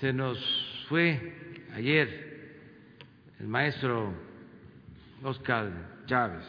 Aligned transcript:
se 0.00 0.12
nos 0.12 0.38
fue 0.88 1.32
ayer 1.74 2.24
el 3.40 3.46
maestro 3.46 4.12
Oscar 5.22 5.70
Chávez. 6.06 6.44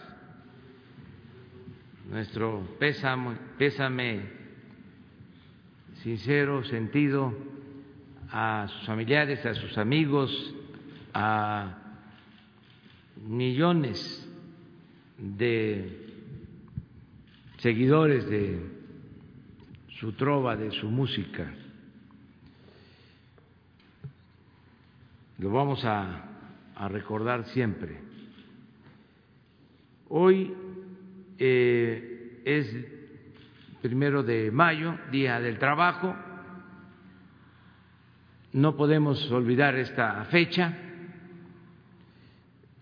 Nuestro 2.10 2.68
pésame, 2.80 3.38
pésame 3.58 4.22
sincero, 6.04 6.64
sentido 6.66 7.34
a 8.32 8.68
sus 8.68 8.86
familiares, 8.86 9.46
a 9.46 9.54
sus 9.54 9.78
amigos, 9.78 10.54
a 11.14 11.78
millones 13.28 14.30
de 15.18 16.10
seguidores 17.58 18.30
de 18.30 18.60
su 20.00 20.14
trova, 20.14 20.56
de 20.56 20.72
su 20.72 20.90
música. 20.90 21.52
Lo 25.38 25.52
vamos 25.52 25.84
a, 25.84 26.32
recordar 26.90 27.46
siempre. 27.48 27.98
Hoy 30.08 30.54
eh, 31.38 32.42
es 32.46 32.74
primero 33.82 34.24
de 34.24 34.50
mayo, 34.52 34.98
Día 35.12 35.42
del 35.42 35.58
Trabajo. 35.60 36.16
No 38.54 38.78
podemos 38.78 39.30
olvidar 39.32 39.76
esta 39.76 40.24
fecha, 40.26 40.74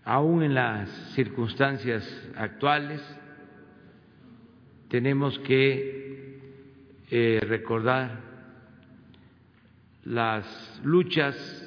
aún 0.04 0.44
en 0.44 0.54
las 0.54 0.88
circunstancias 1.14 2.04
actuales. 2.36 3.02
Tenemos 4.88 5.38
que 5.40 6.40
eh, 7.10 7.40
recordar 7.48 8.20
las 10.04 10.80
luchas 10.84 11.63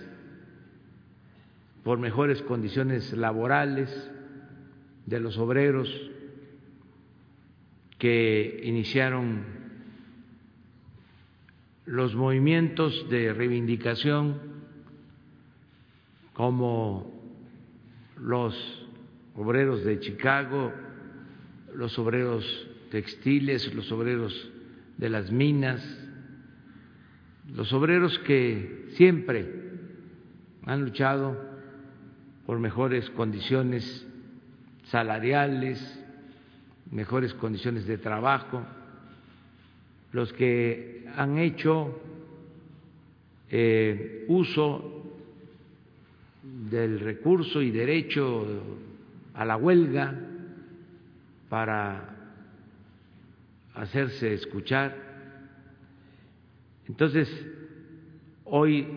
por 1.88 2.00
mejores 2.00 2.42
condiciones 2.42 3.14
laborales 3.14 4.12
de 5.06 5.22
los 5.22 5.38
obreros 5.38 5.90
que 7.98 8.60
iniciaron 8.66 9.46
los 11.86 12.14
movimientos 12.14 13.10
de 13.10 13.32
reivindicación 13.32 14.38
como 16.34 17.10
los 18.20 18.54
obreros 19.34 19.86
de 19.86 20.02
Chicago, 20.02 20.74
los 21.74 21.98
obreros 22.00 22.68
textiles, 22.92 23.74
los 23.74 23.90
obreros 23.94 24.52
de 24.98 25.10
las 25.10 25.32
minas, 25.32 25.82
los 27.56 27.72
obreros 27.72 28.20
que 28.20 28.90
siempre 28.98 29.70
han 30.66 30.84
luchado 30.84 31.47
por 32.48 32.60
mejores 32.60 33.10
condiciones 33.10 34.08
salariales, 34.86 36.02
mejores 36.90 37.34
condiciones 37.34 37.86
de 37.86 37.98
trabajo, 37.98 38.64
los 40.14 40.32
que 40.32 41.06
han 41.18 41.40
hecho 41.40 42.00
eh, 43.52 44.24
uso 44.30 45.04
del 46.72 47.02
recurso 47.02 47.62
y 47.62 47.70
derecho 47.70 48.48
a 49.34 49.44
la 49.44 49.58
huelga 49.58 50.18
para 51.50 52.16
hacerse 53.74 54.34
escuchar. 54.34 54.96
Entonces, 56.88 57.30
hoy 58.46 58.88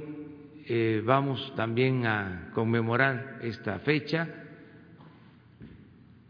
eh, 0.66 1.02
vamos 1.04 1.54
también 1.56 2.06
a 2.06 2.50
conmemorar 2.54 3.38
esta 3.42 3.78
fecha 3.80 4.28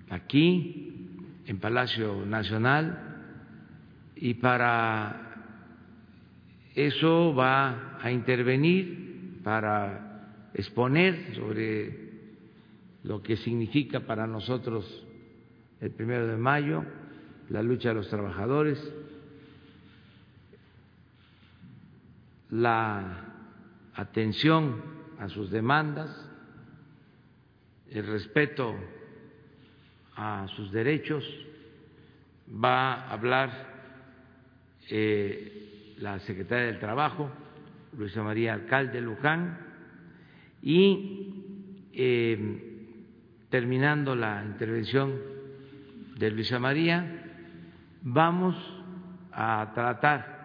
aquí 0.09 1.09
en 1.47 1.59
Palacio 1.59 2.25
Nacional 2.27 3.11
y 4.17 4.35
para 4.35 5.31
eso 6.75 7.35
va 7.35 7.99
a 8.01 8.11
intervenir 8.11 9.41
para 9.43 10.51
exponer 10.55 11.35
sobre 11.35 12.11
lo 13.05 13.23
que 13.23 13.37
significa 13.37 14.01
para 14.01 14.27
nosotros 14.27 15.07
el 15.81 15.91
primero 15.91 16.27
de 16.27 16.37
mayo, 16.37 16.85
la 17.49 17.63
lucha 17.63 17.91
de 17.91 17.95
los 17.95 18.09
trabajadores, 18.09 18.79
la 22.51 23.30
atención 23.95 24.83
a 25.19 25.29
sus 25.29 25.51
demandas, 25.51 26.11
el 27.91 28.07
respeto 28.07 28.75
a 30.17 30.47
sus 30.57 30.71
derechos, 30.73 31.25
va 32.53 32.95
a 32.95 33.13
hablar 33.13 33.51
eh, 34.89 35.95
la 35.99 36.19
secretaria 36.21 36.67
del 36.67 36.79
Trabajo, 36.79 37.31
Luisa 37.97 38.23
María 38.23 38.55
Alcalde 38.55 39.01
Luján, 39.01 39.59
y 40.63 41.89
eh, 41.93 42.87
terminando 43.51 44.15
la 44.15 44.45
intervención 44.45 45.15
de 46.17 46.31
Luisa 46.31 46.59
María, 46.59 47.25
vamos 48.03 48.57
a 49.33 49.71
tratar 49.75 50.41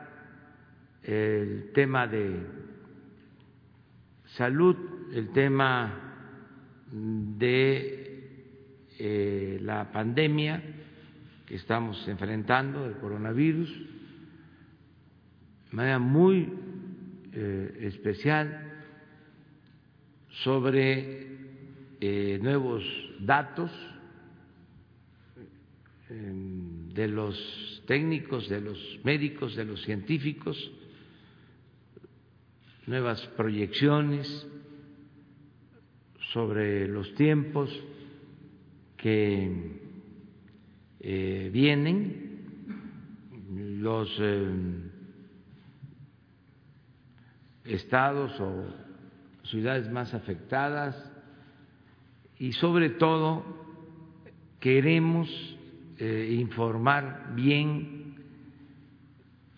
el 1.04 1.72
tema 1.74 2.08
de 2.08 2.65
salud, 4.38 4.76
el 5.14 5.30
tema 5.30 6.06
de 6.92 8.06
eh, 9.00 9.60
la 9.62 9.92
pandemia 9.92 10.62
que 11.46 11.56
estamos 11.56 12.08
enfrentando, 12.08 12.86
el 12.86 12.96
coronavirus, 12.98 13.70
de 15.70 15.76
manera 15.76 16.00
muy 16.00 16.52
eh, 17.34 17.78
especial 17.82 18.74
sobre 20.44 21.28
eh, 22.02 22.40
nuevos 22.42 22.84
datos 23.20 23.72
de 26.08 27.08
los 27.08 27.84
técnicos, 27.88 28.48
de 28.48 28.62
los 28.62 29.00
médicos, 29.04 29.56
de 29.56 29.66
los 29.66 29.82
científicos, 29.82 30.56
nuevas 32.88 33.26
proyecciones 33.36 34.48
sobre 36.34 36.88
los 36.88 37.14
tiempos 37.16 37.70
que 38.98 39.80
eh, 41.00 41.50
vienen, 41.52 42.36
los 43.80 44.10
eh, 44.20 44.50
estados 47.66 48.40
o 48.40 48.66
ciudades 49.44 49.92
más 49.92 50.14
afectadas 50.14 51.12
y 52.38 52.52
sobre 52.54 52.90
todo 52.92 53.44
queremos 54.60 55.30
eh, 55.98 56.36
informar 56.40 57.34
bien 57.36 57.95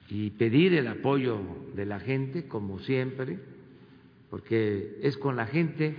y 0.09 0.29
pedir 0.31 0.73
el 0.73 0.87
apoyo 0.87 1.39
de 1.75 1.85
la 1.85 1.99
gente, 1.99 2.47
como 2.47 2.79
siempre, 2.79 3.39
porque 4.29 4.99
es 5.01 5.17
con 5.17 5.35
la 5.35 5.47
gente 5.47 5.95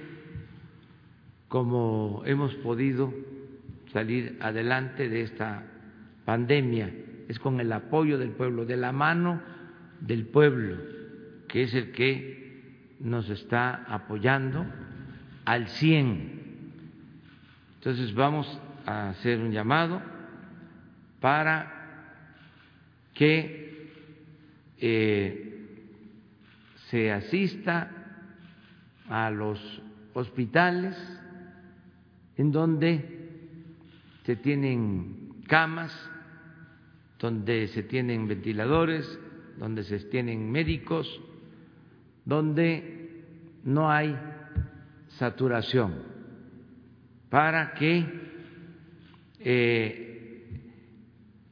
como 1.48 2.22
hemos 2.26 2.54
podido 2.56 3.12
salir 3.92 4.38
adelante 4.40 5.08
de 5.08 5.22
esta 5.22 5.64
pandemia, 6.24 6.92
es 7.26 7.38
con 7.38 7.58
el 7.60 7.72
apoyo 7.72 8.18
del 8.18 8.30
pueblo, 8.30 8.66
de 8.66 8.76
la 8.76 8.92
mano 8.92 9.40
del 10.00 10.26
pueblo, 10.26 10.76
que 11.48 11.62
es 11.62 11.74
el 11.74 11.92
que 11.92 12.38
nos 13.00 13.30
está 13.30 13.84
apoyando 13.88 14.66
al 15.44 15.68
100. 15.68 16.38
Entonces 17.76 18.14
vamos 18.14 18.60
a 18.84 19.10
hacer 19.10 19.38
un 19.38 19.52
llamado 19.52 20.02
para 21.20 21.72
que 23.14 23.67
eh, 24.80 25.58
se 26.90 27.12
asista 27.12 27.90
a 29.08 29.30
los 29.30 29.82
hospitales 30.14 30.96
en 32.36 32.52
donde 32.52 33.18
se 34.24 34.36
tienen 34.36 35.42
camas, 35.46 35.92
donde 37.18 37.66
se 37.68 37.82
tienen 37.82 38.28
ventiladores, 38.28 39.18
donde 39.58 39.82
se 39.82 39.98
tienen 40.00 40.50
médicos, 40.50 41.20
donde 42.24 43.24
no 43.64 43.90
hay 43.90 44.16
saturación, 45.08 46.02
para 47.28 47.74
que 47.74 48.06
eh, 49.40 50.60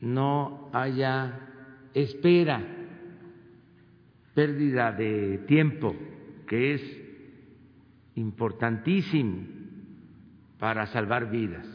no 0.00 0.70
haya 0.72 1.40
espera 1.94 2.75
pérdida 4.36 4.92
de 4.92 5.38
tiempo, 5.46 5.96
que 6.46 6.74
es 6.74 6.82
importantísimo 8.16 9.46
para 10.58 10.84
salvar 10.88 11.30
vidas. 11.30 11.66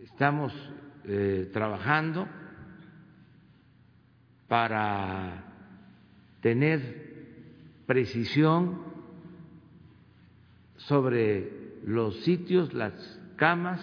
Estamos 0.00 0.54
eh, 1.04 1.50
trabajando 1.52 2.26
para 4.48 5.44
tener 6.40 7.84
precisión 7.84 8.80
sobre 10.78 11.82
los 11.84 12.18
sitios, 12.22 12.72
las 12.72 12.94
camas 13.36 13.80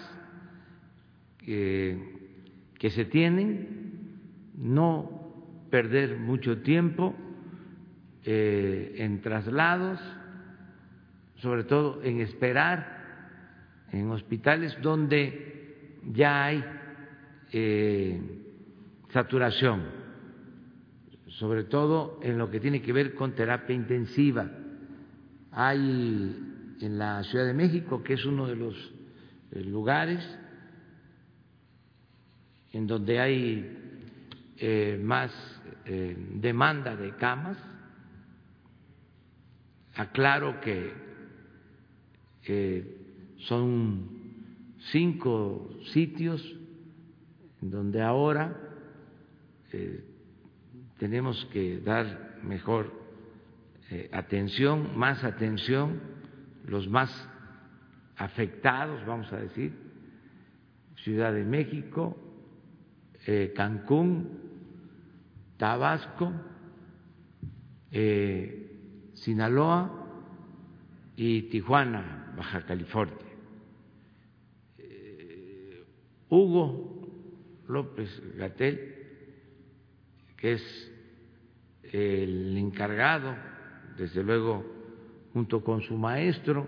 que 1.38 2.90
se 2.90 3.04
tienen, 3.04 4.18
no 4.56 5.66
perder 5.70 6.18
mucho 6.18 6.62
tiempo 6.62 7.14
eh, 8.30 8.96
en 8.98 9.22
traslados, 9.22 9.98
sobre 11.36 11.64
todo 11.64 12.02
en 12.02 12.20
esperar 12.20 13.86
en 13.90 14.10
hospitales 14.10 14.76
donde 14.82 15.96
ya 16.12 16.44
hay 16.44 16.62
eh, 17.52 18.20
saturación, 19.14 19.82
sobre 21.28 21.64
todo 21.64 22.20
en 22.22 22.36
lo 22.36 22.50
que 22.50 22.60
tiene 22.60 22.82
que 22.82 22.92
ver 22.92 23.14
con 23.14 23.32
terapia 23.32 23.74
intensiva. 23.74 24.46
Hay 25.50 26.76
en 26.82 26.98
la 26.98 27.24
Ciudad 27.24 27.46
de 27.46 27.54
México, 27.54 28.02
que 28.02 28.12
es 28.12 28.26
uno 28.26 28.46
de 28.46 28.56
los 28.56 28.74
eh, 29.52 29.64
lugares 29.64 30.38
en 32.74 32.86
donde 32.86 33.20
hay 33.20 33.74
más 35.02 35.32
demanda 36.34 36.94
de 36.94 37.16
camas. 37.16 37.56
Aclaro 39.98 40.60
que 40.60 41.08
son 43.40 44.18
cinco 44.90 45.68
sitios 45.92 46.42
donde 47.60 48.02
ahora 48.02 48.56
eh, 49.72 50.04
tenemos 50.98 51.44
que 51.52 51.80
dar 51.80 52.38
mejor 52.42 52.92
eh, 53.90 54.08
atención, 54.12 54.96
más 54.98 55.24
atención, 55.24 56.00
los 56.66 56.88
más 56.88 57.10
afectados, 58.16 59.04
vamos 59.06 59.32
a 59.32 59.38
decir, 59.38 59.72
Ciudad 61.04 61.32
de 61.32 61.44
México, 61.44 62.18
eh, 63.26 63.52
Cancún, 63.54 64.40
Tabasco, 65.56 66.32
Sinaloa 69.20 69.90
y 71.16 71.42
Tijuana, 71.42 72.34
Baja 72.36 72.64
California. 72.66 73.16
Hugo 76.30 77.08
López 77.68 78.22
Gatel, 78.36 78.94
que 80.36 80.52
es 80.52 80.92
el 81.92 82.56
encargado, 82.56 83.34
desde 83.96 84.22
luego, 84.22 84.64
junto 85.32 85.64
con 85.64 85.82
su 85.82 85.96
maestro, 85.96 86.66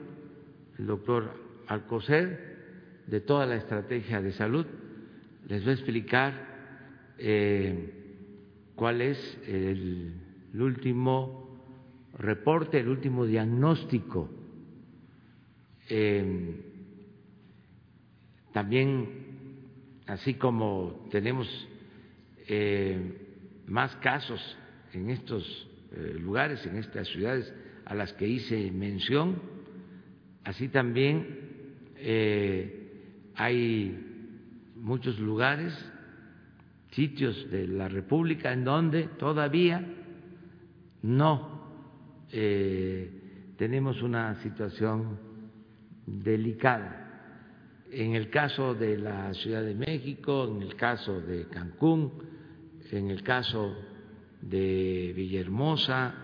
el 0.78 0.86
doctor 0.86 1.34
Alcocer, 1.66 2.50
de 3.06 3.20
toda 3.20 3.46
la 3.46 3.56
estrategia 3.56 4.20
de 4.20 4.32
salud, 4.32 4.66
les 5.48 5.66
va 5.66 5.70
a 5.70 5.74
explicar 5.74 6.50
eh, 7.18 7.92
cuál 8.76 9.02
es 9.02 9.38
el, 9.46 10.14
último 10.54 11.39
reporte, 12.18 12.80
el 12.80 12.88
último 12.88 13.24
diagnóstico. 13.24 14.28
Eh, 15.88 16.66
también 18.52 19.30
así 20.06 20.34
como 20.34 21.06
tenemos 21.10 21.46
eh, 22.48 23.62
más 23.68 23.94
casos 23.96 24.40
en 24.92 25.10
estos 25.10 25.68
eh, 25.92 26.16
lugares, 26.18 26.64
en 26.66 26.76
estas 26.76 27.06
ciudades 27.08 27.52
a 27.84 27.94
las 27.94 28.12
que 28.14 28.26
hice 28.26 28.70
mención, 28.72 29.40
así 30.44 30.68
también 30.68 31.38
eh, 31.96 33.30
hay 33.36 34.06
muchos 34.76 35.18
lugares, 35.20 35.72
sitios 36.90 37.48
de 37.50 37.68
la 37.68 37.88
República 37.88 38.52
en 38.52 38.64
donde 38.64 39.04
todavía 39.16 39.84
no 41.02 41.59
tenemos 42.30 44.02
una 44.02 44.40
situación 44.42 45.18
delicada. 46.06 47.06
En 47.92 48.14
el 48.14 48.30
caso 48.30 48.74
de 48.74 48.98
la 48.98 49.34
Ciudad 49.34 49.62
de 49.62 49.74
México, 49.74 50.48
en 50.48 50.62
el 50.62 50.76
caso 50.76 51.20
de 51.20 51.46
Cancún, 51.46 52.12
en 52.90 53.10
el 53.10 53.22
caso 53.22 53.76
de 54.40 55.12
Villahermosa, 55.14 56.14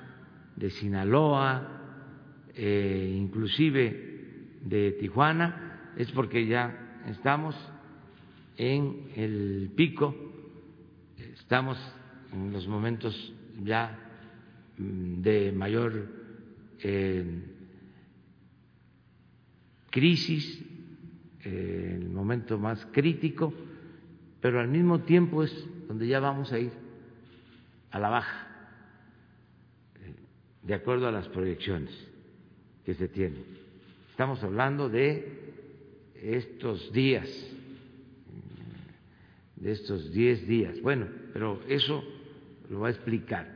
de 0.54 0.70
Sinaloa, 0.70 1.76
eh, 2.54 3.14
inclusive 3.16 4.58
de 4.62 4.92
Tijuana, 4.92 5.92
es 5.96 6.10
porque 6.12 6.46
ya 6.46 7.02
estamos 7.08 7.54
en 8.56 9.10
el 9.16 9.70
pico, 9.76 10.14
estamos 11.34 11.78
en 12.32 12.52
los 12.52 12.66
momentos 12.66 13.34
ya 13.62 14.05
de 14.78 15.52
mayor 15.52 16.08
eh, 16.82 17.24
crisis 19.90 20.62
el 21.42 22.10
momento 22.10 22.58
más 22.58 22.84
crítico, 22.92 23.52
pero 24.40 24.60
al 24.60 24.68
mismo 24.68 25.00
tiempo 25.00 25.42
es 25.42 25.66
donde 25.86 26.06
ya 26.06 26.20
vamos 26.20 26.52
a 26.52 26.58
ir 26.58 26.72
a 27.90 27.98
la 27.98 28.08
baja, 28.08 28.46
de 30.62 30.74
acuerdo 30.74 31.06
a 31.06 31.12
las 31.12 31.28
proyecciones 31.28 31.90
que 32.84 32.94
se 32.94 33.08
tienen. 33.08 33.44
Estamos 34.10 34.42
hablando 34.42 34.88
de 34.88 35.54
estos 36.14 36.92
días, 36.92 37.28
de 39.54 39.72
estos 39.72 40.12
diez 40.12 40.46
días. 40.46 40.80
Bueno, 40.80 41.06
pero 41.32 41.62
eso 41.68 42.02
lo 42.68 42.80
va 42.80 42.88
a 42.88 42.90
explicar. 42.90 43.55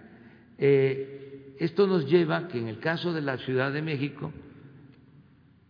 Eh, 0.63 1.57
esto 1.59 1.87
nos 1.87 2.09
lleva 2.09 2.49
que 2.49 2.59
en 2.59 2.69
el 2.69 2.79
caso 2.81 3.15
de 3.15 3.23
la 3.23 3.39
Ciudad 3.39 3.73
de 3.73 3.81
México, 3.81 4.31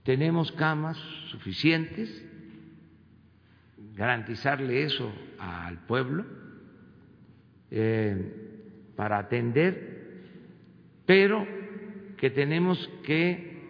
tenemos 0.02 0.50
camas 0.52 0.96
suficientes, 1.30 2.26
garantizarle 3.94 4.82
eso 4.82 5.12
al 5.38 5.78
pueblo 5.86 6.24
eh, 7.70 8.92
para 8.96 9.18
atender, 9.18 10.24
pero 11.06 11.46
que 12.16 12.30
tenemos 12.30 12.90
que 13.04 13.60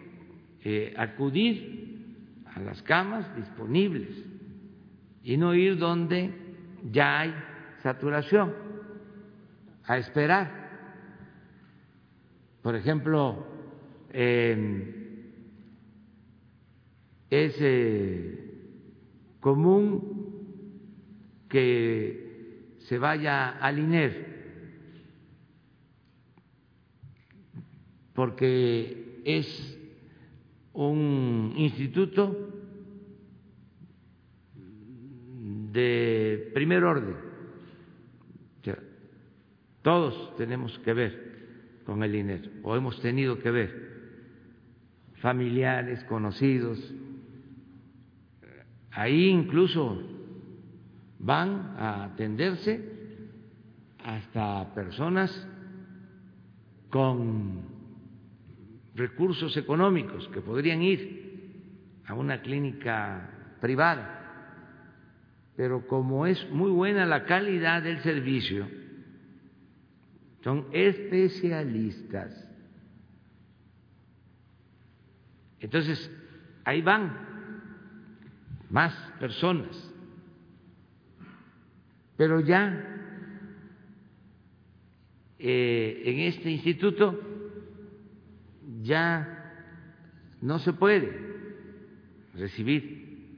eh, 0.63 0.93
acudir 0.97 2.15
a 2.55 2.59
las 2.61 2.81
camas 2.81 3.35
disponibles 3.35 4.09
y 5.23 5.37
no 5.37 5.53
ir 5.53 5.77
donde 5.77 6.33
ya 6.91 7.19
hay 7.19 7.35
saturación, 7.83 8.53
a 9.85 9.97
esperar. 9.97 10.60
Por 12.61 12.75
ejemplo, 12.75 13.45
es 17.29 17.55
eh, 17.59 18.51
común 19.39 20.35
que 21.49 22.75
se 22.79 22.97
vaya 22.97 23.57
al 23.57 23.79
INER 23.79 24.31
porque 28.13 29.21
es 29.25 29.77
un 30.73 31.53
instituto 31.55 32.49
de 35.71 36.51
primer 36.53 36.83
orden. 36.83 37.31
todos 39.81 40.35
tenemos 40.35 40.77
que 40.79 40.93
ver 40.93 41.30
con 41.85 42.03
el 42.03 42.15
INER 42.15 42.51
o 42.63 42.75
hemos 42.75 43.01
tenido 43.01 43.39
que 43.39 43.51
ver 43.51 43.91
familiares, 45.15 46.03
conocidos, 46.05 46.79
Ahí 48.91 49.29
incluso 49.29 50.01
van 51.19 51.75
a 51.77 52.03
atenderse 52.05 52.81
hasta 54.03 54.73
personas 54.73 55.47
con 56.89 57.61
recursos 58.95 59.55
económicos 59.55 60.27
que 60.29 60.41
podrían 60.41 60.81
ir 60.81 62.01
a 62.05 62.13
una 62.13 62.41
clínica 62.41 63.29
privada. 63.61 64.17
Pero 65.55 65.87
como 65.87 66.25
es 66.25 66.49
muy 66.49 66.71
buena 66.71 67.05
la 67.05 67.23
calidad 67.25 67.83
del 67.83 68.01
servicio, 68.01 68.67
son 70.43 70.67
especialistas. 70.71 72.47
Entonces, 75.59 76.11
ahí 76.63 76.81
van 76.81 77.15
más 78.69 78.93
personas. 79.19 79.91
Pero 82.17 82.39
ya 82.39 82.91
eh, 85.37 86.03
en 86.05 86.19
este 86.19 86.49
instituto 86.51 87.19
ya 88.81 89.37
no 90.41 90.59
se 90.59 90.73
puede 90.73 91.11
recibir 92.33 93.37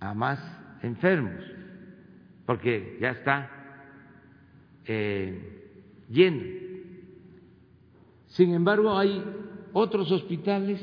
a 0.00 0.14
más 0.14 0.40
enfermos, 0.82 1.44
porque 2.46 2.98
ya 3.00 3.10
está 3.10 3.50
eh, 4.84 5.61
lleno. 6.12 6.44
Sin 8.28 8.54
embargo, 8.54 8.96
hay 8.96 9.22
otros 9.72 10.10
hospitales 10.12 10.80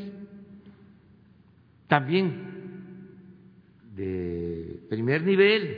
también 1.88 2.50
de 3.96 4.80
primer 4.90 5.24
nivel 5.24 5.78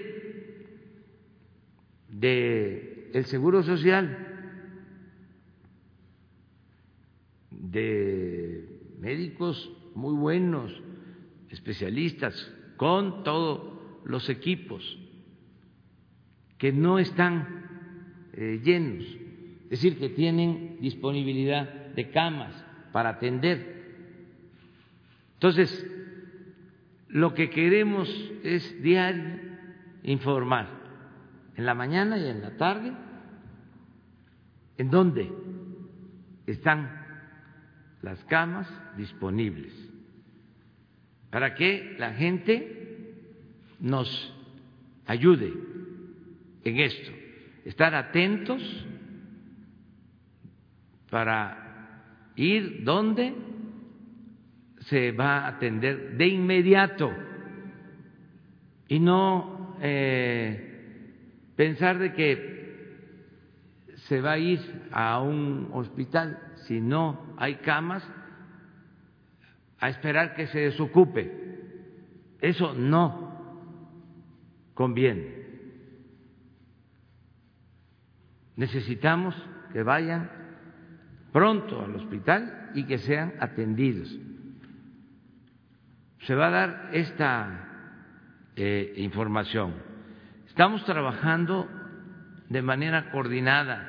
de 2.10 3.10
el 3.14 3.26
seguro 3.26 3.64
social 3.64 4.28
de 7.50 8.68
médicos 9.00 9.72
muy 9.96 10.14
buenos 10.14 10.72
especialistas 11.50 12.34
con 12.78 13.24
todos 13.24 13.80
los 14.06 14.30
equipos 14.30 14.98
que 16.58 16.72
no 16.72 17.00
están 17.00 18.30
eh, 18.34 18.60
llenos 18.64 19.21
es 19.72 19.82
decir 19.82 19.98
que 19.98 20.10
tienen 20.10 20.82
disponibilidad 20.82 21.66
de 21.96 22.12
camas 22.12 22.54
para 22.92 23.12
atender. 23.12 23.86
Entonces 25.36 25.88
lo 27.08 27.34
que 27.34 27.50
queremos 27.50 28.10
es 28.44 28.84
diario 28.84 29.40
informar, 30.04 30.68
en 31.56 31.66
la 31.66 31.74
mañana 31.74 32.18
y 32.18 32.28
en 32.28 32.42
la 32.42 32.58
tarde, 32.58 32.92
en 34.78 34.90
dónde 34.90 35.32
están 36.48 37.06
las 38.02 38.22
camas 38.26 38.68
disponibles, 38.98 39.74
para 41.30 41.56
que 41.56 41.96
la 41.98 42.14
gente 42.16 43.16
nos 43.80 44.34
ayude 45.06 45.54
en 46.66 46.78
esto, 46.78 47.12
estar 47.64 47.96
atentos 47.96 48.62
para 51.12 52.32
ir 52.36 52.84
donde 52.84 53.36
se 54.80 55.12
va 55.12 55.40
a 55.40 55.48
atender 55.50 56.18
de 56.18 56.28
inmediato 56.28 57.12
y 58.88 59.00
no 59.00 59.78
eh, 59.82 61.54
pensar 61.56 62.00
de 62.00 62.14
que 62.14 62.52
se 64.08 64.22
va 64.22 64.32
a 64.32 64.38
ir 64.40 64.60
a 64.92 65.22
un 65.22 65.70
hospital 65.74 66.40
si 66.68 66.82
no 66.82 67.36
hay 67.38 67.56
camas 67.56 68.04
a 69.80 69.90
esperar 69.90 70.34
que 70.34 70.48
se 70.48 70.60
desocupe. 70.60 71.40
Eso 72.40 72.74
no 72.74 73.32
conviene. 74.74 75.42
Necesitamos 78.56 79.36
que 79.74 79.84
vayan 79.84 80.41
pronto 81.32 81.84
al 81.84 81.96
hospital 81.96 82.72
y 82.76 82.84
que 82.84 82.98
sean 82.98 83.34
atendidos 83.40 84.18
se 86.26 86.36
va 86.36 86.48
a 86.48 86.52
dar 86.52 86.90
esta 86.94 87.68
eh, 88.56 88.94
información. 88.98 89.74
Estamos 90.48 90.84
trabajando 90.86 91.68
de 92.50 92.62
manera 92.62 93.12
coordinada 93.12 93.88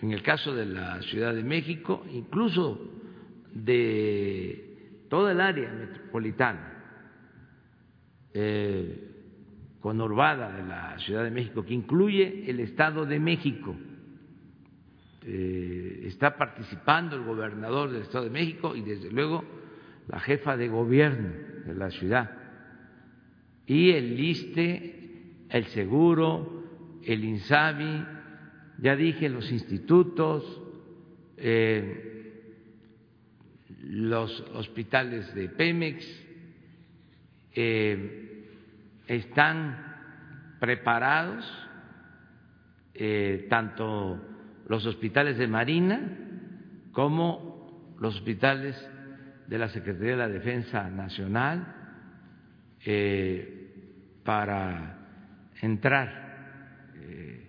en 0.00 0.12
el 0.12 0.22
caso 0.22 0.54
de 0.54 0.66
la 0.66 1.00
Ciudad 1.02 1.34
de 1.34 1.42
México, 1.42 2.04
incluso 2.12 2.78
de 3.52 5.06
toda 5.08 5.32
el 5.32 5.40
área 5.40 5.72
metropolitana, 5.72 6.74
eh, 8.34 9.10
conurbada 9.80 10.52
de 10.52 10.62
la 10.64 10.98
Ciudad 10.98 11.24
de 11.24 11.30
México, 11.30 11.64
que 11.64 11.74
incluye 11.74 12.48
el 12.48 12.60
Estado 12.60 13.06
de 13.06 13.18
México. 13.18 13.74
Eh, 15.28 16.04
está 16.06 16.36
participando 16.36 17.16
el 17.16 17.24
gobernador 17.24 17.90
del 17.90 18.02
Estado 18.02 18.22
de 18.22 18.30
México 18.30 18.76
y 18.76 18.82
desde 18.82 19.10
luego 19.10 19.42
la 20.06 20.20
jefa 20.20 20.56
de 20.56 20.68
gobierno 20.68 21.30
de 21.66 21.74
la 21.74 21.90
ciudad, 21.90 22.30
y 23.66 23.90
el 23.90 24.20
ISTE, 24.20 25.46
el 25.48 25.64
Seguro, 25.64 26.62
el 27.02 27.24
INSABI, 27.24 28.06
ya 28.78 28.94
dije, 28.94 29.28
los 29.28 29.50
institutos, 29.50 30.62
eh, 31.38 32.54
los 33.80 34.40
hospitales 34.54 35.34
de 35.34 35.48
Pemex 35.48 36.24
eh, 37.52 38.46
están 39.08 40.56
preparados, 40.60 41.44
tanto 43.50 44.35
los 44.68 44.84
hospitales 44.86 45.38
de 45.38 45.46
Marina 45.46 46.00
como 46.92 47.94
los 48.00 48.16
hospitales 48.16 48.76
de 49.46 49.58
la 49.58 49.68
Secretaría 49.68 50.12
de 50.12 50.16
la 50.16 50.28
Defensa 50.28 50.90
Nacional 50.90 51.74
eh, 52.84 54.20
para 54.24 54.98
entrar 55.60 56.92
eh, 56.96 57.48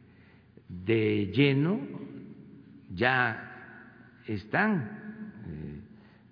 de 0.67 1.31
lleno, 1.33 1.79
ya 2.93 4.21
están 4.27 5.41
eh, 5.47 5.81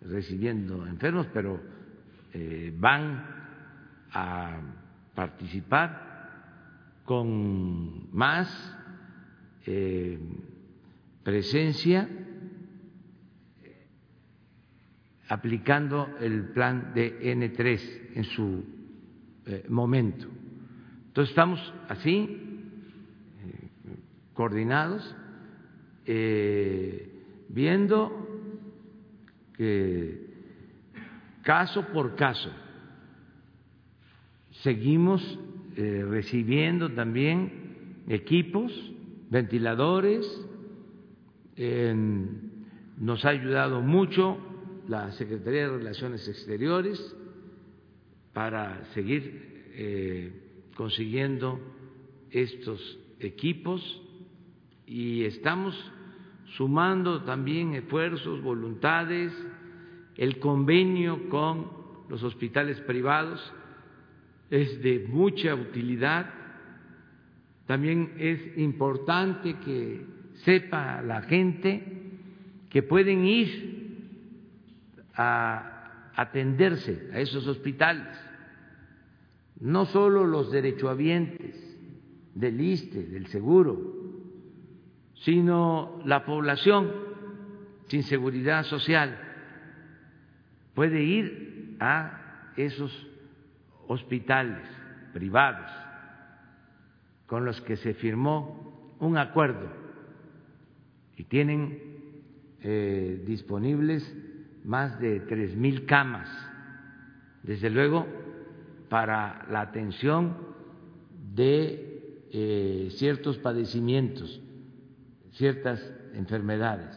recibiendo 0.08 0.86
enfermos, 0.86 1.28
pero 1.34 1.76
van 2.78 3.24
a 4.12 4.60
participar 5.16 7.00
con 7.06 8.14
más 8.14 8.48
presencia 11.26 12.08
aplicando 15.28 16.08
el 16.22 16.50
plan 16.50 16.94
de 16.94 17.20
N3 17.36 18.12
en 18.14 18.24
su 18.26 18.64
eh, 19.48 19.66
momento. 19.70 20.28
Entonces 21.08 21.32
estamos 21.32 21.74
así, 21.90 22.14
eh, 22.14 23.70
coordinados, 24.36 25.16
eh, 26.06 27.10
viendo 27.50 28.12
que 29.58 30.28
caso 31.42 31.88
por 31.88 32.16
caso 32.16 32.52
seguimos 34.62 35.40
recibiendo 35.76 36.92
también 36.94 38.04
equipos, 38.08 38.72
ventiladores, 39.30 40.26
nos 41.58 43.26
ha 43.26 43.30
ayudado 43.30 43.82
mucho 43.82 44.38
la 44.88 45.12
Secretaría 45.14 45.70
de 45.70 45.78
Relaciones 45.78 46.28
Exteriores 46.28 47.16
para 48.34 48.86
seguir 48.94 49.72
eh, 49.74 50.32
consiguiendo 50.76 51.60
estos 52.32 53.00
equipos 53.20 54.02
y 54.86 55.24
estamos 55.24 55.74
sumando 56.58 57.24
también 57.24 57.74
esfuerzos, 57.74 58.42
voluntades, 58.42 59.32
el 60.16 60.40
convenio 60.40 61.30
con 61.30 61.72
los 62.10 62.24
hospitales 62.24 62.80
privados 62.82 63.42
es 64.50 64.82
de 64.82 65.08
mucha 65.10 65.56
utilidad. 65.56 66.32
También 67.66 68.14
es 68.18 68.58
importante 68.58 69.56
que 69.60 70.06
sepa 70.44 71.02
la 71.02 71.22
gente 71.24 71.84
que 72.70 72.84
pueden 72.84 73.26
ir 73.26 73.76
a 75.16 76.12
atenderse 76.16 77.10
a 77.14 77.20
esos 77.20 77.48
hospitales, 77.48 78.08
no 79.60 79.86
solo 79.86 80.26
los 80.26 80.52
derechohabientes 80.52 81.56
del 82.34 82.60
ISTE, 82.60 83.04
del 83.04 83.28
seguro, 83.28 83.80
sino 85.16 86.02
la 86.06 86.26
población 86.26 86.92
sin 87.88 88.04
seguridad 88.04 88.64
social 88.64 89.18
puede 90.74 91.02
ir 91.02 91.78
a 91.80 92.52
esos 92.58 92.92
hospitales 93.88 94.68
privados 95.14 95.72
con 97.26 97.46
los 97.46 97.62
que 97.62 97.78
se 97.78 97.94
firmó 97.94 98.96
un 99.00 99.18
acuerdo 99.18 99.85
y 101.18 101.24
tienen 101.24 101.80
eh, 102.62 103.24
disponibles 103.26 104.04
más 104.64 105.00
de 105.00 105.20
tres 105.22 105.56
mil 105.56 105.86
camas, 105.86 106.28
desde 107.44 107.70
luego 107.70 108.08
para 108.90 109.46
la 109.50 109.62
atención 109.62 110.38
de 111.34 112.26
eh, 112.32 112.90
ciertos 112.98 113.38
padecimientos, 113.38 114.42
ciertas 115.34 115.80
enfermedades. 116.14 116.96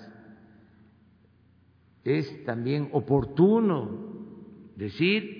Es 2.04 2.44
también 2.44 2.88
oportuno 2.92 4.08
decir 4.76 5.38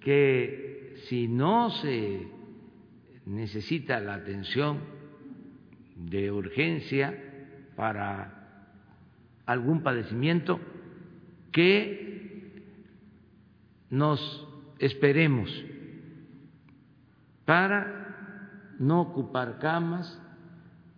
que 0.00 0.94
si 1.08 1.28
no 1.28 1.70
se 1.70 2.26
necesita 3.26 4.00
la 4.00 4.14
atención 4.14 4.80
de 5.96 6.32
urgencia 6.32 7.31
para 7.76 8.32
algún 9.46 9.82
padecimiento, 9.82 10.60
que 11.50 12.62
nos 13.90 14.48
esperemos 14.78 15.50
para 17.44 18.72
no 18.78 19.02
ocupar 19.02 19.58
camas, 19.58 20.20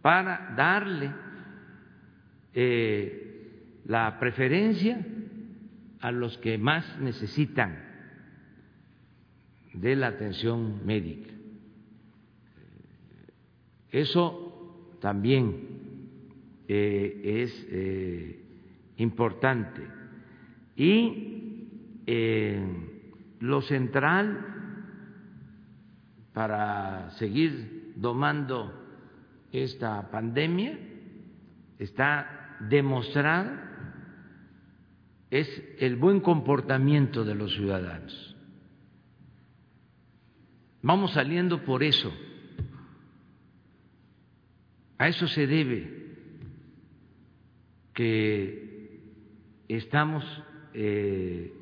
para 0.00 0.54
darle 0.57 1.12
eh, 2.52 3.81
la 3.87 4.19
preferencia 4.19 5.04
a 6.00 6.12
los 6.12 6.38
que 6.38 6.59
más 6.59 6.99
necesitan 7.00 7.83
de 9.73 9.97
la 9.97 10.09
atención 10.09 10.87
médica. 10.87 11.33
Eso 13.90 14.97
también 15.00 15.74
eh, 16.68 17.42
es 17.42 17.66
eh, 17.71 18.44
importante. 18.97 19.83
Y 20.76 22.02
eh, 22.06 22.64
lo 23.40 23.61
central 23.62 24.47
para 26.33 27.11
seguir 27.12 27.92
domando 27.97 28.73
esta 29.52 30.11
pandemia 30.11 30.78
está 31.78 32.56
demostrado 32.61 33.52
es 35.30 35.49
el 35.78 35.97
buen 35.97 36.21
comportamiento 36.21 37.25
de 37.25 37.35
los 37.35 37.54
ciudadanos. 37.54 38.37
Vamos 40.83 41.12
saliendo 41.12 41.64
por 41.64 41.83
eso. 41.83 42.12
A 44.99 45.09
eso 45.09 45.26
se 45.26 45.47
debe 45.47 46.03
que 47.95 49.01
estamos 49.69 50.25
eh, 50.75 51.53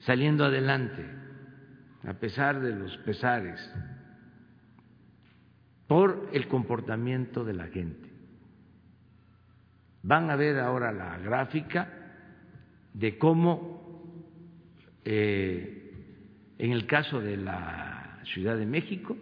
saliendo 0.00 0.44
adelante, 0.44 1.04
a 2.04 2.14
pesar 2.14 2.60
de 2.60 2.76
los 2.76 2.96
pesares, 2.98 3.58
por 5.86 6.28
el 6.32 6.46
comportamiento 6.48 7.44
de 7.44 7.54
la 7.54 7.66
gente. 7.68 8.08
Van 10.02 10.30
a 10.30 10.36
ver 10.36 10.58
ahora 10.60 10.92
la 10.92 11.18
gráfica 11.18 11.88
de 12.92 13.18
cómo, 13.18 14.14
eh, 15.04 15.92
en 16.58 16.72
el 16.72 16.86
caso 16.86 17.20
de 17.20 17.38
la 17.38 18.20
Ciudad 18.34 18.56
de 18.56 18.66
México, 18.66 19.16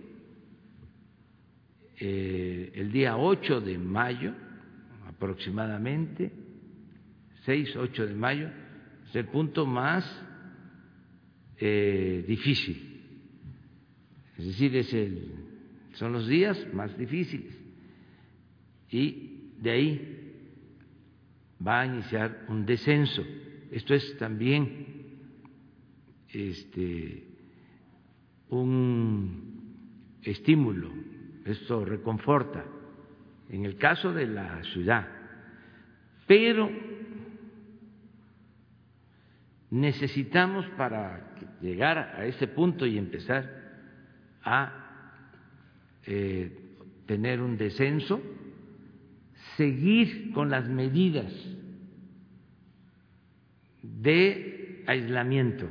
eh, 1.98 2.72
el 2.74 2.92
día 2.92 3.16
8 3.16 3.60
de 3.60 3.78
mayo, 3.78 4.32
aproximadamente, 5.08 6.45
6, 7.46 7.76
8 7.76 8.06
de 8.08 8.14
mayo, 8.14 8.50
es 9.08 9.16
el 9.16 9.26
punto 9.26 9.66
más 9.66 10.04
eh, 11.58 12.24
difícil. 12.26 13.02
Es 14.36 14.46
decir, 14.46 14.76
es 14.76 14.92
el, 14.92 15.32
son 15.94 16.12
los 16.12 16.26
días 16.26 16.58
más 16.74 16.96
difíciles. 16.98 17.56
Y 18.90 19.52
de 19.58 19.70
ahí 19.70 20.32
va 21.64 21.82
a 21.82 21.86
iniciar 21.86 22.44
un 22.48 22.66
descenso. 22.66 23.24
Esto 23.70 23.94
es 23.94 24.16
también 24.18 24.86
este, 26.28 27.28
un 28.48 30.18
estímulo, 30.22 30.92
esto 31.44 31.84
reconforta 31.84 32.64
en 33.48 33.64
el 33.64 33.76
caso 33.76 34.12
de 34.12 34.26
la 34.26 34.62
ciudad, 34.64 35.08
pero 36.26 36.68
necesitamos 39.70 40.66
para 40.76 41.34
llegar 41.60 41.98
a 41.98 42.24
ese 42.26 42.46
punto 42.46 42.86
y 42.86 42.98
empezar 42.98 43.50
a 44.42 44.72
eh, 46.06 46.56
tener 47.06 47.40
un 47.40 47.56
descenso, 47.56 48.20
seguir 49.56 50.32
con 50.32 50.50
las 50.50 50.68
medidas 50.68 51.32
de 53.82 54.84
aislamiento, 54.86 55.68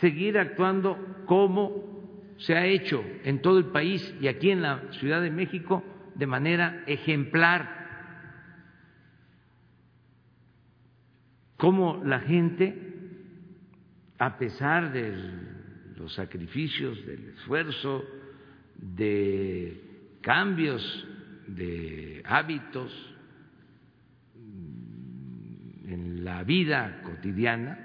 seguir 0.00 0.38
actuando 0.38 1.24
como 1.26 2.34
se 2.38 2.54
ha 2.54 2.66
hecho 2.66 3.04
en 3.24 3.42
todo 3.42 3.58
el 3.58 3.66
país 3.66 4.14
y 4.20 4.28
aquí 4.28 4.50
en 4.50 4.62
la 4.62 4.92
Ciudad 4.92 5.20
de 5.20 5.30
México 5.30 5.84
de 6.14 6.26
manera 6.26 6.84
ejemplar 6.86 7.77
cómo 11.58 12.00
la 12.04 12.20
gente, 12.20 12.74
a 14.18 14.38
pesar 14.38 14.92
de 14.92 15.12
los 15.96 16.14
sacrificios, 16.14 17.04
del 17.04 17.30
esfuerzo, 17.30 18.04
de 18.76 20.16
cambios 20.22 21.06
de 21.48 22.22
hábitos 22.24 22.92
en 25.84 26.24
la 26.24 26.44
vida 26.44 27.02
cotidiana, 27.02 27.78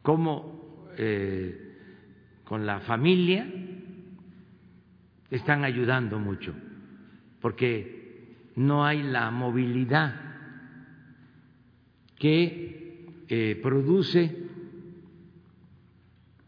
cómo 0.00 0.88
eh, 0.96 1.76
con 2.44 2.64
la 2.64 2.80
familia 2.80 3.46
están 5.30 5.64
ayudando 5.64 6.18
mucho, 6.18 6.54
porque 7.40 8.50
no 8.56 8.86
hay 8.86 9.02
la 9.02 9.30
movilidad 9.30 10.31
que 12.22 13.08
eh, 13.28 13.58
produce 13.60 14.30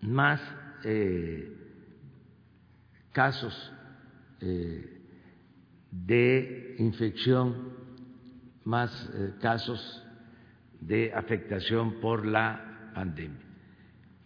más 0.02 0.40
eh, 0.84 1.52
casos 3.10 3.72
eh, 4.40 5.00
de 5.90 6.76
infección, 6.78 7.72
más 8.62 9.10
casos 9.40 10.06
de 10.80 11.12
afectación 11.12 12.00
por 12.00 12.24
la 12.24 12.92
pandemia. 12.94 13.42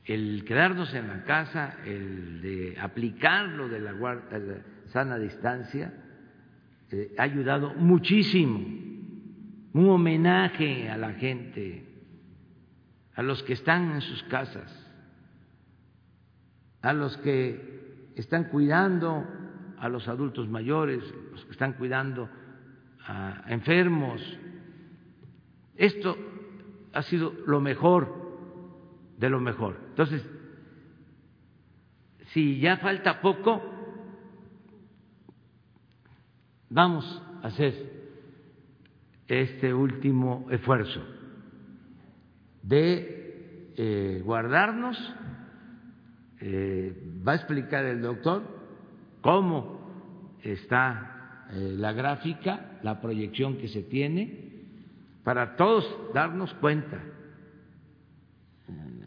El 0.05 0.45
quedarnos 0.45 0.93
en 0.93 1.09
la 1.09 1.25
casa, 1.25 1.79
el 1.87 2.43
de 2.43 2.77
aplicar 2.79 3.49
lo 3.49 3.71
de 3.71 3.81
la, 3.81 3.93
la 3.93 4.63
sana 4.89 5.19
distancia, 5.19 5.95
ha 7.17 7.23
ayudado 7.23 7.73
muchísimo 7.73 8.88
un 9.75 9.91
homenaje 9.91 10.89
a 10.91 10.97
la 10.97 11.13
gente, 11.15 11.85
a 13.15 13.23
los 13.23 13.43
que 13.43 13.53
están 13.53 13.93
en 13.93 14.01
sus 14.01 14.23
casas, 14.25 14.73
a 16.83 16.93
los 16.93 17.17
que 17.19 18.13
están 18.17 18.45
cuidando 18.45 19.25
a 19.79 19.89
los 19.89 20.09
adultos 20.09 20.49
mayores, 20.49 21.03
los 21.33 21.45
que 21.45 21.53
están 21.53 21.75
cuidando 21.75 22.29
a 23.07 23.45
enfermos. 23.49 24.21
Esto 25.77 26.17
ha 26.93 27.03
sido 27.03 27.33
lo 27.47 27.61
mejor 27.61 28.19
de 29.19 29.31
lo 29.31 29.41
mejor. 29.41 29.79
Entonces, 29.91 30.25
si 32.33 32.61
ya 32.61 32.77
falta 32.79 33.21
poco, 33.21 33.63
vamos 36.69 37.23
a 37.43 37.47
hacer 37.49 37.98
este 39.29 39.75
último 39.75 40.47
esfuerzo 40.51 41.01
de 42.63 43.73
eh, 43.77 44.23
guardarnos. 44.25 44.97
Eh, 46.41 47.21
va 47.27 47.33
a 47.33 47.37
explicar 47.37 47.85
el 47.85 48.01
doctor 48.01 48.43
cómo 49.21 50.37
está 50.43 51.47
eh, 51.53 51.75
la 51.77 51.93
gráfica, 51.93 52.79
la 52.83 53.01
proyección 53.01 53.59
que 53.59 53.69
se 53.69 53.83
tiene, 53.83 54.49
para 55.25 55.57
todos 55.57 55.85
darnos 56.15 56.53
cuenta. 56.55 57.03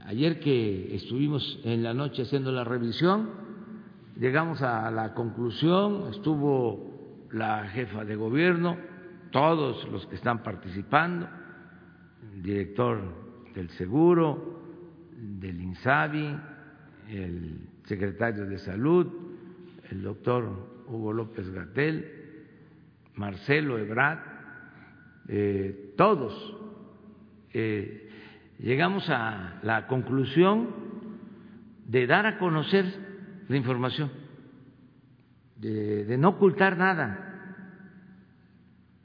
Ayer 0.05 0.39
que 0.39 0.95
estuvimos 0.95 1.59
en 1.63 1.83
la 1.83 1.93
noche 1.93 2.23
haciendo 2.23 2.51
la 2.51 2.63
revisión, 2.63 3.29
llegamos 4.19 4.61
a 4.61 4.91
la 4.91 5.13
conclusión, 5.13 6.09
estuvo 6.11 7.27
la 7.31 7.69
jefa 7.69 8.03
de 8.03 8.15
gobierno, 8.15 8.77
todos 9.31 9.87
los 9.89 10.05
que 10.07 10.15
están 10.15 10.43
participando, 10.43 11.27
el 12.33 12.43
director 12.43 13.01
del 13.55 13.69
seguro, 13.71 14.61
del 15.13 15.61
INSABI, 15.61 16.37
el 17.09 17.67
secretario 17.85 18.45
de 18.45 18.57
salud, 18.59 19.07
el 19.89 20.01
doctor 20.03 20.83
Hugo 20.87 21.13
López 21.13 21.49
Gatel, 21.49 22.21
Marcelo 23.15 23.77
Ebrard, 23.77 24.19
eh, 25.27 25.93
todos. 25.97 26.57
Eh, 27.53 28.09
llegamos 28.59 29.09
a 29.09 29.59
la 29.63 29.87
conclusión 29.87 30.69
de 31.87 32.07
dar 32.07 32.25
a 32.25 32.37
conocer 32.37 32.85
la 33.47 33.57
información, 33.57 34.11
de, 35.57 36.17
no 36.17 36.29
ocultar 36.29 36.77
nada, 36.77 37.67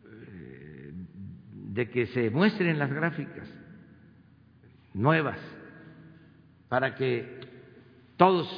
eh, 0.05 0.93
de 1.77 1.89
que 1.91 2.07
se 2.07 2.31
muestren 2.31 2.79
las 2.79 2.91
gráficas 2.91 3.47
nuevas 4.95 5.39
para 6.71 6.95
que 6.95 7.39
todos 8.17 8.49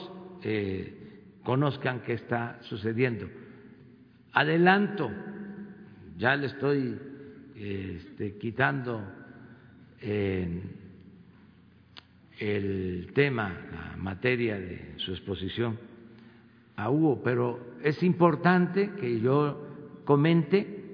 conozcan 1.43 2.03
qué 2.03 2.13
está 2.13 2.63
sucediendo. 2.63 3.29
Adelanto, 4.33 5.11
ya 6.17 6.37
le 6.37 6.47
estoy 6.47 6.97
este, 7.57 8.39
quitando 8.39 9.03
el 10.01 10.63
tema, 13.15 13.53
la 13.73 13.97
materia 13.97 14.61
de 14.61 14.95
su 14.99 15.11
exposición 15.11 15.77
a 16.77 16.89
Hugo, 16.89 17.21
pero 17.25 17.75
es 17.83 18.01
importante 18.05 18.93
que 19.01 19.19
yo 19.21 19.67
comente 20.05 20.85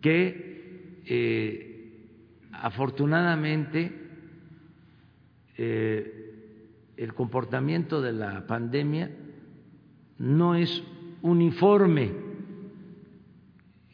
que 0.00 0.47
eh, 1.10 1.78
afortunadamente 2.52 3.90
eh, 5.56 6.92
el 6.98 7.14
comportamiento 7.14 8.02
de 8.02 8.12
la 8.12 8.46
pandemia 8.46 9.10
no 10.18 10.54
es 10.54 10.82
uniforme 11.22 12.12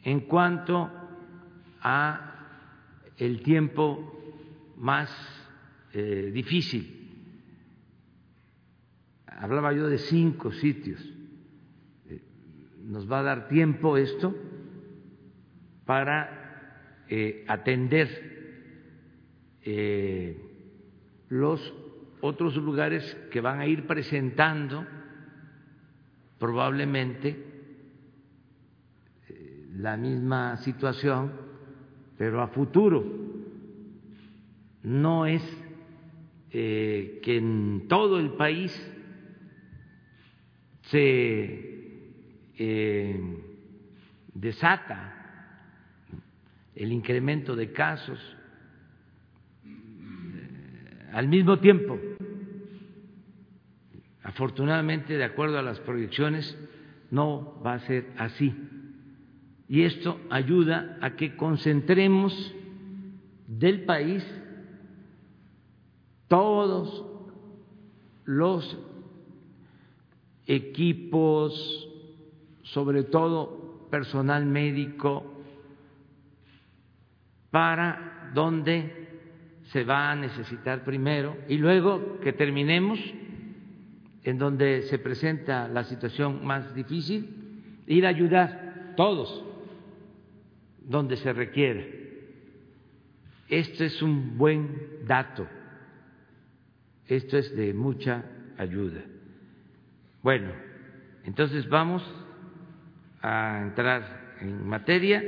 en 0.03 0.19
cuanto 0.21 0.91
a 1.81 2.33
el 3.17 3.41
tiempo 3.43 4.73
más 4.77 5.09
eh, 5.93 6.31
difícil. 6.33 6.91
Hablaba 9.25 9.71
yo 9.71 9.87
de 9.87 9.99
cinco 9.99 10.51
sitios. 10.51 11.01
Nos 12.83 13.09
va 13.09 13.19
a 13.19 13.23
dar 13.23 13.47
tiempo 13.47 13.95
esto 13.95 14.35
para 15.85 16.44
eh, 17.09 17.45
atender 17.47 18.33
los 21.29 21.73
otros 22.21 22.55
lugares 22.57 23.17
que 23.31 23.41
van 23.41 23.59
a 23.59 23.65
ir 23.65 23.87
presentando 23.87 24.85
probablemente 26.37 27.55
la 29.77 29.97
misma 29.97 30.57
situación, 30.57 31.33
pero 32.17 32.41
a 32.41 32.47
futuro. 32.47 33.03
No 34.83 35.25
es 35.25 35.43
eh, 36.51 37.19
que 37.23 37.37
en 37.37 37.87
todo 37.87 38.19
el 38.19 38.31
país 38.31 38.71
se 40.83 41.75
eh, 42.57 43.19
desata 44.33 45.24
el 46.75 46.91
incremento 46.91 47.55
de 47.55 47.71
casos 47.71 48.19
eh, 49.65 51.09
al 51.13 51.27
mismo 51.27 51.59
tiempo. 51.59 51.99
Afortunadamente, 54.23 55.17
de 55.17 55.23
acuerdo 55.23 55.59
a 55.59 55.61
las 55.61 55.79
proyecciones, 55.79 56.57
no 57.11 57.61
va 57.63 57.73
a 57.73 57.79
ser 57.79 58.11
así 58.17 58.53
y 59.67 59.83
esto 59.83 60.19
ayuda 60.29 60.97
a 61.01 61.15
que 61.15 61.35
concentremos 61.35 62.53
del 63.47 63.83
país 63.85 64.23
todos 66.27 67.05
los 68.25 68.77
equipos, 70.45 71.89
sobre 72.63 73.03
todo 73.03 73.87
personal 73.89 74.45
médico, 74.45 75.34
para 77.55 78.31
donde 78.33 78.91
se 79.71 79.85
va 79.85 80.11
a 80.11 80.15
necesitar 80.17 80.83
primero 80.83 81.37
y 81.47 81.57
luego 81.57 82.19
que 82.19 82.33
terminemos 82.33 82.99
en 84.25 84.37
donde 84.37 84.81
se 84.81 84.99
presenta 84.99 85.69
la 85.69 85.85
situación 85.85 86.45
más 86.45 86.75
difícil, 86.75 87.63
ir 87.87 88.05
a 88.05 88.09
ayudar 88.09 88.95
todos 88.97 89.41
donde 90.81 91.15
se 91.15 91.31
requiere. 91.31 92.33
Esto 93.47 93.85
es 93.85 94.01
un 94.01 94.37
buen 94.37 95.05
dato, 95.07 95.47
esto 97.07 97.37
es 97.37 97.55
de 97.55 97.73
mucha 97.73 98.25
ayuda. 98.57 98.99
Bueno, 100.21 100.51
entonces 101.23 101.69
vamos 101.69 102.03
a 103.21 103.61
entrar 103.61 104.35
en 104.41 104.67
materia 104.67 105.23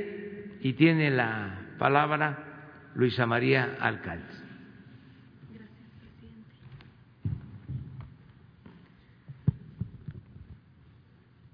y 0.60 0.74
tiene 0.74 1.10
la 1.10 1.64
palabra 1.78 2.38
Luisa 2.94 3.24
María 3.24 3.76
Alcalde. 3.80 4.24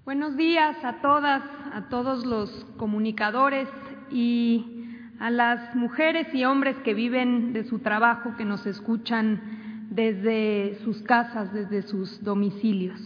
Buenos 0.03 0.35
días 0.35 0.83
a 0.83 1.01
todas, 1.01 1.43
a 1.73 1.89
todos 1.89 2.25
los 2.25 2.49
comunicadores 2.77 3.67
y 4.11 4.87
a 5.19 5.29
las 5.29 5.75
mujeres 5.75 6.33
y 6.33 6.45
hombres 6.45 6.75
que 6.83 6.93
viven 6.93 7.53
de 7.53 7.63
su 7.63 7.79
trabajo, 7.79 8.35
que 8.37 8.45
nos 8.45 8.65
escuchan 8.65 9.41
desde 9.89 10.77
sus 10.83 11.01
casas, 11.03 11.53
desde 11.53 11.83
sus 11.83 12.23
domicilios. 12.23 12.99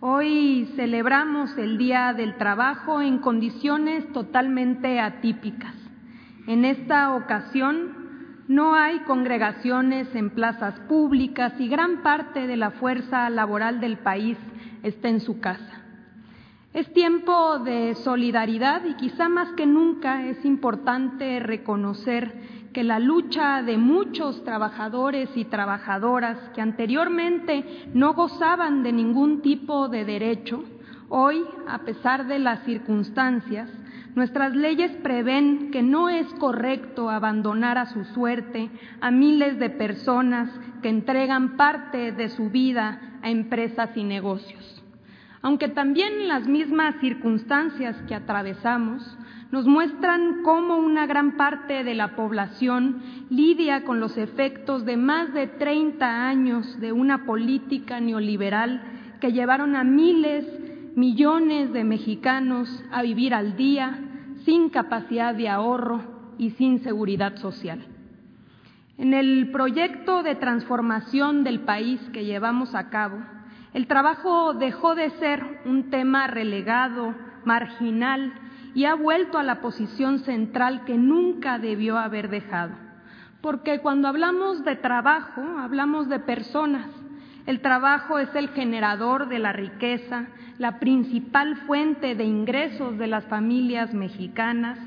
Hoy 0.00 0.70
celebramos 0.76 1.56
el 1.58 1.78
Día 1.78 2.12
del 2.14 2.36
Trabajo 2.36 3.00
en 3.00 3.18
condiciones 3.18 4.10
totalmente 4.12 5.00
atípicas. 5.00 5.74
En 6.50 6.64
esta 6.64 7.14
ocasión 7.14 8.44
no 8.48 8.74
hay 8.74 8.98
congregaciones 9.04 10.12
en 10.16 10.30
plazas 10.30 10.74
públicas 10.88 11.52
y 11.60 11.68
gran 11.68 12.02
parte 12.02 12.48
de 12.48 12.56
la 12.56 12.72
fuerza 12.72 13.30
laboral 13.30 13.80
del 13.80 13.98
país 13.98 14.36
está 14.82 15.08
en 15.10 15.20
su 15.20 15.38
casa. 15.38 15.84
Es 16.74 16.92
tiempo 16.92 17.60
de 17.60 17.94
solidaridad 17.94 18.84
y 18.84 18.94
quizá 18.94 19.28
más 19.28 19.52
que 19.52 19.64
nunca 19.64 20.26
es 20.26 20.44
importante 20.44 21.38
reconocer 21.38 22.34
que 22.72 22.82
la 22.82 22.98
lucha 22.98 23.62
de 23.62 23.78
muchos 23.78 24.42
trabajadores 24.42 25.30
y 25.36 25.44
trabajadoras 25.44 26.36
que 26.52 26.60
anteriormente 26.60 27.64
no 27.94 28.14
gozaban 28.14 28.82
de 28.82 28.90
ningún 28.90 29.40
tipo 29.40 29.88
de 29.88 30.04
derecho, 30.04 30.64
hoy, 31.10 31.44
a 31.68 31.78
pesar 31.82 32.26
de 32.26 32.40
las 32.40 32.64
circunstancias, 32.64 33.70
nuestras 34.14 34.54
leyes 34.56 34.90
prevén 35.02 35.70
que 35.70 35.82
no 35.82 36.08
es 36.08 36.26
correcto 36.34 37.10
abandonar 37.10 37.78
a 37.78 37.86
su 37.86 38.04
suerte 38.04 38.70
a 39.00 39.10
miles 39.10 39.58
de 39.58 39.70
personas 39.70 40.50
que 40.82 40.88
entregan 40.88 41.56
parte 41.56 42.12
de 42.12 42.28
su 42.28 42.50
vida 42.50 43.18
a 43.22 43.30
empresas 43.30 43.90
y 43.96 44.04
negocios. 44.04 44.82
Aunque 45.42 45.68
también 45.68 46.28
las 46.28 46.46
mismas 46.46 46.96
circunstancias 47.00 47.96
que 48.06 48.14
atravesamos 48.14 49.16
nos 49.50 49.66
muestran 49.66 50.42
cómo 50.44 50.76
una 50.76 51.06
gran 51.06 51.36
parte 51.36 51.82
de 51.82 51.94
la 51.94 52.14
población 52.14 53.02
lidia 53.30 53.84
con 53.84 53.98
los 53.98 54.16
efectos 54.16 54.84
de 54.84 54.96
más 54.96 55.32
de 55.32 55.46
30 55.46 56.28
años 56.28 56.78
de 56.80 56.92
una 56.92 57.24
política 57.24 58.00
neoliberal 58.00 58.82
que 59.20 59.32
llevaron 59.32 59.76
a 59.76 59.82
miles, 59.82 60.46
millones 60.96 61.72
de 61.72 61.84
mexicanos 61.84 62.84
a 62.90 63.02
vivir 63.02 63.34
al 63.34 63.56
día 63.56 63.98
sin 64.44 64.70
capacidad 64.70 65.34
de 65.34 65.48
ahorro 65.48 66.02
y 66.38 66.50
sin 66.50 66.82
seguridad 66.82 67.36
social. 67.36 67.86
En 68.98 69.14
el 69.14 69.50
proyecto 69.50 70.22
de 70.22 70.34
transformación 70.34 71.42
del 71.44 71.60
país 71.60 72.00
que 72.12 72.24
llevamos 72.24 72.74
a 72.74 72.90
cabo, 72.90 73.18
el 73.72 73.86
trabajo 73.86 74.52
dejó 74.54 74.94
de 74.94 75.10
ser 75.10 75.60
un 75.64 75.90
tema 75.90 76.26
relegado, 76.26 77.14
marginal, 77.44 78.32
y 78.74 78.84
ha 78.84 78.94
vuelto 78.94 79.38
a 79.38 79.42
la 79.42 79.60
posición 79.60 80.20
central 80.20 80.84
que 80.84 80.96
nunca 80.96 81.58
debió 81.58 81.98
haber 81.98 82.28
dejado. 82.28 82.72
Porque 83.40 83.80
cuando 83.80 84.08
hablamos 84.08 84.64
de 84.64 84.76
trabajo, 84.76 85.42
hablamos 85.58 86.08
de 86.08 86.18
personas. 86.18 86.86
El 87.46 87.60
trabajo 87.62 88.18
es 88.18 88.32
el 88.34 88.50
generador 88.50 89.28
de 89.28 89.38
la 89.38 89.52
riqueza, 89.52 90.26
la 90.60 90.78
principal 90.78 91.56
fuente 91.66 92.14
de 92.14 92.24
ingresos 92.24 92.98
de 92.98 93.06
las 93.06 93.24
familias 93.24 93.94
mexicanas, 93.94 94.78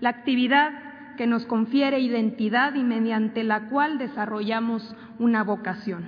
la 0.00 0.08
actividad 0.08 0.72
que 1.16 1.28
nos 1.28 1.46
confiere 1.46 2.00
identidad 2.00 2.74
y 2.74 2.82
mediante 2.82 3.44
la 3.44 3.68
cual 3.68 3.96
desarrollamos 3.96 4.92
una 5.20 5.44
vocación. 5.44 6.04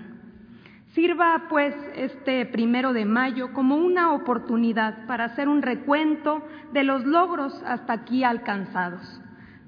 Sirva 0.95 1.45
pues 1.49 1.73
este 1.95 2.47
primero 2.47 2.93
de 2.93 3.05
mayo 3.05 3.53
como 3.53 3.77
una 3.77 4.13
oportunidad 4.13 5.07
para 5.07 5.27
hacer 5.27 5.49
un 5.49 5.63
recuento 5.63 6.43
de 6.73 6.83
los 6.83 7.05
logros 7.05 7.55
hasta 7.65 7.93
aquí 7.93 8.25
alcanzados, 8.25 9.21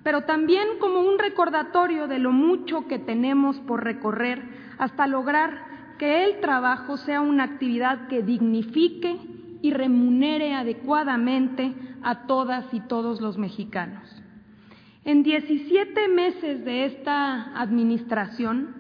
pero 0.03 0.23
también 0.23 0.67
como 0.81 0.99
un 0.99 1.17
recordatorio 1.17 2.09
de 2.09 2.19
lo 2.19 2.33
mucho 2.33 2.88
que 2.88 2.99
tenemos 2.99 3.61
por 3.61 3.85
recorrer 3.85 4.43
hasta 4.79 5.07
lograr 5.07 5.62
que 5.97 6.25
el 6.25 6.40
trabajo 6.40 6.97
sea 6.97 7.21
una 7.21 7.45
actividad 7.45 8.09
que 8.09 8.25
dignifique 8.25 9.34
y 9.64 9.70
remunere 9.70 10.53
adecuadamente 10.53 11.72
a 12.03 12.27
todas 12.27 12.66
y 12.74 12.81
todos 12.81 13.22
los 13.22 13.38
mexicanos. 13.38 14.03
En 15.07 15.22
17 15.22 16.07
meses 16.09 16.66
de 16.66 16.85
esta 16.85 17.59
administración 17.59 18.74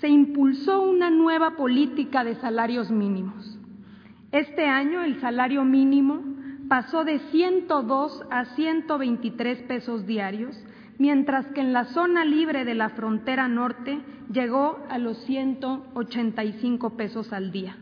se 0.00 0.08
impulsó 0.08 0.82
una 0.82 1.08
nueva 1.08 1.52
política 1.52 2.24
de 2.24 2.34
salarios 2.34 2.90
mínimos. 2.90 3.60
Este 4.32 4.66
año 4.66 5.04
el 5.04 5.20
salario 5.20 5.62
mínimo 5.64 6.24
pasó 6.68 7.04
de 7.04 7.20
102 7.30 8.24
a 8.28 8.44
123 8.56 9.62
pesos 9.68 10.04
diarios, 10.04 10.60
mientras 10.98 11.46
que 11.52 11.60
en 11.60 11.72
la 11.72 11.84
zona 11.84 12.24
libre 12.24 12.64
de 12.64 12.74
la 12.74 12.88
frontera 12.88 13.46
norte 13.46 14.00
llegó 14.32 14.80
a 14.90 14.98
los 14.98 15.16
185 15.26 16.96
pesos 16.96 17.32
al 17.32 17.52
día. 17.52 17.76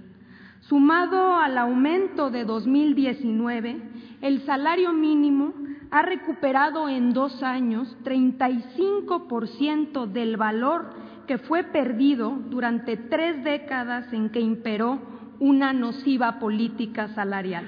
Sumado 0.69 1.37
al 1.37 1.59
aumento 1.59 2.31
de 2.31 2.45
2019, 2.45 3.83
el 4.21 4.47
salario 4.47 4.93
mínimo 4.93 5.53
ha 5.91 6.03
recuperado 6.03 6.89
en 6.89 7.13
dos 7.13 7.43
años 7.43 7.97
35% 8.05 10.07
del 10.07 10.37
valor 10.37 10.91
que 11.27 11.39
fue 11.39 11.65
perdido 11.65 12.39
durante 12.49 12.97
tres 12.97 13.43
décadas 13.43 14.13
en 14.13 14.31
que 14.31 14.39
imperó 14.39 15.01
una 15.41 15.73
nociva 15.73 16.39
política 16.39 17.09
salarial. 17.09 17.67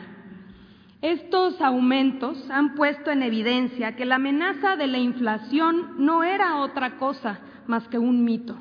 Estos 1.03 1.61
aumentos 1.61 2.49
han 2.49 2.77
puesto 2.77 3.11
en 3.11 3.25
evidencia 3.25 3.97
que 3.97 4.07
la 4.07 4.15
amenaza 4.15 4.77
de 4.77 4.87
la 4.87 4.99
inflación 4.99 5.97
no 5.99 6.23
era 6.23 6.59
otra 6.59 6.97
cosa 6.97 7.41
más 7.67 7.89
que 7.89 7.99
un 7.99 8.25
mito. 8.25 8.57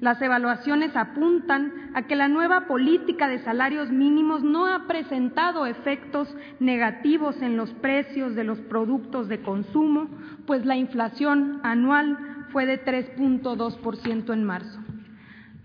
Las 0.00 0.22
evaluaciones 0.22 0.94
apuntan 0.94 1.90
a 1.94 2.02
que 2.02 2.14
la 2.14 2.28
nueva 2.28 2.68
política 2.68 3.26
de 3.26 3.40
salarios 3.40 3.90
mínimos 3.90 4.44
no 4.44 4.66
ha 4.66 4.86
presentado 4.86 5.66
efectos 5.66 6.32
negativos 6.60 7.42
en 7.42 7.56
los 7.56 7.70
precios 7.74 8.36
de 8.36 8.44
los 8.44 8.60
productos 8.60 9.26
de 9.26 9.42
consumo, 9.42 10.08
pues 10.46 10.64
la 10.64 10.76
inflación 10.76 11.60
anual 11.64 12.46
fue 12.52 12.64
de 12.64 12.84
3.2% 12.84 14.32
en 14.32 14.44
marzo. 14.44 14.78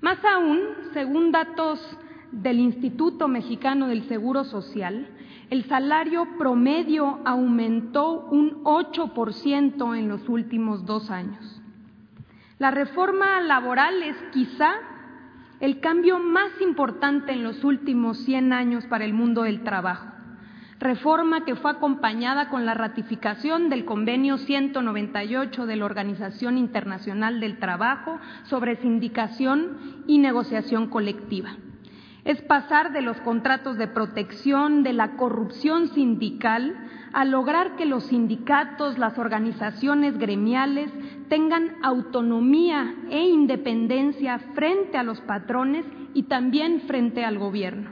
Más 0.01 0.17
aún, 0.25 0.61
según 0.93 1.31
datos 1.31 1.79
del 2.31 2.59
Instituto 2.59 3.27
Mexicano 3.27 3.87
del 3.87 4.07
Seguro 4.07 4.45
Social, 4.45 5.07
el 5.51 5.65
salario 5.65 6.27
promedio 6.39 7.19
aumentó 7.23 8.25
un 8.31 8.63
8% 8.63 9.95
en 9.95 10.07
los 10.09 10.27
últimos 10.27 10.87
dos 10.87 11.11
años. 11.11 11.52
La 12.63 12.71
reforma 12.71 13.41
laboral 13.41 14.01
es 14.03 14.15
quizá 14.31 14.75
el 15.59 15.81
cambio 15.81 16.17
más 16.19 16.49
importante 16.61 17.33
en 17.33 17.43
los 17.43 17.61
últimos 17.65 18.19
100 18.19 18.53
años 18.53 18.85
para 18.85 19.03
el 19.03 19.11
mundo 19.11 19.43
del 19.43 19.65
trabajo. 19.65 20.07
Reforma 20.79 21.43
que 21.43 21.57
fue 21.57 21.71
acompañada 21.71 22.47
con 22.47 22.65
la 22.65 22.73
ratificación 22.73 23.67
del 23.67 23.83
convenio 23.83 24.37
198 24.37 25.65
de 25.65 25.75
la 25.75 25.83
Organización 25.83 26.57
Internacional 26.57 27.41
del 27.41 27.59
Trabajo 27.59 28.17
sobre 28.43 28.77
sindicación 28.77 30.05
y 30.07 30.19
negociación 30.19 30.87
colectiva. 30.87 31.57
Es 32.25 32.41
pasar 32.41 32.93
de 32.93 33.01
los 33.01 33.19
contratos 33.19 33.77
de 33.77 33.87
protección, 33.87 34.83
de 34.83 34.93
la 34.93 35.17
corrupción 35.17 35.89
sindical, 35.89 36.73
a 37.11 37.25
lograr 37.25 37.75
que 37.75 37.85
los 37.85 38.05
sindicatos, 38.05 38.97
las 38.97 39.19
organizaciones 39.19 40.17
gremiales 40.17 40.89
tengan 41.27 41.75
autonomía 41.83 42.95
e 43.09 43.27
independencia 43.27 44.39
frente 44.55 44.97
a 44.97 45.03
los 45.03 45.19
patrones 45.21 45.85
y 46.13 46.23
también 46.23 46.81
frente 46.87 47.25
al 47.25 47.37
gobierno, 47.37 47.91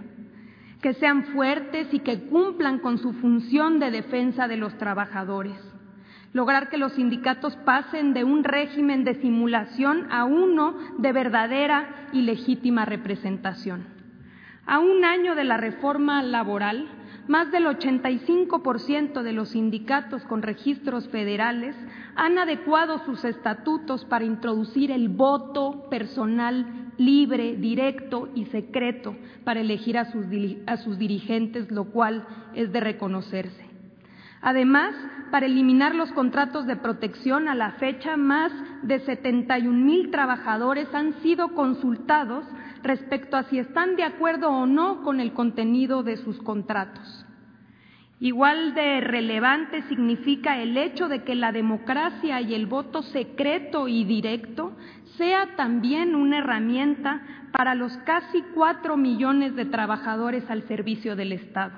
que 0.82 0.94
sean 0.94 1.26
fuertes 1.26 1.94
y 1.94 2.00
que 2.00 2.22
cumplan 2.22 2.80
con 2.80 3.00
su 3.00 3.12
función 3.13 3.80
de 3.80 3.91
defensa 3.91 4.48
de 4.48 4.56
los 4.56 4.78
trabajadores, 4.78 5.60
lograr 6.32 6.70
que 6.70 6.78
los 6.78 6.94
sindicatos 6.94 7.58
pasen 7.58 8.13
de 8.13 8.24
un 8.24 8.46
régimen 8.46 9.04
de 9.04 9.15
simulación 9.15 10.08
a 10.10 10.24
uno 10.24 10.78
de 11.00 11.12
verdadera 11.12 12.08
y 12.13 12.22
legítima 12.22 12.86
representación. 12.86 13.91
A 14.65 14.80
un 14.80 15.04
año 15.06 15.36
de 15.36 15.43
la 15.43 15.58
reforma 15.58 16.21
laboral, 16.21 16.88
más 17.28 17.52
del 17.52 17.65
85% 17.65 19.21
de 19.21 19.32
los 19.32 19.50
sindicatos 19.50 20.24
con 20.24 20.41
registros 20.41 21.08
federales 21.10 21.76
han 22.15 22.38
adecuado 22.38 23.00
sus 23.06 23.24
estatutos 23.24 24.06
para 24.06 24.26
introducir 24.26 24.91
el 24.91 25.10
voto 25.10 25.88
personal 25.89 26.91
libre, 26.97 27.56
directo 27.56 28.30
y 28.36 28.45
secreto 28.45 29.15
para 29.43 29.62
elegir 29.62 29.97
a 29.97 30.06
sus, 30.12 30.30
dirigentes, 31.00 31.71
lo 31.71 31.86
cual 31.86 32.26
es 32.54 32.71
de 32.71 32.80
reconocerse. 32.80 33.65
Además, 34.41 34.93
para 35.32 35.45
eliminar 35.45 35.95
los 35.95 36.12
contratos 36.12 36.65
de 36.65 36.76
protección, 36.76 37.47
a 37.47 37.56
la 37.56 37.74
fecha 37.74 38.17
más 38.17 38.52
de 38.82 39.00
71 39.00 39.86
mil 39.86 40.12
trabajadores 40.12 40.93
han 40.93 41.13
sido 41.21 41.50
consultados 41.50 42.45
respecto 42.84 43.38
a 43.38 43.44
si 43.44 43.60
están 43.60 43.96
de 43.96 44.04
acuerdo 44.04 44.50
o 44.50 44.65
no 44.65 45.04
con 45.04 45.20
el 45.20 45.34
contenido 45.34 46.04
de 46.04 46.17
sus 46.17 46.41
contratos. 46.41 47.26
Igual 48.20 48.76
de 48.76 49.02
relevante 49.02 49.82
significa 49.89 50.62
el 50.62 50.78
hecho 50.78 51.08
de 51.08 51.24
que 51.24 51.34
la 51.34 51.52
democracia 51.52 52.39
y 52.39 52.54
el 52.54 52.67
voto 52.67 53.02
secreto 53.02 53.88
y 53.88 54.04
directo 54.04 54.74
sea 55.17 55.56
también 55.56 56.15
una 56.15 56.38
herramienta 56.38 57.24
para 57.52 57.74
los 57.74 57.98
casi 58.00 58.44
cuatro 58.54 58.96
millones 58.96 59.56
de 59.56 59.65
trabajadores 59.65 60.48
al 60.52 60.67
servicio 60.67 61.15
del 61.15 61.32
Estado. 61.32 61.74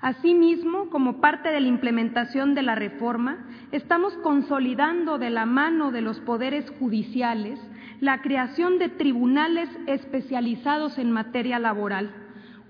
Asimismo, 0.00 0.88
como 0.90 1.20
parte 1.20 1.48
de 1.48 1.60
la 1.60 1.66
implementación 1.66 2.54
de 2.54 2.62
la 2.62 2.76
reforma, 2.76 3.38
estamos 3.72 4.14
consolidando 4.18 5.18
de 5.18 5.30
la 5.30 5.44
mano 5.44 5.90
de 5.90 6.02
los 6.02 6.20
poderes 6.20 6.70
judiciales 6.78 7.58
la 8.00 8.22
creación 8.22 8.78
de 8.78 8.88
tribunales 8.88 9.68
especializados 9.86 10.98
en 10.98 11.10
materia 11.10 11.58
laboral, 11.58 12.10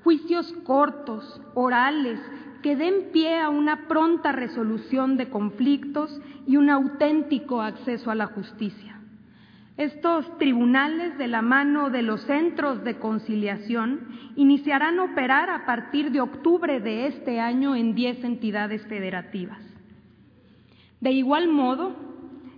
juicios 0.02 0.52
cortos, 0.64 1.40
orales, 1.54 2.18
que 2.62 2.76
den 2.76 3.10
pie 3.12 3.38
a 3.38 3.50
una 3.50 3.88
pronta 3.88 4.32
resolución 4.32 5.16
de 5.16 5.28
conflictos 5.28 6.20
y 6.46 6.56
un 6.56 6.70
auténtico 6.70 7.62
acceso 7.62 8.10
a 8.10 8.14
la 8.14 8.26
justicia. 8.26 9.00
Estos 9.76 10.38
tribunales, 10.38 11.16
de 11.18 11.28
la 11.28 11.40
mano 11.40 11.88
de 11.90 12.02
los 12.02 12.22
centros 12.22 12.82
de 12.82 12.98
conciliación, 12.98 14.08
iniciarán 14.34 14.98
a 14.98 15.04
operar 15.04 15.50
a 15.50 15.66
partir 15.66 16.10
de 16.10 16.20
octubre 16.20 16.80
de 16.80 17.06
este 17.06 17.38
año 17.38 17.76
en 17.76 17.94
diez 17.94 18.24
entidades 18.24 18.84
federativas. 18.86 19.60
De 21.00 21.12
igual 21.12 21.46
modo, 21.46 22.07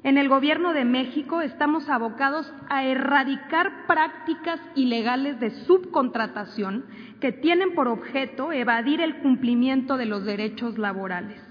en 0.02 0.16
el 0.16 0.28
Gobierno 0.28 0.72
de 0.72 0.84
México 0.84 1.42
estamos 1.42 1.88
abocados 1.90 2.50
a 2.70 2.84
erradicar 2.84 3.86
prácticas 3.86 4.58
ilegales 4.74 5.38
de 5.40 5.50
subcontratación 5.66 6.86
que 7.20 7.32
tienen 7.32 7.74
por 7.74 7.86
objeto 7.86 8.50
evadir 8.50 9.02
el 9.02 9.18
cumplimiento 9.18 9.98
de 9.98 10.06
los 10.06 10.24
derechos 10.24 10.78
laborales. 10.78 11.42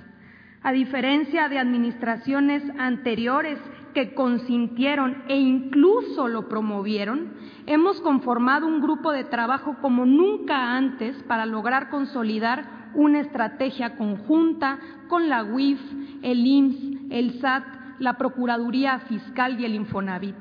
A 0.64 0.72
diferencia 0.72 1.48
de 1.48 1.60
administraciones 1.60 2.64
anteriores 2.78 3.60
que 3.94 4.14
consintieron 4.14 5.24
e 5.28 5.38
incluso 5.38 6.28
lo 6.28 6.50
promovieron, 6.50 7.34
hemos 7.66 8.02
conformado 8.02 8.68
un 8.68 8.82
grupo 8.82 9.12
de 9.12 9.24
trabajo 9.24 9.78
como 9.80 10.06
nunca 10.06 10.76
antes 10.76 11.16
para 11.24 11.46
lograr 11.46 11.90
consolidar 11.90 12.90
una 12.96 13.20
estrategia 13.20 13.96
conjunta 13.96 14.80
con 15.08 15.30
la 15.30 15.44
UIF, 15.44 15.80
el 16.24 16.46
IMSS, 16.46 17.12
el 17.12 17.40
SAT, 17.40 17.79
la 18.00 18.18
Procuraduría 18.18 19.00
Fiscal 19.08 19.60
y 19.60 19.66
el 19.66 19.76
Infonavit. 19.76 20.36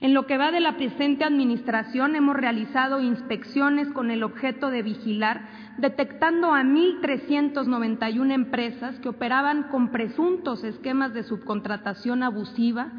En 0.00 0.12
lo 0.12 0.26
que 0.26 0.36
va 0.36 0.50
de 0.50 0.60
la 0.60 0.76
presente 0.76 1.24
administración 1.24 2.14
hemos 2.14 2.36
realizado 2.36 3.00
inspecciones 3.00 3.88
con 3.88 4.10
el 4.10 4.22
objeto 4.22 4.68
de 4.68 4.82
vigilar, 4.82 5.48
detectando 5.78 6.52
a 6.52 6.62
1.391 6.62 8.32
empresas 8.32 8.98
que 9.00 9.08
operaban 9.08 9.64
con 9.70 9.88
presuntos 9.88 10.62
esquemas 10.62 11.14
de 11.14 11.22
subcontratación 11.22 12.22
abusiva, 12.22 12.92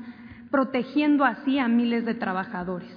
protegiendo 0.49 1.25
así 1.25 1.59
a 1.59 1.67
miles 1.67 2.05
de 2.05 2.15
trabajadores. 2.15 2.89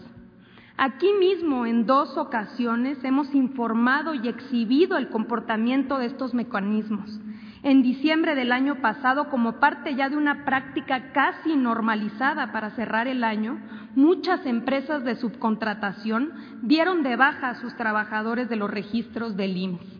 Aquí 0.78 1.12
mismo, 1.18 1.66
en 1.66 1.86
dos 1.86 2.16
ocasiones, 2.16 3.02
hemos 3.02 3.34
informado 3.34 4.14
y 4.14 4.28
exhibido 4.28 4.96
el 4.96 5.08
comportamiento 5.08 5.98
de 5.98 6.06
estos 6.06 6.34
mecanismos. 6.34 7.20
En 7.62 7.82
diciembre 7.82 8.34
del 8.36 8.52
año 8.52 8.76
pasado, 8.76 9.30
como 9.30 9.58
parte 9.58 9.94
ya 9.96 10.08
de 10.08 10.16
una 10.16 10.44
práctica 10.44 11.12
casi 11.12 11.56
normalizada 11.56 12.52
para 12.52 12.70
cerrar 12.70 13.08
el 13.08 13.24
año, 13.24 13.58
muchas 13.96 14.46
empresas 14.46 15.02
de 15.04 15.16
subcontratación 15.16 16.32
dieron 16.62 17.02
de 17.02 17.16
baja 17.16 17.50
a 17.50 17.54
sus 17.56 17.76
trabajadores 17.76 18.48
de 18.48 18.56
los 18.56 18.70
registros 18.70 19.36
del 19.36 19.56
IMSS. 19.56 19.98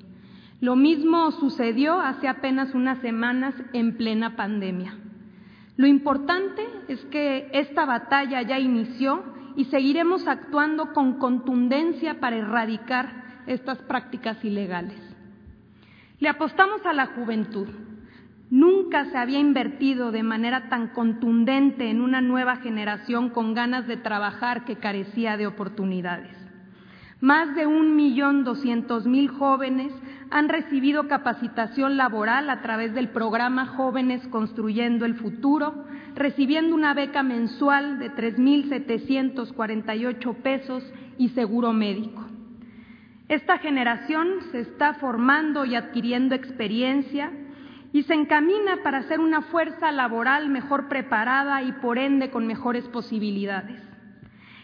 Lo 0.61 0.77
mismo 0.77 1.31
sucedió 1.33 2.01
hace 2.01 2.29
apenas 2.29 2.75
unas 2.75 2.99
semanas 2.99 3.55
en 3.73 3.97
plena 3.97 4.37
pandemia. 4.37 4.95
Lo 5.77 5.87
importante 5.87 6.67
es 6.89 7.05
que 7.07 7.49
esta 7.53 7.87
batalla 7.87 8.43
ya 8.43 8.59
inició 8.59 9.23
y 9.57 9.65
seguiremos 9.67 10.27
actuando 10.27 10.93
con 10.93 11.19
contundencia 11.19 12.21
para 12.21 12.37
erradicar 12.37 13.43
estas 13.47 13.79
prácticas 13.79 14.45
ilegales. 14.45 15.08
Le 16.21 16.29
apostamos 16.29 16.85
a 16.85 16.93
la 16.93 17.07
juventud. 17.07 17.69
Nunca 18.51 19.05
se 19.07 19.17
había 19.17 19.39
invertido 19.39 20.11
de 20.11 20.25
manera 20.25 20.69
tan 20.69 20.89
contundente 20.89 21.91
en 21.91 22.01
una 22.01 22.21
nueva 22.21 22.57
generación 22.57 23.31
con 23.31 23.55
ganas 23.55 23.87
de 23.87 23.99
trabajar 23.99 24.65
que 24.65 24.77
carecía 24.77 25.37
de 25.37 25.47
oportunidades. 25.47 26.37
Más 27.21 27.55
de 27.55 27.67
un 27.67 27.95
millón 27.95 28.43
doscientos 28.45 29.07
mil 29.07 29.29
jóvenes 29.29 29.93
han 30.31 30.49
recibido 30.49 31.07
capacitación 31.09 31.97
laboral 31.97 32.51
a 32.51 32.63
través 32.63 32.95
del 32.95 33.09
programa 33.09 33.67
Jóvenes 33.67 34.27
Construyendo 34.29 35.05
el 35.05 35.15
Futuro, 35.15 35.85
recibiendo 36.15 36.75
una 36.75 36.95
beca 36.95 37.23
mensual 37.23 37.99
de 37.99 38.11
3.748 38.13 40.35
pesos 40.37 40.83
y 41.17 41.29
seguro 41.31 41.73
médico. 41.73 42.28
Esta 43.29 43.59
generación 43.59 44.41
se 44.51 44.61
está 44.61 44.95
formando 44.95 45.67
y 45.67 45.75
adquiriendo 45.75 46.35
experiencia 46.35 47.31
y 47.93 48.03
se 48.05 48.15
encamina 48.15 48.79
para 48.83 49.03
ser 49.03 49.21
una 49.21 49.43
fuerza 49.43 49.93
laboral 49.93 50.49
mejor 50.49 50.89
preparada 50.89 51.63
y 51.63 51.73
por 51.73 51.99
ende 51.99 52.31
con 52.31 52.47
mejores 52.47 52.85
posibilidades. 52.89 53.83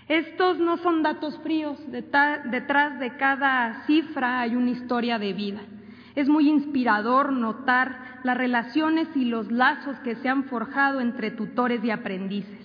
Estos 0.09 0.59
no 0.59 0.79
son 0.79 1.03
datos 1.03 1.39
fríos, 1.43 1.79
detrás 1.91 2.99
de 3.01 3.17
cada 3.17 3.85
cifra 3.87 4.41
hay 4.41 4.57
una 4.57 4.71
historia 4.71 5.19
de 5.19 5.33
vida. 5.35 5.61
Es 6.15 6.29
muy 6.29 6.49
inspirador 6.49 7.33
notar 7.33 8.21
las 8.23 8.37
relaciones 8.37 9.09
y 9.15 9.27
los 9.27 9.51
lazos 9.51 9.99
que 10.01 10.15
se 10.17 10.29
han 10.29 10.45
forjado 10.45 11.01
entre 11.01 11.31
tutores 11.31 11.85
y 11.85 11.91
aprendices. 11.91 12.65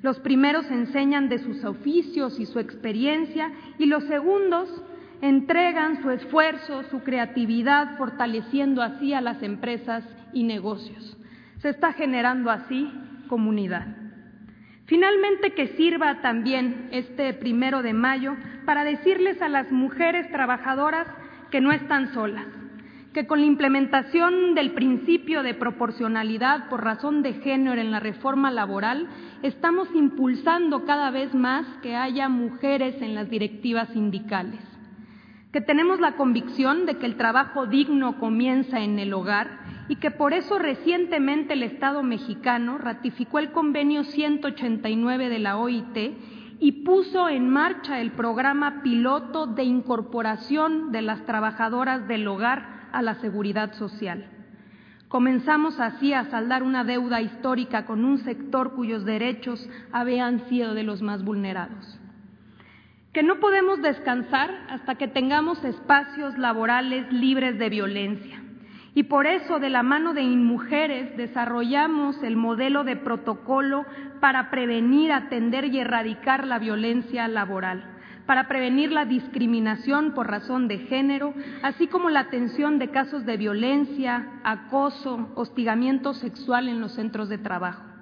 Los 0.00 0.20
primeros 0.20 0.70
enseñan 0.70 1.28
de 1.28 1.38
sus 1.38 1.64
oficios 1.64 2.38
y 2.38 2.46
su 2.46 2.58
experiencia 2.58 3.50
y 3.78 3.86
los 3.86 4.04
segundos 4.04 4.70
entregan 5.24 6.02
su 6.02 6.10
esfuerzo, 6.10 6.82
su 6.90 7.02
creatividad, 7.02 7.96
fortaleciendo 7.96 8.82
así 8.82 9.14
a 9.14 9.22
las 9.22 9.42
empresas 9.42 10.04
y 10.34 10.42
negocios. 10.42 11.16
Se 11.60 11.70
está 11.70 11.94
generando 11.94 12.50
así 12.50 12.92
comunidad. 13.26 13.86
Finalmente, 14.84 15.54
que 15.54 15.68
sirva 15.78 16.20
también 16.20 16.88
este 16.92 17.32
primero 17.32 17.80
de 17.80 17.94
mayo 17.94 18.36
para 18.66 18.84
decirles 18.84 19.40
a 19.40 19.48
las 19.48 19.72
mujeres 19.72 20.30
trabajadoras 20.30 21.06
que 21.50 21.62
no 21.62 21.72
están 21.72 22.12
solas, 22.12 22.44
que 23.14 23.26
con 23.26 23.40
la 23.40 23.46
implementación 23.46 24.54
del 24.54 24.72
principio 24.72 25.42
de 25.42 25.54
proporcionalidad 25.54 26.68
por 26.68 26.84
razón 26.84 27.22
de 27.22 27.32
género 27.32 27.80
en 27.80 27.92
la 27.92 28.00
reforma 28.00 28.50
laboral, 28.50 29.08
estamos 29.42 29.88
impulsando 29.94 30.84
cada 30.84 31.10
vez 31.10 31.32
más 31.32 31.64
que 31.80 31.96
haya 31.96 32.28
mujeres 32.28 33.00
en 33.00 33.14
las 33.14 33.30
directivas 33.30 33.88
sindicales, 33.94 34.60
que 35.54 35.60
tenemos 35.60 36.00
la 36.00 36.16
convicción 36.16 36.84
de 36.84 36.96
que 36.96 37.06
el 37.06 37.14
trabajo 37.14 37.66
digno 37.66 38.18
comienza 38.18 38.80
en 38.80 38.98
el 38.98 39.14
hogar 39.14 39.60
y 39.86 39.96
que 39.96 40.10
por 40.10 40.32
eso 40.32 40.58
recientemente 40.58 41.52
el 41.52 41.62
Estado 41.62 42.02
mexicano 42.02 42.76
ratificó 42.76 43.38
el 43.38 43.52
convenio 43.52 44.02
189 44.02 45.28
de 45.28 45.38
la 45.38 45.56
OIT 45.56 45.96
y 46.58 46.72
puso 46.84 47.28
en 47.28 47.48
marcha 47.50 48.00
el 48.00 48.10
programa 48.10 48.82
piloto 48.82 49.46
de 49.46 49.62
incorporación 49.62 50.90
de 50.90 51.02
las 51.02 51.24
trabajadoras 51.24 52.08
del 52.08 52.26
hogar 52.26 52.88
a 52.90 53.00
la 53.02 53.14
seguridad 53.20 53.74
social. 53.74 54.28
Comenzamos 55.06 55.78
así 55.78 56.12
a 56.14 56.24
saldar 56.24 56.64
una 56.64 56.82
deuda 56.82 57.20
histórica 57.20 57.86
con 57.86 58.04
un 58.04 58.18
sector 58.18 58.74
cuyos 58.74 59.04
derechos 59.04 59.70
habían 59.92 60.48
sido 60.48 60.74
de 60.74 60.82
los 60.82 61.00
más 61.00 61.22
vulnerados. 61.22 62.00
Que 63.14 63.22
no 63.22 63.38
podemos 63.38 63.80
descansar 63.80 64.50
hasta 64.68 64.96
que 64.96 65.06
tengamos 65.06 65.64
espacios 65.64 66.36
laborales 66.36 67.12
libres 67.12 67.56
de 67.60 67.68
violencia. 67.68 68.42
Y 68.92 69.04
por 69.04 69.28
eso, 69.28 69.60
de 69.60 69.70
la 69.70 69.84
mano 69.84 70.14
de 70.14 70.22
InMujeres, 70.22 71.16
desarrollamos 71.16 72.20
el 72.24 72.34
modelo 72.34 72.82
de 72.82 72.96
protocolo 72.96 73.86
para 74.20 74.50
prevenir, 74.50 75.12
atender 75.12 75.66
y 75.66 75.78
erradicar 75.78 76.44
la 76.44 76.58
violencia 76.58 77.28
laboral, 77.28 77.84
para 78.26 78.48
prevenir 78.48 78.90
la 78.90 79.04
discriminación 79.04 80.12
por 80.12 80.28
razón 80.28 80.66
de 80.66 80.78
género, 80.78 81.34
así 81.62 81.86
como 81.86 82.10
la 82.10 82.20
atención 82.20 82.80
de 82.80 82.90
casos 82.90 83.24
de 83.24 83.36
violencia, 83.36 84.28
acoso, 84.42 85.30
hostigamiento 85.36 86.14
sexual 86.14 86.68
en 86.68 86.80
los 86.80 86.94
centros 86.94 87.28
de 87.28 87.38
trabajo 87.38 87.93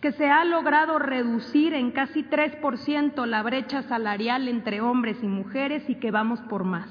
que 0.00 0.12
se 0.12 0.30
ha 0.30 0.44
logrado 0.44 0.98
reducir 0.98 1.74
en 1.74 1.90
casi 1.90 2.22
3% 2.22 3.26
la 3.26 3.42
brecha 3.42 3.82
salarial 3.82 4.46
entre 4.46 4.80
hombres 4.80 5.18
y 5.22 5.26
mujeres 5.26 5.88
y 5.88 5.96
que 5.96 6.10
vamos 6.10 6.40
por 6.42 6.64
más. 6.64 6.88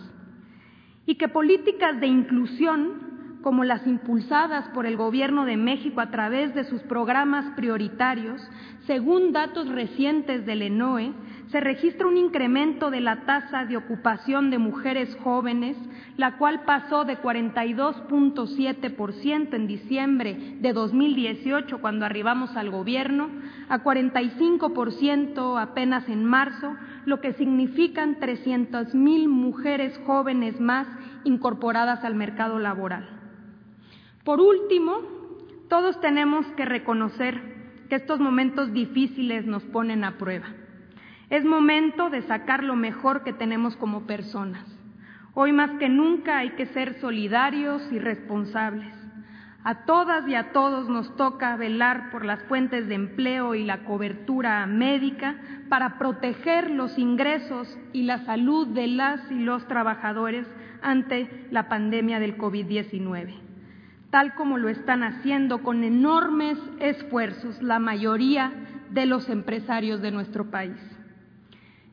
Y 1.06 1.16
que 1.16 1.30
políticas 1.30 2.00
de 2.02 2.08
inclusión 2.08 3.40
como 3.42 3.64
las 3.64 3.88
impulsadas 3.88 4.68
por 4.70 4.86
el 4.86 4.98
Gobierno 4.98 5.46
de 5.46 5.56
México 5.56 6.02
a 6.02 6.12
través 6.12 6.54
de 6.54 6.66
sus 6.66 6.82
programas 6.82 7.46
prioritarios, 7.56 8.42
según 8.88 9.32
datos 9.32 9.70
recientes 9.70 10.46
del 10.46 10.64
ENOE, 10.64 11.14
se 11.50 11.60
registra 11.62 12.08
un 12.08 12.18
incremento 12.18 12.92
de 12.92 13.00
la 13.00 13.26
tasa 13.26 13.64
de 13.66 13.78
ocupación 13.78 14.50
de 14.50 14.58
mujeres 14.58 15.16
jóvenes, 15.24 15.78
la 16.18 16.38
cual 16.38 16.64
pasó 16.66 17.06
de 17.06 17.22
42.7% 17.22 19.54
en 19.54 19.68
diciembre 19.68 20.58
de 20.60 20.74
2018, 20.74 21.80
cuando 21.80 22.06
arribamos 22.06 22.58
al 22.58 22.70
gobierno, 22.70 23.30
a 23.70 23.82
45% 23.82 25.62
apenas 25.62 26.10
en 26.10 26.26
marzo, 26.26 26.76
lo 27.06 27.22
que 27.22 27.32
significan 27.34 28.20
300.000 28.20 29.30
mujeres 29.30 29.98
jóvenes 30.06 30.60
más 30.60 30.86
incorporadas 31.24 32.04
al 32.04 32.16
mercado 32.16 32.60
laboral. 32.60 33.08
Por 34.26 34.42
último, 34.42 34.98
todos 35.70 36.02
tenemos 36.02 36.46
que 36.58 36.66
reconocer 36.66 37.56
que 37.88 37.96
estos 37.96 38.20
momentos 38.20 38.74
difíciles 38.74 39.46
nos 39.46 39.64
ponen 39.64 40.04
a 40.04 40.18
prueba. 40.18 40.67
Es 41.30 41.44
momento 41.44 42.10
de 42.10 42.22
sacar 42.22 42.64
lo 42.64 42.78
mejor 42.78 43.24
que 43.24 43.34
tenemos 43.34 43.76
como 43.76 44.08
personas. 44.08 44.66
Hoy 45.34 45.52
más 45.52 45.72
que 45.72 45.90
nunca 45.90 46.38
hay 46.38 46.52
que 46.52 46.68
ser 46.68 47.02
solidarios 47.02 47.82
y 47.92 48.00
responsables. 48.00 48.94
A 49.64 49.84
todas 49.84 50.26
y 50.30 50.36
a 50.36 50.54
todos 50.54 50.88
nos 50.88 51.14
toca 51.18 51.58
velar 51.58 52.12
por 52.12 52.24
las 52.24 52.42
fuentes 52.44 52.88
de 52.88 52.96
empleo 52.96 53.56
y 53.56 53.66
la 53.66 53.84
cobertura 53.84 54.66
médica 54.68 55.36
para 55.68 55.98
proteger 55.98 56.72
los 56.72 56.98
ingresos 56.98 57.78
y 57.92 58.04
la 58.04 58.20
salud 58.24 58.68
de 58.68 58.88
las 58.88 59.30
y 59.30 59.40
los 59.40 59.68
trabajadores 59.68 60.48
ante 60.82 61.48
la 61.52 61.68
pandemia 61.68 62.20
del 62.20 62.38
COVID-19 62.38 63.48
tal 64.10 64.36
como 64.36 64.58
lo 64.58 64.70
están 64.70 65.04
haciendo 65.04 65.64
con 65.64 65.84
enormes 65.84 66.58
esfuerzos 66.80 67.62
la 67.62 67.80
mayoría 67.80 68.54
de 68.92 69.06
los 69.06 69.28
empresarios 69.30 70.02
de 70.02 70.12
nuestro 70.12 70.50
país. 70.50 70.97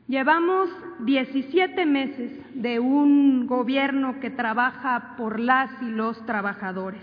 Llevamos 0.07 0.69
17 0.99 1.85
meses 1.87 2.31
de 2.53 2.79
un 2.79 3.47
gobierno 3.47 4.19
que 4.19 4.29
trabaja 4.29 5.15
por 5.17 5.39
las 5.39 5.71
y 5.81 5.85
los 5.85 6.23
trabajadores 6.27 7.01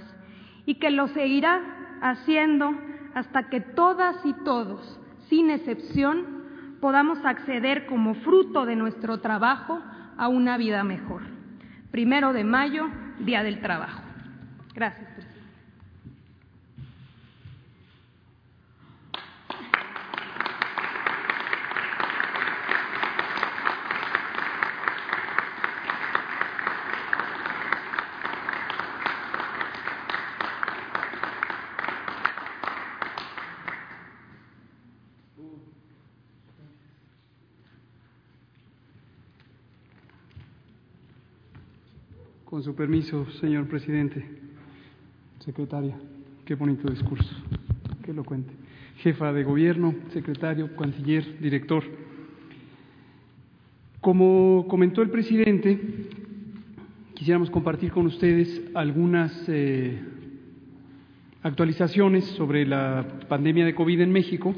y 0.66 0.76
que 0.76 0.90
lo 0.90 1.09
seguirá 1.09 1.61
haciendo 2.00 2.72
hasta 3.14 3.48
que 3.48 3.61
todas 3.61 4.24
y 4.24 4.32
todos, 4.44 5.00
sin 5.28 5.50
excepción, 5.50 6.42
podamos 6.80 7.24
acceder 7.24 7.86
como 7.86 8.14
fruto 8.14 8.66
de 8.66 8.76
nuestro 8.76 9.18
trabajo 9.18 9.80
a 10.16 10.28
una 10.28 10.57
vida 10.57 10.84
mejor. 10.84 11.22
Primero 11.90 12.32
de 12.32 12.44
mayo, 12.44 12.88
Día 13.18 13.42
del 13.42 13.61
Trabajo. 13.61 14.03
Gracias, 14.74 15.09
Con 42.62 42.74
su 42.74 42.76
permiso, 42.76 43.26
señor 43.40 43.66
presidente. 43.66 44.24
Secretaria, 45.40 45.96
qué 46.44 46.54
bonito 46.54 46.88
discurso. 46.88 47.34
Que 48.04 48.12
lo 48.12 48.22
cuente. 48.22 48.52
Jefa 48.98 49.32
de 49.32 49.42
gobierno, 49.42 49.96
secretario, 50.12 50.76
canciller, 50.76 51.40
director. 51.40 51.82
Como 54.00 54.64
comentó 54.68 55.02
el 55.02 55.10
presidente, 55.10 55.76
quisiéramos 57.14 57.50
compartir 57.50 57.90
con 57.90 58.06
ustedes 58.06 58.62
algunas 58.74 59.32
eh, 59.48 60.00
actualizaciones 61.42 62.26
sobre 62.26 62.64
la 62.64 63.04
pandemia 63.28 63.64
de 63.64 63.74
COVID 63.74 64.02
en 64.02 64.12
México. 64.12 64.54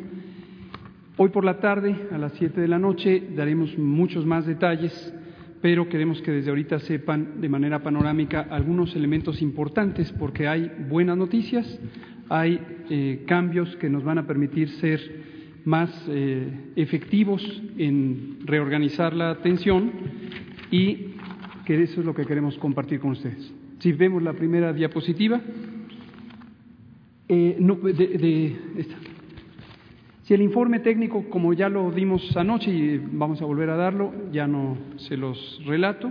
Hoy 1.16 1.30
por 1.30 1.46
la 1.46 1.58
tarde, 1.58 1.96
a 2.12 2.18
las 2.18 2.34
7 2.34 2.60
de 2.60 2.68
la 2.68 2.78
noche, 2.78 3.28
daremos 3.34 3.78
muchos 3.78 4.26
más 4.26 4.44
detalles, 4.44 4.92
pero 5.64 5.88
queremos 5.88 6.20
que 6.20 6.30
desde 6.30 6.50
ahorita 6.50 6.78
sepan 6.80 7.40
de 7.40 7.48
manera 7.48 7.82
panorámica 7.82 8.48
algunos 8.50 8.94
elementos 8.94 9.40
importantes 9.40 10.12
porque 10.12 10.46
hay 10.46 10.70
buenas 10.90 11.16
noticias, 11.16 11.80
hay 12.28 12.60
eh, 12.90 13.24
cambios 13.26 13.74
que 13.76 13.88
nos 13.88 14.04
van 14.04 14.18
a 14.18 14.26
permitir 14.26 14.68
ser 14.72 15.00
más 15.64 15.90
eh, 16.10 16.52
efectivos 16.76 17.42
en 17.78 18.40
reorganizar 18.44 19.14
la 19.14 19.30
atención 19.30 19.90
y 20.70 21.14
que 21.64 21.82
eso 21.82 22.00
es 22.00 22.04
lo 22.04 22.14
que 22.14 22.26
queremos 22.26 22.58
compartir 22.58 23.00
con 23.00 23.12
ustedes. 23.12 23.50
Si 23.78 23.90
vemos 23.92 24.22
la 24.22 24.34
primera 24.34 24.70
diapositiva, 24.74 25.40
eh, 27.26 27.56
no, 27.58 27.76
de, 27.76 28.54
Si 30.24 30.32
el 30.32 30.40
informe 30.40 30.80
técnico, 30.80 31.28
como 31.28 31.52
ya 31.52 31.68
lo 31.68 31.90
dimos 31.90 32.34
anoche 32.34 32.70
y 32.70 32.96
vamos 32.96 33.42
a 33.42 33.44
volver 33.44 33.68
a 33.68 33.76
darlo, 33.76 34.10
ya 34.32 34.46
no 34.46 34.78
se 34.96 35.18
los 35.18 35.60
relato. 35.66 36.10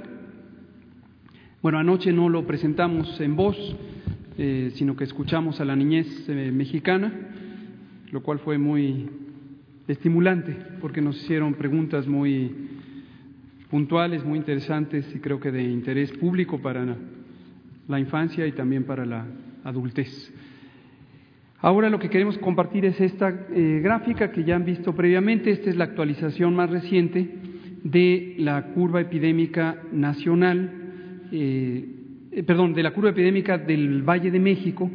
Bueno, 1.64 1.80
anoche 1.80 2.14
no 2.14 2.30
lo 2.30 2.46
presentamos 2.46 3.20
en 3.20 3.36
voz, 3.36 3.58
eh, 4.38 4.72
sino 4.76 4.96
que 4.96 5.06
escuchamos 5.06 5.60
a 5.62 5.66
la 5.66 5.76
niñez 5.76 6.30
eh, 6.30 6.52
mexicana, 6.52 7.12
lo 8.12 8.22
cual 8.22 8.38
fue 8.38 8.60
muy 8.60 9.10
estimulante 9.88 10.56
porque 10.80 11.02
nos 11.02 11.18
hicieron 11.18 11.56
preguntas 11.56 12.08
muy 12.08 12.56
puntuales, 13.72 14.24
muy 14.24 14.38
interesantes 14.38 15.12
y 15.16 15.18
creo 15.22 15.40
que 15.40 15.52
de 15.52 15.64
interés 15.64 16.12
público 16.12 16.62
para 16.62 16.86
la 17.88 18.00
infancia 18.00 18.46
y 18.46 18.52
también 18.52 18.84
para 18.84 19.08
la 19.08 19.26
adultez. 19.64 20.32
Ahora 21.64 21.90
lo 21.90 21.98
que 21.98 22.10
queremos 22.10 22.38
compartir 22.40 22.84
es 22.84 23.00
esta 23.00 23.30
eh, 23.30 23.80
gráfica 23.82 24.34
que 24.34 24.44
ya 24.44 24.58
han 24.58 24.66
visto 24.66 24.94
previamente. 24.94 25.50
Esta 25.50 25.70
es 25.70 25.78
la 25.78 25.86
actualización 25.86 26.54
más 26.54 26.70
reciente 26.70 27.26
de 27.86 28.36
la 28.40 28.74
curva 28.74 29.00
epidémica 29.00 29.78
nacional, 29.94 30.70
eh, 31.32 31.86
eh, 32.34 32.44
perdón, 32.44 32.74
de 32.74 32.84
la 32.84 32.92
curva 32.92 33.12
epidémica 33.12 33.58
del 33.58 34.02
Valle 34.04 34.30
de 34.30 34.42
México, 34.42 34.92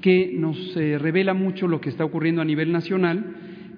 que 0.00 0.34
nos 0.36 0.74
revela 0.74 1.32
mucho 1.32 1.68
lo 1.68 1.80
que 1.80 1.90
está 1.90 2.04
ocurriendo 2.04 2.42
a 2.42 2.44
nivel 2.44 2.72
nacional, 2.72 3.24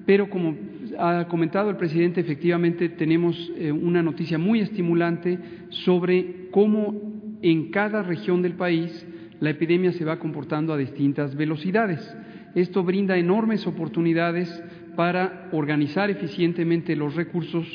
pero 0.07 0.31
como 0.31 0.57
ha 0.99 1.27
comentado 1.29 1.69
el 1.69 1.77
presidente, 1.77 2.23
efectivamente 2.23 2.89
tenemos 2.89 3.53
una 3.83 4.03
noticia 4.03 4.39
muy 4.39 4.61
estimulante 4.61 5.39
sobre 5.69 6.49
cómo 6.51 6.95
en 7.43 7.71
cada 7.71 8.03
región 8.03 8.41
del 8.41 8.55
país 8.55 9.07
la 9.43 9.51
epidemia 9.51 9.91
se 9.93 10.05
va 10.05 10.21
comportando 10.21 10.73
a 10.73 10.79
distintas 10.79 11.35
velocidades. 11.35 12.17
Esto 12.55 12.85
brinda 12.85 13.19
enormes 13.19 13.67
oportunidades 13.67 14.49
para 14.95 15.49
organizar 15.51 16.11
eficientemente 16.11 16.95
los 16.95 17.17
recursos, 17.17 17.67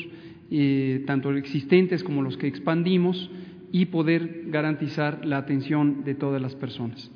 eh, 0.50 1.04
tanto 1.06 1.30
existentes 1.34 2.02
como 2.02 2.22
los 2.22 2.38
que 2.38 2.46
expandimos, 2.46 3.30
y 3.70 3.84
poder 3.84 4.44
garantizar 4.46 5.26
la 5.26 5.36
atención 5.36 6.04
de 6.04 6.14
todas 6.14 6.40
las 6.40 6.56
personas. 6.56 7.10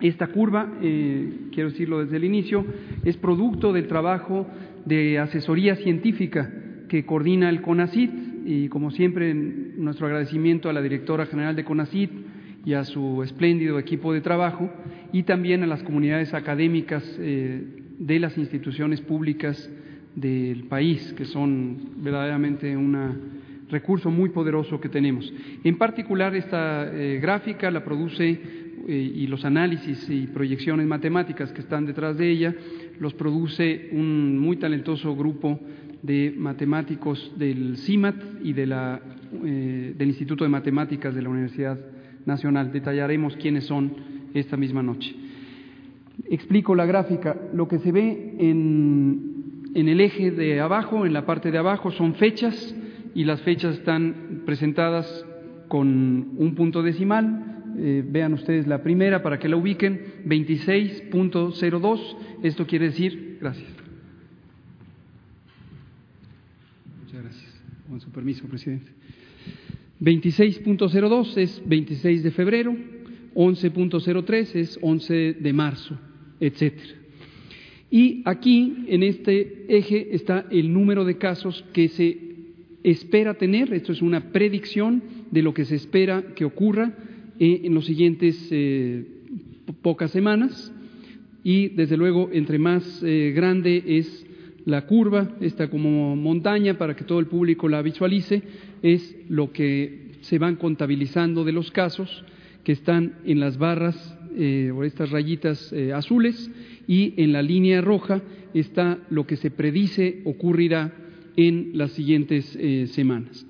Esta 0.00 0.26
curva, 0.26 0.72
eh, 0.82 1.32
quiero 1.52 1.70
decirlo 1.70 2.00
desde 2.00 2.16
el 2.16 2.24
inicio, 2.24 2.66
es 3.04 3.16
producto 3.16 3.72
del 3.72 3.86
trabajo 3.86 4.48
de 4.86 5.20
asesoría 5.20 5.76
científica 5.76 6.52
que 6.88 7.06
coordina 7.06 7.48
el 7.48 7.62
CONACIT 7.62 8.10
y 8.44 8.68
como 8.70 8.90
siempre 8.90 9.32
nuestro 9.34 10.06
agradecimiento 10.06 10.68
a 10.68 10.72
la 10.72 10.82
directora 10.82 11.26
general 11.26 11.54
de 11.54 11.64
CONACIT 11.64 12.10
y 12.66 12.74
a 12.74 12.84
su 12.84 13.22
espléndido 13.22 13.78
equipo 13.78 14.12
de 14.12 14.20
trabajo 14.20 14.68
y 15.12 15.22
también 15.22 15.62
a 15.62 15.68
las 15.68 15.84
comunidades 15.84 16.34
académicas 16.34 17.04
eh, 17.20 17.62
de 17.96 18.18
las 18.18 18.36
instituciones 18.36 19.00
públicas 19.00 19.70
del 20.16 20.64
país, 20.64 21.14
que 21.16 21.26
son 21.26 22.02
verdaderamente 22.02 22.76
un 22.76 23.66
recurso 23.70 24.10
muy 24.10 24.30
poderoso 24.30 24.80
que 24.80 24.88
tenemos. 24.88 25.32
En 25.62 25.78
particular, 25.78 26.34
esta 26.34 26.90
eh, 26.92 27.20
gráfica 27.22 27.70
la 27.70 27.84
produce 27.84 28.40
eh, 28.88 29.12
y 29.14 29.28
los 29.28 29.44
análisis 29.44 30.10
y 30.10 30.26
proyecciones 30.26 30.88
matemáticas 30.88 31.52
que 31.52 31.60
están 31.60 31.86
detrás 31.86 32.18
de 32.18 32.28
ella 32.28 32.54
los 32.98 33.14
produce 33.14 33.90
un 33.92 34.38
muy 34.38 34.56
talentoso 34.56 35.14
grupo 35.14 35.60
de 36.02 36.34
matemáticos 36.36 37.32
del 37.38 37.76
CIMAT 37.76 38.16
y 38.42 38.52
de 38.54 38.66
la, 38.66 39.00
del 39.32 40.08
Instituto 40.08 40.44
de 40.44 40.50
Matemáticas 40.50 41.14
de 41.14 41.22
la 41.22 41.28
Universidad 41.28 41.78
Nacional. 42.26 42.72
Detallaremos 42.72 43.36
quiénes 43.36 43.64
son 43.64 43.92
esta 44.34 44.56
misma 44.56 44.82
noche. 44.82 45.14
Explico 46.28 46.74
la 46.74 46.86
gráfica. 46.86 47.36
Lo 47.54 47.68
que 47.68 47.78
se 47.78 47.92
ve 47.92 48.34
en, 48.38 49.62
en 49.74 49.88
el 49.88 50.00
eje 50.00 50.30
de 50.30 50.60
abajo, 50.60 51.06
en 51.06 51.12
la 51.12 51.24
parte 51.24 51.50
de 51.50 51.58
abajo, 51.58 51.90
son 51.90 52.14
fechas 52.14 52.74
y 53.14 53.24
las 53.24 53.40
fechas 53.42 53.76
están 53.76 54.42
presentadas 54.44 55.24
con 55.68 56.34
un 56.36 56.54
punto 56.54 56.82
decimal 56.82 57.46
eh, 57.78 58.02
vean 58.06 58.32
ustedes 58.32 58.66
la 58.66 58.82
primera 58.82 59.22
para 59.22 59.38
que 59.38 59.48
la 59.48 59.56
ubiquen, 59.56 60.24
26.02, 60.24 62.16
esto 62.42 62.66
quiere 62.66 62.86
decir, 62.86 63.36
gracias. 63.38 63.68
Muchas 67.02 67.22
gracias, 67.22 67.62
con 67.88 68.00
su 68.00 68.10
permiso, 68.10 68.48
presidente. 68.48 68.95
26.02 70.00 71.38
es 71.38 71.62
26 71.66 72.22
de 72.22 72.30
febrero, 72.30 72.76
11.03 73.34 74.54
es 74.56 74.78
11 74.80 75.34
de 75.40 75.52
marzo, 75.52 75.98
etcétera. 76.40 76.94
Y 77.90 78.22
aquí, 78.24 78.84
en 78.88 79.02
este 79.02 79.64
eje, 79.68 80.14
está 80.14 80.46
el 80.50 80.72
número 80.72 81.04
de 81.04 81.18
casos 81.18 81.64
que 81.72 81.88
se 81.88 82.18
espera 82.82 83.34
tener, 83.34 83.72
esto 83.72 83.92
es 83.92 84.02
una 84.02 84.32
predicción 84.32 85.02
de 85.30 85.42
lo 85.42 85.54
que 85.54 85.64
se 85.64 85.76
espera 85.76 86.34
que 86.34 86.44
ocurra 86.44 86.92
eh, 87.38 87.62
en 87.64 87.74
los 87.74 87.86
siguientes 87.86 88.48
eh, 88.50 89.04
pocas 89.82 90.10
semanas 90.10 90.72
y 91.42 91.68
desde 91.68 91.96
luego 91.96 92.30
entre 92.32 92.58
más 92.58 93.02
eh, 93.02 93.32
grande 93.34 93.82
es 93.86 94.25
la 94.66 94.84
curva, 94.84 95.30
esta 95.40 95.70
como 95.70 96.14
montaña 96.16 96.76
para 96.76 96.94
que 96.94 97.04
todo 97.04 97.20
el 97.20 97.26
público 97.26 97.68
la 97.68 97.80
visualice, 97.80 98.42
es 98.82 99.16
lo 99.28 99.52
que 99.52 100.10
se 100.20 100.38
van 100.38 100.56
contabilizando 100.56 101.44
de 101.44 101.52
los 101.52 101.70
casos 101.70 102.24
que 102.64 102.72
están 102.72 103.14
en 103.24 103.40
las 103.40 103.56
barras 103.56 104.18
o 104.74 104.84
estas 104.84 105.10
rayitas 105.10 105.72
azules 105.94 106.50
y 106.86 107.14
en 107.16 107.32
la 107.32 107.40
línea 107.40 107.80
roja 107.80 108.20
está 108.52 108.98
lo 109.08 109.26
que 109.26 109.36
se 109.36 109.50
predice 109.50 110.20
ocurrirá 110.24 110.92
en 111.36 111.70
las 111.74 111.92
siguientes 111.92 112.58
semanas. 112.90 113.46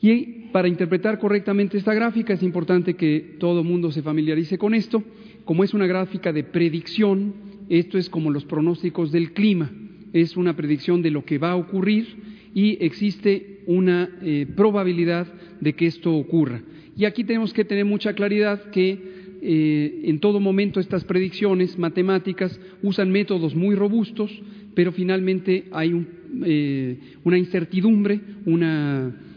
Y 0.00 0.48
para 0.50 0.66
interpretar 0.66 1.18
correctamente 1.18 1.76
esta 1.76 1.94
gráfica 1.94 2.32
es 2.32 2.42
importante 2.42 2.94
que 2.94 3.36
todo 3.38 3.62
mundo 3.62 3.92
se 3.92 4.02
familiarice 4.02 4.58
con 4.58 4.74
esto. 4.74 5.04
Como 5.44 5.62
es 5.62 5.74
una 5.74 5.86
gráfica 5.86 6.32
de 6.32 6.42
predicción, 6.42 7.34
esto 7.68 7.98
es 7.98 8.08
como 8.08 8.30
los 8.30 8.44
pronósticos 8.44 9.12
del 9.12 9.32
clima, 9.32 9.70
es 10.12 10.36
una 10.36 10.54
predicción 10.54 11.02
de 11.02 11.10
lo 11.10 11.24
que 11.24 11.38
va 11.38 11.52
a 11.52 11.56
ocurrir 11.56 12.06
y 12.54 12.84
existe 12.84 13.60
una 13.66 14.10
eh, 14.22 14.46
probabilidad 14.54 15.26
de 15.60 15.72
que 15.74 15.86
esto 15.86 16.14
ocurra. 16.14 16.62
Y 16.96 17.04
aquí 17.04 17.24
tenemos 17.24 17.52
que 17.52 17.64
tener 17.64 17.84
mucha 17.84 18.12
claridad 18.14 18.70
que 18.70 18.98
eh, 19.42 20.02
en 20.04 20.20
todo 20.20 20.40
momento 20.40 20.80
estas 20.80 21.04
predicciones 21.04 21.78
matemáticas 21.78 22.60
usan 22.82 23.10
métodos 23.10 23.54
muy 23.54 23.74
robustos, 23.74 24.30
pero 24.74 24.92
finalmente 24.92 25.64
hay 25.72 26.06
eh, 26.44 26.96
una 27.24 27.38
incertidumbre, 27.38 28.20
una 28.46 29.28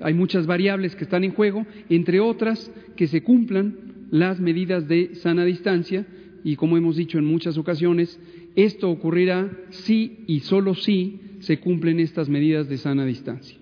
hay 0.00 0.14
muchas 0.14 0.46
variables 0.46 0.96
que 0.96 1.04
están 1.04 1.22
en 1.22 1.32
juego, 1.32 1.66
entre 1.90 2.18
otras 2.18 2.72
que 2.96 3.06
se 3.06 3.22
cumplan 3.22 3.74
las 4.10 4.40
medidas 4.40 4.88
de 4.88 5.16
sana 5.16 5.44
distancia 5.44 6.06
y 6.44 6.56
como 6.56 6.76
hemos 6.76 6.96
dicho 6.96 7.18
en 7.18 7.24
muchas 7.24 7.56
ocasiones, 7.56 8.20
esto 8.56 8.90
ocurrirá 8.90 9.50
si 9.70 10.18
y 10.26 10.40
solo 10.40 10.74
si 10.74 11.20
se 11.40 11.58
cumplen 11.58 12.00
estas 12.00 12.28
medidas 12.28 12.68
de 12.68 12.78
sana 12.78 13.04
distancia. 13.04 13.56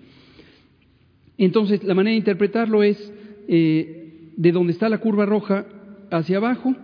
Entonces, 1.37 1.83
la 1.83 1.93
manera 1.93 2.11
de 2.11 2.17
interpretarlo 2.17 2.83
es 2.83 3.11
eh, 3.47 4.31
de 4.37 4.51
donde 4.51 4.73
está 4.73 4.89
la 4.89 4.99
curva 4.99 5.25
roja 5.25 5.65
hacia 6.11 6.37
abajo, 6.37 6.75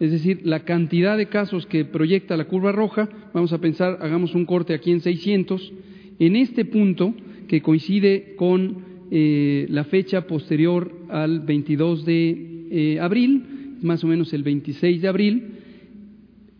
es 0.00 0.12
decir, 0.12 0.40
la 0.44 0.60
cantidad 0.60 1.16
de 1.16 1.26
casos 1.26 1.66
que 1.66 1.84
proyecta 1.84 2.36
la 2.36 2.46
curva 2.46 2.72
roja, 2.72 3.08
vamos 3.34 3.52
a 3.52 3.58
pensar, 3.58 3.98
hagamos 4.00 4.34
un 4.34 4.46
corte 4.46 4.74
aquí 4.74 4.92
en 4.92 5.00
600, 5.00 5.72
en 6.18 6.36
este 6.36 6.64
punto 6.64 7.14
que 7.48 7.62
coincide 7.62 8.34
con 8.36 8.88
eh, 9.10 9.66
la 9.70 9.84
fecha 9.84 10.26
posterior 10.26 10.92
al 11.08 11.40
22 11.40 12.04
de 12.04 12.66
eh, 12.70 13.00
abril, 13.00 13.76
más 13.82 14.04
o 14.04 14.06
menos 14.06 14.32
el 14.32 14.42
26 14.42 15.02
de 15.02 15.08
abril, 15.08 15.57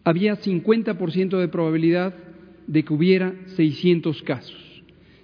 había 0.09 0.39
50% 0.41 1.39
de 1.39 1.49
probabilidad 1.49 2.15
de 2.67 2.83
que 2.83 2.95
hubiera 2.95 3.35
600 3.57 4.23
casos. 4.23 4.83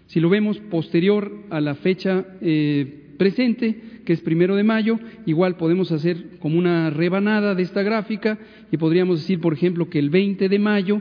Si 0.08 0.20
lo 0.20 0.28
vemos 0.28 0.58
posterior 0.58 1.32
a 1.48 1.62
la 1.62 1.74
fecha 1.74 2.26
eh, 2.42 3.14
presente, 3.16 3.80
que 4.04 4.12
es 4.12 4.20
primero 4.20 4.56
de 4.56 4.62
mayo, 4.62 5.00
igual 5.24 5.56
podemos 5.56 5.90
hacer 5.90 6.38
como 6.38 6.58
una 6.58 6.90
rebanada 6.90 7.54
de 7.54 7.62
esta 7.62 7.82
gráfica 7.82 8.38
y 8.70 8.76
podríamos 8.76 9.20
decir, 9.20 9.40
por 9.40 9.54
ejemplo, 9.54 9.88
que 9.88 9.98
el 9.98 10.10
20 10.10 10.50
de 10.50 10.58
mayo 10.58 11.00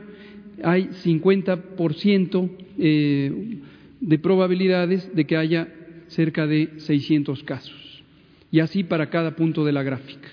hay 0.62 0.84
50% 1.04 2.50
eh, 2.78 3.58
de 4.00 4.18
probabilidades 4.18 5.14
de 5.14 5.26
que 5.26 5.36
haya 5.36 5.68
cerca 6.06 6.46
de 6.46 6.70
600 6.78 7.42
casos. 7.42 8.02
Y 8.50 8.60
así 8.60 8.82
para 8.82 9.10
cada 9.10 9.36
punto 9.36 9.62
de 9.62 9.72
la 9.72 9.82
gráfica. 9.82 10.30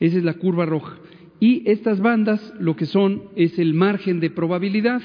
Esa 0.00 0.18
es 0.18 0.24
la 0.24 0.34
curva 0.34 0.66
roja. 0.66 0.98
Y 1.40 1.68
estas 1.70 2.00
bandas 2.00 2.52
lo 2.58 2.76
que 2.76 2.86
son 2.86 3.24
es 3.36 3.58
el 3.58 3.74
margen 3.74 4.20
de 4.20 4.30
probabilidad. 4.30 5.02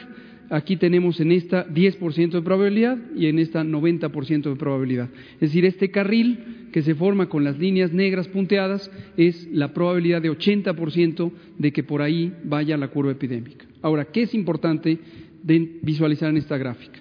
Aquí 0.50 0.78
tenemos 0.78 1.20
en 1.20 1.32
esta 1.32 1.68
10% 1.68 2.32
de 2.32 2.42
probabilidad 2.42 2.98
y 3.16 3.28
en 3.28 3.40
esta 3.40 3.64
90% 3.64 4.50
de 4.50 4.56
probabilidad. 4.56 5.10
Es 5.36 5.50
decir, 5.50 5.66
este 5.66 5.90
carril 5.90 6.68
que 6.72 6.82
se 6.82 6.96
forma 6.96 7.30
con 7.30 7.44
las 7.44 7.60
líneas 7.60 7.94
negras 7.94 8.28
punteadas 8.28 8.92
es 9.16 9.48
la 9.52 9.74
probabilidad 9.74 10.22
de 10.22 10.32
80% 10.32 11.32
de 11.58 11.72
que 11.72 11.84
por 11.84 12.02
ahí 12.02 12.34
vaya 12.44 12.78
la 12.78 12.90
curva 12.90 13.12
epidémica. 13.12 13.66
Ahora, 13.82 14.06
¿qué 14.06 14.24
es 14.24 14.34
importante 14.34 15.00
de 15.44 15.80
visualizar 15.82 16.30
en 16.30 16.38
esta 16.38 16.58
gráfica? 16.58 17.00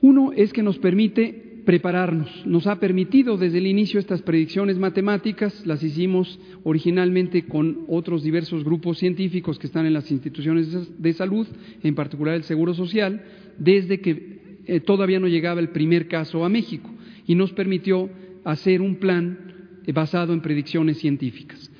Uno 0.00 0.32
es 0.36 0.52
que 0.52 0.62
nos 0.62 0.78
permite 0.78 1.43
prepararnos. 1.64 2.44
Nos 2.46 2.66
ha 2.66 2.78
permitido 2.78 3.36
desde 3.36 3.58
el 3.58 3.66
inicio 3.66 3.98
estas 3.98 4.22
predicciones 4.22 4.78
matemáticas, 4.78 5.64
las 5.66 5.82
hicimos 5.82 6.38
originalmente 6.62 7.46
con 7.46 7.84
otros 7.88 8.22
diversos 8.22 8.64
grupos 8.64 8.98
científicos 8.98 9.58
que 9.58 9.66
están 9.66 9.86
en 9.86 9.94
las 9.94 10.10
instituciones 10.10 10.68
de 10.98 11.12
salud, 11.12 11.46
en 11.82 11.94
particular 11.94 12.34
el 12.34 12.44
Seguro 12.44 12.74
Social, 12.74 13.22
desde 13.58 14.00
que 14.00 14.58
eh, 14.66 14.80
todavía 14.80 15.20
no 15.20 15.28
llegaba 15.28 15.60
el 15.60 15.70
primer 15.70 16.08
caso 16.08 16.44
a 16.44 16.48
México 16.48 16.90
y 17.26 17.34
nos 17.34 17.52
permitió 17.52 18.10
hacer 18.44 18.80
un 18.80 18.96
plan 18.96 19.38
eh, 19.86 19.92
basado 19.92 20.32
en 20.32 20.40
predicciones 20.40 20.98
científicas. 20.98 21.70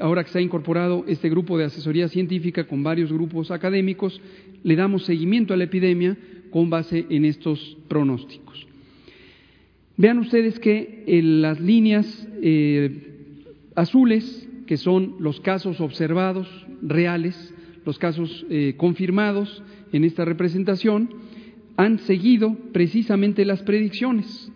Ahora 0.00 0.24
que 0.24 0.30
se 0.30 0.38
ha 0.38 0.42
incorporado 0.42 1.04
este 1.06 1.28
grupo 1.28 1.58
de 1.58 1.64
asesoría 1.64 2.08
científica 2.08 2.64
con 2.64 2.82
varios 2.82 3.12
grupos 3.12 3.50
académicos, 3.50 4.20
le 4.62 4.76
damos 4.76 5.04
seguimiento 5.04 5.52
a 5.52 5.56
la 5.56 5.64
epidemia 5.64 6.16
con 6.50 6.70
base 6.70 7.06
en 7.10 7.24
estos 7.24 7.76
pronósticos. 7.88 8.51
Vean 9.96 10.18
ustedes 10.18 10.58
que 10.58 11.04
en 11.06 11.42
las 11.42 11.60
líneas 11.60 12.28
eh, 12.42 13.44
azules, 13.74 14.48
que 14.66 14.76
son 14.76 15.16
los 15.20 15.40
casos 15.40 15.80
observados 15.80 16.48
reales, 16.80 17.54
los 17.84 17.98
casos 17.98 18.46
eh, 18.48 18.74
confirmados 18.76 19.62
en 19.92 20.04
esta 20.04 20.24
representación, 20.24 21.10
han 21.76 21.98
seguido 21.98 22.56
precisamente 22.72 23.44
las 23.44 23.62
predicciones. 23.62 24.50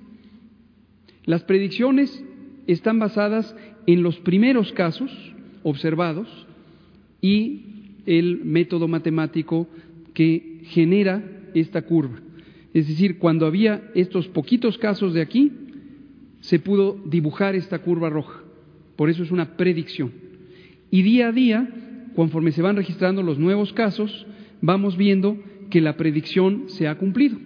Las 1.24 1.43
predicciones 1.45 2.24
están 2.66 2.99
basadas 2.99 3.55
en 3.87 4.03
los 4.03 4.18
primeros 4.20 4.72
casos 4.72 5.11
observados 5.62 6.47
y 7.20 7.62
el 8.07 8.45
método 8.45 8.89
matemático 8.89 9.68
que 10.14 10.61
genera 10.64 11.22
esta 11.55 11.82
curva. 11.82 12.20
Es 12.77 12.89
decir, 12.89 13.16
cuando 13.16 13.47
había 13.47 13.91
estos 13.95 14.29
poquitos 14.29 14.77
casos 14.77 15.14
de 15.14 15.22
aquí, 15.22 15.51
se 16.41 16.59
pudo 16.59 17.01
dibujar 17.07 17.55
esta 17.55 17.79
curva 17.79 18.11
roja. 18.11 18.43
Por 18.97 19.09
eso 19.09 19.22
es 19.22 19.31
una 19.31 19.57
predicción. 19.57 20.12
Y 20.91 21.01
día 21.01 21.29
a 21.29 21.33
día, 21.33 21.70
conforme 22.14 22.53
se 22.53 22.61
van 22.61 22.77
registrando 22.77 23.22
los 23.22 23.39
nuevos 23.39 23.72
casos, 23.72 24.27
vamos 24.61 24.99
viendo 24.99 25.43
que 25.70 25.81
la 25.81 25.97
predicción 25.97 26.64
se 26.66 26.87
ha 26.87 26.99
cumplido. 26.99 27.39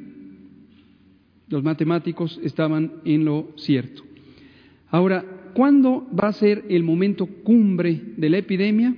Los 1.47 1.62
matemáticos 1.62 2.41
estaban 2.43 2.95
en 3.05 3.24
lo 3.24 3.53
cierto. 3.55 4.03
Ahora, 4.89 5.24
¿cuándo 5.55 6.09
va 6.12 6.26
a 6.26 6.33
ser 6.33 6.64
el 6.68 6.83
momento 6.83 7.26
cumbre 7.45 8.03
de 8.16 8.31
la 8.31 8.39
epidemia? 8.39 8.97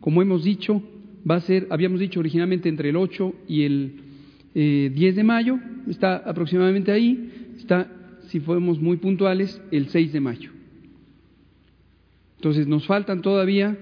Como 0.00 0.20
hemos 0.20 0.44
dicho, 0.44 0.82
va 1.28 1.36
a 1.36 1.40
ser, 1.40 1.66
habíamos 1.70 1.98
dicho 1.98 2.20
originalmente 2.20 2.68
entre 2.68 2.90
el 2.90 2.96
8 2.96 3.34
y 3.48 3.62
el 3.62 4.01
10 4.54 4.54
eh, 4.54 5.12
de 5.12 5.24
mayo, 5.24 5.58
está 5.88 6.16
aproximadamente 6.16 6.92
ahí, 6.92 7.52
está, 7.56 7.90
si 8.26 8.40
fuéramos 8.40 8.80
muy 8.80 8.96
puntuales, 8.98 9.60
el 9.70 9.88
6 9.88 10.12
de 10.12 10.20
mayo. 10.20 10.50
Entonces 12.36 12.66
nos 12.66 12.86
faltan 12.86 13.22
todavía 13.22 13.78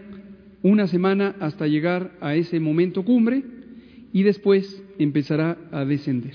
una 0.62 0.86
semana 0.86 1.34
hasta 1.40 1.66
llegar 1.66 2.12
a 2.20 2.34
ese 2.34 2.60
momento 2.60 3.04
cumbre 3.04 3.42
y 4.12 4.22
después 4.22 4.82
empezará 4.98 5.56
a 5.72 5.84
descender. 5.84 6.34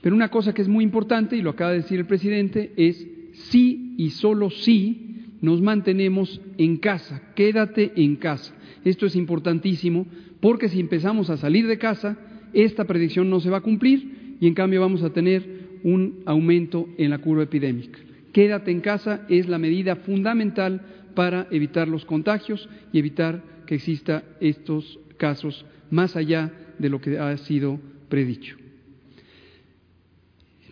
Pero 0.00 0.14
una 0.14 0.28
cosa 0.28 0.52
que 0.52 0.62
es 0.62 0.68
muy 0.68 0.84
importante, 0.84 1.36
y 1.36 1.42
lo 1.42 1.50
acaba 1.50 1.70
de 1.70 1.78
decir 1.78 1.98
el 1.98 2.06
presidente, 2.06 2.72
es 2.76 3.06
si 3.32 3.94
y 3.96 4.10
solo 4.10 4.50
si 4.50 5.36
nos 5.40 5.60
mantenemos 5.60 6.40
en 6.58 6.78
casa, 6.78 7.22
quédate 7.34 7.92
en 7.96 8.16
casa. 8.16 8.54
Esto 8.84 9.06
es 9.06 9.16
importantísimo 9.16 10.06
porque 10.40 10.68
si 10.68 10.80
empezamos 10.80 11.30
a 11.30 11.36
salir 11.36 11.66
de 11.66 11.78
casa, 11.78 12.18
esta 12.52 12.84
predicción 12.84 13.30
no 13.30 13.40
se 13.40 13.50
va 13.50 13.58
a 13.58 13.62
cumplir 13.62 14.36
y 14.40 14.46
en 14.46 14.54
cambio 14.54 14.80
vamos 14.80 15.02
a 15.02 15.10
tener 15.10 15.78
un 15.82 16.22
aumento 16.26 16.88
en 16.98 17.10
la 17.10 17.18
curva 17.18 17.44
epidémica. 17.44 17.98
Quédate 18.32 18.70
en 18.70 18.80
casa 18.80 19.26
es 19.28 19.48
la 19.48 19.58
medida 19.58 19.96
fundamental 19.96 20.80
para 21.14 21.46
evitar 21.50 21.88
los 21.88 22.04
contagios 22.04 22.68
y 22.92 22.98
evitar 22.98 23.42
que 23.66 23.76
exista 23.76 24.24
estos 24.40 24.98
casos 25.16 25.64
más 25.90 26.16
allá 26.16 26.52
de 26.78 26.90
lo 26.90 27.00
que 27.00 27.18
ha 27.18 27.36
sido 27.38 27.80
predicho. 28.08 28.56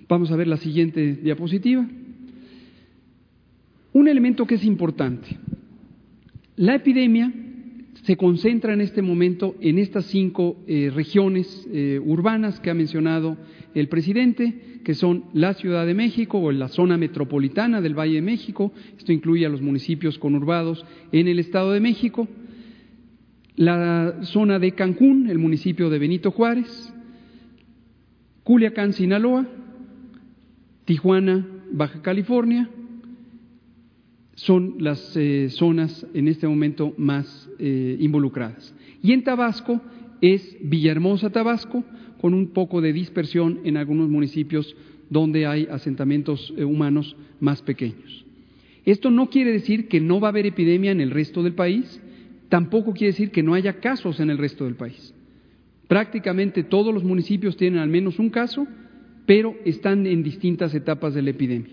Vamos 0.09 0.31
a 0.31 0.37
ver 0.37 0.47
la 0.47 0.59
siguiente 0.59 1.15
diapositiva. 1.15 1.87
Un 3.93 4.09
elemento 4.09 4.47
que 4.47 4.57
es 4.57 4.65
importante. 4.65 5.39
La 6.57 6.75
epidemia 6.75 7.33
se 8.05 8.17
concentra 8.19 8.75
en 8.75 8.83
este 8.83 9.01
momento 9.01 9.57
en 9.61 9.79
estas 9.79 10.05
cinco 10.05 10.57
eh, 10.67 10.91
regiones 10.95 11.67
eh, 11.73 11.99
urbanas 12.05 12.61
que 12.61 12.69
ha 12.69 12.75
mencionado 12.75 13.39
el 13.75 13.89
presidente, 13.89 14.81
que 14.85 14.93
son 14.93 15.25
la 15.33 15.55
Ciudad 15.55 15.87
de 15.87 15.95
México 15.95 16.39
o 16.39 16.53
la 16.53 16.69
zona 16.69 16.99
metropolitana 16.99 17.81
del 17.81 17.99
Valle 17.99 18.17
de 18.17 18.23
México, 18.23 18.73
esto 18.99 19.11
incluye 19.11 19.47
a 19.47 19.49
los 19.49 19.63
municipios 19.63 20.19
conurbados 20.19 20.85
en 21.13 21.29
el 21.29 21.39
Estado 21.39 21.73
de 21.73 21.81
México, 21.81 22.29
la 23.57 24.19
zona 24.23 24.59
de 24.59 24.73
Cancún, 24.73 25.31
el 25.31 25.39
municipio 25.39 25.89
de 25.89 25.99
Benito 25.99 26.31
Juárez, 26.31 26.93
Culiacán, 28.43 28.93
Sinaloa, 28.93 29.49
Tijuana, 30.85 31.47
Baja 31.73 32.03
California, 32.03 32.69
son 34.35 34.77
las 34.79 35.17
eh, 35.17 35.49
zonas 35.51 36.07
en 36.15 36.29
este 36.29 36.47
momento 36.47 36.95
más 36.97 37.49
eh, 37.59 37.97
involucradas. 38.01 38.75
Y 39.03 39.13
en 39.13 39.23
Tabasco 39.23 39.81
es 40.21 40.57
Villahermosa, 40.61 41.31
Tabasco, 41.31 41.85
con 42.21 42.35
un 42.35 42.49
poco 42.49 42.81
de 42.81 42.93
dispersión 42.93 43.61
en 43.65 43.77
algunos 43.77 44.09
municipios 44.09 44.75
donde 45.11 45.47
hay 45.47 45.69
asentamientos 45.71 46.53
eh, 46.57 46.65
humanos 46.65 47.17
más 47.41 47.63
pequeños. 47.63 48.25
Esto 48.85 49.11
no 49.11 49.31
quiere 49.31 49.53
decir 49.53 49.89
que 49.89 50.01
no 50.01 50.21
va 50.21 50.29
a 50.29 50.31
haber 50.31 50.47
epidemia 50.47 50.91
en 50.91 51.01
el 51.01 51.11
resto 51.11 51.43
del 51.43 51.55
país, 51.55 52.01
tampoco 52.49 52.93
quiere 52.93 53.13
decir 53.13 53.31
que 53.31 53.43
no 53.43 53.55
haya 53.55 53.81
casos 53.81 54.21
en 54.21 54.31
el 54.31 54.39
resto 54.39 54.65
del 54.65 54.75
país. 54.75 55.15
Prácticamente 55.89 56.65
todos 56.65 56.93
los 56.93 57.05
municipios 57.05 57.57
tienen 57.57 57.81
al 57.81 57.89
menos 57.89 58.19
un 58.19 58.31
caso, 58.31 58.67
pero 59.27 59.55
están 59.65 60.07
en 60.07 60.23
distintas 60.23 60.75
etapas 60.75 61.15
de 61.15 61.23
la 61.23 61.31
epidemia. 61.31 61.73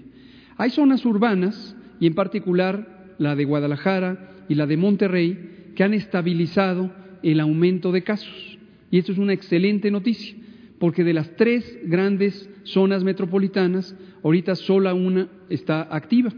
Hay 0.57 0.69
zonas 0.69 1.05
urbanas 1.05 1.75
y 2.01 2.07
en 2.07 2.15
particular 2.15 3.13
la 3.19 3.35
de 3.37 3.45
Guadalajara 3.45 4.31
y 4.49 4.55
la 4.55 4.65
de 4.65 4.75
Monterrey, 4.75 5.71
que 5.75 5.83
han 5.83 5.93
estabilizado 5.93 6.91
el 7.21 7.39
aumento 7.39 7.91
de 7.91 8.03
casos. 8.03 8.57
Y 8.89 8.97
esto 8.97 9.11
es 9.11 9.19
una 9.19 9.33
excelente 9.33 9.91
noticia, 9.91 10.35
porque 10.79 11.03
de 11.03 11.13
las 11.13 11.35
tres 11.37 11.79
grandes 11.85 12.49
zonas 12.63 13.03
metropolitanas, 13.03 13.95
ahorita 14.23 14.55
sola 14.55 14.95
una 14.95 15.29
está 15.47 15.87
activa. 15.95 16.33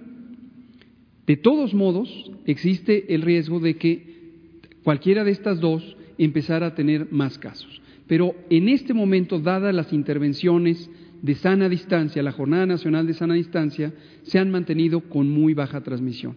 De 1.26 1.38
todos 1.38 1.74
modos, 1.74 2.32
existe 2.46 3.16
el 3.16 3.22
riesgo 3.22 3.62
de 3.62 3.78
que 3.78 4.04
cualquiera 4.84 5.24
de 5.24 5.32
estas 5.32 5.62
dos 5.62 5.96
empezara 6.18 6.68
a 6.68 6.76
tener 6.76 7.10
más 7.10 7.38
casos. 7.38 7.82
Pero 8.06 8.36
en 8.50 8.68
este 8.68 8.94
momento, 8.94 9.40
dadas 9.40 9.74
las 9.74 9.94
intervenciones 9.94 10.90
de 11.24 11.36
sana 11.36 11.70
distancia, 11.70 12.22
la 12.22 12.34
Jornada 12.34 12.66
Nacional 12.66 13.08
de 13.08 13.14
Sana 13.14 13.34
Distancia, 13.34 13.94
se 14.24 14.40
han 14.40 14.52
mantenido 14.52 15.00
con 15.00 15.30
muy 15.30 15.54
baja 15.54 15.82
transmisión. 15.82 16.36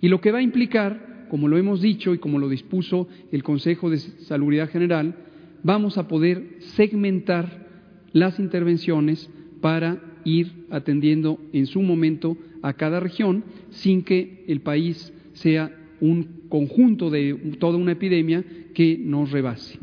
Y 0.00 0.08
lo 0.08 0.20
que 0.20 0.32
va 0.32 0.38
a 0.38 0.42
implicar, 0.42 1.26
como 1.30 1.46
lo 1.46 1.56
hemos 1.56 1.80
dicho 1.80 2.12
y 2.12 2.18
como 2.18 2.40
lo 2.40 2.48
dispuso 2.48 3.08
el 3.30 3.44
Consejo 3.44 3.90
de 3.90 3.98
Salubridad 3.98 4.68
General, 4.68 5.14
vamos 5.62 5.98
a 5.98 6.08
poder 6.08 6.56
segmentar 6.58 7.64
las 8.12 8.40
intervenciones 8.40 9.30
para 9.60 10.02
ir 10.24 10.66
atendiendo 10.68 11.38
en 11.52 11.66
su 11.66 11.80
momento 11.80 12.36
a 12.60 12.72
cada 12.72 12.98
región 12.98 13.44
sin 13.70 14.02
que 14.02 14.44
el 14.48 14.60
país 14.62 15.12
sea 15.34 15.70
un 16.00 16.42
conjunto 16.48 17.08
de 17.08 17.56
toda 17.60 17.78
una 17.78 17.92
epidemia 17.92 18.44
que 18.74 18.98
nos 18.98 19.30
rebase. 19.30 19.78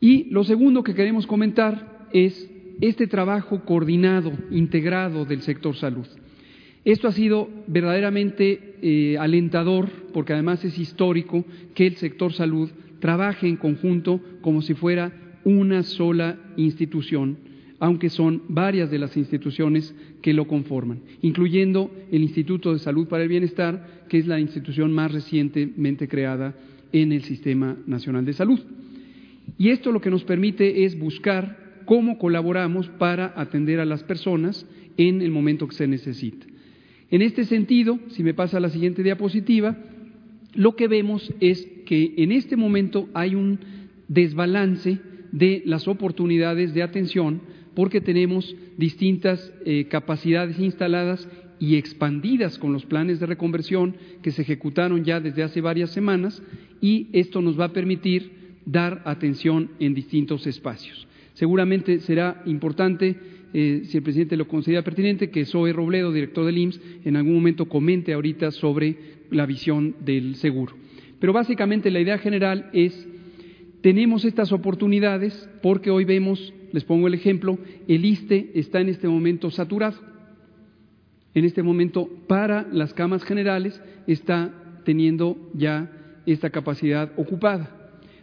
Y 0.00 0.24
lo 0.24 0.42
segundo 0.42 0.82
que 0.82 0.94
queremos 0.94 1.28
comentar 1.28 2.08
es 2.12 2.51
este 2.80 3.06
trabajo 3.06 3.64
coordinado, 3.64 4.32
integrado 4.50 5.24
del 5.24 5.42
sector 5.42 5.76
salud. 5.76 6.06
Esto 6.84 7.06
ha 7.06 7.12
sido 7.12 7.48
verdaderamente 7.68 8.76
eh, 8.82 9.16
alentador, 9.18 9.88
porque 10.12 10.32
además 10.32 10.64
es 10.64 10.78
histórico 10.78 11.44
que 11.74 11.86
el 11.86 11.96
sector 11.96 12.32
salud 12.32 12.70
trabaje 12.98 13.46
en 13.46 13.56
conjunto 13.56 14.20
como 14.40 14.62
si 14.62 14.74
fuera 14.74 15.12
una 15.44 15.82
sola 15.82 16.38
institución, 16.56 17.36
aunque 17.78 18.10
son 18.10 18.42
varias 18.48 18.90
de 18.90 18.98
las 18.98 19.16
instituciones 19.16 19.94
que 20.22 20.32
lo 20.32 20.46
conforman, 20.46 21.00
incluyendo 21.20 21.90
el 22.12 22.22
Instituto 22.22 22.72
de 22.72 22.78
Salud 22.78 23.08
para 23.08 23.24
el 23.24 23.28
Bienestar, 23.28 24.04
que 24.08 24.18
es 24.18 24.26
la 24.26 24.38
institución 24.38 24.92
más 24.92 25.12
recientemente 25.12 26.06
creada 26.06 26.54
en 26.92 27.12
el 27.12 27.24
Sistema 27.24 27.76
Nacional 27.86 28.24
de 28.24 28.32
Salud. 28.34 28.60
Y 29.58 29.70
esto 29.70 29.90
lo 29.90 30.00
que 30.00 30.10
nos 30.10 30.24
permite 30.24 30.84
es 30.84 30.98
buscar 30.98 31.61
cómo 31.84 32.18
colaboramos 32.18 32.88
para 32.88 33.32
atender 33.36 33.80
a 33.80 33.84
las 33.84 34.02
personas 34.02 34.66
en 34.96 35.22
el 35.22 35.30
momento 35.30 35.68
que 35.68 35.74
se 35.74 35.86
necesita. 35.86 36.46
En 37.10 37.22
este 37.22 37.44
sentido, 37.44 37.98
si 38.08 38.22
me 38.22 38.34
pasa 38.34 38.56
a 38.56 38.60
la 38.60 38.70
siguiente 38.70 39.02
diapositiva, 39.02 39.76
lo 40.54 40.76
que 40.76 40.88
vemos 40.88 41.32
es 41.40 41.66
que 41.86 42.14
en 42.16 42.32
este 42.32 42.56
momento 42.56 43.08
hay 43.14 43.34
un 43.34 43.58
desbalance 44.08 44.98
de 45.30 45.62
las 45.64 45.88
oportunidades 45.88 46.74
de 46.74 46.82
atención 46.82 47.40
porque 47.74 48.00
tenemos 48.00 48.54
distintas 48.76 49.52
eh, 49.64 49.86
capacidades 49.88 50.58
instaladas 50.58 51.26
y 51.58 51.76
expandidas 51.76 52.58
con 52.58 52.72
los 52.72 52.84
planes 52.84 53.20
de 53.20 53.26
reconversión 53.26 53.96
que 54.20 54.30
se 54.30 54.42
ejecutaron 54.42 55.04
ya 55.04 55.20
desde 55.20 55.42
hace 55.42 55.60
varias 55.60 55.90
semanas 55.90 56.42
y 56.80 57.08
esto 57.12 57.40
nos 57.40 57.58
va 57.58 57.66
a 57.66 57.72
permitir 57.72 58.56
dar 58.66 59.02
atención 59.04 59.70
en 59.78 59.94
distintos 59.94 60.46
espacios. 60.46 61.06
Seguramente 61.34 62.00
será 62.00 62.42
importante 62.46 63.16
eh, 63.54 63.82
si 63.84 63.98
el 63.98 64.02
presidente 64.02 64.36
lo 64.36 64.48
considera 64.48 64.82
pertinente, 64.82 65.30
que 65.30 65.44
Zoe 65.44 65.72
Robledo, 65.72 66.12
director 66.12 66.44
del 66.44 66.58
IMSS, 66.58 66.80
en 67.04 67.16
algún 67.16 67.34
momento 67.34 67.66
comente 67.66 68.12
ahorita 68.12 68.50
sobre 68.50 68.96
la 69.30 69.46
visión 69.46 69.96
del 70.04 70.36
seguro. 70.36 70.74
Pero 71.18 71.32
básicamente 71.32 71.90
la 71.90 72.00
idea 72.00 72.18
general 72.18 72.70
es, 72.72 73.08
tenemos 73.80 74.24
estas 74.24 74.52
oportunidades 74.52 75.48
porque 75.62 75.90
hoy 75.90 76.04
vemos, 76.04 76.52
les 76.72 76.84
pongo 76.84 77.06
el 77.06 77.14
ejemplo, 77.14 77.58
el 77.88 78.04
ISTE 78.04 78.50
está 78.54 78.80
en 78.80 78.88
este 78.88 79.08
momento 79.08 79.50
saturado. 79.50 79.98
En 81.34 81.44
este 81.44 81.62
momento, 81.62 82.10
para 82.26 82.66
las 82.72 82.92
camas 82.92 83.24
generales, 83.24 83.80
está 84.06 84.52
teniendo 84.84 85.50
ya 85.54 85.90
esta 86.26 86.50
capacidad 86.50 87.12
ocupada. 87.16 87.70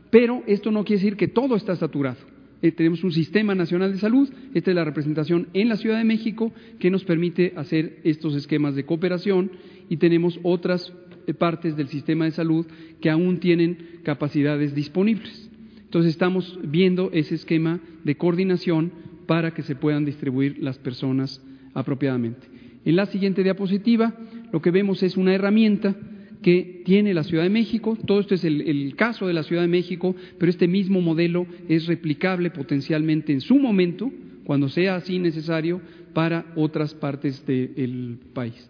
Pero 0.09 0.43
esto 0.47 0.71
no 0.71 0.83
quiere 0.83 1.01
decir 1.01 1.17
que 1.17 1.27
todo 1.27 1.55
está 1.55 1.75
saturado. 1.75 2.17
Eh, 2.61 2.71
tenemos 2.71 3.03
un 3.03 3.11
sistema 3.11 3.55
nacional 3.55 3.91
de 3.93 3.99
salud, 3.99 4.29
esta 4.53 4.71
es 4.71 4.75
la 4.75 4.83
representación 4.83 5.47
en 5.53 5.69
la 5.69 5.77
Ciudad 5.77 5.97
de 5.97 6.03
México 6.03 6.51
que 6.79 6.91
nos 6.91 7.05
permite 7.05 7.53
hacer 7.55 7.99
estos 8.03 8.35
esquemas 8.35 8.75
de 8.75 8.85
cooperación 8.85 9.51
y 9.89 9.97
tenemos 9.97 10.39
otras 10.43 10.93
eh, 11.25 11.33
partes 11.33 11.77
del 11.77 11.87
sistema 11.87 12.25
de 12.25 12.31
salud 12.31 12.65
que 12.99 13.09
aún 13.09 13.39
tienen 13.39 14.01
capacidades 14.03 14.75
disponibles. 14.75 15.49
Entonces 15.83 16.11
estamos 16.11 16.59
viendo 16.63 17.09
ese 17.13 17.35
esquema 17.35 17.79
de 18.03 18.15
coordinación 18.15 18.91
para 19.25 19.53
que 19.53 19.63
se 19.63 19.75
puedan 19.75 20.05
distribuir 20.05 20.57
las 20.59 20.77
personas 20.77 21.41
apropiadamente. 21.73 22.45
En 22.83 22.95
la 22.95 23.05
siguiente 23.05 23.43
diapositiva 23.43 24.13
lo 24.51 24.61
que 24.61 24.71
vemos 24.71 25.01
es 25.03 25.15
una 25.15 25.33
herramienta 25.33 25.95
que 26.41 26.81
tiene 26.85 27.13
la 27.13 27.23
Ciudad 27.23 27.43
de 27.43 27.49
México. 27.49 27.97
Todo 28.05 28.19
esto 28.19 28.35
es 28.35 28.43
el, 28.43 28.93
caso 28.95 29.27
de 29.27 29.33
la 29.33 29.43
Ciudad 29.43 29.61
de 29.61 29.67
México, 29.67 30.15
pero 30.37 30.49
este 30.49 30.67
mismo 30.67 31.01
modelo 31.01 31.45
es 31.67 31.87
replicable 31.87 32.49
potencialmente 32.51 33.33
en 33.33 33.41
su 33.41 33.55
momento, 33.55 34.11
cuando 34.45 34.69
sea 34.69 34.95
así 34.95 35.19
necesario, 35.19 35.81
para 36.13 36.45
otras 36.55 36.95
partes 36.95 37.45
del 37.45 38.19
país. 38.33 38.69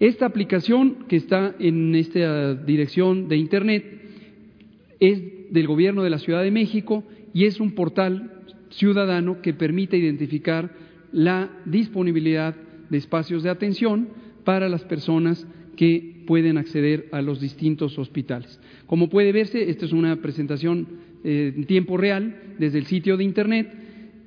Esta 0.00 0.26
aplicación 0.26 1.06
que 1.08 1.16
está 1.16 1.54
en 1.58 1.94
esta 1.94 2.54
dirección 2.54 3.28
de 3.28 3.36
Internet 3.36 3.84
es 5.00 5.52
del 5.52 5.66
Gobierno 5.66 6.02
de 6.02 6.10
la 6.10 6.18
Ciudad 6.18 6.42
de 6.42 6.50
México 6.50 7.04
y 7.32 7.44
es 7.44 7.60
un 7.60 7.72
portal 7.72 8.42
ciudadano 8.70 9.40
que 9.40 9.54
permite 9.54 9.96
identificar 9.96 10.72
la 11.12 11.50
disponibilidad 11.64 12.56
de 12.90 12.98
espacios 12.98 13.42
de 13.42 13.50
atención 13.50 14.08
para 14.44 14.68
las 14.68 14.84
personas 14.84 15.46
que 15.76 16.13
pueden 16.26 16.58
acceder 16.58 17.08
a 17.12 17.22
los 17.22 17.40
distintos 17.40 17.98
hospitales. 17.98 18.60
Como 18.86 19.08
puede 19.08 19.32
verse, 19.32 19.70
esta 19.70 19.86
es 19.86 19.92
una 19.92 20.16
presentación 20.22 20.86
eh, 21.24 21.52
en 21.54 21.64
tiempo 21.64 21.96
real 21.96 22.54
desde 22.58 22.78
el 22.78 22.86
sitio 22.86 23.16
de 23.16 23.24
Internet 23.24 23.72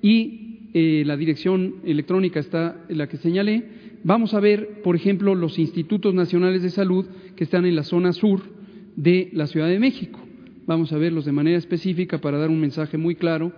y 0.01 0.69
eh, 0.73 1.03
la 1.05 1.17
dirección 1.17 1.75
electrónica 1.85 2.39
está 2.39 2.85
en 2.89 2.97
la 2.97 3.07
que 3.07 3.17
señalé. 3.17 3.63
Vamos 4.03 4.33
a 4.33 4.39
ver, 4.39 4.81
por 4.83 4.95
ejemplo, 4.95 5.35
los 5.35 5.59
institutos 5.59 6.13
nacionales 6.13 6.61
de 6.61 6.69
salud 6.69 7.05
que 7.35 7.43
están 7.43 7.65
en 7.65 7.75
la 7.75 7.83
zona 7.83 8.13
sur 8.13 8.41
de 8.95 9.29
la 9.33 9.47
Ciudad 9.47 9.67
de 9.67 9.79
México. 9.79 10.19
Vamos 10.65 10.91
a 10.91 10.97
verlos 10.97 11.25
de 11.25 11.31
manera 11.31 11.57
específica 11.57 12.19
para 12.19 12.37
dar 12.37 12.49
un 12.49 12.59
mensaje 12.59 12.97
muy 12.97 13.15
claro 13.15 13.53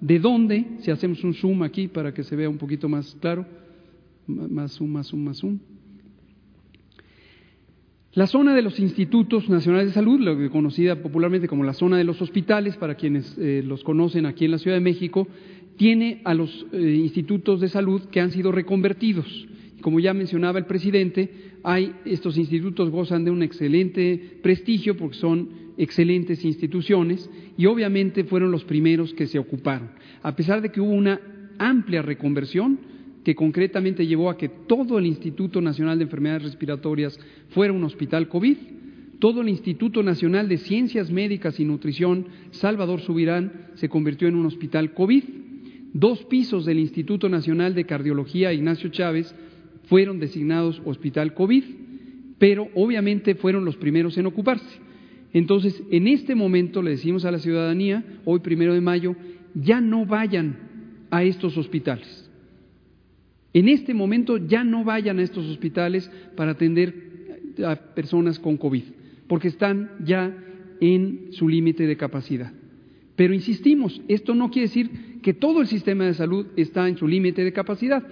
de 0.00 0.18
dónde, 0.18 0.66
si 0.80 0.90
hacemos 0.90 1.22
un 1.24 1.34
zoom 1.34 1.62
aquí 1.62 1.88
para 1.88 2.12
que 2.12 2.24
se 2.24 2.36
vea 2.36 2.48
un 2.48 2.58
poquito 2.58 2.88
más 2.88 3.16
claro, 3.20 3.46
más 4.26 4.72
zoom, 4.72 4.90
más 4.90 5.08
zoom, 5.08 5.24
más 5.24 5.38
zoom. 5.38 5.58
La 8.14 8.26
zona 8.26 8.54
de 8.54 8.60
los 8.60 8.78
institutos 8.78 9.48
nacionales 9.48 9.86
de 9.86 9.94
salud, 9.94 10.20
lo 10.20 10.36
que 10.36 10.50
conocida 10.50 10.96
popularmente 10.96 11.48
como 11.48 11.64
la 11.64 11.72
zona 11.72 11.96
de 11.96 12.04
los 12.04 12.20
hospitales, 12.20 12.76
para 12.76 12.94
quienes 12.94 13.38
eh, 13.38 13.62
los 13.64 13.82
conocen 13.82 14.26
aquí 14.26 14.44
en 14.44 14.50
la 14.50 14.58
Ciudad 14.58 14.76
de 14.76 14.82
México, 14.82 15.26
tiene 15.78 16.20
a 16.24 16.34
los 16.34 16.66
eh, 16.74 16.78
institutos 16.78 17.58
de 17.62 17.70
salud 17.70 18.02
que 18.10 18.20
han 18.20 18.30
sido 18.30 18.52
reconvertidos. 18.52 19.48
Como 19.80 19.98
ya 19.98 20.12
mencionaba 20.12 20.58
el 20.58 20.66
presidente, 20.66 21.30
hay, 21.62 21.94
estos 22.04 22.36
institutos 22.36 22.90
gozan 22.90 23.24
de 23.24 23.30
un 23.30 23.42
excelente 23.42 24.38
prestigio 24.42 24.94
porque 24.94 25.16
son 25.16 25.48
excelentes 25.78 26.44
instituciones 26.44 27.30
y 27.56 27.64
obviamente 27.64 28.24
fueron 28.24 28.50
los 28.50 28.64
primeros 28.64 29.14
que 29.14 29.26
se 29.26 29.38
ocuparon. 29.38 29.88
A 30.22 30.36
pesar 30.36 30.60
de 30.60 30.70
que 30.70 30.82
hubo 30.82 30.92
una 30.92 31.18
amplia 31.58 32.02
reconversión, 32.02 32.78
que 33.24 33.34
concretamente 33.34 34.06
llevó 34.06 34.30
a 34.30 34.36
que 34.36 34.48
todo 34.48 34.98
el 34.98 35.06
Instituto 35.06 35.60
Nacional 35.60 35.98
de 35.98 36.04
Enfermedades 36.04 36.42
Respiratorias 36.42 37.18
fuera 37.50 37.72
un 37.72 37.84
hospital 37.84 38.28
COVID, 38.28 38.56
todo 39.20 39.42
el 39.42 39.48
Instituto 39.48 40.02
Nacional 40.02 40.48
de 40.48 40.58
Ciencias 40.58 41.10
Médicas 41.10 41.60
y 41.60 41.64
Nutrición 41.64 42.26
Salvador 42.50 43.00
Subirán 43.00 43.68
se 43.74 43.88
convirtió 43.88 44.26
en 44.26 44.34
un 44.34 44.46
hospital 44.46 44.92
COVID, 44.94 45.22
dos 45.92 46.24
pisos 46.24 46.64
del 46.64 46.80
Instituto 46.80 47.28
Nacional 47.28 47.74
de 47.74 47.84
Cardiología 47.84 48.52
Ignacio 48.52 48.90
Chávez 48.90 49.32
fueron 49.84 50.18
designados 50.18 50.82
hospital 50.84 51.34
COVID, 51.34 51.62
pero 52.38 52.68
obviamente 52.74 53.36
fueron 53.36 53.64
los 53.64 53.76
primeros 53.76 54.18
en 54.18 54.26
ocuparse. 54.26 54.80
Entonces, 55.32 55.80
en 55.90 56.08
este 56.08 56.34
momento 56.34 56.82
le 56.82 56.90
decimos 56.90 57.24
a 57.24 57.30
la 57.30 57.38
ciudadanía, 57.38 58.04
hoy 58.24 58.40
primero 58.40 58.74
de 58.74 58.80
mayo, 58.80 59.14
ya 59.54 59.80
no 59.80 60.04
vayan 60.04 60.56
a 61.10 61.22
estos 61.22 61.56
hospitales 61.56 62.21
en 63.54 63.68
este 63.68 63.94
momento 63.94 64.38
ya 64.38 64.64
no 64.64 64.84
vayan 64.84 65.18
a 65.18 65.22
estos 65.22 65.46
hospitales 65.46 66.10
para 66.36 66.52
atender 66.52 66.94
a 67.66 67.76
personas 67.76 68.38
con 68.38 68.56
COVID, 68.56 68.84
porque 69.26 69.48
están 69.48 69.90
ya 70.04 70.34
en 70.80 71.28
su 71.32 71.48
límite 71.48 71.86
de 71.86 71.96
capacidad. 71.96 72.52
Pero 73.14 73.34
insistimos, 73.34 74.00
esto 74.08 74.34
no 74.34 74.50
quiere 74.50 74.68
decir 74.68 75.20
que 75.22 75.34
todo 75.34 75.60
el 75.60 75.66
sistema 75.66 76.04
de 76.04 76.14
salud 76.14 76.46
está 76.56 76.88
en 76.88 76.96
su 76.96 77.06
límite 77.06 77.44
de 77.44 77.52
capacidad, 77.52 78.02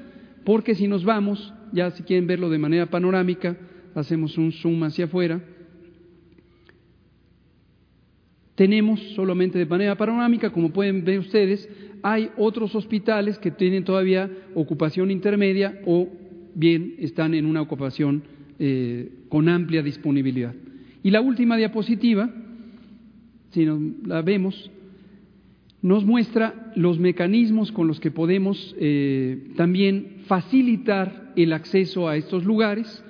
porque 0.45 0.75
si 0.75 0.89
nos 0.89 1.05
vamos, 1.05 1.53
ya 1.73 1.91
si 1.91 2.03
quieren 2.03 2.27
verlo 2.27 2.51
de 2.51 2.59
manera 2.59 2.87
panorámica, 2.87 3.57
hacemos 3.95 4.37
un 4.39 4.53
zoom 4.53 4.85
hacia 4.85 5.07
afuera, 5.07 5.43
tenemos 8.55 9.01
solamente 9.15 9.59
de 9.59 9.65
manera 9.65 9.97
panorámica, 9.97 10.51
como 10.51 10.71
pueden 10.71 11.03
ver 11.03 11.19
ustedes, 11.19 11.67
hay 12.03 12.31
otros 12.37 12.75
hospitales 12.75 13.39
que 13.39 13.51
tienen 13.51 13.85
todavía 13.85 14.31
ocupación 14.55 15.11
intermedia 15.11 15.81
o 15.87 16.09
bien 16.55 16.95
están 16.99 17.35
en 17.35 17.47
una 17.47 17.63
ocupación 17.63 18.23
eh, 18.59 19.11
con 19.29 19.49
amplia 19.49 19.83
disponibilidad. 19.83 20.55
Y 21.03 21.11
la 21.11 21.21
última 21.21 21.57
diapositiva, 21.57 22.31
si 23.51 23.67
la 24.05 24.23
vemos, 24.23 24.71
nos 25.83 26.05
muestra 26.05 26.73
los 26.77 26.99
mecanismos 26.99 27.73
con 27.73 27.87
los 27.87 28.01
que 28.01 28.11
podemos 28.11 28.75
eh, 28.79 29.53
también 29.57 30.19
facilitar 30.27 31.33
el 31.37 31.53
acceso 31.53 32.09
a 32.09 32.17
estos 32.17 32.45
lugares. 32.45 33.03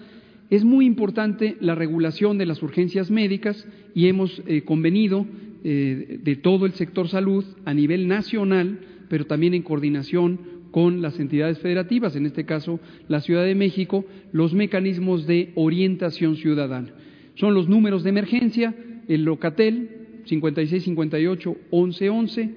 Es 0.51 0.65
muy 0.65 0.87
importante 0.87 1.57
la 1.61 1.75
regulación 1.75 2.39
de 2.39 2.47
las 2.47 2.63
urgencias 2.63 3.11
médicas 3.11 3.67
y 3.95 4.07
hemos 4.07 4.43
eh, 4.47 4.63
convenido 4.63 5.27
eh, 5.63 6.19
de 6.23 6.37
todo 6.37 6.67
el 6.67 6.73
sector 6.73 7.09
salud 7.09 7.45
a 7.65 7.75
nivel 7.75 8.09
nacional, 8.09 8.81
pero 9.09 9.27
también 9.27 9.55
en 9.55 9.63
coordinación 9.63 10.39
con 10.71 11.03
las 11.03 11.19
entidades 11.19 11.59
federativas, 11.59 12.17
en 12.17 12.27
este 12.27 12.45
caso 12.45 12.81
la 13.09 13.21
Ciudad 13.21 13.45
de 13.45 13.55
México, 13.55 14.05
los 14.33 14.55
mecanismos 14.55 15.27
de 15.27 15.53
orientación 15.55 16.37
ciudadana. 16.37 16.93
Son 17.35 17.55
los 17.55 17.69
números 17.69 18.05
de 18.05 18.11
emergencia, 18.11 18.75
el 19.09 19.25
Locatel 19.25 19.89
5658 20.27 21.57
1111, 21.73 22.51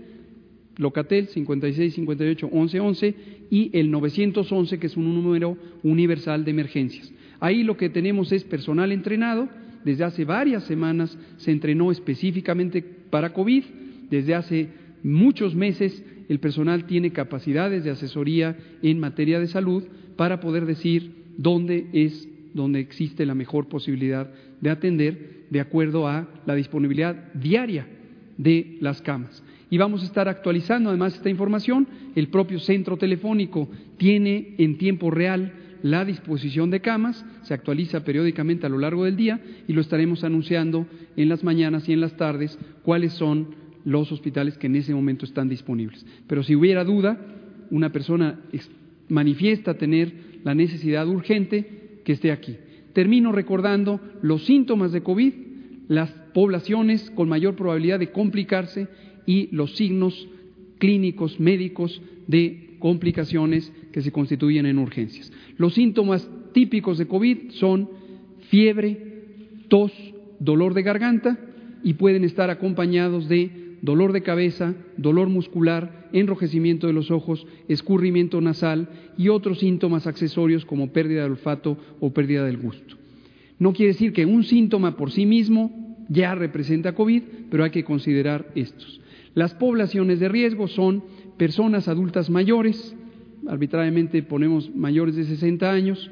Locatel 0.77 1.27
5658 1.27 2.49
1111 2.51 3.15
y 3.49 3.69
el 3.73 3.91
911 3.91 4.79
que 4.79 4.87
es 4.87 4.97
un 4.97 5.13
número 5.13 5.57
universal 5.83 6.45
de 6.45 6.51
emergencias. 6.51 7.11
Ahí 7.39 7.63
lo 7.63 7.77
que 7.77 7.89
tenemos 7.89 8.31
es 8.31 8.43
personal 8.43 8.91
entrenado, 8.91 9.49
desde 9.83 10.05
hace 10.05 10.25
varias 10.25 10.63
semanas 10.63 11.17
se 11.37 11.51
entrenó 11.51 11.91
específicamente 11.91 12.92
para 13.13 13.31
COVID, 13.31 13.63
desde 14.09 14.33
hace 14.33 14.69
muchos 15.03 15.53
meses 15.53 16.03
el 16.29 16.39
personal 16.39 16.85
tiene 16.85 17.11
capacidades 17.11 17.83
de 17.83 17.91
asesoría 17.91 18.57
en 18.81 18.99
materia 18.99 19.39
de 19.39 19.45
salud 19.45 19.83
para 20.15 20.39
poder 20.39 20.65
decir 20.65 21.11
dónde 21.37 21.85
es 21.93 22.27
donde 22.55 22.79
existe 22.79 23.27
la 23.27 23.35
mejor 23.35 23.67
posibilidad 23.67 24.31
de 24.61 24.69
atender 24.71 25.45
de 25.51 25.59
acuerdo 25.59 26.07
a 26.07 26.27
la 26.47 26.55
disponibilidad 26.55 27.31
diaria 27.35 27.85
de 28.39 28.77
las 28.81 28.99
camas. 29.03 29.43
Y 29.69 29.77
vamos 29.77 30.01
a 30.01 30.05
estar 30.05 30.27
actualizando 30.27 30.89
además 30.89 31.13
esta 31.13 31.29
información. 31.29 31.87
El 32.15 32.29
propio 32.29 32.57
centro 32.57 32.97
telefónico 32.97 33.69
tiene 33.97 34.55
en 34.57 34.79
tiempo 34.79 35.11
real 35.11 35.53
la 35.83 36.05
disposición 36.05 36.71
de 36.71 36.79
camas, 36.79 37.23
se 37.43 37.53
actualiza 37.53 38.03
periódicamente 38.03 38.65
a 38.65 38.69
lo 38.69 38.79
largo 38.79 39.03
del 39.03 39.17
día 39.17 39.39
y 39.67 39.73
lo 39.73 39.81
estaremos 39.81 40.23
anunciando 40.23 40.87
en 41.15 41.29
las 41.29 41.43
mañanas 41.43 41.87
y 41.87 41.93
en 41.93 42.01
las 42.01 42.15
tardes 42.17 42.57
cuáles 42.83 43.13
son 43.13 43.49
los 43.85 44.11
hospitales 44.11 44.57
que 44.57 44.67
en 44.67 44.77
ese 44.77 44.95
momento 44.95 45.25
están 45.25 45.49
disponibles. 45.49 46.05
Pero 46.25 46.41
si 46.41 46.55
hubiera 46.55 46.85
duda, 46.85 47.19
una 47.69 47.91
persona 47.91 48.39
manifiesta 49.09 49.73
tener 49.73 50.39
la 50.43 50.55
necesidad 50.55 51.05
urgente 51.05 51.99
que 52.05 52.13
esté 52.13 52.31
aquí. 52.31 52.55
Termino 52.93 53.33
recordando 53.33 53.99
los 54.21 54.45
síntomas 54.45 54.93
de 54.93 55.03
COVID, 55.03 55.33
las 55.89 56.09
poblaciones 56.33 57.11
con 57.11 57.27
mayor 57.27 57.55
probabilidad 57.55 57.99
de 57.99 58.11
complicarse 58.11 58.87
y 59.25 59.49
los 59.53 59.75
signos 59.75 60.29
clínicos 60.79 61.39
médicos 61.39 62.01
de 62.27 62.62
complicaciones 62.83 63.71
que 63.93 64.01
se 64.01 64.11
constituyen 64.11 64.65
en 64.65 64.77
urgencias. 64.77 65.31
Los 65.55 65.75
síntomas 65.75 66.29
típicos 66.51 66.97
de 66.97 67.07
COVID 67.07 67.51
son 67.51 67.89
fiebre, 68.49 68.97
tos, 69.69 69.93
dolor 70.39 70.73
de 70.73 70.83
garganta 70.83 71.39
y 71.81 71.93
pueden 71.93 72.25
estar 72.25 72.49
acompañados 72.49 73.29
de 73.29 73.77
dolor 73.81 74.11
de 74.11 74.21
cabeza, 74.21 74.75
dolor 74.97 75.29
muscular, 75.29 76.09
enrojecimiento 76.11 76.87
de 76.87 76.91
los 76.91 77.09
ojos, 77.09 77.47
escurrimiento 77.69 78.41
nasal 78.41 78.89
y 79.17 79.29
otros 79.29 79.59
síntomas 79.59 80.05
accesorios 80.05 80.65
como 80.65 80.91
pérdida 80.91 81.21
de 81.21 81.29
olfato 81.29 81.77
o 82.01 82.13
pérdida 82.13 82.43
del 82.43 82.57
gusto. 82.57 82.97
No 83.59 83.71
quiere 83.71 83.93
decir 83.93 84.11
que 84.11 84.25
un 84.25 84.43
síntoma 84.43 84.97
por 84.97 85.09
sí 85.09 85.25
mismo 85.25 85.95
ya 86.09 86.35
representa 86.35 86.95
COVID, 86.95 87.23
pero 87.49 87.63
hay 87.63 87.71
que 87.71 87.85
considerar 87.85 88.51
estos. 88.55 88.99
Las 89.35 89.53
poblaciones 89.53 90.19
de 90.19 90.27
riesgo 90.27 90.67
son 90.67 91.03
personas 91.43 91.89
adultas 91.89 92.29
mayores, 92.29 92.95
arbitrariamente 93.49 94.23
ponemos 94.23 94.73
mayores 94.73 95.17
de 95.17 95.25
60 95.25 95.69
años, 95.69 96.09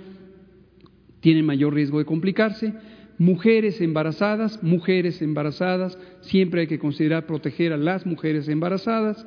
tienen 1.21 1.45
mayor 1.45 1.73
riesgo 1.73 1.99
de 1.99 2.03
complicarse, 2.03 2.73
mujeres 3.17 3.79
embarazadas, 3.79 4.61
mujeres 4.61 5.21
embarazadas, 5.21 5.97
siempre 6.19 6.59
hay 6.59 6.67
que 6.67 6.79
considerar 6.79 7.27
proteger 7.27 7.71
a 7.71 7.77
las 7.77 8.05
mujeres 8.05 8.49
embarazadas. 8.49 9.25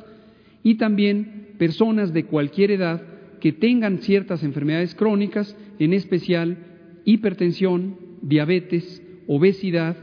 Y 0.62 0.74
también 0.74 1.54
personas 1.56 2.12
de 2.12 2.26
cualquier 2.26 2.72
edad 2.72 3.00
que 3.40 3.52
tengan 3.52 4.00
ciertas 4.00 4.42
enfermedades 4.42 4.94
crónicas, 4.94 5.56
en 5.78 5.94
especial 5.94 6.58
hipertensión, 7.06 7.96
diabetes, 8.20 9.02
obesidad, 9.26 9.96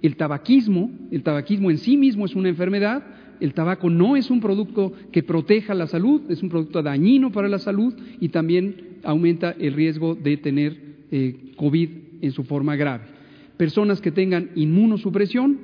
el 0.00 0.16
tabaquismo, 0.16 0.90
el 1.10 1.22
tabaquismo 1.22 1.70
en 1.70 1.76
sí 1.76 1.98
mismo 1.98 2.24
es 2.24 2.34
una 2.34 2.48
enfermedad, 2.48 3.04
el 3.40 3.54
tabaco 3.54 3.90
no 3.90 4.16
es 4.16 4.30
un 4.30 4.40
producto 4.40 4.92
que 5.12 5.22
proteja 5.22 5.74
la 5.74 5.86
salud, 5.86 6.22
es 6.30 6.42
un 6.42 6.48
producto 6.48 6.82
dañino 6.82 7.32
para 7.32 7.48
la 7.48 7.58
salud 7.58 7.94
y 8.20 8.28
también 8.28 8.98
aumenta 9.02 9.54
el 9.58 9.74
riesgo 9.74 10.14
de 10.14 10.36
tener 10.36 10.76
eh, 11.10 11.52
COVID 11.56 11.88
en 12.22 12.32
su 12.32 12.44
forma 12.44 12.76
grave 12.76 13.16
personas 13.56 14.00
que 14.00 14.10
tengan 14.10 14.50
inmunosupresión, 14.54 15.58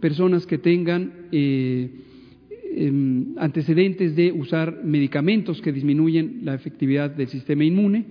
personas 0.00 0.46
que 0.46 0.58
tengan 0.58 1.12
eh, 1.32 1.90
em, 2.76 3.34
antecedentes 3.38 4.16
de 4.16 4.32
usar 4.32 4.82
medicamentos 4.84 5.60
que 5.60 5.72
disminuyen 5.72 6.40
la 6.42 6.54
efectividad 6.54 7.10
del 7.10 7.28
sistema 7.28 7.64
inmune, 7.64 8.04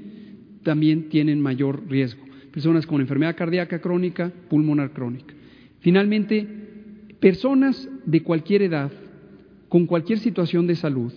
también 0.64 1.10
tienen 1.10 1.42
mayor 1.42 1.84
riesgo. 1.90 2.24
Personas 2.52 2.86
con 2.86 3.02
enfermedad 3.02 3.36
cardíaca 3.36 3.82
crónica, 3.82 4.32
pulmonar 4.50 4.92
crónica. 4.92 5.34
Finalmente, 5.80 6.48
personas 7.20 7.90
de 8.06 8.22
cualquier 8.22 8.62
edad, 8.62 8.92
con 9.74 9.88
cualquier 9.88 10.20
situación 10.20 10.68
de 10.68 10.76
salud, 10.76 11.12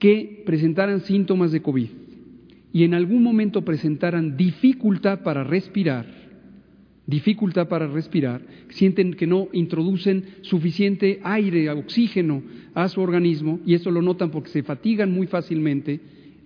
que 0.00 0.42
presentaran 0.44 1.02
síntomas 1.02 1.52
de 1.52 1.62
COVID 1.62 1.88
y 2.72 2.82
en 2.82 2.94
algún 2.94 3.22
momento 3.22 3.64
presentaran 3.64 4.36
dificultad 4.36 5.22
para 5.22 5.44
respirar, 5.44 6.04
dificultad 7.06 7.68
para 7.68 7.86
respirar, 7.86 8.42
sienten 8.70 9.14
que 9.14 9.28
no 9.28 9.46
introducen 9.52 10.24
suficiente 10.40 11.20
aire, 11.22 11.70
oxígeno 11.70 12.42
a 12.74 12.88
su 12.88 13.00
organismo, 13.00 13.60
y 13.64 13.74
eso 13.74 13.92
lo 13.92 14.02
notan 14.02 14.32
porque 14.32 14.50
se 14.50 14.64
fatigan 14.64 15.12
muy 15.12 15.28
fácilmente 15.28 16.00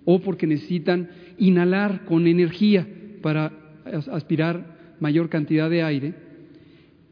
o 0.05 0.21
porque 0.21 0.45
necesitan 0.45 1.09
inhalar 1.39 2.05
con 2.05 2.27
energía 2.27 2.87
para 3.23 3.51
aspirar 4.11 4.95
mayor 4.99 5.29
cantidad 5.29 5.71
de 5.71 5.81
aire, 5.81 6.13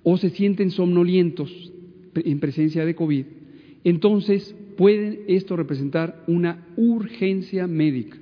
o 0.03 0.17
se 0.17 0.29
sienten 0.29 0.69
somnolientos 0.69 1.73
en 2.13 2.39
presencia 2.39 2.85
de 2.85 2.93
COVID, 2.93 3.25
entonces 3.85 4.53
puede 4.75 5.23
esto 5.27 5.55
representar 5.55 6.23
una 6.27 6.67
urgencia 6.75 7.67
médica. 7.67 8.17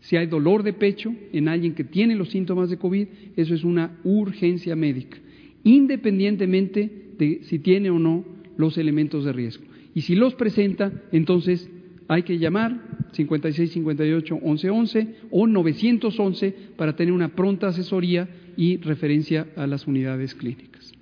Si 0.00 0.16
hay 0.16 0.26
dolor 0.26 0.62
de 0.62 0.72
pecho 0.72 1.14
en 1.32 1.48
alguien 1.48 1.74
que 1.74 1.84
tiene 1.84 2.16
los 2.16 2.30
síntomas 2.30 2.70
de 2.70 2.78
COVID, 2.78 3.06
eso 3.36 3.54
es 3.54 3.62
una 3.62 3.98
urgencia 4.02 4.74
médica, 4.74 5.18
independientemente 5.62 6.90
de 7.18 7.40
si 7.42 7.58
tiene 7.58 7.90
o 7.90 7.98
no 7.98 8.24
los 8.56 8.78
elementos 8.78 9.24
de 9.24 9.32
riesgo. 9.32 9.64
Y 9.94 10.00
si 10.00 10.14
los 10.14 10.34
presenta, 10.34 10.92
entonces 11.12 11.68
hay 12.08 12.22
que 12.22 12.38
llamar 12.38 12.80
5658 13.12 14.34
1111 14.36 15.14
o 15.30 15.46
911 15.46 16.54
para 16.76 16.96
tener 16.96 17.12
una 17.12 17.28
pronta 17.28 17.68
asesoría 17.68 18.28
y 18.56 18.78
referencia 18.78 19.48
a 19.56 19.66
las 19.66 19.86
unidades 19.86 20.34
clínicas. 20.34 20.92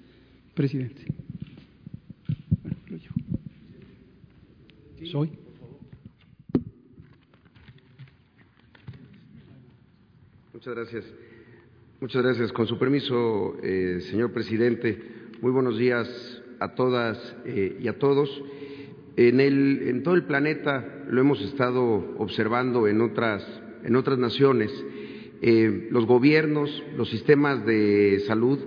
Presidente. 0.54 1.25
Soy. 5.10 5.30
Muchas 10.52 10.74
gracias. 10.74 11.04
Muchas 12.00 12.22
gracias. 12.22 12.52
Con 12.52 12.66
su 12.66 12.78
permiso, 12.78 13.56
eh, 13.62 14.00
señor 14.10 14.32
presidente, 14.32 15.00
muy 15.40 15.52
buenos 15.52 15.78
días 15.78 16.08
a 16.58 16.74
todas 16.74 17.36
eh, 17.44 17.78
y 17.80 17.88
a 17.88 17.98
todos. 17.98 18.28
En, 19.16 19.40
el, 19.40 19.88
en 19.88 20.02
todo 20.02 20.14
el 20.14 20.24
planeta 20.24 21.04
lo 21.08 21.20
hemos 21.20 21.40
estado 21.40 22.14
observando 22.18 22.88
en 22.88 23.00
otras, 23.00 23.46
en 23.84 23.94
otras 23.94 24.18
naciones. 24.18 24.72
Eh, 25.40 25.88
los 25.90 26.06
gobiernos, 26.06 26.82
los 26.96 27.08
sistemas 27.10 27.64
de 27.64 28.24
salud, 28.26 28.58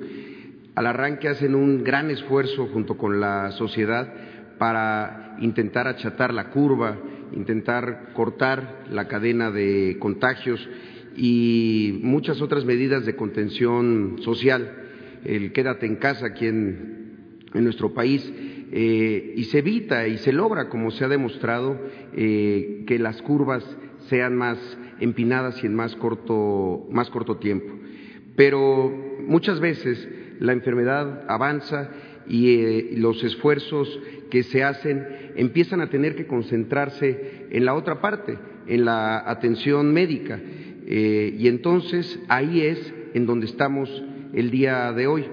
al 0.76 0.86
arranque 0.88 1.28
hacen 1.28 1.54
un 1.54 1.84
gran 1.84 2.10
esfuerzo 2.10 2.68
junto 2.68 2.98
con 2.98 3.20
la 3.20 3.52
sociedad 3.52 4.28
para 4.60 5.38
intentar 5.39 5.88
achatar 5.88 6.34
la 6.34 6.51
curva, 6.51 6.97
intentar 7.34 8.12
cortar 8.14 8.84
la 8.91 9.07
cadena 9.07 9.49
de 9.49 9.97
contagios 9.99 10.68
y 11.16 11.99
muchas 12.03 12.41
otras 12.41 12.66
medidas 12.66 13.05
de 13.05 13.16
contención 13.16 14.18
social, 14.20 14.72
el 15.26 15.51
quédate 15.51 15.86
en 15.86 15.95
casa 15.95 16.28
aquí 16.28 16.45
en, 16.45 16.99
nuestro 17.53 17.95
país, 17.95 18.32
eh, 18.72 19.34
y 19.36 19.45
se 19.45 19.60
evita 19.60 20.07
y 20.07 20.20
se 20.20 20.32
logra, 20.32 20.70
como 20.70 20.91
se 20.91 21.03
ha 21.03 21.07
demostrado, 21.07 21.80
eh, 22.14 22.84
que 22.86 22.99
las 22.99 23.24
curvas 23.24 23.66
sean 24.07 24.36
más 24.36 24.60
empinadas 24.99 25.64
y 25.64 25.66
en 25.66 25.74
más 25.74 25.95
corto, 25.95 26.86
más 26.91 27.10
corto 27.10 27.38
tiempo. 27.38 27.74
Pero 28.36 28.91
muchas 29.26 29.60
veces 29.60 30.07
la 30.39 30.53
enfermedad 30.53 31.26
avanza 31.28 31.89
y 32.28 32.51
eh, 32.51 32.89
los 32.95 33.24
esfuerzos 33.24 33.99
que 34.30 34.43
se 34.43 34.63
hacen 34.63 35.05
empiezan 35.36 35.82
a 35.82 35.89
tener 35.89 36.15
que 36.15 36.27
concentrarse 36.27 37.47
en 37.49 37.65
la 37.65 37.73
otra 37.73 38.01
parte, 38.01 38.38
en 38.67 38.86
la 38.86 39.30
atención 39.30 39.93
médica. 39.93 40.39
Eh, 40.86 41.36
y 41.38 41.47
entonces 41.47 42.19
ahí 42.30 42.61
es 42.61 42.93
en 43.13 43.25
donde 43.25 43.45
estamos 43.45 44.03
el 44.34 44.51
día 44.51 44.91
de 44.93 45.07
hoy. 45.07 45.25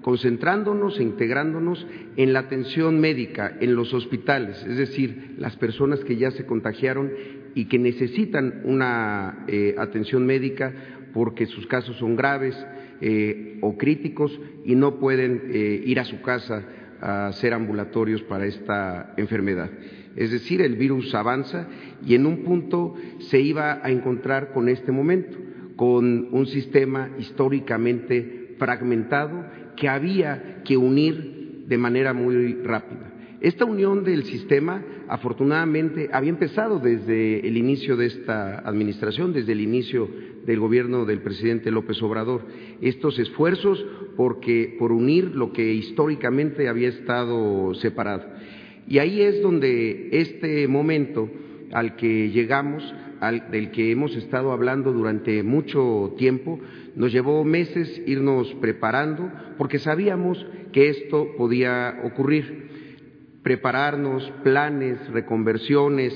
concentrándonos 0.00 0.98
e 0.98 1.02
integrándonos 1.02 1.86
en 2.16 2.32
la 2.32 2.38
atención 2.38 2.98
médica, 2.98 3.58
en 3.60 3.74
los 3.74 3.92
hospitales, 3.92 4.64
es 4.64 4.78
decir, 4.78 5.34
las 5.36 5.56
personas 5.56 6.02
que 6.02 6.16
ya 6.16 6.30
se 6.30 6.46
contagiaron 6.46 7.10
y 7.54 7.66
que 7.66 7.78
necesitan 7.78 8.62
una 8.64 9.44
eh, 9.48 9.74
atención 9.76 10.24
médica 10.24 10.72
porque 11.12 11.44
sus 11.46 11.66
casos 11.66 11.96
son 11.96 12.16
graves 12.16 12.56
eh, 13.02 13.58
o 13.60 13.76
críticos 13.76 14.40
y 14.64 14.76
no 14.76 14.98
pueden 14.98 15.50
ir 15.84 16.00
a 16.00 16.04
su 16.04 16.22
casa 16.22 16.64
a 17.00 17.32
ser 17.32 17.54
ambulatorios 17.54 18.22
para 18.22 18.46
esta 18.46 19.14
enfermedad. 19.16 19.70
Es 20.16 20.30
decir, 20.30 20.62
el 20.62 20.76
virus 20.76 21.14
avanza 21.14 21.68
y 22.04 22.14
en 22.14 22.26
un 22.26 22.42
punto 22.42 22.94
se 23.20 23.40
iba 23.40 23.80
a 23.82 23.90
encontrar 23.90 24.52
con 24.52 24.68
este 24.68 24.90
momento, 24.90 25.38
con 25.76 26.28
un 26.32 26.46
sistema 26.46 27.10
históricamente 27.18 28.54
fragmentado 28.58 29.46
que 29.76 29.88
había 29.88 30.62
que 30.64 30.76
unir 30.76 31.64
de 31.68 31.78
manera 31.78 32.12
muy 32.12 32.54
rápida. 32.64 33.12
Esta 33.40 33.64
unión 33.64 34.02
del 34.02 34.24
sistema, 34.24 34.82
afortunadamente, 35.06 36.10
había 36.12 36.30
empezado 36.30 36.80
desde 36.80 37.46
el 37.46 37.56
inicio 37.56 37.96
de 37.96 38.06
esta 38.06 38.58
administración, 38.58 39.32
desde 39.32 39.52
el 39.52 39.60
inicio 39.60 40.10
del 40.48 40.60
gobierno 40.60 41.04
del 41.04 41.20
presidente 41.20 41.70
López 41.70 42.02
Obrador. 42.02 42.46
Estos 42.80 43.18
esfuerzos 43.18 43.84
porque, 44.16 44.76
por 44.78 44.92
unir 44.92 45.24
lo 45.36 45.52
que 45.52 45.74
históricamente 45.74 46.68
había 46.68 46.88
estado 46.88 47.74
separado. 47.74 48.24
Y 48.88 48.98
ahí 48.98 49.20
es 49.20 49.42
donde 49.42 50.08
este 50.10 50.66
momento 50.66 51.28
al 51.70 51.96
que 51.96 52.30
llegamos, 52.30 52.82
del 53.50 53.70
que 53.72 53.92
hemos 53.92 54.16
estado 54.16 54.52
hablando 54.52 54.90
durante 54.90 55.42
mucho 55.42 56.14
tiempo, 56.16 56.58
nos 56.96 57.12
llevó 57.12 57.44
meses 57.44 58.02
irnos 58.06 58.50
preparando 58.54 59.30
porque 59.58 59.78
sabíamos 59.78 60.46
que 60.72 60.88
esto 60.88 61.28
podía 61.36 62.00
ocurrir 62.04 62.68
prepararnos, 63.42 64.30
planes, 64.42 64.98
reconversiones 65.10 66.14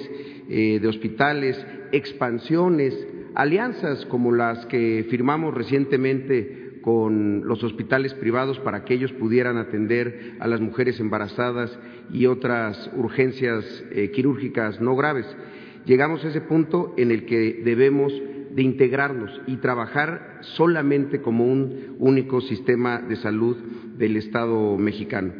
eh, 0.48 0.78
de 0.80 0.88
hospitales, 0.88 1.64
expansiones, 1.92 2.94
alianzas 3.34 4.06
como 4.06 4.32
las 4.32 4.66
que 4.66 5.06
firmamos 5.10 5.54
recientemente 5.54 6.80
con 6.82 7.46
los 7.46 7.62
hospitales 7.62 8.12
privados 8.14 8.58
para 8.58 8.84
que 8.84 8.94
ellos 8.94 9.12
pudieran 9.12 9.56
atender 9.56 10.34
a 10.40 10.48
las 10.48 10.60
mujeres 10.60 11.00
embarazadas 11.00 11.78
y 12.12 12.26
otras 12.26 12.90
urgencias 12.96 13.84
eh, 13.90 14.10
quirúrgicas 14.10 14.80
no 14.80 14.96
graves. 14.96 15.26
Llegamos 15.86 16.24
a 16.24 16.28
ese 16.28 16.40
punto 16.40 16.94
en 16.98 17.10
el 17.10 17.24
que 17.24 17.62
debemos 17.64 18.12
de 18.50 18.62
integrarnos 18.62 19.40
y 19.46 19.56
trabajar 19.56 20.40
solamente 20.42 21.22
como 21.22 21.46
un 21.46 21.96
único 21.98 22.40
sistema 22.40 23.00
de 23.00 23.16
salud 23.16 23.56
del 23.96 24.16
Estado 24.16 24.76
mexicano. 24.76 25.32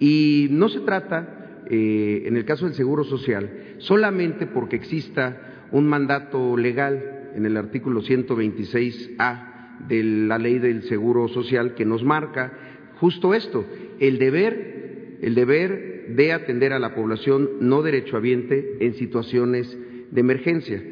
Y 0.00 0.48
no 0.50 0.68
se 0.68 0.80
trata, 0.80 1.62
eh, 1.70 2.22
en 2.24 2.36
el 2.36 2.44
caso 2.44 2.64
del 2.64 2.74
Seguro 2.74 3.04
Social, 3.04 3.50
solamente 3.78 4.46
porque 4.46 4.76
exista 4.76 5.66
un 5.72 5.86
mandato 5.86 6.56
legal 6.56 7.14
en 7.34 7.46
el 7.46 7.56
artículo 7.56 8.02
126A 8.02 9.86
de 9.88 10.02
la 10.02 10.38
ley 10.38 10.58
del 10.58 10.82
Seguro 10.84 11.28
Social 11.28 11.74
que 11.74 11.84
nos 11.84 12.04
marca 12.04 12.52
justo 12.98 13.34
esto, 13.34 13.64
el 14.00 14.18
deber, 14.18 15.18
el 15.20 15.34
deber 15.34 16.06
de 16.08 16.32
atender 16.32 16.72
a 16.72 16.78
la 16.78 16.94
población 16.94 17.50
no 17.60 17.82
derechohabiente 17.82 18.76
en 18.80 18.94
situaciones 18.94 19.76
de 20.10 20.20
emergencia. 20.20 20.82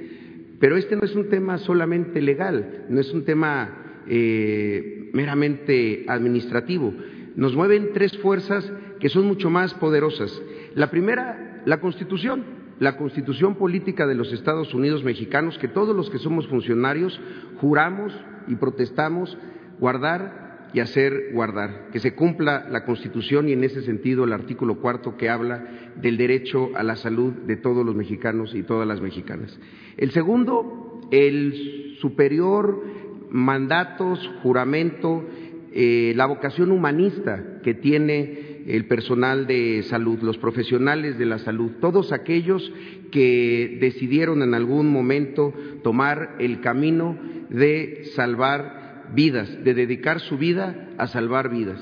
Pero 0.59 0.77
este 0.77 0.97
no 0.97 1.03
es 1.03 1.15
un 1.15 1.29
tema 1.29 1.59
solamente 1.59 2.21
legal, 2.21 2.87
no 2.89 3.01
es 3.01 3.13
un 3.13 3.25
tema 3.25 4.03
eh, 4.09 5.11
meramente 5.13 6.05
administrativo. 6.09 6.95
Nos 7.35 7.57
mueven 7.57 7.91
tres 7.93 8.17
fuerzas 8.19 8.71
que 9.01 9.09
son 9.09 9.27
mucho 9.27 9.51
más 9.51 9.75
poderosas. 9.75 10.41
La 10.75 10.91
primera, 10.91 11.63
la 11.65 11.81
Constitución, 11.81 12.45
la 12.83 12.97
Constitución 12.97 13.55
política 13.55 14.09
de 14.09 14.17
los 14.17 14.33
Estados 14.33 14.75
Unidos 14.75 15.05
mexicanos, 15.05 15.57
que 15.57 15.69
todos 15.69 15.95
los 15.95 16.11
que 16.11 16.19
somos 16.19 16.49
funcionarios 16.49 17.21
juramos 17.61 18.13
y 18.49 18.57
protestamos 18.57 19.39
guardar 19.79 20.69
y 20.75 20.81
hacer 20.81 21.31
guardar, 21.33 21.91
que 21.93 22.01
se 22.01 22.17
cumpla 22.17 22.67
la 22.69 22.85
Constitución 22.85 23.49
y 23.49 23.53
en 23.53 23.63
ese 23.63 23.83
sentido 23.83 24.25
el 24.25 24.33
artículo 24.33 24.81
cuarto 24.81 25.17
que 25.17 25.29
habla 25.31 25.65
del 25.95 26.17
derecho 26.17 26.71
a 26.75 26.83
la 26.83 26.97
salud 26.97 27.33
de 27.47 27.55
todos 27.55 27.87
los 27.87 27.95
mexicanos 27.95 28.53
y 28.53 28.65
todas 28.65 28.89
las 28.89 29.01
mexicanas. 29.01 29.57
El 29.97 30.11
segundo, 30.11 31.03
el 31.13 31.95
superior 32.01 32.83
mandatos, 33.31 34.29
juramento, 34.43 35.25
eh, 35.73 36.15
la 36.17 36.27
vocación 36.27 36.73
humanista 36.73 37.61
que 37.63 37.75
tiene 37.75 38.52
el 38.67 38.87
personal 38.87 39.47
de 39.47 39.83
salud, 39.85 40.21
los 40.23 40.39
profesionales 40.39 41.19
de 41.19 41.27
la 41.27 41.39
salud, 41.39 41.73
todos 41.81 42.13
aquellos 42.13 42.73
que 43.11 43.79
decidieron 43.81 44.43
en 44.43 44.55
algún 44.55 44.89
momento 44.89 45.53
tomar 45.83 46.37
el 46.39 46.61
camino 46.61 47.19
de 47.51 48.05
salvar 48.15 49.11
vidas, 49.15 49.63
de 49.65 49.75
dedicar 49.75 50.21
su 50.21 50.39
vida 50.39 50.89
a 50.99 51.07
salvar 51.07 51.51
vidas. 51.51 51.81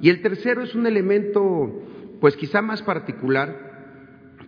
Y 0.00 0.08
el 0.08 0.20
tercero 0.20 0.62
es 0.62 0.74
un 0.74 0.86
elemento, 0.86 1.82
pues 2.20 2.36
quizá 2.36 2.60
más 2.60 2.82
particular, 2.82 3.70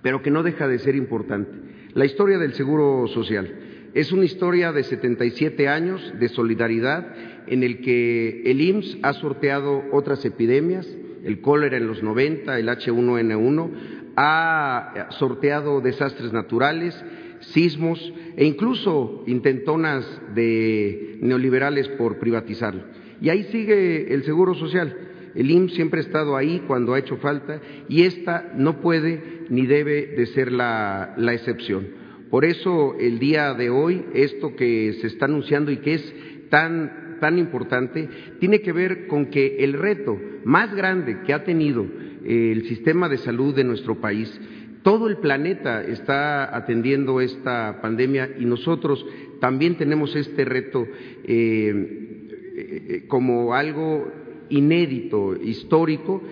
pero 0.03 0.23
que 0.23 0.31
no 0.31 0.43
deja 0.43 0.69
de 0.69 0.79
ser 0.79 0.97
importante, 0.97 1.57
la 1.95 2.05
historia 2.05 2.39
del 2.39 2.55
Seguro 2.55 3.07
Social. 3.09 3.55
Es 3.95 4.11
una 4.11 4.25
historia 4.25 4.73
de 4.73 4.83
77 4.83 5.69
años 5.69 6.13
de 6.19 6.29
solidaridad 6.29 7.15
en 7.47 7.63
el 7.63 7.81
que 7.81 8.43
el 8.45 8.61
IMSS 8.61 8.99
ha 9.03 9.13
sorteado 9.13 9.85
otras 9.93 10.25
epidemias, 10.25 10.89
el 11.25 11.41
cólera 11.41 11.77
en 11.77 11.87
los 11.87 12.03
90, 12.03 12.59
el 12.59 12.69
H1N1, 12.69 13.71
ha 14.17 15.09
sorteado 15.11 15.81
desastres 15.81 16.33
naturales, 16.33 17.03
sismos 17.41 18.13
e 18.37 18.45
incluso 18.45 19.25
intentonas 19.27 20.07
de 20.35 21.19
neoliberales 21.21 21.89
por 21.89 22.19
privatizarlo. 22.19 22.83
Y 23.21 23.29
ahí 23.29 23.45
sigue 23.45 24.13
el 24.13 24.25
Seguro 24.25 24.55
Social. 24.55 24.97
El 25.35 25.51
IMSS 25.51 25.75
siempre 25.75 26.01
ha 26.01 26.05
estado 26.05 26.37
ahí 26.37 26.63
cuando 26.67 26.95
ha 26.95 26.99
hecho 26.99 27.17
falta 27.17 27.61
y 27.89 28.03
esta 28.03 28.53
no 28.55 28.81
puede 28.81 29.45
ni 29.49 29.67
debe 29.67 30.07
de 30.07 30.27
ser 30.27 30.53
la, 30.53 31.15
la 31.17 31.35
excepción. 31.35 31.89
Por 32.31 32.45
eso 32.45 32.97
el 32.99 33.19
día 33.19 33.55
de 33.55 33.71
hoy, 33.71 34.05
esto 34.15 34.55
que 34.55 34.93
se 35.01 35.09
está 35.09 35.25
anunciando 35.27 35.71
y 35.71 35.79
que 35.79 35.95
es 35.95 36.15
tan 36.51 37.04
tan 37.21 37.39
importante 37.39 38.09
tiene 38.41 38.61
que 38.61 38.73
ver 38.73 39.07
con 39.07 39.27
que 39.27 39.57
el 39.59 39.75
reto 39.75 40.19
más 40.45 40.75
grande 40.75 41.23
que 41.27 41.33
ha 41.33 41.45
tenido 41.45 41.85
eh, 42.25 42.53
el 42.53 42.67
sistema 42.69 43.09
de 43.09 43.19
salud 43.19 43.55
de 43.55 43.65
nuestro 43.65 44.01
país, 44.01 44.41
todo 44.83 45.09
el 45.09 45.17
planeta 45.17 45.83
está 45.83 46.55
atendiendo 46.55 47.21
esta 47.21 47.81
pandemia 47.81 48.31
y 48.39 48.45
nosotros 48.45 49.05
también 49.41 49.77
tenemos 49.77 50.15
este 50.15 50.45
reto 50.45 50.87
eh, 51.25 52.25
eh, 52.57 53.05
como 53.09 53.55
algo 53.55 54.11
inédito, 54.51 55.37
histórico, 55.37 56.23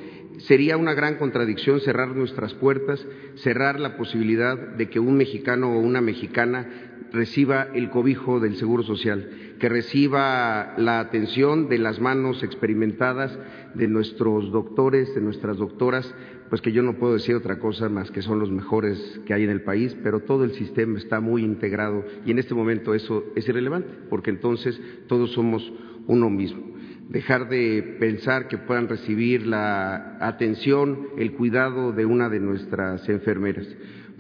sería 0.47 0.77
una 0.77 0.95
gran 0.95 1.17
contradicción 1.17 1.81
cerrar 1.81 2.15
nuestras 2.15 2.55
puertas, 2.55 3.07
cerrar 3.37 3.79
la 3.79 3.97
posibilidad 3.97 4.57
de 4.57 4.89
que 4.89 5.01
un 5.01 5.17
mexicano 5.17 5.73
o 5.73 5.81
una 5.81 6.01
mexicana 6.01 6.69
reciba 7.13 7.69
el 7.75 7.91
cobijo 7.91 8.41
del 8.41 8.57
Seguro 8.57 8.83
Social, 8.83 9.29
que 9.59 9.69
reciba 9.69 10.75
la 10.79 10.99
atención 11.01 11.69
de 11.69 11.79
las 11.79 12.01
manos 12.01 12.43
experimentadas 12.43 13.39
de 13.75 13.87
nuestros 13.87 14.51
doctores, 14.51 15.15
de 15.15 15.21
nuestras 15.21 15.59
doctoras, 15.59 16.15
pues 16.49 16.61
que 16.61 16.73
yo 16.73 16.83
no 16.83 16.99
puedo 16.99 17.15
decir 17.15 17.35
otra 17.35 17.59
cosa 17.59 17.89
más 17.89 18.11
que 18.11 18.23
son 18.23 18.39
los 18.39 18.51
mejores 18.51 19.21
que 19.27 19.35
hay 19.35 19.45
en 19.45 19.51
el 19.51 19.63
país, 19.63 19.97
pero 20.03 20.21
todo 20.21 20.45
el 20.45 20.53
sistema 20.53 20.99
está 20.99 21.21
muy 21.21 21.45
integrado 21.45 22.05
y 22.27 22.31
en 22.31 22.39
este 22.39 22.55
momento 22.55 22.95
eso 22.95 23.25
es 23.37 23.47
irrelevante, 23.49 23.91
porque 24.11 24.31
entonces 24.31 24.81
todos 25.07 25.33
somos 25.33 25.71
uno 26.07 26.31
mismo. 26.31 26.73
Dejar 27.09 27.49
de 27.49 27.97
pensar 28.01 28.49
que 28.49 28.59
puedan 28.59 28.89
recibir 28.89 29.47
la 29.47 30.17
atención, 30.21 31.09
el 31.19 31.33
cuidado 31.33 31.93
de 31.93 32.07
una 32.07 32.29
de 32.29 32.41
nuestras 32.41 33.07
enfermeras, 33.09 33.67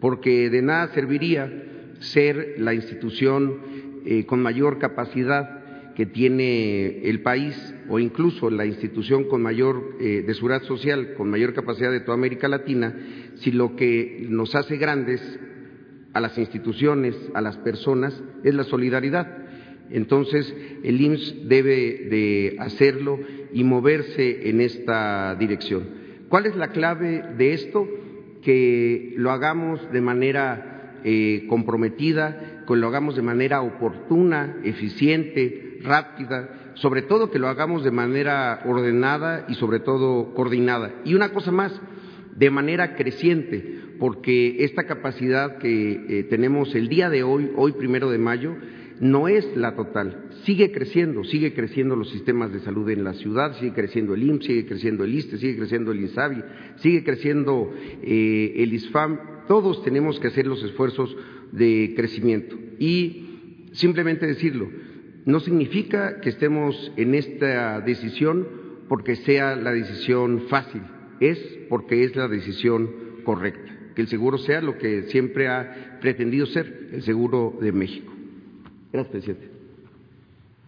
porque 0.00 0.50
de 0.50 0.62
nada 0.62 0.88
serviría 0.88 1.50
ser 2.00 2.56
la 2.58 2.74
institución 2.74 3.58
eh, 4.04 4.26
con 4.26 4.42
mayor 4.42 4.78
capacidad 4.78 5.62
que 5.94 6.06
tiene 6.06 7.08
el 7.08 7.22
país 7.22 7.74
o 7.88 7.98
incluso 7.98 8.50
la 8.50 8.66
institución 8.66 9.24
con 9.24 9.42
mayor 9.42 9.96
eh, 10.00 10.24
de 10.26 10.34
seguridad 10.34 10.62
social, 10.62 11.14
con 11.16 11.30
mayor 11.30 11.54
capacidad 11.54 11.90
de 11.90 12.00
toda 12.00 12.14
América 12.14 12.48
Latina, 12.48 12.94
si 13.36 13.52
lo 13.52 13.76
que 13.76 14.26
nos 14.28 14.54
hace 14.54 14.76
grandes 14.76 15.20
a 16.12 16.20
las 16.20 16.36
instituciones, 16.38 17.16
a 17.34 17.40
las 17.40 17.56
personas, 17.58 18.22
es 18.44 18.54
la 18.54 18.64
solidaridad. 18.64 19.38
Entonces, 19.92 20.54
el 20.82 21.00
IMSS 21.00 21.48
debe 21.48 22.06
de 22.10 22.56
hacerlo 22.58 23.18
y 23.52 23.64
moverse 23.64 24.48
en 24.48 24.60
esta 24.60 25.34
dirección. 25.36 25.84
¿Cuál 26.28 26.46
es 26.46 26.56
la 26.56 26.68
clave 26.68 27.22
de 27.36 27.52
esto? 27.52 27.88
Que 28.42 29.14
lo 29.16 29.30
hagamos 29.30 29.80
de 29.92 30.00
manera 30.00 31.00
eh, 31.04 31.44
comprometida, 31.48 32.64
que 32.66 32.76
lo 32.76 32.88
hagamos 32.88 33.16
de 33.16 33.22
manera 33.22 33.62
oportuna, 33.62 34.56
eficiente, 34.64 35.78
rápida 35.82 36.62
sobre 36.74 37.02
todo 37.02 37.30
que 37.30 37.38
lo 37.38 37.48
hagamos 37.48 37.84
de 37.84 37.90
manera 37.90 38.62
ordenada 38.66 39.46
y 39.48 39.54
sobre 39.54 39.80
todo 39.80 40.34
coordinada. 40.34 40.92
Y 41.04 41.14
una 41.14 41.32
cosa 41.32 41.52
más, 41.52 41.72
de 42.36 42.50
manera 42.50 42.96
creciente, 42.96 43.80
porque 43.98 44.64
esta 44.64 44.84
capacidad 44.84 45.58
que 45.58 45.92
eh, 46.08 46.22
tenemos 46.24 46.74
el 46.74 46.88
día 46.88 47.10
de 47.10 47.22
hoy, 47.22 47.50
hoy 47.56 47.72
primero 47.72 48.10
de 48.10 48.18
mayo, 48.18 48.56
no 49.00 49.28
es 49.28 49.56
la 49.56 49.74
total, 49.74 50.28
sigue 50.44 50.72
creciendo, 50.72 51.24
sigue 51.24 51.54
creciendo 51.54 51.96
los 51.96 52.10
sistemas 52.10 52.52
de 52.52 52.60
salud 52.60 52.88
en 52.90 53.04
la 53.04 53.14
ciudad, 53.14 53.58
sigue 53.58 53.72
creciendo 53.72 54.14
el 54.14 54.22
IMSS, 54.22 54.46
sigue 54.46 54.66
creciendo 54.66 55.04
el 55.04 55.14
ISTE, 55.14 55.38
sigue 55.38 55.56
creciendo 55.56 55.92
el 55.92 56.00
INSABI, 56.00 56.42
sigue 56.76 57.04
creciendo 57.04 57.72
eh, 58.02 58.54
el 58.56 58.72
ISFAM, 58.72 59.18
todos 59.48 59.82
tenemos 59.82 60.20
que 60.20 60.28
hacer 60.28 60.46
los 60.46 60.62
esfuerzos 60.62 61.16
de 61.52 61.92
crecimiento. 61.96 62.56
Y 62.78 63.68
simplemente 63.72 64.26
decirlo, 64.26 64.68
no 65.24 65.40
significa 65.40 66.20
que 66.20 66.30
estemos 66.30 66.92
en 66.96 67.14
esta 67.14 67.80
decisión 67.80 68.46
porque 68.88 69.16
sea 69.16 69.56
la 69.56 69.72
decisión 69.72 70.42
fácil, 70.48 70.82
es 71.20 71.38
porque 71.68 72.04
es 72.04 72.16
la 72.16 72.28
decisión 72.28 72.90
correcta, 73.24 73.72
que 73.94 74.02
el 74.02 74.08
seguro 74.08 74.38
sea 74.38 74.60
lo 74.60 74.78
que 74.78 75.04
siempre 75.04 75.48
ha 75.48 75.98
pretendido 76.00 76.46
ser, 76.46 76.88
el 76.92 77.02
seguro 77.02 77.56
de 77.60 77.72
México. 77.72 78.11
Gracias, 78.92 79.10
presidente. 79.10 79.50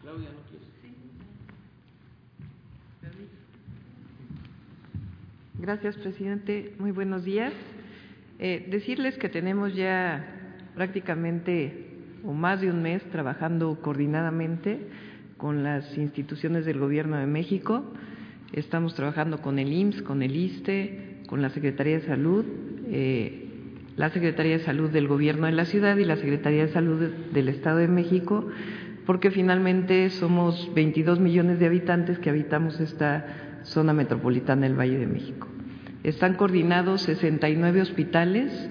Claudia, 0.01 0.29
¿no 0.31 0.45
Gracias, 5.61 5.97
presidente. 5.97 6.75
Muy 6.79 6.91
buenos 6.91 7.25
días. 7.25 7.53
Eh, 8.39 8.67
decirles 8.71 9.19
que 9.19 9.29
tenemos 9.29 9.75
ya 9.75 10.25
prácticamente 10.75 11.91
o 12.25 12.33
más 12.33 12.63
de 12.63 12.71
un 12.71 12.83
mes 12.83 13.03
trabajando 13.11 13.79
coordinadamente 13.83 14.79
con 15.37 15.63
las 15.63 15.97
instituciones 15.99 16.65
del 16.65 16.79
Gobierno 16.79 17.19
de 17.19 17.27
México. 17.27 17.85
Estamos 18.53 18.95
trabajando 18.95 19.43
con 19.43 19.59
el 19.59 19.71
IMSS, 19.71 20.03
con 20.03 20.23
el 20.23 20.35
ISTE, 20.35 21.19
con 21.27 21.43
la 21.43 21.51
Secretaría 21.51 21.99
de 21.99 22.07
Salud, 22.07 22.47
eh, 22.89 23.44
la 23.97 24.11
Secretaría 24.11 24.59
de 24.59 24.65
Salud 24.65 24.91
del 24.91 25.09
Gobierno 25.09 25.47
de 25.47 25.53
la 25.53 25.65
Ciudad 25.65 25.97
y 25.97 26.05
la 26.05 26.17
Secretaría 26.17 26.67
de 26.67 26.73
Salud 26.73 27.11
del 27.33 27.49
Estado 27.49 27.79
de 27.79 27.89
México, 27.89 28.49
porque 29.07 29.31
finalmente 29.31 30.11
somos 30.11 30.71
22 30.75 31.21
millones 31.21 31.61
de 31.61 31.67
habitantes 31.67 32.19
que 32.19 32.31
habitamos 32.31 32.81
esta 32.81 33.27
zona 33.63 33.93
metropolitana 33.93 34.63
del 34.63 34.79
Valle 34.79 34.99
de 34.99 35.07
México. 35.07 35.49
Están 36.03 36.35
coordinados 36.35 37.03
69 37.03 37.83
hospitales 37.83 38.71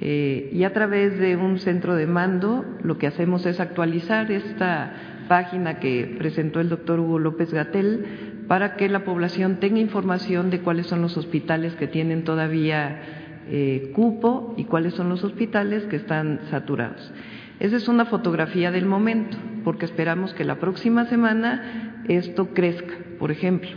eh, 0.00 0.50
y 0.52 0.64
a 0.64 0.72
través 0.72 1.18
de 1.18 1.36
un 1.36 1.58
centro 1.58 1.96
de 1.96 2.06
mando 2.06 2.64
lo 2.82 2.98
que 2.98 3.06
hacemos 3.06 3.46
es 3.46 3.60
actualizar 3.60 4.30
esta 4.30 5.24
página 5.28 5.78
que 5.78 6.16
presentó 6.18 6.60
el 6.60 6.68
doctor 6.68 7.00
Hugo 7.00 7.18
López 7.18 7.52
Gatel 7.52 8.44
para 8.48 8.76
que 8.76 8.88
la 8.88 9.04
población 9.04 9.56
tenga 9.60 9.78
información 9.78 10.50
de 10.50 10.60
cuáles 10.60 10.86
son 10.86 11.02
los 11.02 11.16
hospitales 11.16 11.74
que 11.74 11.86
tienen 11.86 12.24
todavía 12.24 13.27
eh, 13.50 13.92
cupo 13.94 14.54
y 14.56 14.64
cuáles 14.64 14.94
son 14.94 15.08
los 15.08 15.24
hospitales 15.24 15.84
que 15.84 15.96
están 15.96 16.40
saturados. 16.50 17.12
Esa 17.60 17.76
es 17.76 17.88
una 17.88 18.04
fotografía 18.04 18.70
del 18.70 18.86
momento, 18.86 19.36
porque 19.64 19.84
esperamos 19.84 20.32
que 20.34 20.44
la 20.44 20.60
próxima 20.60 21.06
semana 21.06 22.04
esto 22.06 22.54
crezca. 22.54 22.94
Por 23.18 23.32
ejemplo, 23.32 23.70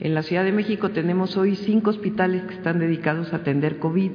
en 0.00 0.14
la 0.14 0.22
Ciudad 0.22 0.44
de 0.44 0.52
México 0.52 0.90
tenemos 0.90 1.36
hoy 1.36 1.56
cinco 1.56 1.90
hospitales 1.90 2.42
que 2.42 2.54
están 2.54 2.78
dedicados 2.78 3.32
a 3.32 3.36
atender 3.36 3.78
COVID. 3.78 4.10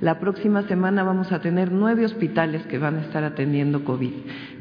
La 0.00 0.18
próxima 0.18 0.62
semana 0.62 1.02
vamos 1.04 1.32
a 1.32 1.40
tener 1.40 1.72
nueve 1.72 2.04
hospitales 2.04 2.66
que 2.66 2.78
van 2.78 2.96
a 2.96 3.02
estar 3.02 3.24
atendiendo 3.24 3.84
COVID. 3.84 4.12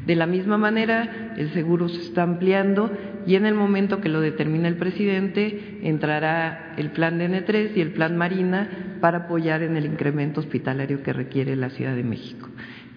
De 0.06 0.16
la 0.16 0.28
misma 0.28 0.58
manera, 0.58 1.34
el 1.38 1.52
seguro 1.52 1.90
se 1.90 2.00
está 2.00 2.24
ampliando 2.24 2.92
y 3.28 3.36
en 3.36 3.46
el 3.46 3.54
momento 3.54 4.00
que 4.00 4.10
lo 4.10 4.22
determine 4.22 4.68
el 4.68 4.78
presidente 4.78 5.80
entrará 5.84 6.74
el 6.78 6.92
plan 6.92 7.18
de 7.18 7.30
N3 7.30 7.72
y 7.76 7.82
el 7.82 7.92
plan 7.92 8.16
Marina 8.16 8.98
para 9.02 9.20
apoyar 9.20 9.64
en 9.64 9.76
el 9.76 9.86
incremento 9.86 10.40
hospitalario 10.40 11.04
que 11.04 11.12
requiere 11.12 11.56
la 11.56 11.70
Ciudad 11.70 11.96
de 11.96 12.04
México 12.04 12.48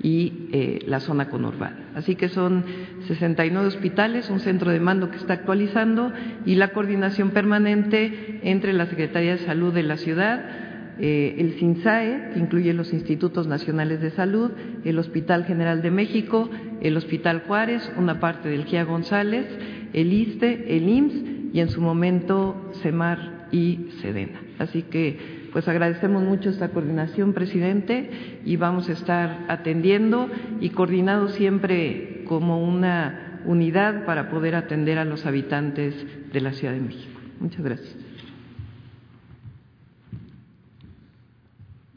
y 0.01 0.49
eh, 0.53 0.78
la 0.86 1.01
zona 1.01 1.28
conurbada. 1.28 1.76
Así 1.95 2.14
que 2.14 2.28
son 2.28 2.64
69 3.07 3.66
hospitales, 3.66 4.30
un 4.30 4.41
centro 4.41 4.70
de 4.70 4.78
mando 4.78 5.11
que 5.11 5.16
está 5.16 5.32
actualizando 5.32 6.12
y 6.47 6.55
la 6.55 6.68
coordinación 6.68 7.30
permanente 7.30 8.41
entre 8.45 8.72
la 8.74 8.86
Secretaría 8.86 9.32
de 9.32 9.39
Salud 9.39 9.72
de 9.72 9.82
la 9.82 9.97
ciudad, 9.97 10.67
eh, 11.01 11.36
el 11.38 11.55
CINSAE, 11.55 12.30
que 12.32 12.40
incluye 12.40 12.72
los 12.72 12.92
Institutos 12.92 13.46
Nacionales 13.46 14.01
de 14.01 14.11
Salud, 14.11 14.51
el 14.84 14.99
Hospital 14.99 15.44
General 15.44 15.80
de 15.80 15.90
México, 15.90 16.51
el 16.80 16.96
Hospital 16.96 17.42
Juárez, 17.46 17.90
una 17.96 18.20
parte 18.20 18.49
del 18.49 18.64
GIA 18.64 18.84
González, 18.84 19.46
el 19.92 20.12
ISTE, 20.12 20.76
el 20.76 20.88
IMSS 20.88 21.55
y 21.55 21.61
en 21.61 21.68
su 21.68 21.80
momento 21.80 22.70
CEMAR 22.82 23.49
y 23.53 23.86
SEDENA. 24.01 24.40
Así 24.59 24.82
que 24.82 25.38
pues 25.53 25.66
agradecemos 25.68 26.22
mucho 26.22 26.51
esta 26.51 26.68
coordinación, 26.68 27.32
presidente, 27.32 28.11
y 28.44 28.57
vamos 28.57 28.88
a 28.88 28.92
estar 28.92 29.46
atendiendo 29.49 30.28
y 30.61 30.70
coordinados 30.70 31.32
siempre 31.32 32.24
como 32.26 32.62
una 32.62 33.40
unidad 33.46 34.05
para 34.05 34.30
poder 34.30 34.55
atender 34.55 34.99
a 34.99 35.05
los 35.05 35.24
habitantes 35.26 35.94
de 36.32 36.40
la 36.40 36.53
Ciudad 36.53 36.74
de 36.74 36.80
México. 36.80 37.20
Muchas 37.40 37.62
gracias. 37.62 38.07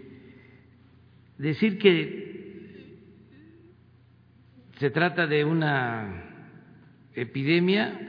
decir 1.38 1.78
que 1.78 2.98
se 4.80 4.90
trata 4.90 5.28
de 5.28 5.44
una 5.44 6.24
epidemia, 7.14 8.00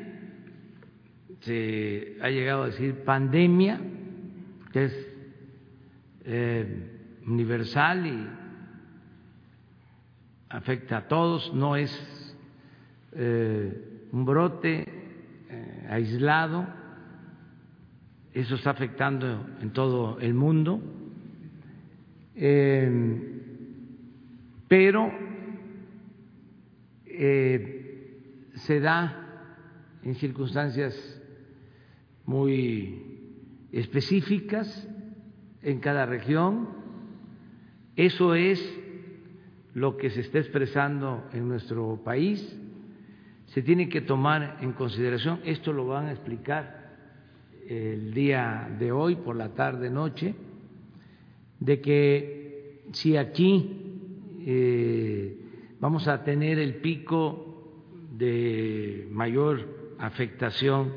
se 1.42 2.18
ha 2.20 2.32
llegado 2.32 2.64
a 2.64 2.66
decir 2.66 3.04
pandemia, 3.04 3.80
que 4.72 4.86
es 4.86 5.08
eh, 6.26 7.20
universal 7.28 8.08
y 8.08 8.28
afecta 10.50 10.98
a 10.98 11.08
todos, 11.08 11.54
no 11.54 11.76
es 11.76 12.36
eh, 13.12 14.08
un 14.12 14.26
brote 14.26 14.84
aislado 15.88 16.82
eso 18.34 18.56
está 18.56 18.72
afectando 18.72 19.46
en 19.62 19.72
todo 19.72 20.20
el 20.20 20.34
mundo, 20.34 20.82
eh, 22.36 23.42
pero 24.68 25.12
eh, 27.06 28.50
se 28.56 28.80
da 28.80 29.20
en 30.02 30.16
circunstancias 30.16 31.22
muy 32.26 33.68
específicas 33.72 34.88
en 35.62 35.80
cada 35.80 36.08
región. 36.08 36.70
Eso 37.96 38.34
es 38.34 38.60
lo 39.76 39.98
que 39.98 40.10
se 40.10 40.22
está 40.22 40.40
expresando 40.40 41.30
en 41.34 41.48
nuestro 41.48 42.02
país. 42.04 42.60
Se 43.46 43.62
tiene 43.62 43.90
que 43.90 44.02
tomar 44.02 44.58
en 44.62 44.72
consideración, 44.74 45.40
esto 45.46 45.72
lo 45.72 45.86
van 45.86 46.08
a 46.08 46.12
explicar 46.12 46.83
el 47.68 48.14
día 48.14 48.76
de 48.80 48.92
hoy, 48.92 49.16
por 49.16 49.36
la 49.36 49.50
tarde, 49.50 49.90
noche, 49.90 50.36
de 51.60 51.82
que 51.82 52.84
si 52.94 53.18
aquí 53.18 54.00
eh, 54.46 55.38
vamos 55.80 56.08
a 56.08 56.24
tener 56.24 56.60
el 56.60 56.76
pico 56.76 57.82
de 58.12 59.08
mayor 59.12 59.96
afectación, 60.00 60.94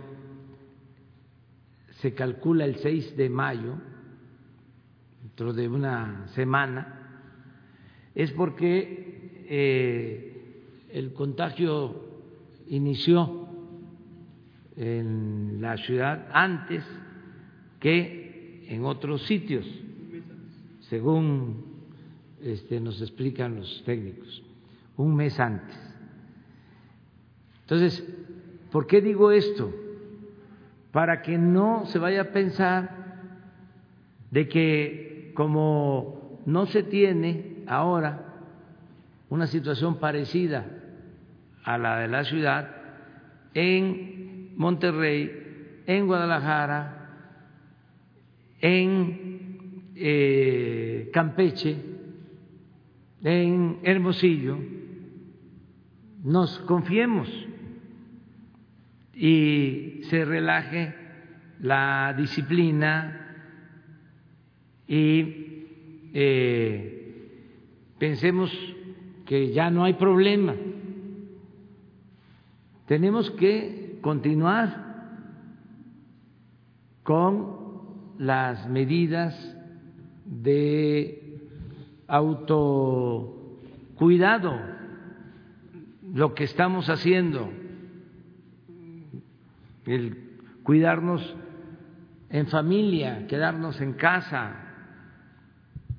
se 2.00 2.14
calcula 2.14 2.64
el 2.64 2.76
6 2.76 3.16
de 3.16 3.28
mayo, 3.30 3.74
dentro 5.22 5.52
de 5.52 5.68
una 5.68 6.28
semana, 6.28 7.32
es 8.14 8.32
porque 8.32 9.44
eh, 9.48 10.86
el 10.90 11.12
contagio 11.12 12.04
inició 12.68 13.45
en 14.76 15.58
la 15.60 15.76
ciudad 15.78 16.28
antes 16.32 16.84
que 17.80 18.66
en 18.68 18.84
otros 18.84 19.22
sitios, 19.26 19.66
según 20.88 21.64
este, 22.42 22.80
nos 22.80 23.00
explican 23.00 23.56
los 23.56 23.82
técnicos, 23.84 24.42
un 24.96 25.14
mes 25.14 25.38
antes. 25.40 25.76
Entonces, 27.62 28.06
¿por 28.70 28.86
qué 28.86 29.00
digo 29.00 29.32
esto? 29.32 29.72
Para 30.92 31.22
que 31.22 31.38
no 31.38 31.86
se 31.86 31.98
vaya 31.98 32.22
a 32.22 32.32
pensar 32.32 32.96
de 34.30 34.48
que 34.48 35.32
como 35.34 36.40
no 36.46 36.66
se 36.66 36.82
tiene 36.82 37.64
ahora 37.66 38.34
una 39.28 39.46
situación 39.46 39.98
parecida 39.98 40.66
a 41.64 41.78
la 41.78 41.98
de 41.98 42.08
la 42.08 42.24
ciudad, 42.24 42.70
en 43.54 44.05
Monterrey, 44.56 45.82
en 45.86 46.06
Guadalajara, 46.06 46.96
en 48.60 49.92
eh, 49.94 51.10
Campeche, 51.12 51.76
en 53.22 53.78
Hermosillo, 53.82 54.58
nos 56.24 56.58
confiemos 56.60 57.28
y 59.14 60.00
se 60.10 60.24
relaje 60.24 60.94
la 61.60 62.14
disciplina 62.16 63.36
y 64.88 65.46
eh, 66.12 66.96
pensemos 67.98 68.50
que 69.24 69.52
ya 69.52 69.70
no 69.70 69.84
hay 69.84 69.94
problema. 69.94 70.54
Tenemos 72.86 73.30
que 73.32 73.85
continuar 74.06 74.68
con 77.02 78.14
las 78.18 78.68
medidas 78.68 79.34
de 80.24 81.40
autocuidado, 82.06 83.16
lo 86.14 86.34
que 86.36 86.44
estamos 86.44 86.88
haciendo, 86.88 87.50
el 89.86 90.38
cuidarnos 90.62 91.34
en 92.30 92.46
familia, 92.46 93.26
quedarnos 93.26 93.80
en 93.80 93.94
casa, 93.94 94.54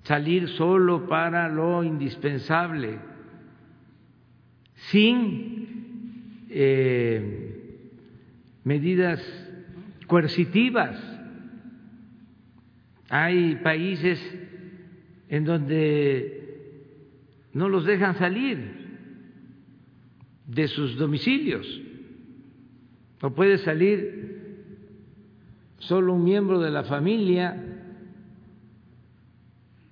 salir 0.03 0.47
solo 0.51 1.09
para 1.09 1.49
lo 1.49 1.83
indispensable, 1.83 2.99
sin 4.91 6.45
eh, 6.49 7.46
medidas 8.67 9.21
coercitivas. 10.07 10.99
Hay 13.09 13.55
países 13.63 14.19
en 15.29 15.45
donde 15.45 17.45
no 17.53 17.69
los 17.69 17.85
dejan 17.85 18.17
salir 18.17 18.57
de 20.47 20.67
sus 20.67 20.97
domicilios. 20.97 21.65
No 23.21 23.33
puede 23.33 23.57
salir 23.59 24.65
solo 25.79 26.13
un 26.13 26.25
miembro 26.25 26.59
de 26.59 26.69
la 26.69 26.83
familia 26.83 27.55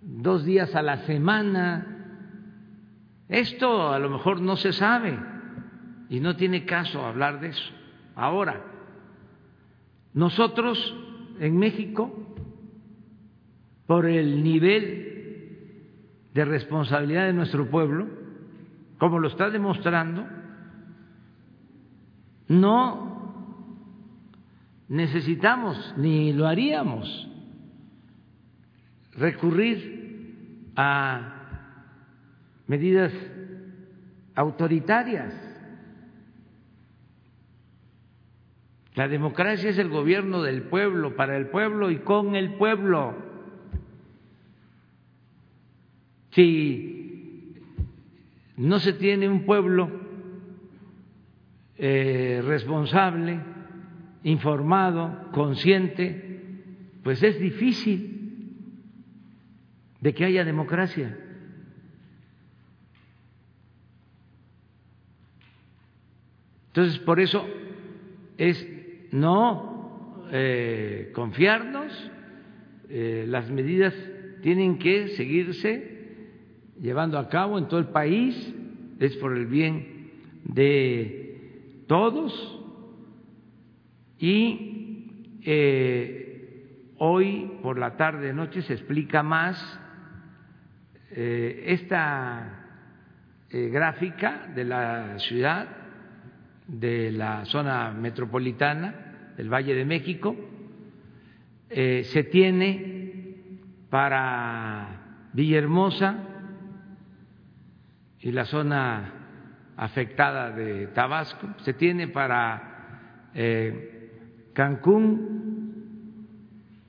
dos 0.02 0.44
días 0.44 0.76
a 0.76 0.82
la 0.82 0.98
semana. 1.06 1.88
Esto 3.30 3.94
a 3.94 4.00
lo 4.00 4.10
mejor 4.10 4.42
no 4.42 4.58
se 4.58 4.74
sabe 4.74 5.18
y 6.10 6.20
no 6.20 6.36
tiene 6.36 6.66
caso 6.66 7.06
hablar 7.06 7.40
de 7.40 7.48
eso. 7.48 7.75
Ahora, 8.16 8.64
nosotros 10.14 10.96
en 11.40 11.58
México, 11.58 12.12
por 13.86 14.06
el 14.06 14.44
nivel 14.44 15.16
de 16.34 16.46
responsabilidad 16.46 17.26
de 17.26 17.34
nuestro 17.34 17.70
pueblo, 17.70 18.08
como 18.98 19.20
lo 19.20 19.28
está 19.28 19.50
demostrando, 19.50 20.26
no 22.48 23.06
necesitamos 24.88 25.94
ni 25.98 26.32
lo 26.32 26.48
haríamos 26.48 27.28
recurrir 29.14 30.72
a 30.76 31.32
medidas 32.68 33.12
autoritarias 34.36 35.45
La 38.96 39.10
democracia 39.10 39.70
es 39.70 39.78
el 39.78 39.90
gobierno 39.90 40.42
del 40.42 40.64
pueblo, 40.64 41.18
para 41.18 41.36
el 41.36 41.48
pueblo 41.48 41.92
y 41.92 41.98
con 41.98 42.36
el 42.36 42.54
pueblo. 42.54 43.14
Si 46.32 47.56
no 48.56 48.80
se 48.80 48.94
tiene 48.94 49.28
un 49.28 49.46
pueblo 49.46 49.90
eh, 51.78 52.42
responsable, 52.46 53.40
informado, 54.24 55.30
consciente, 55.34 56.40
pues 57.04 57.22
es 57.22 57.38
difícil 57.38 58.56
de 60.00 60.14
que 60.14 60.24
haya 60.24 60.46
democracia. 60.46 61.18
Entonces, 66.68 67.00
por 67.00 67.20
eso 67.20 67.46
es 68.38 68.75
no 69.16 70.28
eh, 70.32 71.12
confiarnos, 71.16 72.12
eh, 72.90 73.26
las 73.28 73.50
medidas 73.50 73.94
tienen 74.42 74.78
que 74.78 75.10
seguirse 75.10 75.96
llevando 76.82 77.18
a 77.18 77.30
cabo 77.30 77.58
en 77.58 77.68
todo 77.68 77.80
el 77.80 77.88
país, 77.88 78.54
es 79.00 79.16
por 79.18 79.36
el 79.36 79.46
bien 79.46 80.12
de 80.44 81.86
todos. 81.88 82.62
Y 84.20 85.40
eh, 85.46 86.94
hoy 86.98 87.52
por 87.64 87.80
la 87.80 87.96
tarde 87.96 88.34
noche 88.34 88.62
se 88.64 88.74
explica 88.74 89.24
más 89.24 89.80
esta 91.18 92.66
gráfica 93.50 94.48
de 94.54 94.66
la 94.66 95.18
ciudad, 95.20 95.68
de 96.68 97.12
la 97.14 97.46
zona 97.46 97.92
metropolitana, 97.92 99.05
del 99.38 99.50
Valle 99.50 99.76
de 99.76 99.86
México, 99.86 100.36
eh, 101.70 102.04
se 102.06 102.24
tiene 102.24 103.60
para 103.90 105.30
Villahermosa 105.34 106.18
y 108.22 108.32
la 108.32 108.46
zona 108.46 109.14
afectada 109.78 110.52
de 110.52 110.88
Tabasco, 110.88 111.54
se 111.58 111.74
tiene 111.74 112.08
para 112.08 113.30
eh, 113.34 114.52
Cancún, 114.54 116.28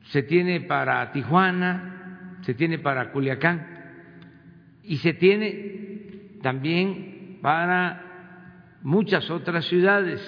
se 0.04 0.22
tiene 0.22 0.60
para 0.60 1.10
Tijuana, 1.12 2.38
se 2.42 2.54
tiene 2.54 2.78
para 2.78 3.10
Culiacán 3.10 3.66
y 4.84 4.98
se 4.98 5.14
tiene 5.14 6.38
también 6.42 7.38
para 7.42 8.02
muchas 8.82 9.28
otras 9.30 9.64
ciudades 9.64 10.20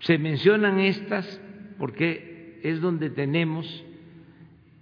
se 0.00 0.18
mencionan 0.18 0.80
estas 0.80 1.40
porque 1.78 2.60
es 2.62 2.80
donde 2.80 3.10
tenemos 3.10 3.84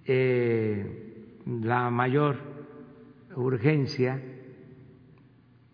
eh, 0.05 1.39
la 1.47 1.91
mayor 1.91 2.39
urgencia 3.35 4.21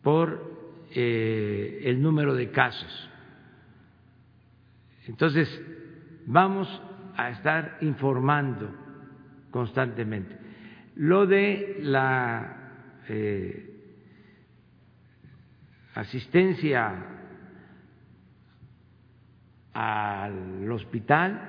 por 0.02 0.52
eh, 0.94 1.82
el 1.84 2.02
número 2.02 2.34
de 2.34 2.50
casos. 2.50 3.10
Entonces, 5.06 5.48
vamos 6.26 6.68
a 7.16 7.30
estar 7.30 7.78
informando 7.80 8.70
constantemente. 9.50 10.36
Lo 10.96 11.26
de 11.26 11.78
la 11.80 13.00
eh, 13.08 13.70
asistencia 15.94 17.11
al 19.72 20.70
hospital, 20.70 21.40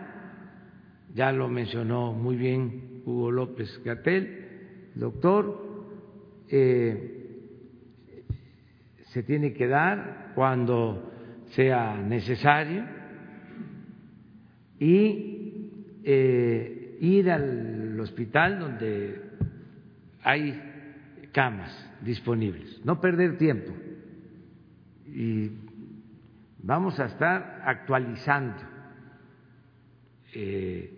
ya 1.13 1.31
lo 1.31 1.47
mencionó 1.49 2.13
muy 2.13 2.35
bien 2.35 3.01
Hugo 3.05 3.31
López 3.31 3.81
Gatel, 3.83 4.91
doctor, 4.95 5.61
eh, 6.49 7.23
se 9.11 9.23
tiene 9.23 9.53
que 9.53 9.67
dar 9.67 10.31
cuando 10.35 11.11
sea 11.51 11.97
necesario 11.97 12.83
y 14.79 15.69
eh, 16.03 16.97
ir 16.99 17.29
al 17.29 17.99
hospital 17.99 18.59
donde 18.59 19.21
hay 20.23 20.61
camas 21.31 21.71
disponibles, 22.01 22.81
no 22.83 22.99
perder 22.99 23.37
tiempo. 23.37 23.71
Y 25.07 25.51
Vamos 26.65 26.97
a 26.97 27.07
estar 27.07 27.61
actualizando 27.65 28.55
eh, 30.33 30.93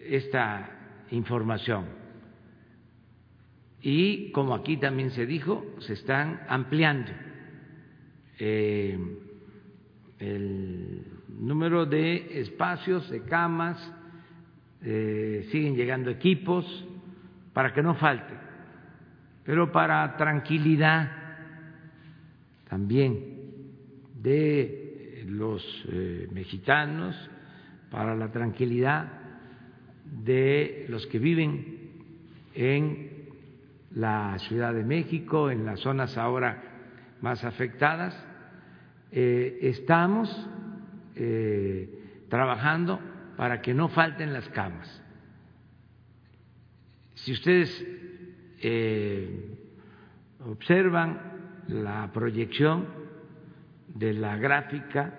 esta 0.00 1.04
información. 1.10 1.84
Y 3.82 4.32
como 4.32 4.54
aquí 4.54 4.78
también 4.78 5.10
se 5.10 5.26
dijo, 5.26 5.62
se 5.80 5.92
están 5.92 6.40
ampliando 6.48 7.12
eh, 8.38 8.98
el 10.20 11.04
número 11.28 11.84
de 11.84 12.40
espacios, 12.40 13.10
de 13.10 13.24
camas, 13.24 13.76
eh, 14.80 15.46
siguen 15.52 15.76
llegando 15.76 16.08
equipos 16.08 16.64
para 17.52 17.74
que 17.74 17.82
no 17.82 17.94
falte, 17.96 18.32
pero 19.44 19.70
para 19.70 20.16
tranquilidad 20.16 21.12
también 22.70 23.34
de 24.14 24.83
los 25.26 25.62
eh, 25.88 26.28
mexicanos, 26.32 27.16
para 27.90 28.14
la 28.14 28.30
tranquilidad 28.30 29.12
de 30.04 30.86
los 30.88 31.06
que 31.06 31.18
viven 31.18 31.78
en 32.54 33.28
la 33.92 34.36
Ciudad 34.40 34.74
de 34.74 34.82
México, 34.84 35.50
en 35.50 35.64
las 35.64 35.80
zonas 35.80 36.16
ahora 36.18 36.62
más 37.20 37.44
afectadas. 37.44 38.14
Eh, 39.12 39.58
estamos 39.62 40.28
eh, 41.14 42.24
trabajando 42.28 43.00
para 43.36 43.62
que 43.62 43.74
no 43.74 43.88
falten 43.88 44.32
las 44.32 44.48
camas. 44.48 45.02
Si 47.14 47.32
ustedes 47.32 47.86
observan 50.40 51.20
la 51.68 52.10
proyección 52.12 53.03
de 53.94 54.12
la 54.12 54.36
gráfica 54.36 55.14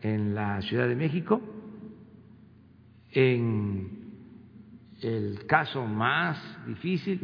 en 0.00 0.34
la 0.34 0.60
Ciudad 0.62 0.88
de 0.88 0.96
México, 0.96 1.40
en 3.12 4.02
el 5.00 5.46
caso 5.46 5.84
más 5.86 6.38
difícil 6.66 7.20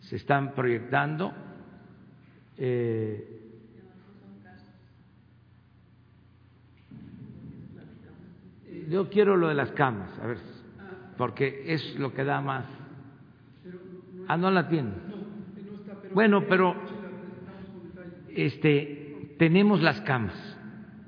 se 0.00 0.16
están 0.16 0.54
proyectando 0.54 1.32
eh, 2.56 3.34
yo 8.88 9.08
quiero 9.08 9.36
lo 9.36 9.48
de 9.48 9.54
las 9.54 9.70
camas, 9.72 10.10
a 10.18 10.26
ver, 10.26 10.38
porque 11.16 11.64
es 11.72 11.98
lo 11.98 12.12
que 12.12 12.24
da 12.24 12.40
más. 12.40 12.66
Ah, 14.28 14.36
no 14.36 14.50
la 14.50 14.68
tiene. 14.68 14.90
Bueno, 16.12 16.44
pero 16.48 16.74
este 18.28 18.93
tenemos 19.38 19.82
las 19.82 20.00
camas. 20.02 20.34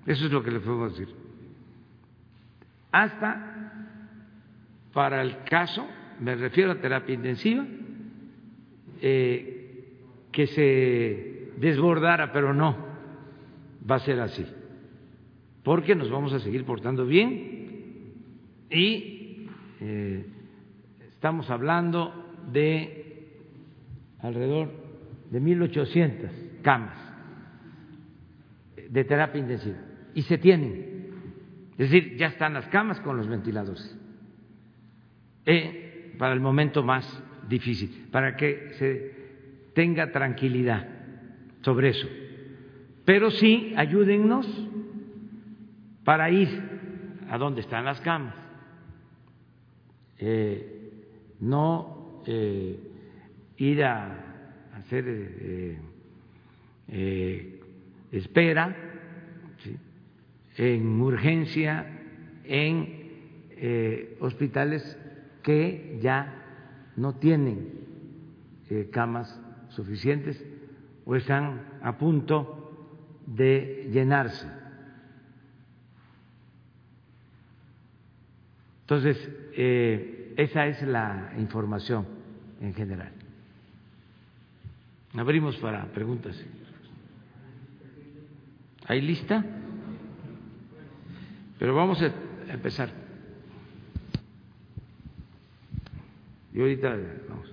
Eso 0.07 0.27
es 0.27 0.33
lo 0.33 0.43
que 0.43 0.51
le 0.51 0.61
puedo 0.61 0.89
decir. 0.89 1.09
Hasta 2.93 3.57
para 4.93 5.21
el 5.21 5.45
caso, 5.45 5.87
me 6.21 6.35
refiero 6.35 6.73
a 6.73 6.81
terapia 6.81 7.15
intensiva, 7.15 7.67
eh, 9.03 9.93
que 10.33 10.47
se 10.47 11.53
desbordara, 11.59 12.33
pero 12.33 12.55
no 12.55 12.77
va 13.89 13.97
a 13.97 14.01
ser 14.01 14.21
así, 14.21 14.47
porque 15.63 15.95
nos 15.95 16.11
vamos 16.11 16.33
a 16.33 16.41
seguir 16.41 16.65
portando 16.65 17.05
bien 17.05 18.15
y 18.71 19.49
eh, 19.81 20.27
estamos 21.09 21.51
hablando 21.51 22.35
de 22.51 23.29
alrededor 24.21 24.71
de 25.31 25.41
1.800 25.43 26.63
camas 26.63 27.06
de 28.97 29.05
terapia 29.05 29.39
intensiva 29.39 29.77
y 30.15 30.23
se 30.23 30.39
tienen, 30.39 31.11
es 31.73 31.91
decir, 31.91 32.17
ya 32.17 32.29
están 32.29 32.55
las 32.55 32.67
camas 32.69 32.99
con 33.01 33.19
los 33.19 33.29
ventiladores 33.29 33.95
eh, 35.45 36.15
para 36.17 36.33
el 36.33 36.41
momento 36.41 36.83
más 36.83 37.23
difícil, 37.47 38.09
para 38.11 38.39
que 38.39 38.71
se 38.79 39.15
tenga 39.75 40.11
tranquilidad 40.13 40.89
sobre 41.61 41.91
eso. 41.91 42.09
Pero 43.05 43.31
sí, 43.31 43.75
ayúdennos 43.77 44.47
para 46.03 46.31
ir 46.31 46.49
a 47.29 47.37
donde 47.37 47.61
están 47.61 47.85
las 47.85 48.01
camas. 48.01 48.35
Eh, 50.19 51.35
no 51.41 52.23
eh, 52.27 52.81
ir 53.59 53.85
a 53.85 54.25
hacer 54.73 55.77
espera 58.11 58.86
en 60.57 61.01
urgencia 61.01 61.87
en 62.45 63.07
hospitales 64.21 64.99
que 65.43 65.99
ya 66.03 66.47
no 66.97 67.15
tienen 67.15 67.73
eh, 68.69 68.91
camas 68.93 69.41
suficientes 69.69 70.43
o 71.05 71.15
están 71.15 71.79
a 71.83 71.97
punto 71.99 72.89
de 73.27 73.89
llenarse. 73.93 74.47
Entonces, 78.81 79.31
eh, 79.53 80.35
esa 80.37 80.67
es 80.67 80.83
la 80.83 81.33
información 81.39 82.07
en 82.61 82.75
general. 82.75 83.13
Abrimos 85.15 85.57
para 85.59 85.85
preguntas. 85.87 86.37
¿Hay 88.87 89.01
lista? 89.01 89.45
Pero 91.59 91.75
vamos 91.75 92.01
a 92.03 92.13
empezar. 92.53 92.91
Y 96.53 96.61
ahorita 96.61 96.97
vamos. 97.29 97.53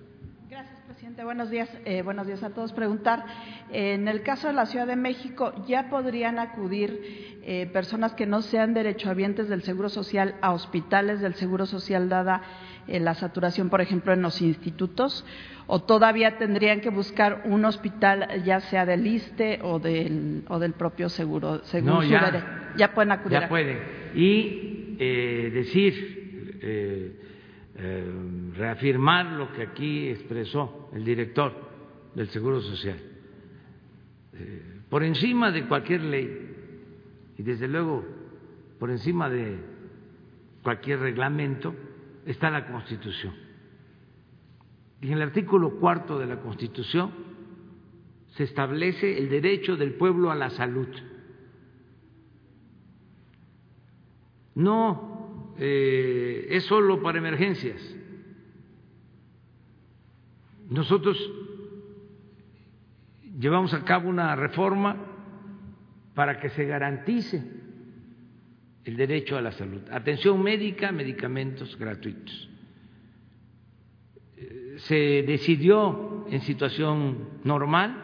Gracias, 0.50 0.80
presidente. 0.88 1.24
Buenos 1.24 1.50
días. 1.50 1.70
Eh, 1.86 2.02
buenos 2.02 2.28
días 2.28 2.44
a 2.44 2.50
todos. 2.50 2.74
Preguntar, 2.74 3.26
en 3.72 4.08
el 4.08 4.24
caso 4.24 4.48
de 4.48 4.54
la 4.54 4.66
Ciudad 4.66 4.88
de 4.88 4.96
México, 4.96 5.54
¿ya 5.68 5.90
podrían 5.90 6.38
acudir 6.38 7.40
eh, 7.44 7.70
personas 7.74 8.14
que 8.14 8.26
no 8.26 8.42
sean 8.42 8.74
derechohabientes 8.74 9.50
del 9.50 9.64
Seguro 9.64 9.90
Social 9.90 10.36
a 10.42 10.54
hospitales 10.54 11.22
del 11.22 11.36
Seguro 11.36 11.66
Social 11.66 12.10
dada 12.10 12.42
la 12.88 13.14
saturación, 13.14 13.70
por 13.70 13.82
ejemplo, 13.82 14.14
en 14.14 14.22
los 14.22 14.42
institutos? 14.42 15.26
¿O 15.68 15.84
todavía 15.84 16.38
tendrían 16.38 16.82
que 16.82 16.90
buscar 16.90 17.44
un 17.46 17.64
hospital, 17.66 18.44
ya 18.44 18.60
sea 18.60 18.86
del 18.86 19.08
ISTE 19.08 19.60
o 19.62 19.80
del, 19.80 20.44
o 20.50 20.60
del 20.60 20.74
propio 20.74 21.10
seguro? 21.10 21.64
Según 21.64 21.90
no, 21.90 22.04
ya, 22.04 22.74
ya 22.76 22.94
pueden 22.94 23.12
acudir. 23.12 23.40
Ya 23.40 23.48
pueden. 23.48 23.80
Y 24.14 24.98
decir 25.52 26.24
eh, 27.76 28.12
reafirmar 28.56 29.26
lo 29.34 29.52
que 29.52 29.64
aquí 29.64 30.08
expresó 30.10 30.92
el 30.94 31.04
director 31.04 31.52
del 32.14 32.30
Seguro 32.30 32.62
Social. 32.62 33.00
Eh, 34.34 34.62
por 34.90 35.04
encima 35.04 35.52
de 35.52 35.66
cualquier 35.66 36.02
ley 36.02 36.56
y 37.36 37.42
desde 37.42 37.68
luego 37.68 38.06
por 38.78 38.92
encima 38.92 39.28
de 39.28 39.58
cualquier 40.62 41.00
reglamento 41.00 41.74
está 42.26 42.50
la 42.50 42.68
Constitución. 42.68 43.34
Y 45.02 45.08
en 45.08 45.14
el 45.14 45.22
artículo 45.24 45.80
cuarto 45.80 46.18
de 46.18 46.26
la 46.26 46.40
Constitución 46.40 47.12
se 48.30 48.44
establece 48.44 49.18
el 49.18 49.30
derecho 49.30 49.76
del 49.76 49.94
pueblo 49.96 50.32
a 50.32 50.36
la 50.36 50.50
salud. 50.50 50.88
No 54.56 55.54
eh, 55.58 56.48
es 56.50 56.64
solo 56.66 57.02
para 57.02 57.18
emergencias. 57.18 57.82
Nosotros 60.70 61.18
llevamos 63.38 63.74
a 63.74 63.84
cabo 63.84 64.10
una 64.10 64.36
reforma 64.36 64.96
para 66.16 66.40
que 66.40 66.50
se 66.50 66.66
garantice 66.66 67.63
el 68.86 68.98
derecho 68.98 69.38
a 69.38 69.42
la 69.42 69.52
salud, 69.52 69.82
atención 69.92 70.42
médica, 70.42 70.92
medicamentos 70.92 71.78
gratuitos. 71.78 72.50
Eh, 74.36 74.76
se 74.78 75.24
decidió 75.24 76.26
en 76.30 76.42
situación 76.42 77.30
normal 77.44 77.96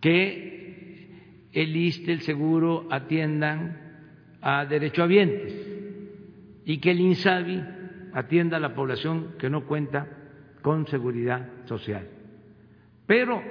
que 0.00 1.46
el 1.52 1.76
ISTE, 1.76 2.12
el 2.12 2.20
seguro, 2.22 2.86
atiendan 2.90 3.80
a 4.42 4.64
derechohabientes 4.66 5.54
y 6.64 6.78
que 6.78 6.90
el 6.90 7.00
INSABI 7.00 7.64
atienda 8.12 8.56
a 8.56 8.60
la 8.60 8.74
población 8.74 9.34
que 9.38 9.48
no 9.48 9.66
cuenta 9.66 10.08
con 10.62 10.86
seguridad 10.86 11.48
social. 11.66 12.08
Pero 13.06 13.42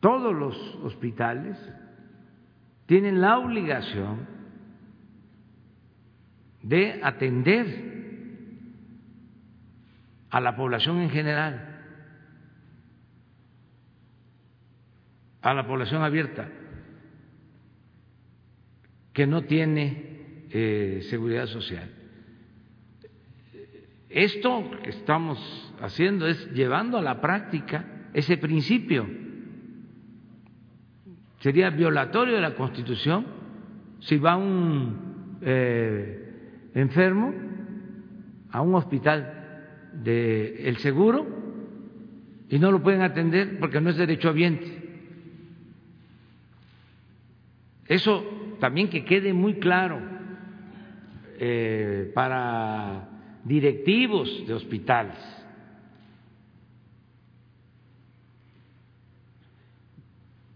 todos 0.00 0.34
los 0.34 0.56
hospitales 0.82 1.56
tienen 2.92 3.22
la 3.22 3.38
obligación 3.38 4.28
de 6.60 7.00
atender 7.02 7.66
a 10.28 10.38
la 10.38 10.54
población 10.54 11.00
en 11.00 11.08
general, 11.08 11.84
a 15.40 15.54
la 15.54 15.66
población 15.66 16.02
abierta, 16.02 16.50
que 19.14 19.26
no 19.26 19.44
tiene 19.44 20.48
eh, 20.50 21.00
seguridad 21.08 21.46
social. 21.46 21.90
Esto 24.10 24.70
que 24.82 24.90
estamos 24.90 25.38
haciendo 25.80 26.26
es 26.26 26.46
llevando 26.52 26.98
a 26.98 27.02
la 27.02 27.22
práctica 27.22 28.10
ese 28.12 28.36
principio. 28.36 29.21
Sería 31.42 31.70
violatorio 31.70 32.36
de 32.36 32.40
la 32.40 32.54
Constitución 32.54 33.26
si 33.98 34.16
va 34.16 34.36
un 34.36 35.38
eh, 35.42 36.70
enfermo 36.72 37.34
a 38.52 38.62
un 38.62 38.76
hospital 38.76 39.90
del 39.92 40.56
el 40.60 40.76
seguro 40.76 41.26
y 42.48 42.58
no 42.60 42.70
lo 42.70 42.80
pueden 42.80 43.02
atender 43.02 43.58
porque 43.58 43.80
no 43.80 43.90
es 43.90 43.96
derecho 43.96 44.32
derechohabiente. 44.32 44.82
Eso 47.88 48.56
también 48.60 48.88
que 48.88 49.04
quede 49.04 49.32
muy 49.32 49.54
claro 49.54 50.00
eh, 51.40 52.12
para 52.14 53.08
directivos 53.44 54.46
de 54.46 54.54
hospitales. 54.54 55.42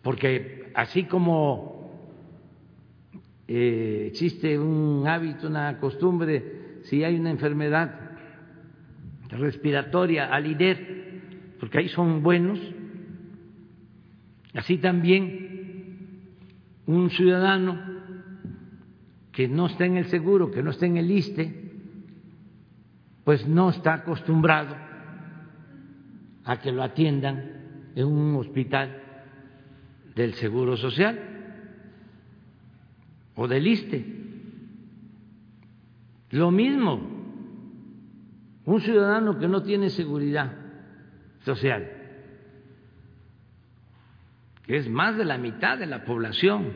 porque 0.06 0.55
así 0.76 1.04
como 1.04 1.90
eh, 3.48 4.08
existe 4.08 4.58
un 4.58 5.08
hábito, 5.08 5.48
una 5.48 5.80
costumbre, 5.80 6.80
si 6.82 7.02
hay 7.02 7.18
una 7.18 7.30
enfermedad 7.30 7.98
respiratoria 9.30 10.26
al 10.26 10.46
IDER, 10.46 11.56
porque 11.58 11.78
ahí 11.78 11.88
son 11.88 12.22
buenos, 12.22 12.60
así 14.54 14.76
también 14.76 16.20
un 16.84 17.08
ciudadano 17.08 17.80
que 19.32 19.48
no 19.48 19.66
está 19.68 19.86
en 19.86 19.96
el 19.96 20.06
seguro, 20.08 20.50
que 20.50 20.62
no 20.62 20.70
está 20.72 20.84
en 20.84 20.98
el 20.98 21.10
ISTE, 21.10 21.72
pues 23.24 23.48
no 23.48 23.70
está 23.70 23.94
acostumbrado 23.94 24.76
a 26.44 26.60
que 26.60 26.70
lo 26.70 26.82
atiendan 26.82 27.92
en 27.94 28.06
un 28.06 28.36
hospital 28.36 29.05
del 30.16 30.34
Seguro 30.34 30.76
Social 30.76 31.18
o 33.36 33.47
del 33.47 33.66
ISTE. 33.66 34.05
Lo 36.30 36.51
mismo, 36.51 37.01
un 38.64 38.80
ciudadano 38.80 39.38
que 39.38 39.47
no 39.47 39.62
tiene 39.62 39.90
seguridad 39.90 40.52
social, 41.44 41.88
que 44.64 44.78
es 44.78 44.88
más 44.88 45.16
de 45.16 45.24
la 45.24 45.38
mitad 45.38 45.78
de 45.78 45.86
la 45.86 46.05
población 46.05 46.72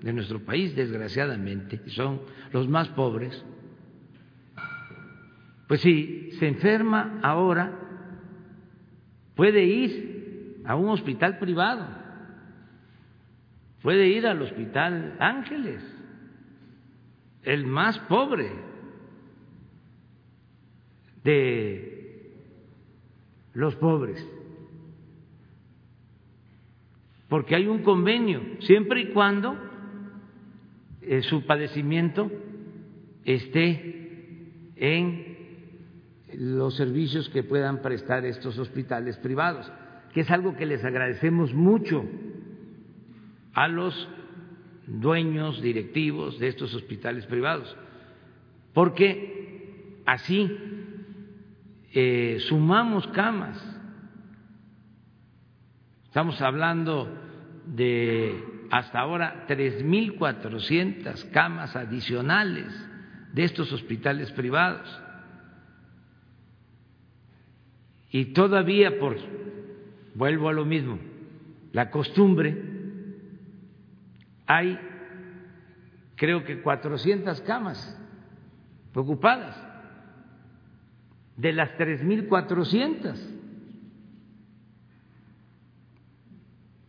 de 0.00 0.12
nuestro 0.12 0.44
país, 0.44 0.74
desgraciadamente, 0.76 1.80
y 1.84 1.90
son 1.90 2.22
los 2.52 2.68
más 2.68 2.88
pobres, 2.90 3.44
pues 5.66 5.80
si 5.80 6.30
se 6.38 6.46
enferma 6.46 7.18
ahora, 7.22 7.72
puede 9.34 9.64
ir 9.64 10.62
a 10.64 10.76
un 10.76 10.88
hospital 10.90 11.38
privado, 11.38 12.03
puede 13.84 14.08
ir 14.08 14.26
al 14.26 14.40
hospital 14.40 15.14
Ángeles, 15.20 15.82
el 17.42 17.66
más 17.66 17.98
pobre 18.08 18.50
de 21.22 22.32
los 23.52 23.76
pobres, 23.76 24.26
porque 27.28 27.56
hay 27.56 27.66
un 27.66 27.82
convenio, 27.82 28.40
siempre 28.60 29.02
y 29.02 29.06
cuando 29.08 29.54
eh, 31.02 31.20
su 31.20 31.44
padecimiento 31.44 32.32
esté 33.26 34.72
en 34.76 35.36
los 36.32 36.74
servicios 36.74 37.28
que 37.28 37.42
puedan 37.42 37.82
prestar 37.82 38.24
estos 38.24 38.58
hospitales 38.58 39.18
privados, 39.18 39.70
que 40.14 40.22
es 40.22 40.30
algo 40.30 40.56
que 40.56 40.64
les 40.64 40.82
agradecemos 40.82 41.52
mucho 41.52 42.02
a 43.54 43.68
los 43.68 44.08
dueños 44.86 45.62
directivos 45.62 46.38
de 46.38 46.48
estos 46.48 46.74
hospitales 46.74 47.26
privados, 47.26 47.74
porque 48.72 50.02
así 50.04 50.50
eh, 51.92 52.38
sumamos 52.48 53.06
camas. 53.08 53.62
Estamos 56.04 56.40
hablando 56.42 57.08
de 57.66 58.66
hasta 58.70 59.00
ahora 59.00 59.46
3.400 59.48 61.30
camas 61.30 61.76
adicionales 61.76 62.66
de 63.32 63.44
estos 63.44 63.72
hospitales 63.72 64.30
privados 64.32 64.88
y 68.10 68.26
todavía 68.26 68.98
por, 69.00 69.16
vuelvo 70.14 70.48
a 70.48 70.52
lo 70.52 70.64
mismo, 70.64 71.00
la 71.72 71.90
costumbre, 71.90 72.73
hay 74.46 74.78
creo 76.16 76.44
que 76.44 76.60
400 76.62 77.40
camas 77.42 78.00
ocupadas. 78.94 79.56
De 81.36 81.52
las 81.52 81.70
3.400, 81.76 83.18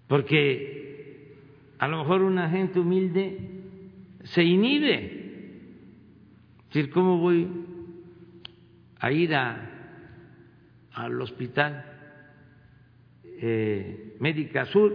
porque 0.08 1.34
a 1.80 1.88
lo 1.88 1.98
mejor 1.98 2.22
una 2.22 2.48
gente 2.52 2.80
humilde 2.80 3.40
se 4.24 4.44
inhibe, 4.44 5.06
es 6.60 6.68
decir, 6.68 6.92
¿cómo 6.92 7.18
voy 7.18 7.50
a 9.00 9.12
ir 9.12 9.34
a 9.34 9.72
al 10.94 11.20
hospital 11.22 11.84
eh, 13.24 14.16
Médica 14.20 14.66
Sur 14.66 14.94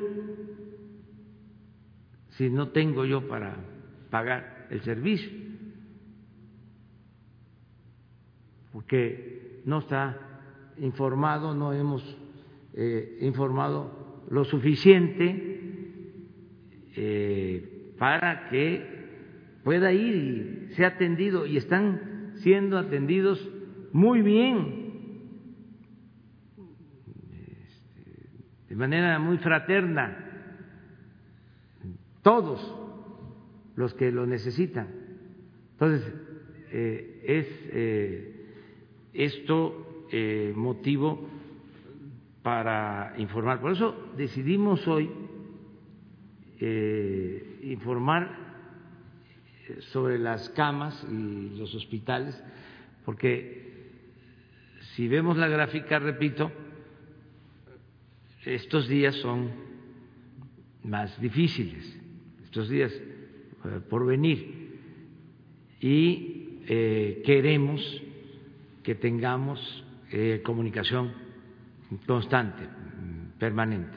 si 2.40 2.48
no 2.48 2.70
tengo 2.70 3.04
yo 3.04 3.28
para 3.28 3.54
pagar 4.08 4.66
el 4.70 4.80
servicio, 4.80 5.30
porque 8.72 9.60
no 9.66 9.80
está 9.80 10.16
informado, 10.78 11.54
no 11.54 11.74
hemos 11.74 12.02
eh, 12.72 13.18
informado 13.20 14.24
lo 14.30 14.44
suficiente 14.44 15.82
eh, 16.96 17.92
para 17.98 18.48
que 18.48 19.60
pueda 19.62 19.92
ir 19.92 20.70
y 20.70 20.74
sea 20.76 20.88
atendido 20.88 21.44
y 21.44 21.58
están 21.58 22.32
siendo 22.36 22.78
atendidos 22.78 23.46
muy 23.92 24.22
bien. 24.22 24.80
De 28.66 28.76
manera 28.76 29.18
muy 29.18 29.36
fraterna 29.36 30.28
todos 32.22 32.74
los 33.76 33.94
que 33.94 34.10
lo 34.10 34.26
necesitan. 34.26 34.88
Entonces, 35.72 36.12
eh, 36.72 37.22
es 37.24 37.46
eh, 37.72 38.46
esto 39.12 40.06
eh, 40.12 40.52
motivo 40.54 41.28
para 42.42 43.14
informar. 43.18 43.60
Por 43.60 43.72
eso 43.72 44.12
decidimos 44.16 44.86
hoy 44.86 45.10
informar 47.62 48.36
sobre 49.92 50.18
las 50.18 50.50
camas 50.50 51.06
y 51.10 51.56
los 51.56 51.74
hospitales, 51.74 52.38
porque 53.06 53.70
si 54.94 55.08
vemos 55.08 55.38
la 55.38 55.48
gráfica, 55.48 55.98
repito, 55.98 56.52
estos 58.44 58.88
días 58.88 59.14
son 59.16 59.50
más 60.84 61.18
difíciles, 61.18 61.99
estos 62.50 62.68
días 62.68 62.90
eh, 62.92 63.80
por 63.88 64.04
venir, 64.04 64.80
y 65.80 66.58
eh, 66.66 67.22
queremos 67.24 67.80
que 68.82 68.96
tengamos 68.96 69.84
eh, 70.10 70.42
comunicación 70.44 71.12
constante, 72.08 72.64
permanente. 73.38 73.96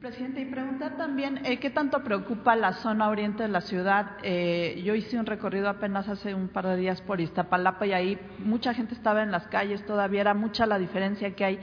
Presidente, 0.00 0.40
y 0.40 0.44
preguntar 0.44 0.96
también 0.96 1.40
qué 1.60 1.70
tanto 1.70 2.04
preocupa 2.04 2.54
la 2.54 2.74
zona 2.74 3.08
oriente 3.08 3.42
de 3.42 3.48
la 3.48 3.60
ciudad. 3.60 4.18
yo 4.22 4.94
hice 4.94 5.18
un 5.18 5.26
recorrido 5.26 5.68
apenas 5.68 6.08
hace 6.08 6.34
un 6.34 6.48
par 6.48 6.68
de 6.68 6.76
días 6.76 7.02
por 7.02 7.20
Iztapalapa 7.20 7.86
y 7.86 7.92
ahí 7.92 8.18
mucha 8.38 8.72
gente 8.72 8.94
estaba 8.94 9.22
en 9.22 9.30
las 9.30 9.48
calles, 9.48 9.84
todavía 9.84 10.22
era 10.22 10.34
mucha 10.34 10.64
la 10.64 10.78
diferencia 10.78 11.34
que 11.34 11.44
hay 11.44 11.58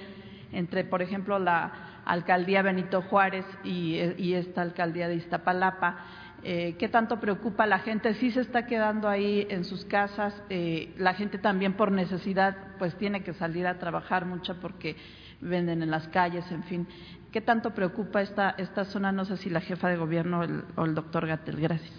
entre, 0.51 0.83
por 0.83 1.01
ejemplo, 1.01 1.39
la 1.39 1.96
alcaldía 2.07 2.61
Benito 2.61 3.01
Juárez 3.01 3.45
y, 3.63 4.34
esta 4.34 4.61
alcaldía 4.61 5.07
de 5.07 5.15
Iztapalapa. 5.15 6.05
Eh, 6.43 6.75
¿Qué 6.79 6.88
tanto 6.88 7.19
preocupa 7.19 7.63
a 7.63 7.67
la 7.67 7.79
gente? 7.79 8.13
Sí 8.15 8.31
se 8.31 8.41
está 8.41 8.65
quedando 8.65 9.09
ahí 9.09 9.45
en 9.49 9.65
sus 9.65 9.85
casas. 9.85 10.41
Eh, 10.49 10.93
la 10.97 11.13
gente 11.13 11.38
también 11.38 11.73
por 11.73 11.91
necesidad 11.91 12.55
pues 12.79 12.95
tiene 12.95 13.23
que 13.23 13.34
salir 13.34 13.67
a 13.67 13.79
trabajar 13.79 14.25
mucho 14.25 14.55
porque 14.59 14.95
venden 15.41 15.84
en 15.84 15.91
las 15.91 16.07
calles, 16.07 16.49
en 16.51 16.63
fin. 16.63 16.88
¿Qué 17.31 17.41
tanto 17.41 17.71
preocupa 17.71 18.21
esta, 18.21 18.51
esta 18.51 18.85
zona? 18.85 19.11
No 19.11 19.25
sé 19.25 19.38
si 19.38 19.49
la 19.49 19.61
jefa 19.61 19.89
de 19.89 19.97
gobierno 19.97 20.41
o 20.75 20.85
el 20.85 20.95
doctor 20.95 21.27
Gatel. 21.27 21.59
Gracias. 21.59 21.93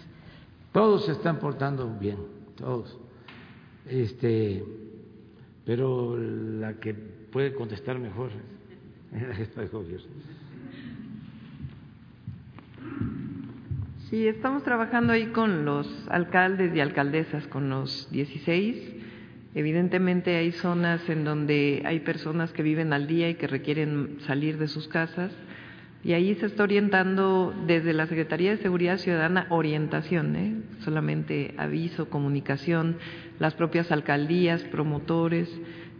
Todos 0.71 1.05
se 1.05 1.11
están 1.11 1.37
portando 1.37 1.87
bien, 1.87 2.17
todos. 2.55 2.97
Este, 3.85 4.63
pero 5.65 6.17
la 6.17 6.73
que 6.75 6.93
puede 6.93 7.53
contestar 7.53 7.99
mejor 7.99 8.31
Sí, 14.09 14.27
estamos 14.27 14.63
trabajando 14.63 15.13
ahí 15.13 15.27
con 15.27 15.65
los 15.65 15.87
alcaldes 16.09 16.75
y 16.75 16.79
alcaldesas, 16.79 17.45
con 17.47 17.69
los 17.69 18.09
16. 18.11 18.95
Evidentemente 19.53 20.35
hay 20.35 20.51
zonas 20.51 21.07
en 21.09 21.23
donde 21.23 21.83
hay 21.85 21.99
personas 21.99 22.51
que 22.51 22.63
viven 22.63 22.91
al 22.91 23.05
día 23.07 23.29
y 23.29 23.35
que 23.35 23.45
requieren 23.47 24.17
salir 24.21 24.57
de 24.57 24.67
sus 24.67 24.87
casas. 24.87 25.31
Y 26.03 26.13
ahí 26.13 26.33
se 26.35 26.45
está 26.45 26.63
orientando 26.63 27.53
desde 27.67 27.93
la 27.93 28.07
Secretaría 28.07 28.51
de 28.51 28.57
Seguridad 28.57 28.97
Ciudadana 28.97 29.47
orientación, 29.49 30.35
¿eh? 30.35 30.55
solamente 30.79 31.53
aviso, 31.57 32.09
comunicación, 32.09 32.97
las 33.37 33.53
propias 33.53 33.91
alcaldías, 33.91 34.63
promotores, 34.63 35.49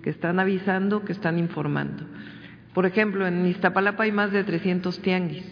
que 0.02 0.10
están 0.10 0.40
avisando, 0.40 1.04
que 1.04 1.12
están 1.12 1.38
informando. 1.38 2.06
Por 2.80 2.86
ejemplo, 2.86 3.28
en 3.28 3.46
Iztapalapa 3.46 4.04
hay 4.04 4.14
más 4.14 4.32
de 4.32 4.46
300 4.46 5.02
tianguis 5.02 5.44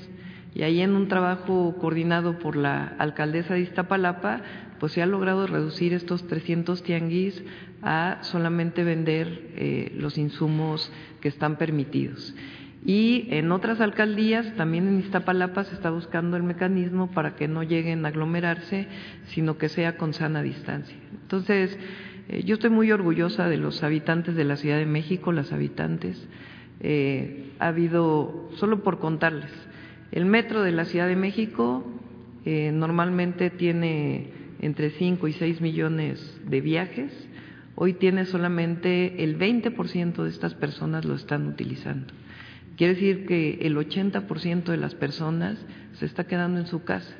Y 0.56 0.64
ahí 0.64 0.80
en 0.80 0.96
un 0.96 1.10
trabajo 1.10 1.76
coordinado 1.78 2.40
por 2.40 2.56
la 2.56 2.96
alcaldesa 3.00 3.54
de 3.54 3.60
Iztapalapa, 3.60 4.40
pues 4.80 4.94
se 4.94 5.02
ha 5.02 5.06
logrado 5.06 5.46
reducir 5.46 5.94
estos 5.94 6.26
300 6.26 6.84
tianguis 6.84 7.44
a 7.82 8.20
solamente 8.22 8.86
vender 8.86 9.42
eh, 9.58 9.92
los 9.98 10.18
insumos 10.18 10.90
que 11.20 11.28
están 11.28 11.58
permitidos. 11.58 12.34
Y 12.86 13.28
en 13.32 13.52
otras 13.52 13.82
alcaldías, 13.82 14.56
también 14.56 14.88
en 14.88 15.00
Iztapalapa, 15.00 15.66
se 15.66 15.76
está 15.76 15.90
buscando 15.90 16.38
el 16.38 16.44
mecanismo 16.44 17.12
para 17.12 17.36
que 17.36 17.50
no 17.50 17.62
lleguen 17.62 18.06
a 18.06 18.08
aglomerarse, 18.08 18.88
sino 19.26 19.58
que 19.58 19.68
sea 19.68 19.98
con 19.98 20.14
sana 20.14 20.42
distancia. 20.44 20.96
Entonces, 21.24 21.78
eh, 22.30 22.44
yo 22.46 22.54
estoy 22.54 22.70
muy 22.70 22.90
orgullosa 22.94 23.50
de 23.50 23.58
los 23.58 23.84
habitantes 23.84 24.38
de 24.38 24.46
la 24.46 24.56
Ciudad 24.56 24.78
de 24.78 24.86
México, 24.86 25.34
las 25.34 25.52
habitantes. 25.52 26.26
Eh, 26.80 27.52
ha 27.60 27.68
habido, 27.68 28.50
solo 28.56 28.84
por 28.84 29.00
contarles, 29.00 29.52
el 30.12 30.26
metro 30.26 30.62
de 30.64 30.72
la 30.72 30.86
Ciudad 30.86 31.08
de 31.08 31.16
México 31.16 31.84
eh, 32.46 32.72
normalmente 32.72 33.50
tiene 33.50 34.32
entre 34.60 34.92
5 34.92 35.28
y 35.28 35.34
6 35.34 35.62
millones 35.62 36.40
de 36.46 36.62
viajes, 36.62 37.12
hoy 37.76 37.94
tiene 37.94 38.26
solamente 38.26 39.24
el 39.24 39.38
20% 39.38 40.24
de 40.24 40.30
estas 40.30 40.56
personas 40.56 41.06
lo 41.06 41.16
están 41.16 41.48
utilizando. 41.48 42.14
Quiere 42.78 42.94
decir 42.94 43.26
que 43.26 43.60
el 43.62 43.76
80% 43.76 44.66
de 44.66 44.78
las 44.78 44.96
personas 44.96 45.58
se 45.94 46.06
está 46.06 46.26
quedando 46.26 46.60
en 46.60 46.68
su 46.68 46.84
casa. 46.84 47.16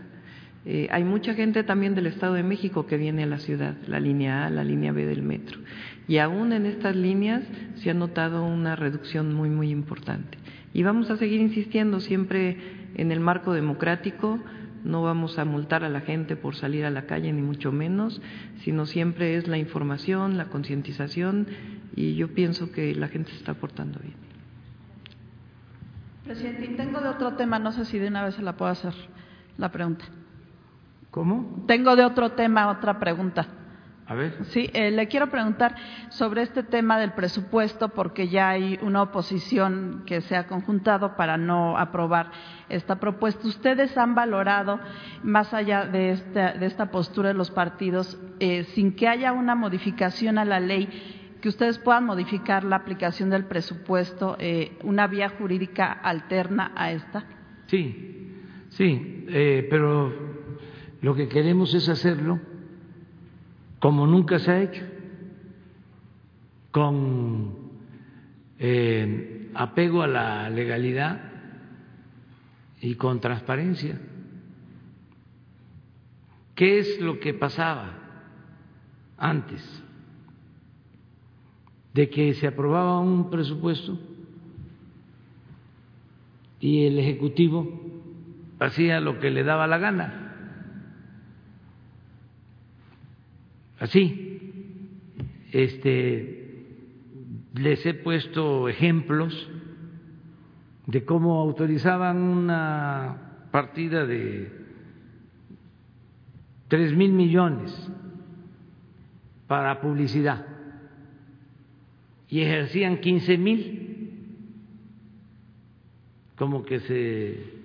Eh, 0.66 0.88
hay 0.92 1.04
mucha 1.04 1.34
gente 1.34 1.64
también 1.64 1.96
del 1.96 2.08
Estado 2.08 2.34
de 2.34 2.44
México 2.44 2.86
que 2.86 2.98
viene 2.98 3.24
a 3.24 3.28
la 3.28 3.40
ciudad, 3.40 3.76
la 3.88 4.00
línea 4.00 4.46
A, 4.46 4.50
la 4.50 4.64
línea 4.64 4.92
B 4.92 5.06
del 5.06 5.24
metro. 5.24 5.60
Y 6.08 6.20
aún 6.20 6.54
en 6.54 6.66
estas 6.66 6.96
líneas 6.96 7.44
se 7.76 7.90
ha 7.90 7.94
notado 7.94 8.46
una 8.46 8.76
reducción 8.76 9.34
muy, 9.34 9.50
muy 9.50 9.70
importante. 9.72 10.38
Y 10.74 10.84
vamos 10.84 11.10
a 11.10 11.18
seguir 11.18 11.42
insistiendo 11.42 12.00
siempre 12.00 12.58
en 12.96 13.12
el 13.12 13.20
marco 13.20 13.54
democrático, 13.54 14.40
no 14.84 15.02
vamos 15.02 15.38
a 15.38 15.46
multar 15.46 15.84
a 15.84 15.90
la 15.90 16.02
gente 16.02 16.36
por 16.36 16.56
salir 16.56 16.86
a 16.86 16.90
la 16.90 17.06
calle, 17.08 17.34
ni 17.34 17.42
mucho 17.42 17.72
menos, 17.72 18.22
sino 18.64 18.86
siempre 18.86 19.36
es 19.36 19.48
la 19.48 19.58
información, 19.58 20.38
la 20.38 20.46
concientización, 20.46 21.48
y 21.96 22.16
yo 22.16 22.34
pienso 22.34 22.72
que 22.72 22.94
la 22.96 23.08
gente 23.08 23.32
se 23.32 23.38
está 23.38 23.56
portando 23.56 24.00
bien. 24.00 24.16
Presidente, 26.24 26.68
tengo 26.78 27.02
de 27.02 27.10
otro 27.10 27.34
tema, 27.34 27.60
no 27.60 27.72
sé 27.72 27.86
si 27.86 28.00
de 28.00 28.08
una 28.08 28.24
vez 28.24 28.36
se 28.36 28.42
la 28.42 28.56
puedo 28.56 28.72
hacer 28.72 28.94
la 29.58 29.72
pregunta. 29.72 30.06
¿Cómo? 31.12 31.64
Tengo 31.68 31.96
de 31.96 32.06
otro 32.06 32.32
tema 32.32 32.70
otra 32.70 33.00
pregunta. 33.00 33.48
A 34.10 34.16
ver. 34.16 34.46
Sí, 34.46 34.70
eh, 34.74 34.90
le 34.90 35.10
quiero 35.10 35.28
preguntar 35.28 35.76
sobre 36.12 36.42
este 36.42 36.64
tema 36.64 36.98
del 36.98 37.12
presupuesto, 37.12 37.90
porque 37.90 38.30
ya 38.30 38.50
hay 38.50 38.80
una 38.82 39.02
oposición 39.02 40.04
que 40.06 40.22
se 40.22 40.38
ha 40.38 40.48
conjuntado 40.48 41.18
para 41.18 41.36
no 41.36 41.78
aprobar 41.78 42.32
esta 42.70 43.02
propuesta. 43.02 43.46
¿Ustedes 43.46 43.98
han 43.98 44.16
valorado, 44.16 44.80
más 45.24 45.54
allá 45.54 45.86
de 45.86 46.12
esta, 46.12 46.54
de 46.54 46.66
esta 46.68 46.90
postura 46.90 47.28
de 47.28 47.34
los 47.34 47.52
partidos, 47.52 48.18
eh, 48.40 48.64
sin 48.76 48.96
que 48.96 49.10
haya 49.10 49.34
una 49.34 49.56
modificación 49.56 50.38
a 50.38 50.46
la 50.46 50.62
ley, 50.62 50.88
que 51.42 51.50
ustedes 51.50 51.78
puedan 51.78 52.06
modificar 52.06 52.64
la 52.64 52.78
aplicación 52.78 53.30
del 53.30 53.44
presupuesto, 53.44 54.38
eh, 54.40 54.78
una 54.84 55.08
vía 55.08 55.28
jurídica 55.38 55.92
alterna 55.92 56.72
a 56.78 56.94
esta? 56.94 57.26
Sí, 57.66 58.32
sí, 58.70 59.26
eh, 59.28 59.68
pero 59.70 60.14
lo 61.02 61.14
que 61.14 61.28
queremos 61.28 61.74
es 61.74 61.90
hacerlo 61.90 62.40
como 63.80 64.08
nunca 64.08 64.40
se 64.40 64.52
ha 64.52 64.62
hecho, 64.62 64.86
con 66.72 67.56
eh, 68.60 69.52
apego 69.54 70.04
a 70.04 70.08
la 70.08 70.50
legalidad 70.50 71.22
y 72.82 72.96
con 72.96 73.20
transparencia. 73.20 74.00
¿Qué 76.56 76.80
es 76.80 77.00
lo 77.02 77.20
que 77.20 77.34
pasaba 77.34 77.94
antes? 79.18 79.84
de 81.98 82.12
que 82.12 82.36
se 82.36 82.46
aprobaba 82.46 83.00
un 83.00 83.32
presupuesto 83.32 83.98
y 86.60 86.86
el 86.86 87.00
Ejecutivo 87.00 87.68
hacía 88.60 89.00
lo 89.00 89.20
que 89.20 89.32
le 89.32 89.44
daba 89.44 89.66
la 89.66 89.80
gana. 89.80 90.27
Así, 93.80 94.40
este, 95.52 96.66
les 97.54 97.86
he 97.86 97.94
puesto 97.94 98.68
ejemplos 98.70 99.50
de 100.88 101.06
cómo 101.06 101.40
autorizaban 101.40 102.18
una 102.18 103.48
partida 103.52 104.06
de 104.06 104.52
tres 106.68 106.96
mil 106.96 107.14
millones 107.14 107.72
para 109.48 109.80
publicidad 109.80 110.46
y 112.30 112.42
ejercían 112.42 113.00
quince 113.00 113.38
mil, 113.38 114.36
como 116.36 116.64
que 116.64 116.80
se 116.82 117.58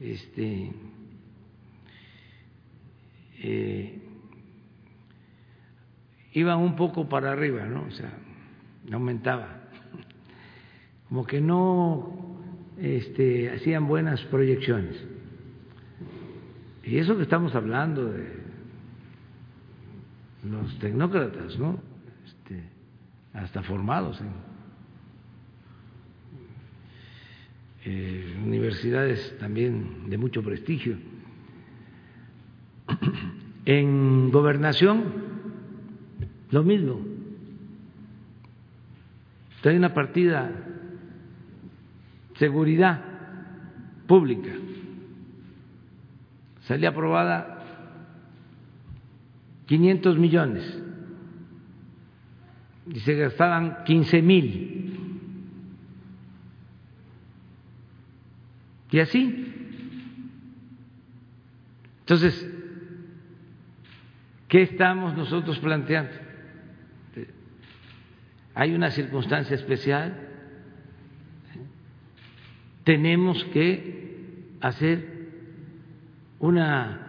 este, 0.00 0.70
eh, 3.42 3.99
iban 6.32 6.58
un 6.58 6.76
poco 6.76 7.08
para 7.08 7.32
arriba, 7.32 7.66
¿no? 7.66 7.82
O 7.82 7.90
sea, 7.90 8.12
aumentaba, 8.92 9.62
como 11.08 11.26
que 11.26 11.40
no 11.40 12.38
este, 12.78 13.50
hacían 13.50 13.86
buenas 13.86 14.20
proyecciones. 14.22 14.96
Y 16.84 16.98
eso 16.98 17.16
que 17.16 17.22
estamos 17.22 17.54
hablando 17.54 18.06
de 18.06 18.40
los 20.48 20.78
tecnócratas, 20.78 21.58
¿no? 21.58 21.78
Este, 22.24 22.64
hasta 23.34 23.62
formados 23.62 24.20
en 24.20 24.50
eh, 27.84 28.36
universidades 28.44 29.36
también 29.38 30.10
de 30.10 30.18
mucho 30.18 30.42
prestigio. 30.42 30.96
En 33.64 34.30
gobernación, 34.30 35.29
lo 36.50 36.62
mismo. 36.62 37.00
Hay 39.64 39.76
una 39.76 39.92
partida 39.92 40.50
seguridad 42.36 43.04
pública. 44.06 44.50
Salía 46.62 46.88
aprobada 46.88 47.58
500 49.66 50.18
millones 50.18 50.82
y 52.86 53.00
se 53.00 53.14
gastaban 53.14 53.84
15 53.84 54.22
mil. 54.22 54.80
Y 58.90 58.98
así. 58.98 59.46
Entonces, 62.00 62.50
¿qué 64.48 64.62
estamos 64.62 65.16
nosotros 65.16 65.58
planteando? 65.60 66.19
Hay 68.54 68.74
una 68.74 68.90
circunstancia 68.90 69.54
especial, 69.54 70.28
tenemos 72.84 73.44
que 73.44 74.56
hacer 74.60 75.20
una 76.40 77.06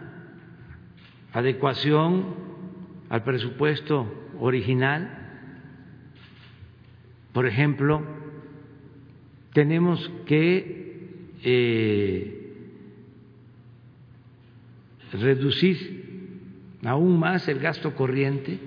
adecuación 1.32 2.34
al 3.08 3.24
presupuesto 3.24 4.30
original. 4.38 5.18
Por 7.32 7.46
ejemplo, 7.46 8.02
tenemos 9.52 10.10
que 10.26 11.32
eh, 11.42 12.54
reducir 15.12 16.02
aún 16.84 17.18
más 17.18 17.48
el 17.48 17.58
gasto 17.58 17.94
corriente 17.94 18.58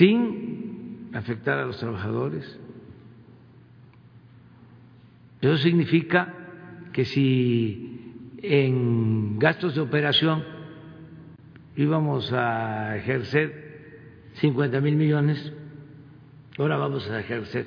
sin 0.00 1.10
afectar 1.12 1.58
a 1.58 1.66
los 1.66 1.78
trabajadores. 1.78 2.58
Eso 5.42 5.58
significa 5.58 6.34
que 6.94 7.04
si 7.04 8.14
en 8.38 9.38
gastos 9.38 9.74
de 9.74 9.82
operación 9.82 10.42
íbamos 11.76 12.32
a 12.32 12.96
ejercer 12.96 14.30
50 14.36 14.80
mil 14.80 14.96
millones, 14.96 15.52
ahora 16.56 16.78
vamos 16.78 17.06
a 17.10 17.20
ejercer 17.20 17.66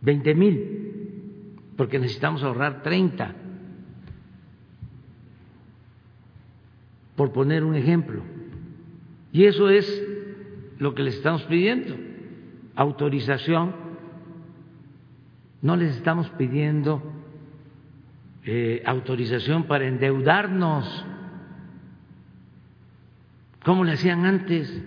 20 0.00 0.34
mil, 0.34 1.54
porque 1.76 2.00
necesitamos 2.00 2.42
ahorrar 2.42 2.82
30, 2.82 3.36
por 7.14 7.30
poner 7.30 7.62
un 7.62 7.76
ejemplo. 7.76 8.24
Y 9.32 9.44
eso 9.44 9.68
es 9.68 10.07
lo 10.78 10.94
que 10.94 11.02
les 11.02 11.16
estamos 11.16 11.42
pidiendo, 11.44 11.96
autorización. 12.76 13.74
No 15.60 15.76
les 15.76 15.96
estamos 15.96 16.28
pidiendo 16.30 17.02
eh, 18.44 18.82
autorización 18.86 19.64
para 19.64 19.86
endeudarnos, 19.86 21.04
como 23.64 23.84
le 23.84 23.92
hacían 23.92 24.24
antes. 24.24 24.82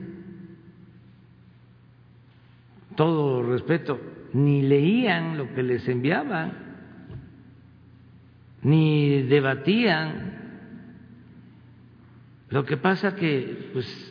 Todo 2.96 3.44
respeto, 3.44 4.00
ni 4.34 4.62
leían 4.62 5.38
lo 5.38 5.54
que 5.54 5.64
les 5.64 5.88
enviaban, 5.90 6.54
ni 8.64 9.24
debatían. 9.24 10.40
Lo 12.50 12.66
que 12.66 12.78
pasa 12.78 13.16
que, 13.16 13.70
pues, 13.74 14.11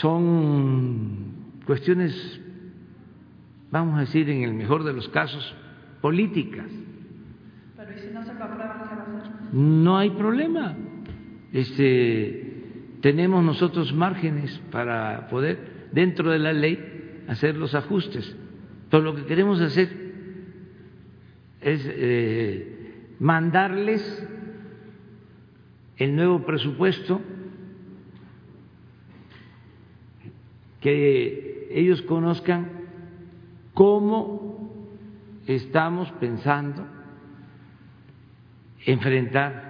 son 0.00 1.60
cuestiones, 1.66 2.40
vamos 3.70 3.96
a 3.96 4.00
decir, 4.00 4.28
en 4.30 4.42
el 4.42 4.54
mejor 4.54 4.84
de 4.84 4.92
los 4.92 5.08
casos, 5.08 5.54
políticas. 6.00 6.66
Pero 7.76 7.92
¿y 7.92 7.98
si 7.98 8.08
no 8.08 8.24
se 8.24 8.34
lo 8.34 8.44
aprueban, 8.44 8.78
qué 8.78 8.94
va 8.94 9.02
a 9.02 9.18
hacer? 9.18 9.54
No 9.54 9.98
hay 9.98 10.10
problema. 10.10 10.76
Este, 11.52 12.98
tenemos 13.00 13.42
nosotros 13.42 13.92
márgenes 13.92 14.60
para 14.70 15.28
poder, 15.28 15.88
dentro 15.92 16.30
de 16.30 16.38
la 16.38 16.52
ley, 16.52 17.24
hacer 17.26 17.56
los 17.56 17.74
ajustes. 17.74 18.36
Pero 18.90 19.02
lo 19.02 19.16
que 19.16 19.24
queremos 19.24 19.60
hacer 19.60 19.88
es 21.60 21.82
eh, 21.84 23.16
mandarles 23.18 24.26
el 25.96 26.14
nuevo 26.14 26.46
presupuesto 26.46 27.20
que 30.80 31.68
ellos 31.70 32.02
conozcan 32.02 32.68
cómo 33.74 34.70
estamos 35.46 36.10
pensando 36.12 36.86
enfrentar 38.84 39.68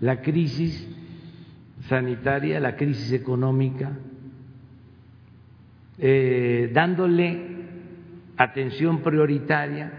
la 0.00 0.22
crisis 0.22 0.88
sanitaria, 1.88 2.60
la 2.60 2.76
crisis 2.76 3.12
económica, 3.12 3.92
eh, 5.98 6.70
dándole 6.72 7.58
atención 8.36 9.02
prioritaria 9.02 9.92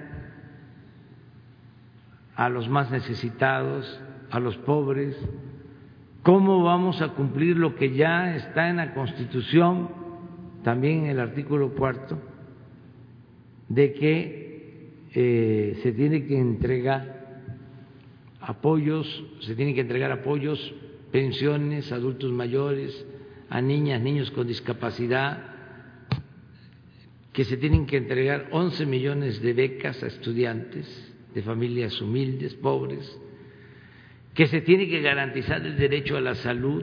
a 2.36 2.48
los 2.48 2.70
más 2.70 2.90
necesitados, 2.90 4.02
a 4.32 4.40
los 4.40 4.58
pobres, 4.58 5.18
cómo 6.24 6.64
vamos 6.64 7.02
a 7.02 7.10
cumplir 7.10 7.58
lo 7.58 7.76
que 7.76 7.94
ya 7.94 8.36
está 8.36 8.70
en 8.70 8.78
la 8.78 8.94
Constitución, 8.94 9.90
también 10.64 11.06
en 11.06 11.12
el 11.12 11.20
artículo 11.20 11.74
cuarto, 11.74 12.20
de 13.68 13.94
que 13.94 14.90
eh, 15.14 15.80
se 15.82 15.92
tiene 15.94 16.26
que 16.26 16.38
entregar 16.38 17.44
apoyos, 18.42 19.08
se 19.42 19.56
tienen 19.56 19.76
que 19.76 19.82
entregar 19.82 20.12
apoyos, 20.12 20.74
pensiones 21.12 21.92
a 21.92 21.96
adultos 21.96 22.32
mayores, 22.32 23.06
a 23.50 23.62
niñas, 23.62 24.02
niños 24.02 24.32
con 24.32 24.48
discapacidad, 24.48 25.56
que 27.34 27.46
se 27.46 27.58
tienen 27.58 27.86
que 27.86 27.98
entregar 27.98 28.50
11 28.52 28.86
millones 28.86 29.42
de 29.42 29.54
becas 29.54 30.04
a 30.04 30.08
estudiantes 30.08 31.16
de 31.34 31.42
familias 31.42 32.02
humildes, 32.02 32.54
pobres, 32.56 33.20
que 34.40 34.48
se 34.48 34.62
tiene 34.62 34.88
que 34.88 35.02
garantizar 35.02 35.66
el 35.66 35.76
derecho 35.76 36.16
a 36.16 36.22
la 36.22 36.34
salud. 36.34 36.82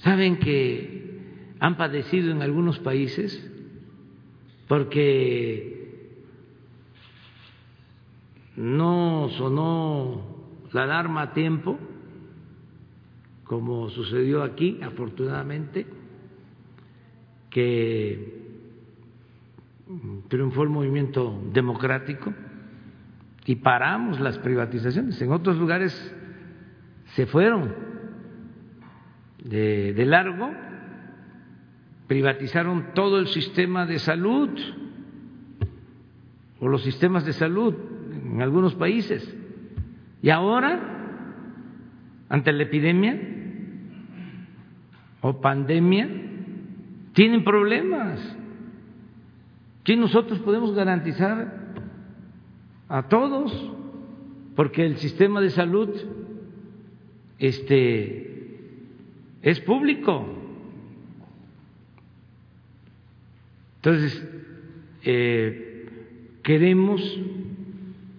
Saben 0.00 0.36
que 0.36 1.22
han 1.60 1.78
padecido 1.78 2.30
en 2.30 2.42
algunos 2.42 2.78
países 2.80 3.32
porque 4.68 6.04
no 8.54 9.30
sonó 9.38 10.44
la 10.72 10.82
alarma 10.82 11.22
a 11.22 11.32
tiempo, 11.32 11.78
como 13.44 13.88
sucedió 13.88 14.42
aquí, 14.42 14.78
afortunadamente, 14.82 15.86
que 17.48 18.42
triunfó 20.28 20.64
el 20.64 20.68
movimiento 20.68 21.40
democrático 21.50 22.34
y 23.48 23.56
paramos 23.56 24.20
las 24.20 24.36
privatizaciones. 24.36 25.20
En 25.22 25.32
otros 25.32 25.56
lugares 25.56 25.94
se 27.14 27.24
fueron 27.24 27.74
de, 29.42 30.04
largo, 30.04 30.50
privatizaron 32.06 32.92
todo 32.94 33.18
el 33.18 33.28
sistema 33.28 33.86
de 33.86 34.00
salud 34.00 34.50
o 36.60 36.68
los 36.68 36.82
sistemas 36.82 37.24
de 37.24 37.32
salud 37.32 37.74
en 38.22 38.42
algunos 38.42 38.74
países. 38.74 39.34
Y 40.20 40.28
ahora, 40.28 40.78
ante 42.28 42.52
la 42.52 42.64
epidemia 42.64 43.18
o 45.22 45.40
pandemia, 45.40 46.06
tienen 47.14 47.42
problemas. 47.44 48.36
que 49.84 49.96
nosotros 49.96 50.38
podemos 50.40 50.74
garantizar 50.74 51.57
a 52.88 53.08
todos? 53.08 53.52
Porque 54.56 54.84
el 54.84 54.96
sistema 54.96 55.40
de 55.40 55.50
salud 55.50 55.90
este, 57.38 58.58
es 59.42 59.60
público. 59.60 60.26
Entonces, 63.76 64.28
eh, 65.04 65.86
queremos 66.42 67.00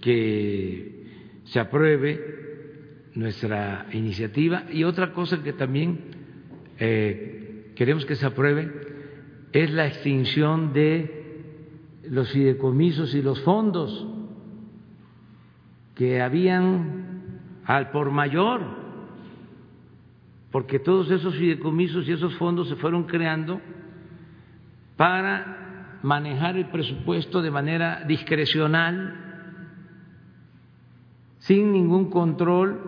que 0.02 1.04
se 1.44 1.60
apruebe 1.60 2.40
nuestra 3.16 3.88
iniciativa 3.92 4.66
y 4.72 4.84
otra 4.86 5.12
cosa 5.14 5.44
que 5.44 5.52
también 5.52 6.00
eh, 6.80 7.72
queremos 7.76 8.06
que 8.06 8.16
se 8.16 8.26
apruebe 8.26 8.72
es 9.52 9.72
la 9.72 9.88
extinción 9.88 10.72
de 10.72 11.20
los 12.04 12.32
fideicomisos 12.32 13.14
y 13.14 13.22
los 13.22 13.42
fondos 13.42 14.08
que 16.00 16.22
habían 16.22 17.60
al 17.66 17.92
por 17.92 18.10
mayor, 18.10 18.62
porque 20.50 20.80
todos 20.80 21.12
esos 21.12 21.36
fideicomisos 21.36 22.08
y 22.08 22.14
esos 22.14 22.34
fondos 22.36 22.70
se 22.70 22.78
fueron 22.78 23.04
creando 23.04 23.60
para 24.96 25.98
manejar 26.02 26.56
el 26.56 26.68
presupuesto 26.68 27.42
de 27.42 27.52
manera 27.52 28.06
discrecional 28.08 29.14
sin 31.40 31.74
ningún 31.74 32.10
control. 32.10 32.80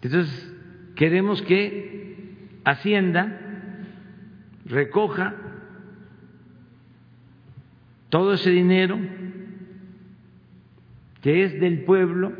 Entonces, 0.00 0.54
queremos 0.94 1.42
que 1.42 2.60
Hacienda 2.64 3.36
recoja 4.64 5.34
todo 8.10 8.34
ese 8.34 8.50
dinero 8.50 9.18
que 11.22 11.44
es 11.44 11.60
del 11.60 11.84
pueblo 11.84 12.32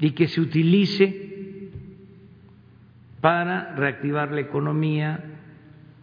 y 0.00 0.12
que 0.12 0.28
se 0.28 0.40
utilice 0.40 1.70
para 3.20 3.74
reactivar 3.74 4.32
la 4.32 4.40
economía, 4.40 5.24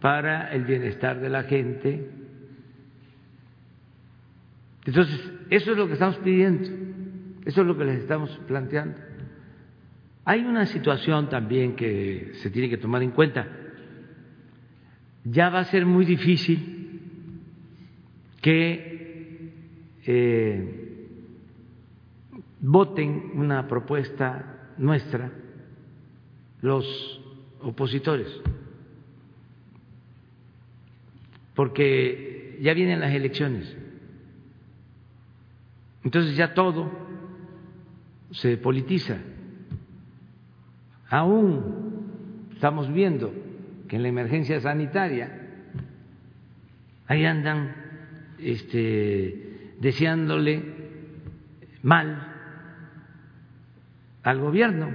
para 0.00 0.52
el 0.52 0.64
bienestar 0.64 1.20
de 1.20 1.28
la 1.28 1.44
gente. 1.44 2.10
Entonces, 4.84 5.32
eso 5.48 5.70
es 5.70 5.76
lo 5.76 5.86
que 5.86 5.92
estamos 5.92 6.16
pidiendo, 6.18 6.68
eso 7.44 7.60
es 7.60 7.66
lo 7.66 7.78
que 7.78 7.84
les 7.84 8.00
estamos 8.00 8.30
planteando. 8.48 8.98
Hay 10.24 10.40
una 10.40 10.66
situación 10.66 11.28
también 11.28 11.76
que 11.76 12.32
se 12.34 12.50
tiene 12.50 12.68
que 12.68 12.78
tomar 12.78 13.02
en 13.02 13.12
cuenta. 13.12 13.46
Ya 15.24 15.50
va 15.50 15.60
a 15.60 15.64
ser 15.64 15.86
muy 15.86 16.04
difícil 16.04 17.00
que 18.40 19.52
eh, 20.04 20.81
voten 22.62 23.32
una 23.34 23.66
propuesta 23.66 24.72
nuestra 24.78 25.30
los 26.60 27.20
opositores, 27.60 28.28
porque 31.54 32.58
ya 32.62 32.72
vienen 32.72 33.00
las 33.00 33.12
elecciones. 33.12 33.76
Entonces 36.04 36.36
ya 36.36 36.54
todo 36.54 36.90
se 38.30 38.56
politiza. 38.56 39.18
Aún 41.08 42.48
estamos 42.54 42.90
viendo 42.92 43.32
que 43.88 43.96
en 43.96 44.02
la 44.02 44.08
emergencia 44.08 44.60
sanitaria 44.60 45.50
ahí 47.08 47.26
andan 47.26 47.74
este, 48.38 49.74
deseándole 49.80 50.62
mal 51.82 52.31
al 54.22 54.38
gobierno. 54.38 54.90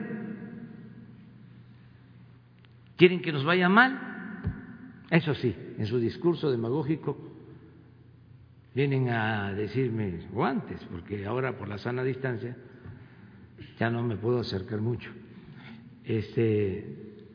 Quieren 2.96 3.22
que 3.22 3.32
nos 3.32 3.46
vaya 3.46 3.70
mal 3.70 4.08
Eso 5.10 5.34
sí, 5.36 5.56
en 5.78 5.86
su 5.86 6.00
discurso 6.00 6.52
demagógico 6.52 7.18
vienen 8.74 9.10
a 9.10 9.54
decirme 9.54 10.20
guantes, 10.32 10.84
porque 10.92 11.26
ahora 11.26 11.58
por 11.58 11.68
la 11.68 11.78
sana 11.78 12.04
distancia 12.04 12.56
ya 13.80 13.90
no 13.90 14.04
me 14.04 14.18
puedo 14.18 14.40
acercar 14.40 14.82
mucho. 14.82 15.10
Este, 16.04 16.86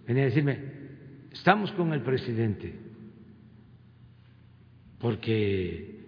venía 0.06 0.22
a 0.22 0.26
decirme, 0.26 0.58
estamos 1.32 1.72
con 1.72 1.92
el 1.92 2.02
presidente, 2.02 2.78
porque 5.00 6.00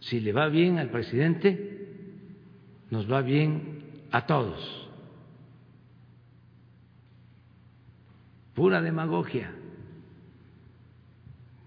si 0.00 0.20
le 0.20 0.32
va 0.32 0.48
bien 0.48 0.78
al 0.78 0.90
presidente, 0.90 1.86
nos 2.90 3.10
va 3.10 3.22
bien 3.22 3.82
a 4.10 4.26
todos. 4.26 4.83
Pura 8.54 8.80
demagogia. 8.80 9.52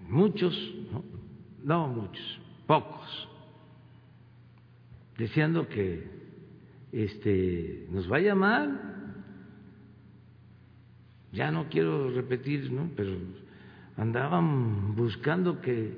Muchos, 0.08 0.56
no, 1.64 1.88
muchos, 1.90 2.40
pocos, 2.66 3.30
deseando 5.18 5.68
que 5.68 6.10
este, 6.92 7.88
nos 7.92 8.08
vaya 8.08 8.36
mal. 8.36 9.14
Ya 11.34 11.52
no 11.52 11.68
quiero 11.68 12.10
repetir, 12.10 12.72
¿no? 12.72 12.90
pero 12.96 13.18
andaban 13.98 14.96
buscando 14.96 15.60
que 15.60 15.94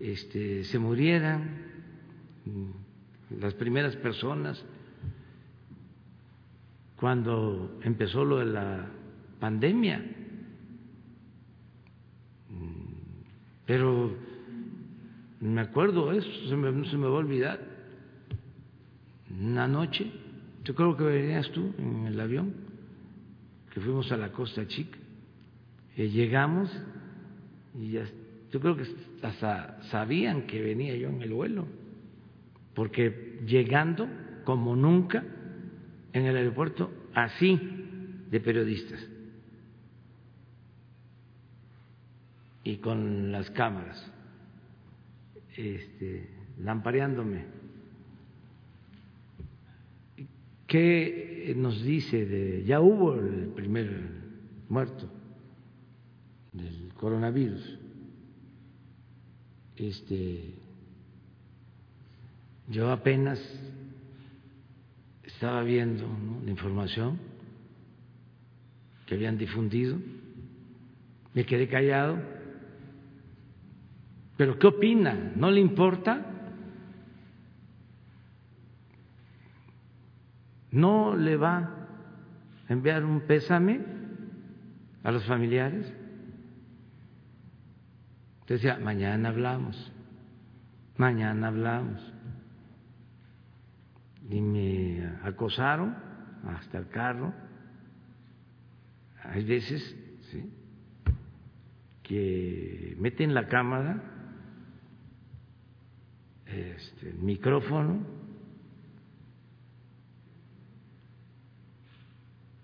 este, 0.00 0.64
se 0.64 0.78
murieran 0.78 1.62
las 3.38 3.54
primeras 3.54 3.96
personas 3.96 4.64
cuando 6.96 7.78
empezó 7.82 8.24
lo 8.24 8.38
de 8.38 8.46
la 8.46 8.86
pandemia. 9.38 10.21
Pero 13.66 14.14
me 15.40 15.60
acuerdo 15.60 16.12
eso, 16.12 16.30
se 16.48 16.56
me, 16.56 16.88
se 16.88 16.96
me 16.96 17.06
va 17.06 17.16
a 17.16 17.18
olvidar. 17.18 17.60
Una 19.30 19.66
noche, 19.66 20.10
yo 20.64 20.74
creo 20.74 20.96
que 20.96 21.04
venías 21.04 21.50
tú 21.50 21.72
en 21.78 22.06
el 22.06 22.20
avión, 22.20 22.52
que 23.72 23.80
fuimos 23.80 24.10
a 24.12 24.16
la 24.16 24.30
Costa 24.30 24.66
Chica, 24.66 24.98
y 25.96 26.08
llegamos 26.08 26.70
y 27.78 27.92
ya, 27.92 28.04
yo 28.50 28.60
creo 28.60 28.76
que 28.76 28.84
hasta 29.22 29.82
sabían 29.84 30.46
que 30.46 30.60
venía 30.60 30.94
yo 30.96 31.08
en 31.08 31.22
el 31.22 31.32
vuelo, 31.32 31.66
porque 32.74 33.40
llegando 33.46 34.08
como 34.44 34.76
nunca 34.76 35.24
en 36.12 36.26
el 36.26 36.36
aeropuerto 36.36 36.90
así 37.14 37.58
de 38.30 38.40
periodistas 38.40 39.11
y 42.64 42.76
con 42.76 43.32
las 43.32 43.50
cámaras, 43.50 44.04
este, 45.56 46.28
lampareándome. 46.58 47.44
¿Qué 50.66 51.52
nos 51.56 51.82
dice 51.82 52.24
de, 52.24 52.64
ya 52.64 52.80
hubo 52.80 53.14
el 53.14 53.48
primer 53.48 53.90
muerto 54.68 55.08
del 56.52 56.92
coronavirus? 56.94 57.78
Este, 59.76 60.54
yo 62.68 62.90
apenas 62.90 63.40
estaba 65.24 65.62
viendo 65.62 66.06
la 66.44 66.50
información 66.50 67.18
que 69.06 69.14
habían 69.16 69.36
difundido, 69.36 69.98
me 71.34 71.44
quedé 71.44 71.68
callado 71.68 72.31
¿Pero 74.42 74.58
qué 74.58 74.66
opina? 74.66 75.30
¿No 75.36 75.52
le 75.52 75.60
importa? 75.60 76.20
¿No 80.72 81.14
le 81.14 81.36
va 81.36 81.58
a 82.68 82.72
enviar 82.72 83.04
un 83.04 83.20
pésame 83.20 83.80
a 85.04 85.12
los 85.12 85.24
familiares? 85.26 85.94
Decía, 88.48 88.80
mañana 88.82 89.28
hablamos, 89.28 89.92
mañana 90.96 91.46
hablamos. 91.46 92.02
Y 94.28 94.40
me 94.40 95.06
acosaron 95.22 95.96
hasta 96.48 96.78
el 96.78 96.88
carro. 96.88 97.32
Hay 99.22 99.44
veces 99.44 99.96
que 102.02 102.96
meten 102.98 103.34
la 103.34 103.46
cámara 103.46 104.08
este, 106.52 107.10
el 107.10 107.18
micrófono 107.18 108.00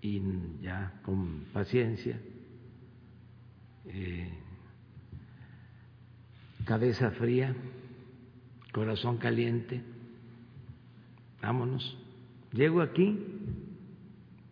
y 0.01 0.21
ya 0.61 0.99
con 1.03 1.45
paciencia, 1.51 2.19
eh, 3.87 4.29
cabeza 6.65 7.11
fría, 7.11 7.55
corazón 8.71 9.17
caliente, 9.17 9.81
vámonos. 11.41 11.97
Llego 12.53 12.81
aquí, 12.81 13.19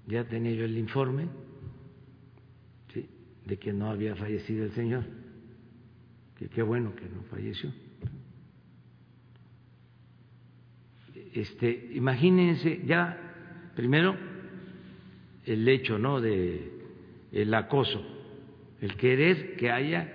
ya 0.07 0.25
tenía 0.25 0.53
yo 0.53 0.65
el 0.65 0.77
informe 0.77 1.27
de 3.47 3.57
que 3.57 3.71
no 3.71 3.89
había 3.89 4.15
fallecido 4.15 4.65
el 4.65 4.71
señor, 4.73 5.05
que 6.37 6.49
qué 6.49 6.61
bueno 6.61 6.93
que 6.95 7.07
no 7.07 7.23
falleció. 7.29 7.71
Este, 11.33 11.89
imagínense 11.93 12.81
ya 12.85 13.71
primero 13.75 14.15
el 15.45 15.67
hecho 15.67 15.97
no 15.97 16.19
de 16.19 16.71
el 17.31 17.53
acoso, 17.53 18.03
el 18.81 18.95
querer 18.95 19.55
que 19.55 19.71
haya 19.71 20.13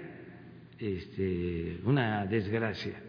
este, 0.79 1.81
una 1.85 2.27
desgracia, 2.27 3.01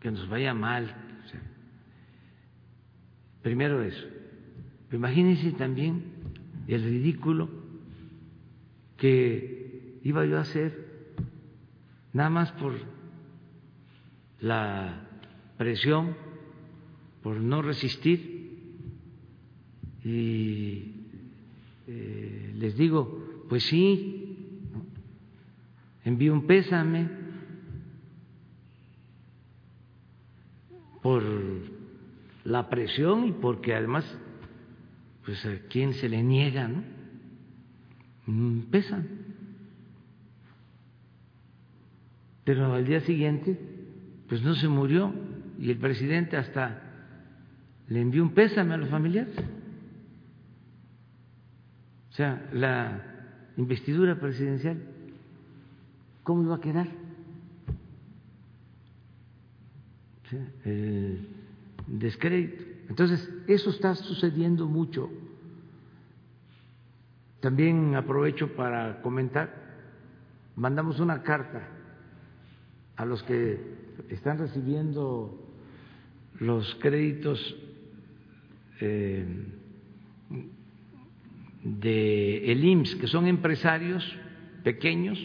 que 0.00 0.10
nos 0.10 0.28
vaya 0.28 0.54
mal. 0.54 0.94
primero 3.42 3.82
eso. 3.82 4.06
Imagínense 4.92 5.52
también 5.52 6.02
el 6.68 6.82
ridículo 6.82 7.48
que 8.96 9.98
iba 10.04 10.24
yo 10.26 10.38
a 10.38 10.42
hacer 10.42 10.92
nada 12.12 12.30
más 12.30 12.52
por 12.52 12.74
la 14.40 15.11
presión 15.62 16.16
por 17.22 17.36
no 17.36 17.62
resistir 17.62 18.50
y 20.04 20.92
eh, 21.86 22.52
les 22.56 22.76
digo, 22.76 23.44
pues 23.48 23.62
sí, 23.62 24.58
envío 26.04 26.32
un 26.32 26.48
pésame 26.48 27.08
por 31.00 31.22
la 32.42 32.68
presión 32.68 33.28
y 33.28 33.30
porque 33.30 33.76
además, 33.76 34.04
pues 35.24 35.46
a 35.46 35.60
quien 35.68 35.94
se 35.94 36.08
le 36.08 36.24
niega, 36.24 36.66
¿no? 36.66 36.82
Un. 38.26 38.66
Pero 42.42 42.74
al 42.74 42.84
día 42.84 42.98
siguiente, 43.02 43.56
pues 44.28 44.42
no 44.42 44.56
se 44.56 44.66
murió 44.66 45.12
y 45.58 45.70
el 45.70 45.78
presidente 45.78 46.36
hasta 46.36 46.82
le 47.88 48.00
envió 48.00 48.22
un 48.22 48.34
pésame 48.34 48.74
a 48.74 48.76
los 48.76 48.88
familiares. 48.88 49.34
O 52.10 52.14
sea, 52.14 52.48
la 52.52 53.02
investidura 53.56 54.18
presidencial, 54.18 54.78
¿cómo 56.22 56.42
iba 56.42 56.56
a 56.56 56.60
quedar? 56.60 56.86
el 60.64 61.28
descrédito. 61.86 62.64
Entonces, 62.88 63.28
eso 63.46 63.70
está 63.70 63.94
sucediendo 63.94 64.66
mucho. 64.66 65.10
También 67.40 67.94
aprovecho 67.96 68.54
para 68.54 69.02
comentar, 69.02 69.52
mandamos 70.56 71.00
una 71.00 71.22
carta 71.22 71.68
a 72.96 73.04
los 73.04 73.22
que 73.24 73.60
están 74.10 74.38
recibiendo 74.38 75.41
los 76.42 76.74
créditos 76.80 77.56
eh, 78.80 79.24
de 81.62 82.52
el 82.52 82.64
IMSS, 82.64 82.96
que 82.96 83.06
son 83.06 83.28
empresarios 83.28 84.04
pequeños 84.64 85.18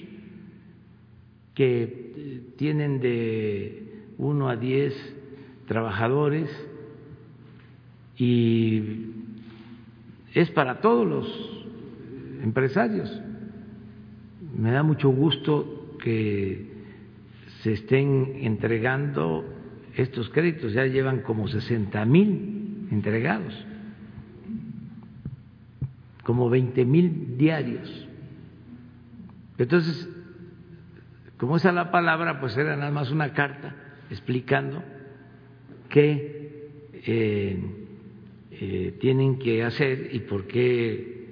que 1.55 1.83
eh, 2.15 2.41
tienen 2.55 2.99
de 2.99 4.11
uno 4.19 4.47
a 4.47 4.55
diez 4.55 4.93
trabajadores 5.67 6.49
y 8.15 8.81
es 10.35 10.51
para 10.51 10.81
todos 10.81 11.07
los 11.07 11.65
empresarios. 12.43 13.09
me 14.55 14.71
da 14.71 14.83
mucho 14.83 15.09
gusto 15.09 15.97
que 16.03 16.67
se 17.63 17.73
estén 17.73 18.37
entregando 18.41 19.56
estos 20.01 20.29
créditos, 20.29 20.73
ya 20.73 20.85
llevan 20.85 21.21
como 21.21 21.47
60 21.47 22.05
mil 22.05 22.87
entregados, 22.91 23.53
como 26.23 26.49
20 26.49 26.85
mil 26.85 27.37
diarios. 27.37 28.07
Entonces, 29.57 30.09
como 31.37 31.57
esa 31.57 31.71
la 31.71 31.91
palabra, 31.91 32.39
pues 32.39 32.55
era 32.57 32.75
nada 32.75 32.91
más 32.91 33.11
una 33.11 33.33
carta 33.33 33.75
explicando 34.09 34.83
qué 35.89 36.69
eh, 36.93 37.59
eh, 38.51 38.97
tienen 38.99 39.39
que 39.39 39.63
hacer 39.63 40.09
y 40.13 40.19
por 40.19 40.47
qué 40.47 41.27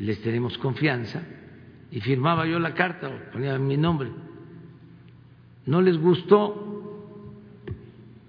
les 0.00 0.20
tenemos 0.22 0.58
confianza. 0.58 1.22
Y 1.90 2.00
firmaba 2.00 2.46
yo 2.46 2.58
la 2.58 2.74
carta, 2.74 3.10
ponía 3.32 3.58
mi 3.58 3.76
nombre. 3.76 4.10
No 5.66 5.82
les 5.82 5.98
gustó 5.98 6.67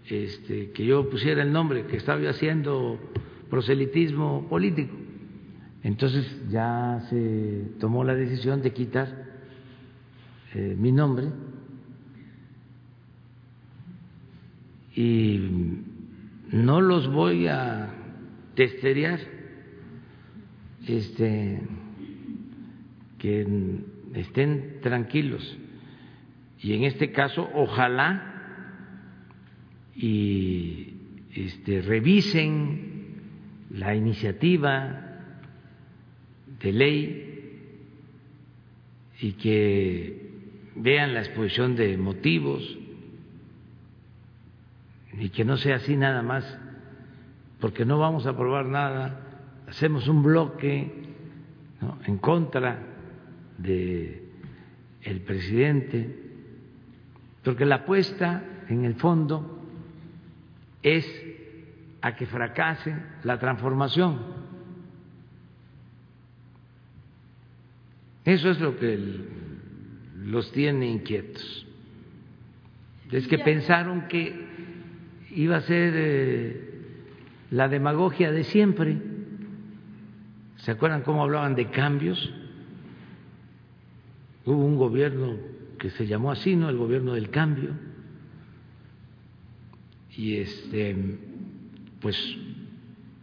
este, 0.10 0.72
que 0.72 0.86
yo 0.86 1.10
pusiera 1.10 1.44
el 1.44 1.52
nombre, 1.52 1.86
que 1.86 1.98
estaba 1.98 2.27
haciendo 2.30 2.99
proselitismo 3.49 4.48
político. 4.49 4.95
Entonces 5.84 6.26
ya 6.49 7.02
se 7.10 7.65
tomó 7.80 8.03
la 8.03 8.15
decisión 8.15 8.61
de 8.61 8.73
quitar 8.73 9.27
eh, 10.53 10.76
mi 10.77 10.91
nombre 10.91 11.27
y 14.95 15.40
no 16.52 16.81
los 16.81 17.07
voy 17.11 17.48
a 17.48 17.94
testerear, 18.56 19.19
este, 20.88 21.61
que 23.19 23.48
estén 24.15 24.80
tranquilos. 24.81 25.57
Y 26.61 26.73
en 26.73 26.84
este 26.84 27.11
caso, 27.11 27.48
ojalá 27.53 28.39
y 30.01 30.93
este, 31.35 31.81
revisen 31.81 33.19
la 33.71 33.93
iniciativa 33.95 35.01
de 36.61 36.71
ley 36.71 37.26
y 39.19 39.34
que 39.34 40.30
vean 40.76 41.13
la 41.13 41.19
exposición 41.19 41.76
de 41.76 41.97
motivos 41.97 42.77
y 45.19 45.30
que 45.30 45.43
no 45.43 45.57
sea 45.57 45.76
así 45.76 45.97
nada 45.97 46.21
más, 46.21 46.45
porque 47.59 47.84
no 47.84 47.99
vamos 47.99 48.26
a 48.26 48.30
aprobar 48.30 48.67
nada, 48.67 49.19
hacemos 49.67 50.07
un 50.07 50.23
bloque 50.23 50.93
en 52.05 52.17
contra 52.19 52.80
de 53.57 54.23
el 55.01 55.19
presidente, 55.21 56.15
porque 57.43 57.65
la 57.65 57.76
apuesta 57.76 58.43
en 58.69 58.85
el 58.85 58.95
fondo 58.95 59.59
es 60.84 61.06
a 62.01 62.15
que 62.15 62.26
fracase 62.26 62.95
la 63.23 63.39
transformación. 63.39 64.19
Eso 68.26 68.51
es 68.51 68.60
lo 68.60 68.77
que 68.77 68.99
los 70.23 70.51
tiene 70.51 70.88
inquietos. 70.88 71.65
Es 73.11 73.27
que 73.27 73.39
pensaron 73.39 74.07
que 74.07 74.47
iba 75.31 75.57
a 75.57 75.61
ser 75.61 75.93
eh, 75.95 76.69
la 77.51 77.68
demagogia 77.68 78.31
de 78.31 78.43
siempre. 78.43 78.97
¿Se 80.57 80.72
acuerdan 80.72 81.01
cómo 81.01 81.23
hablaban 81.23 81.56
de 81.56 81.72
cambios? 81.72 82.31
Hubo 84.45 84.64
un 84.64 84.77
gobierno 84.77 85.38
que 85.80 85.89
se 85.89 86.06
llamó 86.06 86.31
así, 86.31 86.56
¿no? 86.56 86.69
El 86.69 86.77
gobierno 86.77 87.14
del 87.14 87.30
cambio. 87.30 87.72
Y 90.20 90.36
este, 90.36 90.98
pues 92.02 92.18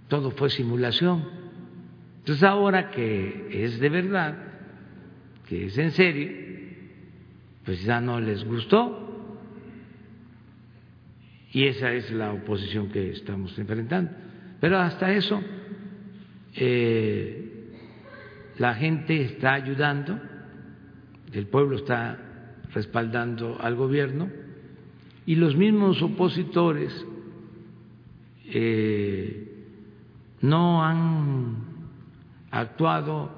todo 0.09 0.31
fue 0.31 0.49
simulación. 0.49 1.25
Entonces 2.21 2.43
ahora 2.43 2.91
que 2.91 3.49
es 3.51 3.79
de 3.79 3.91
verdad, 3.91 4.35
que 5.47 5.67
es 5.67 5.77
en 5.77 5.93
serio, 5.93 6.33
pues 7.67 7.85
ya 7.85 8.01
no 8.01 8.19
les 8.19 8.43
gustó 8.47 9.29
y 11.53 11.67
esa 11.67 11.93
es 11.93 12.11
la 12.13 12.33
oposición 12.33 12.89
que 12.89 13.11
estamos 13.11 13.59
enfrentando. 13.59 14.13
Pero 14.59 14.79
hasta 14.79 15.13
eso 15.13 15.43
eh, 16.55 17.75
la 18.57 18.75
gente 18.75 19.21
está 19.21 19.53
ayudando, 19.53 20.19
el 21.31 21.47
pueblo 21.49 21.77
está 21.77 22.17
respaldando 22.73 23.61
al 23.61 23.75
gobierno 23.75 24.46
y 25.27 25.35
los 25.35 25.57
mismos 25.57 26.01
opositores 26.03 27.07
eh, 28.45 29.67
no 30.41 30.85
han 30.85 31.57
actuado 32.51 33.31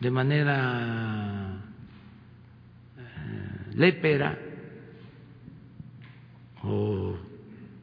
de 0.00 0.10
manera 0.10 1.44
lépera 3.74 4.38
o 6.62 7.16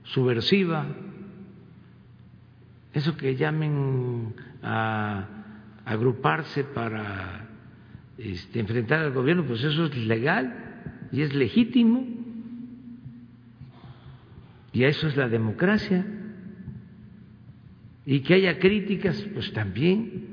subversiva, 0.03 0.85
eso 2.93 3.15
que 3.15 3.35
llamen 3.35 4.33
a 4.63 5.27
agruparse 5.85 6.63
para 6.63 7.47
este, 8.17 8.59
enfrentar 8.59 8.99
al 8.99 9.13
gobierno, 9.13 9.43
pues 9.45 9.63
eso 9.63 9.85
es 9.85 9.97
legal 9.97 11.07
y 11.11 11.21
es 11.21 11.33
legítimo. 11.33 12.20
Y 14.73 14.83
eso 14.83 15.07
es 15.07 15.17
la 15.17 15.27
democracia. 15.27 16.05
Y 18.05 18.21
que 18.21 18.35
haya 18.35 18.59
críticas, 18.59 19.21
pues 19.33 19.51
también. 19.53 20.29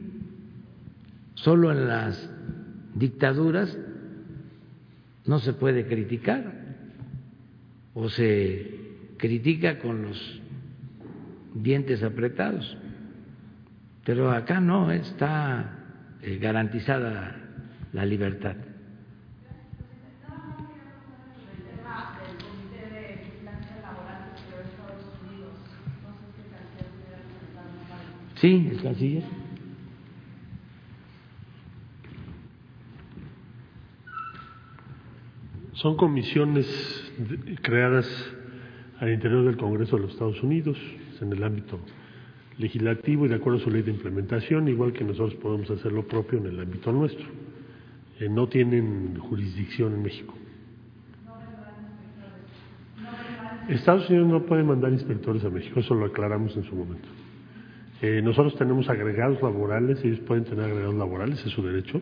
Solo 1.35 1.71
en 1.71 1.87
las 1.87 2.31
dictaduras 2.95 3.79
no 5.27 5.39
se 5.39 5.53
puede 5.53 5.87
criticar 5.87 6.53
o 7.95 8.09
se 8.09 8.79
critica 9.19 9.79
con 9.79 10.03
los 10.03 10.41
dientes 11.55 12.03
apretados. 12.03 12.77
Pero 14.05 14.31
acá 14.31 14.61
no 14.61 14.91
está 14.91 15.79
eh, 16.23 16.39
garantizada 16.39 17.37
la 17.93 18.07
libertad. 18.07 18.57
Sí, 28.41 28.69
el 28.71 28.81
canciller. 28.83 29.25
Son 35.73 35.97
comisiones 35.97 36.67
creadas 37.63 38.07
al 39.01 39.13
interior 39.13 39.45
del 39.45 39.57
Congreso 39.57 39.97
de 39.97 40.03
los 40.03 40.13
Estados 40.13 40.43
Unidos, 40.43 40.77
en 41.21 41.33
el 41.33 41.43
ámbito 41.43 41.81
legislativo 42.59 43.27
y 43.27 43.29
de 43.29 43.37
acuerdo 43.37 43.61
a 43.61 43.63
su 43.63 43.71
ley 43.71 43.83
de 43.83 43.93
implementación, 43.93 44.69
igual 44.69 44.93
que 44.93 45.05
nosotros 45.05 45.35
podemos 45.37 45.71
hacer 45.71 45.93
lo 45.93 46.07
propio 46.07 46.39
en 46.39 46.47
el 46.47 46.61
ámbito 46.61 46.93
nuestro. 46.93 47.27
Eh, 48.21 48.29
no 48.29 48.49
tienen 48.49 49.19
jurisdicción 49.19 49.95
en 49.95 50.03
México. 50.03 50.35
Estados 53.69 54.09
Unidos 54.09 54.29
no 54.29 54.47
puede 54.47 54.65
mandar 54.65 54.93
inspectores 54.93 55.45
a 55.45 55.51
México, 55.51 55.81
eso 55.81 55.95
lo 55.95 56.07
aclaramos 56.07 56.57
en 56.57 56.65
su 56.65 56.75
momento. 56.75 57.09
Eh, 58.01 58.23
nosotros 58.23 58.55
tenemos 58.57 58.89
agregados 58.89 59.43
laborales, 59.43 60.05
ellos 60.05 60.21
pueden 60.21 60.45
tener 60.45 60.67
agregados 60.67 60.95
laborales, 60.95 61.45
es 61.45 61.53
su 61.53 61.63
derecho, 61.63 62.01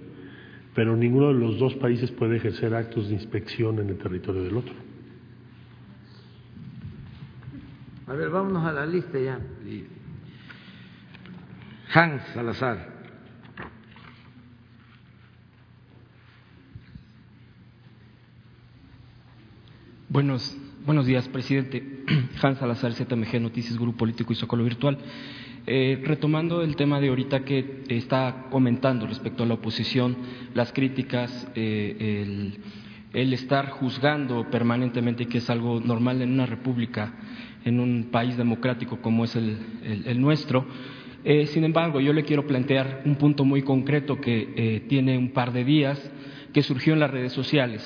pero 0.75 0.95
ninguno 0.95 1.29
de 1.29 1.35
los 1.35 1.59
dos 1.59 1.75
países 1.77 2.11
puede 2.11 2.37
ejercer 2.37 2.75
actos 2.75 3.09
de 3.09 3.15
inspección 3.15 3.79
en 3.79 3.89
el 3.89 3.97
territorio 3.97 4.43
del 4.43 4.57
otro. 4.59 4.75
A 8.07 8.13
ver, 8.13 8.29
vámonos 8.31 8.65
a 8.65 8.73
la 8.73 8.87
lista 8.87 9.19
ya. 9.19 9.41
Hans 11.93 12.23
Salazar. 12.35 12.95
Buenos, 20.09 20.57
buenos 20.85 21.07
días, 21.07 21.27
presidente. 21.29 22.05
Hans 22.43 22.59
Salazar, 22.59 22.93
ZMG 22.93 23.41
Noticias, 23.41 23.77
Grupo 23.77 23.99
Político 23.99 24.33
y 24.33 24.37
Socorro 24.37 24.63
Virtual. 24.63 24.99
Eh, 25.69 26.01
retomando 26.05 26.63
el 26.63 26.77
tema 26.77 27.01
de 27.01 27.09
ahorita 27.09 27.41
que 27.41 27.83
está 27.89 28.47
comentando 28.51 29.05
respecto 29.05 29.43
a 29.43 29.47
la 29.47 29.55
oposición, 29.55 30.17
las 30.55 30.73
críticas, 30.73 31.49
eh, 31.57 32.55
el, 33.13 33.33
estar 33.33 33.71
juzgando 33.71 34.49
permanentemente, 34.49 35.27
que 35.27 35.39
es 35.39 35.51
algo 35.51 35.81
normal 35.81 36.23
en 36.23 36.31
una 36.31 36.47
república, 36.47 37.15
en 37.65 37.81
un 37.81 38.11
país 38.13 38.37
democrático 38.37 39.01
como 39.01 39.25
es 39.25 39.35
el, 39.35 40.21
nuestro, 40.21 40.67
Eh, 41.25 41.47
sin 41.47 41.65
embargo, 41.65 42.01
yo 42.01 42.13
le 42.13 42.23
quiero 42.23 42.47
plantear 42.47 43.03
un 43.05 43.17
punto 43.17 43.45
muy 43.45 43.63
concreto 43.63 44.21
que 44.21 44.85
tiene 44.89 45.19
un 45.19 45.31
par 45.31 45.53
de 45.53 45.65
días, 45.65 45.99
que 46.53 46.63
surgió 46.63 46.93
en 46.93 47.01
las 47.01 47.11
redes 47.11 47.33
sociales. 47.33 47.83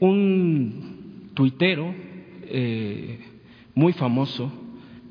Un 0.00 1.30
tuitero 1.32 1.94
muy 3.74 3.94
famoso 3.94 4.63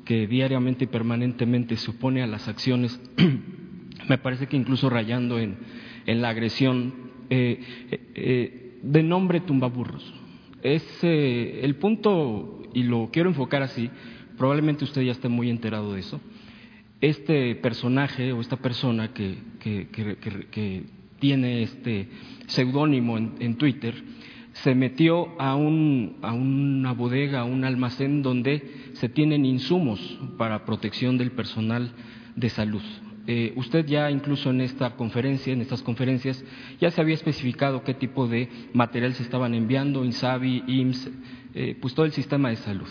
que 0.04 0.26
diariamente 0.26 0.84
y 0.84 0.88
permanentemente 0.88 1.76
se 1.76 1.90
opone 1.90 2.22
a 2.22 2.26
las 2.26 2.48
acciones, 2.48 3.00
me 4.08 4.18
parece 4.18 4.46
que 4.46 4.56
incluso 4.56 4.90
rayando 4.90 5.38
en, 5.38 5.56
en 6.06 6.22
la 6.22 6.30
agresión, 6.30 7.04
de 7.28 9.02
nombre 9.02 9.40
tumbaburros. 9.40 10.14
Es 10.62 10.84
el 11.02 11.74
punto, 11.76 12.62
y 12.74 12.82
lo 12.84 13.08
quiero 13.10 13.30
enfocar 13.30 13.62
así, 13.62 13.90
probablemente 14.36 14.84
usted 14.84 15.02
ya 15.02 15.12
esté 15.12 15.28
muy 15.28 15.50
enterado 15.50 15.94
de 15.94 16.00
eso, 16.00 16.20
este 17.00 17.54
personaje 17.56 18.32
o 18.32 18.40
esta 18.40 18.56
persona 18.56 19.12
que, 19.12 19.38
tiene 21.18 21.62
este 21.62 22.08
seudónimo 22.46 23.16
en, 23.16 23.56
Twitter 23.56 23.94
se 24.54 24.74
metió 24.74 25.40
a, 25.40 25.56
un, 25.56 26.16
a 26.22 26.32
una 26.32 26.92
bodega, 26.92 27.40
a 27.40 27.44
un 27.44 27.64
almacén 27.64 28.22
donde 28.22 28.90
se 28.94 29.08
tienen 29.08 29.44
insumos 29.44 30.00
para 30.38 30.64
protección 30.64 31.18
del 31.18 31.32
personal 31.32 31.90
de 32.36 32.48
salud. 32.48 32.82
Eh, 33.26 33.52
usted 33.56 33.86
ya 33.86 34.10
incluso 34.10 34.50
en 34.50 34.60
esta 34.60 34.96
conferencia, 34.96 35.52
en 35.52 35.60
estas 35.60 35.82
conferencias, 35.82 36.44
ya 36.80 36.90
se 36.90 37.00
había 37.00 37.14
especificado 37.14 37.82
qué 37.82 37.94
tipo 37.94 38.28
de 38.28 38.48
material 38.74 39.14
se 39.14 39.22
estaban 39.22 39.54
enviando, 39.54 40.04
INSABI, 40.04 40.64
IMSS, 40.66 41.10
eh, 41.54 41.76
pues 41.80 41.94
todo 41.94 42.06
el 42.06 42.12
sistema 42.12 42.50
de 42.50 42.56
salud. 42.56 42.88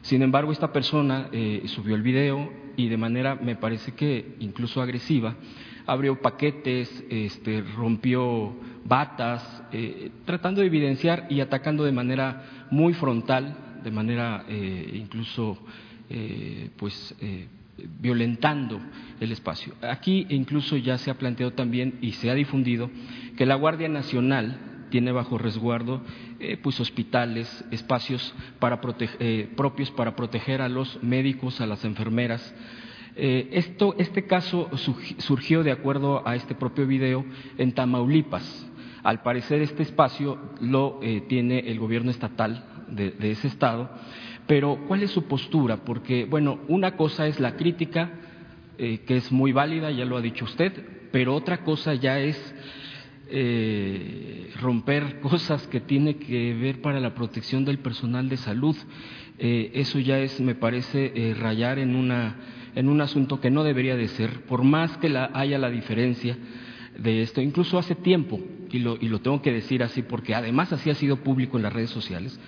Sin 0.00 0.22
embargo, 0.22 0.50
esta 0.50 0.72
persona 0.72 1.28
eh, 1.32 1.62
subió 1.66 1.94
el 1.94 2.02
video 2.02 2.50
y 2.76 2.88
de 2.88 2.96
manera, 2.96 3.34
me 3.34 3.56
parece 3.56 3.92
que 3.92 4.36
incluso 4.40 4.80
agresiva, 4.80 5.36
abrió 5.86 6.20
paquetes, 6.20 7.04
este, 7.08 7.62
rompió 7.62 8.54
batas, 8.84 9.62
eh, 9.72 10.10
tratando 10.24 10.60
de 10.60 10.66
evidenciar 10.66 11.26
y 11.30 11.40
atacando 11.40 11.84
de 11.84 11.92
manera 11.92 12.66
muy 12.70 12.94
frontal, 12.94 13.56
de 13.82 13.90
manera 13.90 14.44
eh, 14.48 14.92
incluso, 14.94 15.58
pues, 16.76 17.14
violentando 18.00 18.80
el 19.20 19.32
espacio. 19.32 19.74
Aquí 19.82 20.26
incluso 20.30 20.76
ya 20.76 20.98
se 20.98 21.10
ha 21.10 21.18
planteado 21.18 21.52
también 21.52 21.98
y 22.00 22.12
se 22.12 22.30
ha 22.30 22.34
difundido 22.34 22.90
que 23.36 23.46
la 23.46 23.56
Guardia 23.56 23.88
Nacional 23.88 24.58
tiene 24.90 25.12
bajo 25.12 25.38
resguardo 25.38 26.02
eh, 26.38 26.58
pues 26.62 26.78
hospitales, 26.80 27.64
espacios 27.70 28.34
para 28.58 28.80
eh, 29.18 29.48
propios 29.56 29.90
para 29.90 30.14
proteger 30.14 30.62
a 30.62 30.68
los 30.68 31.02
médicos, 31.02 31.60
a 31.60 31.66
las 31.66 31.84
enfermeras. 31.84 32.54
Eh, 33.16 33.48
esto, 33.52 33.94
este 33.98 34.26
caso 34.26 34.70
surgió 35.18 35.62
de 35.62 35.72
acuerdo 35.72 36.26
a 36.26 36.36
este 36.36 36.54
propio 36.54 36.86
video 36.86 37.24
en 37.58 37.72
Tamaulipas. 37.72 38.66
Al 39.02 39.22
parecer 39.22 39.62
este 39.62 39.82
espacio 39.82 40.38
lo 40.60 41.00
tiene 41.28 41.60
el 41.60 41.78
gobierno 41.78 42.10
estatal 42.10 42.64
de, 42.88 43.14
ese 43.30 43.46
estado, 43.46 43.88
pero 44.48 44.80
¿cuál 44.88 45.04
es 45.04 45.12
su 45.12 45.24
postura? 45.24 45.84
Porque, 45.84 46.24
bueno, 46.24 46.58
una 46.66 46.96
cosa 46.96 47.28
es 47.28 47.38
la 47.38 47.54
crítica, 47.54 48.10
que 48.76 49.04
es 49.06 49.30
muy 49.30 49.52
válida, 49.52 49.92
ya 49.92 50.04
lo 50.04 50.16
ha 50.16 50.20
dicho 50.20 50.44
usted, 50.44 50.72
pero 51.12 51.36
otra 51.36 51.58
cosa 51.58 51.94
ya 51.94 52.18
es 52.18 52.36
eh, 53.28 54.50
romper 54.60 55.18
cosas 55.20 55.66
que 55.66 55.80
tiene 55.80 56.16
que 56.16 56.54
ver 56.54 56.80
para 56.80 57.00
la 57.00 57.14
protección 57.14 57.64
del 57.64 57.78
personal 57.78 58.28
de 58.28 58.36
salud. 58.36 58.76
Eh, 59.38 59.72
eso 59.74 59.98
ya 59.98 60.18
es, 60.18 60.40
me 60.40 60.54
parece, 60.54 61.12
eh, 61.14 61.34
rayar 61.34 61.78
en, 61.78 61.96
una, 61.96 62.36
en 62.76 62.88
un 62.88 63.00
asunto 63.00 63.40
que 63.40 63.50
no 63.50 63.64
debería 63.64 63.96
de 63.96 64.06
ser, 64.06 64.42
por 64.42 64.62
más 64.62 64.96
que 64.98 65.08
la, 65.08 65.30
haya 65.34 65.58
la 65.58 65.70
diferencia 65.70 66.36
de 66.96 67.22
esto. 67.22 67.40
Incluso 67.40 67.78
hace 67.78 67.96
tiempo, 67.96 68.38
y 68.70 68.78
lo, 68.78 68.96
y 69.00 69.08
lo 69.08 69.20
tengo 69.20 69.42
que 69.42 69.50
decir 69.50 69.82
así 69.82 70.02
porque 70.02 70.34
además 70.34 70.72
así 70.72 70.90
ha 70.90 70.94
sido 70.94 71.16
público 71.16 71.56
en 71.56 71.64
las 71.64 71.72
redes 71.72 71.90
sociales, 71.90 72.38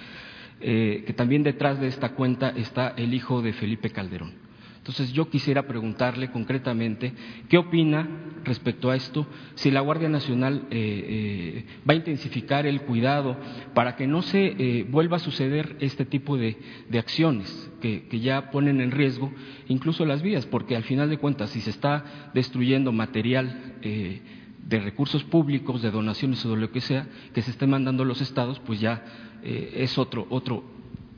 que 0.61 1.15
también 1.17 1.43
detrás 1.43 1.81
de 1.81 1.87
esta 1.87 2.11
cuenta 2.11 2.51
está 2.51 2.95
el 2.97 3.15
hijo 3.15 3.43
de 3.43 3.53
Felipe 3.53 3.91
Calderón. 3.91 4.48
Entonces 4.89 5.13
yo 5.13 5.29
quisiera 5.29 5.67
preguntarle 5.67 6.31
concretamente 6.31 7.13
qué 7.51 7.59
opina 7.59 8.09
respecto 8.43 8.91
a 8.91 8.97
esto, 8.97 9.27
si 9.55 9.71
la 9.71 9.83
Guardia 9.83 10.09
Nacional 10.09 10.63
eh, 10.71 10.71
eh, 10.71 11.65
va 11.87 11.93
a 11.93 11.97
intensificar 11.97 12.67
el 12.67 12.81
cuidado 12.81 13.37
para 13.75 13.97
que 13.97 14.07
no 14.07 14.23
se 14.23 14.47
eh, 14.47 14.87
vuelva 14.89 15.19
a 15.19 15.21
suceder 15.21 15.77
este 15.81 16.07
tipo 16.07 16.39
de, 16.39 16.57
acciones 16.99 17.71
que, 17.83 18.09
ya 18.19 18.51
ponen 18.51 18.81
en 18.81 18.91
riesgo 18.91 19.31
incluso 19.69 20.07
las 20.07 20.23
vías, 20.23 20.47
porque 20.47 20.75
al 20.75 20.85
final 20.85 21.11
de 21.11 21.19
cuentas 21.19 21.51
si 21.51 21.61
se 21.61 21.69
está 21.69 22.31
destruyendo 22.33 22.91
material 22.91 23.75
de 23.83 24.81
recursos 24.81 25.23
públicos, 25.23 25.83
de 25.83 25.91
donaciones 25.91 26.43
o 26.47 26.55
de 26.55 26.63
lo 26.63 26.73
que 26.73 26.81
sea, 26.81 27.07
que 27.35 27.43
se 27.43 27.51
esté 27.51 27.67
mandando 27.67 28.07
los 28.07 28.23
estados, 28.23 28.59
pues 28.61 28.81
ya 28.81 29.05
es 29.43 29.99
otro, 29.99 30.27
otro, 30.31 30.65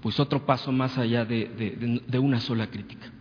pues 0.03 0.19
otro 0.19 0.45
paso 0.45 0.73
más 0.73 0.99
allá 0.99 1.25
de 1.25 2.19
una 2.19 2.41
sola 2.41 2.67
crítica. 2.67 3.13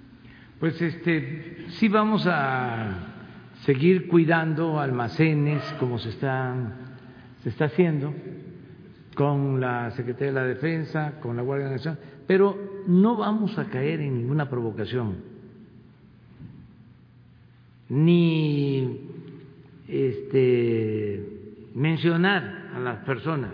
Pues 0.60 0.82
este, 0.82 1.68
sí 1.70 1.88
vamos 1.88 2.28
a 2.28 2.92
seguir 3.62 4.10
cuidando 4.10 4.78
almacenes 4.78 5.64
como 5.80 5.98
se 6.00 6.10
está, 6.10 6.54
se 7.44 7.50
está 7.50 7.66
haciendo 7.66 8.14
con 9.16 9.62
la 9.62 9.92
Secretaría 9.92 10.34
de 10.34 10.40
la 10.42 10.44
Defensa, 10.46 11.14
con 11.22 11.38
la 11.38 11.44
Guardia 11.44 11.70
Nacional, 11.70 12.00
pero 12.28 12.84
no 12.88 13.16
vamos 13.16 13.58
a 13.58 13.70
caer 13.70 14.02
en 14.02 14.18
ninguna 14.18 14.50
provocación, 14.50 15.16
ni 17.88 19.00
este, 19.88 21.24
mencionar 21.74 22.72
a 22.76 22.80
las 22.80 22.98
personas, 23.06 23.52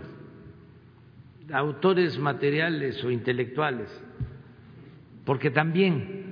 autores 1.53 2.18
materiales 2.18 3.03
o 3.03 3.11
intelectuales, 3.11 3.90
porque 5.23 5.52
también 5.52 6.24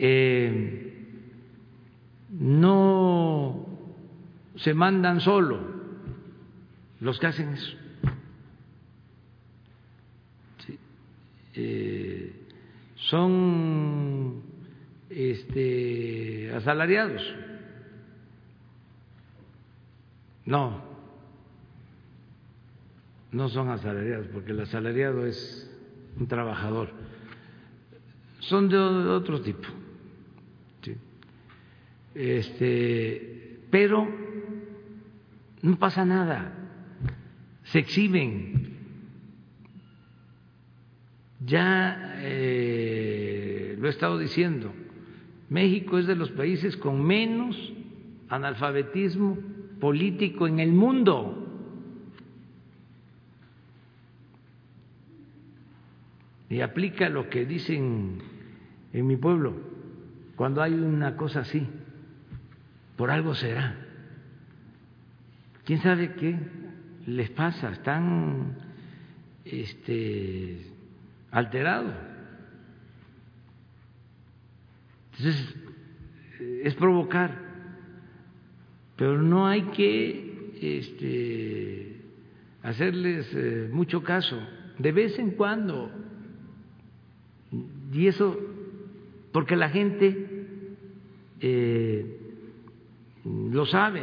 eh, 0.00 0.88
no 2.30 3.66
se 4.56 4.72
mandan 4.72 5.20
solo 5.20 5.60
los 7.00 7.18
que 7.18 7.26
hacen 7.26 7.48
eso. 7.50 7.76
Eh, 11.54 12.32
son 12.94 14.42
este, 15.10 16.52
asalariados. 16.54 17.22
No, 20.46 20.80
no 23.32 23.48
son 23.48 23.70
asalariados, 23.70 24.28
porque 24.28 24.52
el 24.52 24.60
asalariado 24.60 25.26
es 25.26 25.70
un 26.18 26.28
trabajador. 26.28 26.90
Son 28.40 28.68
de 28.68 28.78
otro 28.78 29.40
tipo 29.40 29.68
este, 32.18 33.60
pero 33.70 34.08
no 35.62 35.78
pasa 35.78 36.04
nada, 36.04 36.52
se 37.62 37.78
exhiben. 37.78 38.76
Ya 41.46 42.16
eh, 42.16 43.76
lo 43.78 43.86
he 43.86 43.90
estado 43.90 44.18
diciendo, 44.18 44.72
México 45.48 45.98
es 45.98 46.08
de 46.08 46.16
los 46.16 46.32
países 46.32 46.76
con 46.76 47.06
menos 47.06 47.56
analfabetismo 48.28 49.38
político 49.80 50.48
en 50.48 50.58
el 50.58 50.72
mundo. 50.72 51.44
Y 56.50 56.62
aplica 56.62 57.08
lo 57.08 57.28
que 57.30 57.46
dicen 57.46 58.18
en 58.92 59.06
mi 59.06 59.16
pueblo, 59.16 59.54
cuando 60.34 60.62
hay 60.62 60.72
una 60.72 61.16
cosa 61.16 61.40
así, 61.40 61.64
por 62.98 63.12
algo 63.12 63.32
será. 63.36 63.76
¿Quién 65.64 65.80
sabe 65.80 66.14
qué 66.14 66.36
les 67.06 67.30
pasa? 67.30 67.70
Están 67.70 68.56
este, 69.44 70.66
alterados. 71.30 71.94
Entonces, 75.12 75.54
es 76.64 76.74
provocar, 76.74 77.38
pero 78.96 79.22
no 79.22 79.46
hay 79.46 79.62
que 79.62 80.58
este, 80.60 82.00
hacerles 82.64 83.32
eh, 83.32 83.68
mucho 83.72 84.02
caso, 84.02 84.40
de 84.76 84.90
vez 84.90 85.16
en 85.20 85.30
cuando. 85.32 85.92
Y 87.92 88.08
eso, 88.08 88.36
porque 89.30 89.54
la 89.54 89.70
gente 89.70 90.46
eh, 91.40 92.17
lo 93.50 93.66
sabe. 93.66 94.02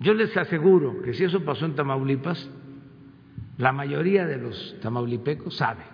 Yo 0.00 0.14
les 0.14 0.36
aseguro 0.36 1.02
que 1.02 1.14
si 1.14 1.24
eso 1.24 1.44
pasó 1.44 1.66
en 1.66 1.74
Tamaulipas, 1.74 2.50
la 3.58 3.72
mayoría 3.72 4.26
de 4.26 4.38
los 4.38 4.76
tamaulipecos 4.80 5.56
sabe 5.56 5.84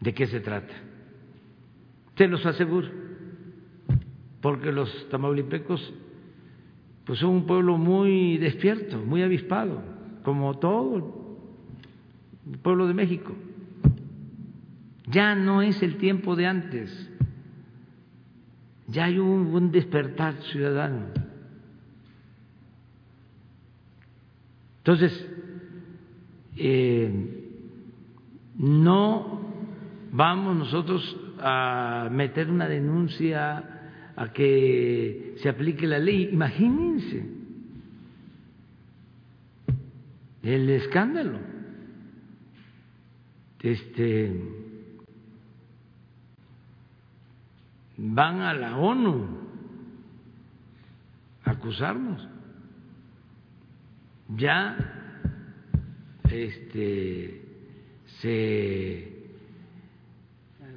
de 0.00 0.14
qué 0.14 0.26
se 0.26 0.40
trata. 0.40 0.74
Se 2.16 2.28
los 2.28 2.44
aseguro, 2.44 2.88
porque 4.40 4.72
los 4.72 5.08
tamaulipecos 5.08 5.94
pues 7.04 7.20
son 7.20 7.30
un 7.30 7.46
pueblo 7.46 7.78
muy 7.78 8.36
despierto, 8.38 8.98
muy 8.98 9.22
avispado, 9.22 9.82
como 10.24 10.58
todo 10.58 10.96
el 12.50 12.58
pueblo 12.58 12.88
de 12.88 12.94
México. 12.94 13.34
Ya 15.08 15.34
no 15.34 15.62
es 15.62 15.82
el 15.82 15.96
tiempo 15.98 16.34
de 16.34 16.46
antes, 16.46 17.10
ya 18.88 19.04
hay 19.04 19.18
un, 19.18 19.46
un 19.46 19.70
despertar 19.72 20.34
ciudadano. 20.52 21.06
Entonces, 24.78 25.28
eh, 26.56 27.10
no 28.58 29.40
vamos 30.12 30.56
nosotros 30.56 31.16
a 31.40 32.08
meter 32.10 32.50
una 32.50 32.68
denuncia 32.68 33.90
a 34.14 34.32
que 34.32 35.34
se 35.42 35.48
aplique 35.48 35.86
la 35.86 35.98
ley. 35.98 36.30
Imagínense 36.32 37.26
el 40.42 40.70
escándalo. 40.70 41.56
Este 43.60 44.30
van 47.96 48.40
a 48.40 48.54
la 48.54 48.76
ONU 48.76 49.26
a 51.44 51.50
acusarnos. 51.50 52.26
Ya 54.36 54.76
este 56.30 57.42
se 58.20 59.12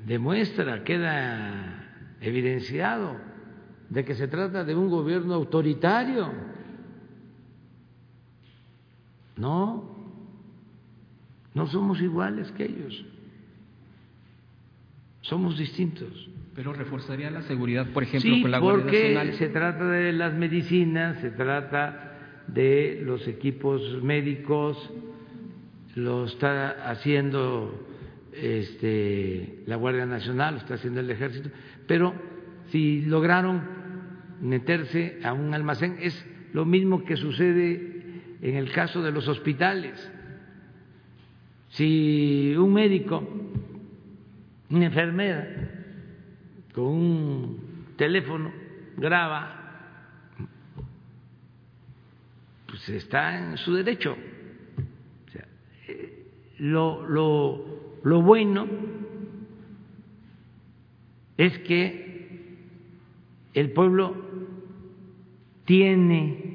demuestra, 0.05 0.83
queda 0.83 2.15
evidenciado 2.21 3.17
de 3.89 4.05
que 4.05 4.15
se 4.15 4.27
trata 4.27 4.63
de 4.63 4.75
un 4.75 4.89
gobierno 4.89 5.33
autoritario. 5.33 6.31
No, 9.35 9.83
no 11.53 11.67
somos 11.67 11.99
iguales 12.01 12.51
que 12.51 12.65
ellos, 12.65 13.05
somos 15.21 15.57
distintos. 15.57 16.29
Pero 16.55 16.73
reforzaría 16.73 17.30
la 17.31 17.41
seguridad, 17.43 17.88
por 17.93 18.03
ejemplo, 18.03 18.34
sí, 18.34 18.41
con 18.41 18.51
la 18.51 18.59
Guardia 18.59 18.84
porque 18.84 19.13
Nacional. 19.13 19.34
se 19.35 19.49
trata 19.49 19.89
de 19.89 20.13
las 20.13 20.34
medicinas, 20.34 21.19
se 21.21 21.31
trata 21.31 22.17
de 22.47 23.01
los 23.03 23.27
equipos 23.27 24.03
médicos, 24.03 24.91
lo 25.95 26.26
está 26.26 26.89
haciendo 26.89 27.88
este, 28.34 29.63
la 29.67 29.76
Guardia 29.76 30.05
Nacional, 30.05 30.55
lo 30.55 30.59
está 30.59 30.76
haciendo 30.76 30.99
el 30.99 31.09
Ejército, 31.09 31.49
pero 31.88 32.13
si 32.71 33.01
lograron 33.01 33.61
meterse 34.41 35.19
a 35.23 35.34
un 35.34 35.53
almacén 35.53 35.97
es 36.01 36.26
lo 36.53 36.65
mismo 36.65 37.03
que 37.03 37.15
sucede 37.15 37.99
en 38.41 38.55
el 38.55 38.71
caso 38.71 39.01
de 39.01 39.11
los 39.11 39.27
hospitales. 39.27 40.11
Si 41.69 42.55
un 42.57 42.73
médico, 42.73 43.27
una 44.69 44.85
enfermera, 44.85 45.78
un 46.88 47.93
teléfono 47.97 48.51
graba, 48.97 49.60
pues 52.68 52.89
está 52.89 53.38
en 53.38 53.57
su 53.57 53.73
derecho. 53.73 54.11
O 54.14 55.31
sea, 55.31 55.47
eh, 55.88 56.26
lo, 56.60 57.07
lo, 57.07 57.99
lo 58.03 58.22
bueno 58.22 58.68
es 61.38 61.57
que 61.60 62.10
el 63.53 63.72
pueblo 63.72 64.15
tiene 65.65 66.49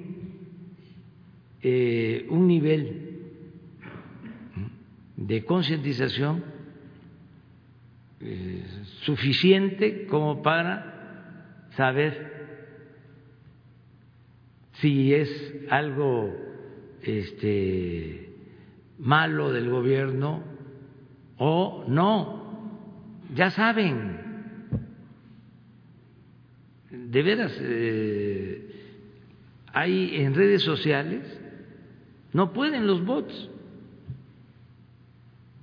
eh, 1.62 2.26
un 2.28 2.46
nivel 2.46 3.20
de 5.16 5.44
concientización 5.44 6.53
eh, 8.24 8.62
suficiente 9.02 10.06
como 10.06 10.42
para 10.42 11.68
saber 11.76 12.32
si 14.80 15.14
es 15.14 15.54
algo 15.70 16.34
este, 17.02 18.30
malo 18.98 19.52
del 19.52 19.68
gobierno 19.68 20.42
o 21.36 21.84
no. 21.86 22.42
Ya 23.34 23.50
saben, 23.50 24.20
de 26.90 27.22
veras, 27.22 27.52
eh, 27.60 28.70
hay 29.72 30.16
en 30.16 30.34
redes 30.34 30.62
sociales, 30.62 31.22
no 32.32 32.52
pueden 32.52 32.86
los 32.86 33.04
bots. 33.04 33.50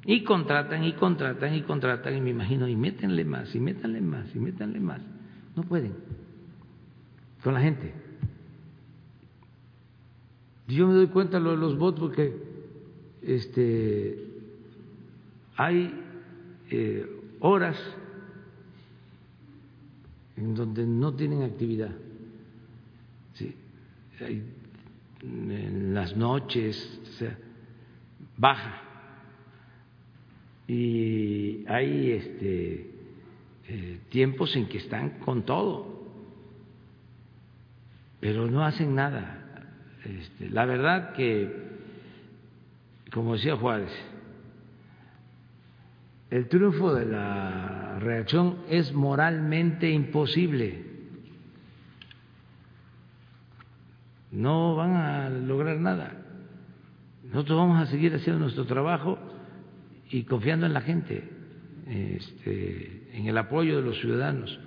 Y 0.05 0.23
contratan 0.23 0.83
y 0.83 0.93
contratan 0.93 1.53
y 1.53 1.61
contratan 1.61 2.17
y 2.17 2.21
me 2.21 2.31
imagino, 2.31 2.67
y 2.67 2.75
métanle 2.75 3.23
más, 3.23 3.53
y 3.53 3.59
métanle 3.59 4.01
más, 4.01 4.35
y 4.35 4.39
métanle 4.39 4.79
más. 4.79 5.01
No 5.55 5.63
pueden 5.63 5.93
con 7.43 7.53
la 7.53 7.61
gente. 7.61 7.93
Yo 10.67 10.87
me 10.87 10.93
doy 10.93 11.07
cuenta 11.07 11.37
de 11.37 11.43
lo 11.43 11.51
de 11.51 11.57
los 11.57 11.77
bots 11.77 11.99
porque 11.99 12.33
este, 13.21 14.17
hay 15.57 15.93
eh, 16.69 17.05
horas 17.39 17.77
en 20.37 20.55
donde 20.55 20.85
no 20.85 21.13
tienen 21.13 21.43
actividad. 21.43 21.91
Sí, 23.33 23.53
hay, 24.21 24.43
en 25.21 25.93
las 25.93 26.15
noches, 26.15 27.01
o 27.03 27.17
sea, 27.17 27.37
baja 28.37 28.90
y 30.73 31.65
hay 31.67 32.11
este, 32.11 32.91
eh, 33.67 33.99
tiempos 34.07 34.55
en 34.55 34.69
que 34.69 34.77
están 34.77 35.19
con 35.19 35.43
todo, 35.43 36.07
pero 38.21 38.49
no 38.49 38.63
hacen 38.63 38.95
nada. 38.95 39.67
Este, 40.05 40.49
la 40.49 40.63
verdad 40.63 41.11
que, 41.11 41.53
como 43.11 43.33
decía 43.33 43.57
Juárez, 43.57 43.91
el 46.29 46.47
triunfo 46.47 46.93
de 46.93 47.05
la 47.05 47.99
reacción 47.99 48.59
es 48.69 48.93
moralmente 48.93 49.91
imposible. 49.91 50.85
No 54.31 54.77
van 54.77 54.93
a 54.93 55.29
lograr 55.29 55.77
nada. 55.81 56.13
Nosotros 57.25 57.57
vamos 57.57 57.81
a 57.81 57.91
seguir 57.91 58.15
haciendo 58.15 58.39
nuestro 58.39 58.65
trabajo 58.65 59.19
y 60.11 60.23
confiando 60.23 60.65
en 60.65 60.73
la 60.73 60.81
gente, 60.81 61.23
este, 61.87 63.09
en 63.13 63.27
el 63.27 63.37
apoyo 63.37 63.77
de 63.77 63.83
los 63.83 63.99
ciudadanos. 63.99 64.59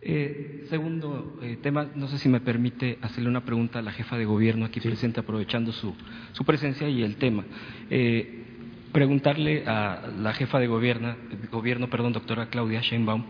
Eh, 0.00 0.64
segundo 0.70 1.38
eh, 1.42 1.58
tema, 1.60 1.88
no 1.94 2.06
sé 2.08 2.18
si 2.18 2.28
me 2.28 2.40
permite 2.40 2.98
hacerle 3.02 3.28
una 3.28 3.44
pregunta 3.44 3.80
a 3.80 3.82
la 3.82 3.92
jefa 3.92 4.16
de 4.16 4.24
gobierno 4.24 4.64
aquí 4.64 4.80
Sí. 4.80 4.88
presente, 4.88 5.20
aprovechando 5.20 5.72
su, 5.72 5.94
su 6.32 6.44
presencia 6.44 6.88
y 6.88 7.02
el 7.02 7.16
tema. 7.16 7.44
Eh, 7.90 8.44
preguntarle 8.92 9.64
a 9.66 10.08
la 10.20 10.32
jefa 10.32 10.58
de 10.60 10.66
gobierno, 10.68 11.14
gobierno 11.50 11.90
perdón, 11.90 12.12
doctora 12.12 12.48
Claudia 12.48 12.80
Sheinbaum, 12.80 13.24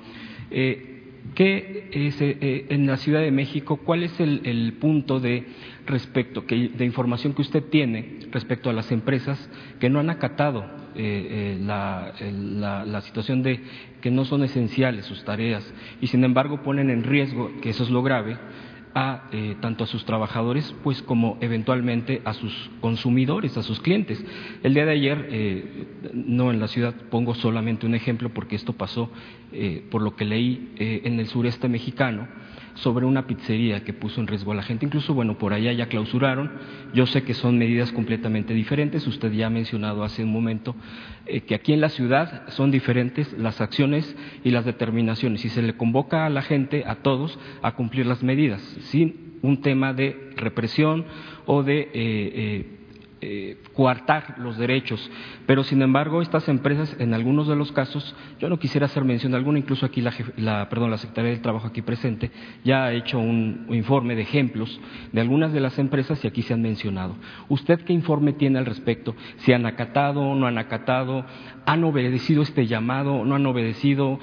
eh, 0.50 0.97
¿qué 1.34 1.88
es, 1.92 2.20
eh, 2.20 2.36
eh, 2.40 2.66
en 2.70 2.86
la 2.86 2.96
Ciudad 2.96 3.20
de 3.20 3.30
México, 3.30 3.78
cuál 3.78 4.02
es 4.02 4.18
el, 4.20 4.42
el 4.44 4.74
punto 4.74 5.20
de 5.20 5.46
respecto, 5.86 6.46
que, 6.46 6.68
de 6.68 6.84
información 6.84 7.32
que 7.32 7.42
usted 7.42 7.62
tiene 7.64 8.20
respecto 8.30 8.68
a 8.70 8.72
las 8.72 8.90
empresas 8.92 9.48
que 9.80 9.88
no 9.88 10.00
han 10.00 10.10
acatado 10.10 10.64
eh, 10.94 11.56
eh, 11.56 11.58
la- 11.60 12.84
la 12.84 13.00
situación 13.02 13.42
de 13.42 13.60
que 14.00 14.10
no 14.10 14.24
son 14.24 14.42
esenciales 14.44 15.06
sus 15.06 15.24
tareas 15.24 15.72
y 16.00 16.06
sin 16.08 16.24
embargo 16.24 16.62
ponen 16.62 16.90
en 16.90 17.04
riesgo, 17.04 17.50
que 17.62 17.70
eso 17.70 17.84
es 17.84 17.90
lo 17.90 18.02
grave, 18.02 18.36
a 18.94 19.28
eh, 19.32 19.56
tanto 19.60 19.84
a 19.84 19.86
sus 19.86 20.04
trabajadores 20.04 20.74
pues 20.82 21.02
como 21.02 21.38
eventualmente 21.40 22.22
a 22.24 22.34
sus 22.34 22.70
consumidores, 22.80 23.56
a 23.56 23.62
sus 23.62 23.80
clientes. 23.80 24.22
El 24.62 24.74
día 24.74 24.86
de 24.86 24.92
ayer, 24.92 25.28
eh, 25.30 25.86
no 26.12 26.50
en 26.50 26.60
la 26.60 26.68
ciudad, 26.68 26.94
pongo 27.10 27.34
solamente 27.34 27.86
un 27.86 27.94
ejemplo 27.94 28.30
porque 28.30 28.56
esto 28.56 28.72
pasó 28.72 29.10
eh, 29.52 29.82
por 29.90 30.02
lo 30.02 30.14
que 30.14 30.24
leí 30.24 30.72
eh, 30.76 31.02
en 31.04 31.18
el 31.20 31.26
sureste 31.26 31.68
mexicano 31.68 32.28
sobre 32.82 33.06
una 33.06 33.26
pizzería 33.26 33.84
que 33.84 33.92
puso 33.92 34.20
en 34.20 34.26
riesgo 34.26 34.52
a 34.52 34.54
la 34.54 34.62
gente. 34.62 34.86
Incluso, 34.86 35.14
bueno, 35.14 35.38
por 35.38 35.52
allá 35.52 35.72
ya 35.72 35.86
clausuraron. 35.86 36.50
Yo 36.94 37.06
sé 37.06 37.22
que 37.22 37.34
son 37.34 37.58
medidas 37.58 37.92
completamente 37.92 38.54
diferentes. 38.54 39.06
Usted 39.06 39.32
ya 39.32 39.46
ha 39.46 39.50
mencionado 39.50 40.04
hace 40.04 40.24
un 40.24 40.32
momento 40.32 40.76
eh, 41.26 41.40
que 41.40 41.54
aquí 41.54 41.72
en 41.72 41.80
la 41.80 41.88
ciudad 41.88 42.48
son 42.48 42.70
diferentes 42.70 43.32
las 43.32 43.60
acciones 43.60 44.16
y 44.44 44.50
las 44.50 44.64
determinaciones 44.64 45.44
y 45.44 45.48
se 45.48 45.62
le 45.62 45.76
convoca 45.76 46.26
a 46.26 46.30
la 46.30 46.42
gente, 46.42 46.84
a 46.86 46.96
todos, 46.96 47.38
a 47.62 47.72
cumplir 47.72 48.06
las 48.06 48.22
medidas, 48.22 48.60
sin 48.82 49.38
un 49.42 49.60
tema 49.60 49.92
de 49.92 50.30
represión 50.36 51.04
o 51.46 51.62
de 51.62 51.80
eh, 51.80 51.90
eh, 51.94 52.77
eh, 53.20 53.56
coartar 53.74 54.36
los 54.38 54.58
derechos, 54.58 55.10
pero 55.44 55.64
sin 55.64 55.82
embargo 55.82 56.22
estas 56.22 56.48
empresas 56.48 56.94
en 57.00 57.14
algunos 57.14 57.48
de 57.48 57.56
los 57.56 57.72
casos, 57.72 58.14
yo 58.38 58.48
no 58.48 58.60
quisiera 58.60 58.86
hacer 58.86 59.04
mención 59.04 59.32
de 59.32 59.38
alguna, 59.38 59.58
incluso 59.58 59.86
aquí 59.86 60.00
la, 60.00 60.68
perdón, 60.68 60.92
la 60.92 60.98
Secretaría 60.98 61.32
del 61.32 61.40
Trabajo 61.40 61.66
aquí 61.66 61.82
presente 61.82 62.30
ya 62.64 62.84
ha 62.84 62.92
hecho 62.92 63.18
un, 63.18 63.66
informe 63.70 64.14
de 64.14 64.22
ejemplos 64.22 64.80
de 65.12 65.20
algunas 65.20 65.52
de 65.52 65.58
las 65.58 65.78
empresas 65.78 66.24
y 66.24 66.28
aquí 66.28 66.42
se 66.42 66.54
han 66.54 66.62
mencionado. 66.62 67.16
¿Usted 67.48 67.80
qué 67.80 67.92
informe 67.92 68.34
tiene 68.34 68.58
al 68.58 68.66
respecto? 68.66 69.16
¿Si 69.38 69.52
han 69.52 69.66
acatado, 69.66 70.36
no 70.36 70.46
han 70.46 70.58
acatado? 70.58 71.24
¿Han 71.66 71.82
obedecido 71.84 72.42
este 72.42 72.66
llamado, 72.66 73.24
no 73.24 73.34
han 73.34 73.46
obedecido? 73.46 74.20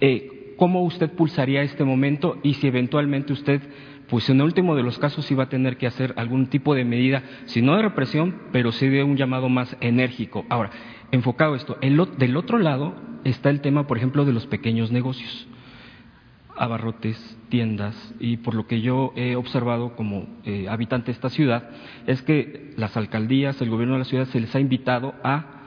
Eh, 0.00 0.54
¿Cómo 0.56 0.82
usted 0.82 1.10
pulsaría 1.10 1.62
este 1.62 1.84
momento 1.84 2.38
y 2.42 2.54
si 2.54 2.66
eventualmente 2.66 3.32
usted 3.32 3.62
pues 4.08 4.28
en 4.30 4.36
el 4.36 4.42
último 4.42 4.74
de 4.74 4.82
los 4.82 4.98
casos 4.98 5.24
sí 5.26 5.34
va 5.34 5.44
a 5.44 5.48
tener 5.48 5.76
que 5.76 5.86
hacer 5.86 6.14
algún 6.16 6.46
tipo 6.46 6.74
de 6.74 6.84
medida, 6.84 7.22
si 7.44 7.62
no 7.62 7.76
de 7.76 7.82
represión, 7.82 8.34
pero 8.52 8.72
sí 8.72 8.88
de 8.88 9.04
un 9.04 9.16
llamado 9.16 9.48
más 9.48 9.76
enérgico. 9.80 10.46
Ahora, 10.48 10.70
enfocado 11.12 11.54
esto, 11.54 11.78
del 11.80 12.36
otro 12.36 12.58
lado 12.58 12.94
está 13.24 13.50
el 13.50 13.60
tema, 13.60 13.86
por 13.86 13.98
ejemplo, 13.98 14.24
de 14.24 14.32
los 14.32 14.46
pequeños 14.46 14.90
negocios, 14.90 15.46
abarrotes, 16.56 17.38
tiendas, 17.48 18.14
y 18.18 18.38
por 18.38 18.54
lo 18.54 18.66
que 18.66 18.80
yo 18.80 19.12
he 19.16 19.36
observado 19.36 19.94
como 19.94 20.26
eh, 20.44 20.66
habitante 20.68 21.06
de 21.06 21.12
esta 21.12 21.30
ciudad, 21.30 21.70
es 22.06 22.22
que 22.22 22.72
las 22.76 22.96
alcaldías, 22.96 23.60
el 23.60 23.70
gobierno 23.70 23.94
de 23.94 24.00
la 24.00 24.04
ciudad 24.06 24.26
se 24.26 24.40
les 24.40 24.54
ha 24.54 24.60
invitado 24.60 25.14
a 25.22 25.57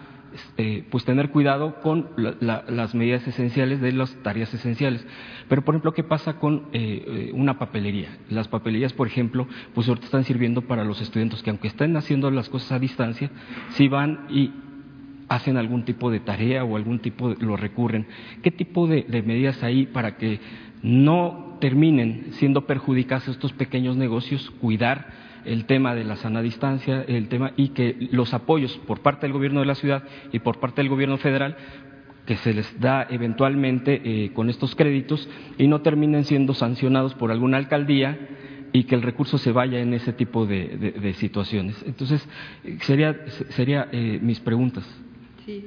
eh, 0.57 0.85
pues 0.89 1.03
tener 1.05 1.29
cuidado 1.29 1.81
con 1.81 2.09
las 2.15 2.95
medidas 2.95 3.27
esenciales 3.27 3.81
de 3.81 3.91
las 3.91 4.13
tareas 4.23 4.53
esenciales. 4.53 5.05
Pero, 5.47 5.63
por 5.63 5.75
ejemplo, 5.75 5.93
¿qué 5.93 6.03
pasa 6.03 6.39
con 6.39 6.67
eh, 6.73 7.03
eh, 7.05 7.31
una 7.33 7.59
papelería? 7.59 8.17
Las 8.29 8.47
papelerías, 8.47 8.93
por 8.93 9.07
ejemplo, 9.07 9.47
pues 9.73 9.87
ahorita 9.87 10.05
están 10.05 10.23
sirviendo 10.23 10.61
para 10.61 10.83
los 10.83 11.01
estudiantes 11.01 11.43
que 11.43 11.49
aunque 11.49 11.67
estén 11.67 11.95
haciendo 11.97 12.31
las 12.31 12.49
cosas 12.49 12.73
a 12.73 12.79
distancia, 12.79 13.29
si 13.71 13.87
van 13.87 14.27
y 14.29 14.51
hacen 15.27 15.57
algún 15.57 15.83
tipo 15.83 16.11
de 16.11 16.19
tarea 16.19 16.63
o 16.63 16.75
algún 16.75 16.99
tipo 16.99 17.29
de, 17.29 17.45
lo 17.45 17.55
recurren. 17.55 18.07
¿Qué 18.43 18.51
tipo 18.51 18.87
de, 18.87 19.03
de 19.03 19.21
medidas 19.21 19.63
hay 19.63 19.85
para 19.85 20.17
que 20.17 20.39
no 20.83 21.57
terminen 21.61 22.33
siendo 22.33 22.65
perjudicados 22.65 23.27
estos 23.29 23.53
pequeños 23.53 23.95
negocios, 23.95 24.49
cuidar 24.59 25.30
el 25.45 25.65
tema 25.65 25.95
de 25.95 26.03
la 26.03 26.15
sana 26.15 26.41
distancia, 26.41 27.03
el 27.07 27.27
tema 27.27 27.53
y 27.55 27.69
que 27.69 27.95
los 28.11 28.33
apoyos 28.33 28.77
por 28.87 29.01
parte 29.01 29.25
del 29.25 29.33
gobierno 29.33 29.59
de 29.59 29.65
la 29.65 29.75
ciudad 29.75 30.03
y 30.31 30.39
por 30.39 30.59
parte 30.59 30.81
del 30.81 30.89
gobierno 30.89 31.17
federal 31.17 31.57
que 32.25 32.37
se 32.37 32.53
les 32.53 32.79
da 32.79 33.07
eventualmente 33.09 34.01
eh, 34.03 34.33
con 34.33 34.49
estos 34.49 34.75
créditos 34.75 35.27
y 35.57 35.67
no 35.67 35.81
terminen 35.81 36.23
siendo 36.23 36.53
sancionados 36.53 37.13
por 37.15 37.31
alguna 37.31 37.57
alcaldía 37.57 38.17
y 38.73 38.85
que 38.85 38.95
el 38.95 39.01
recurso 39.01 39.37
se 39.37 39.51
vaya 39.51 39.79
en 39.79 39.93
ese 39.93 40.13
tipo 40.13 40.45
de, 40.45 41.13
situaciones. 41.17 41.83
Entonces, 41.85 42.25
sería, 42.81 43.25
sería 43.49 43.89
eh, 43.91 44.19
mis 44.21 44.39
preguntas. 44.39 44.85
Sí. 45.45 45.65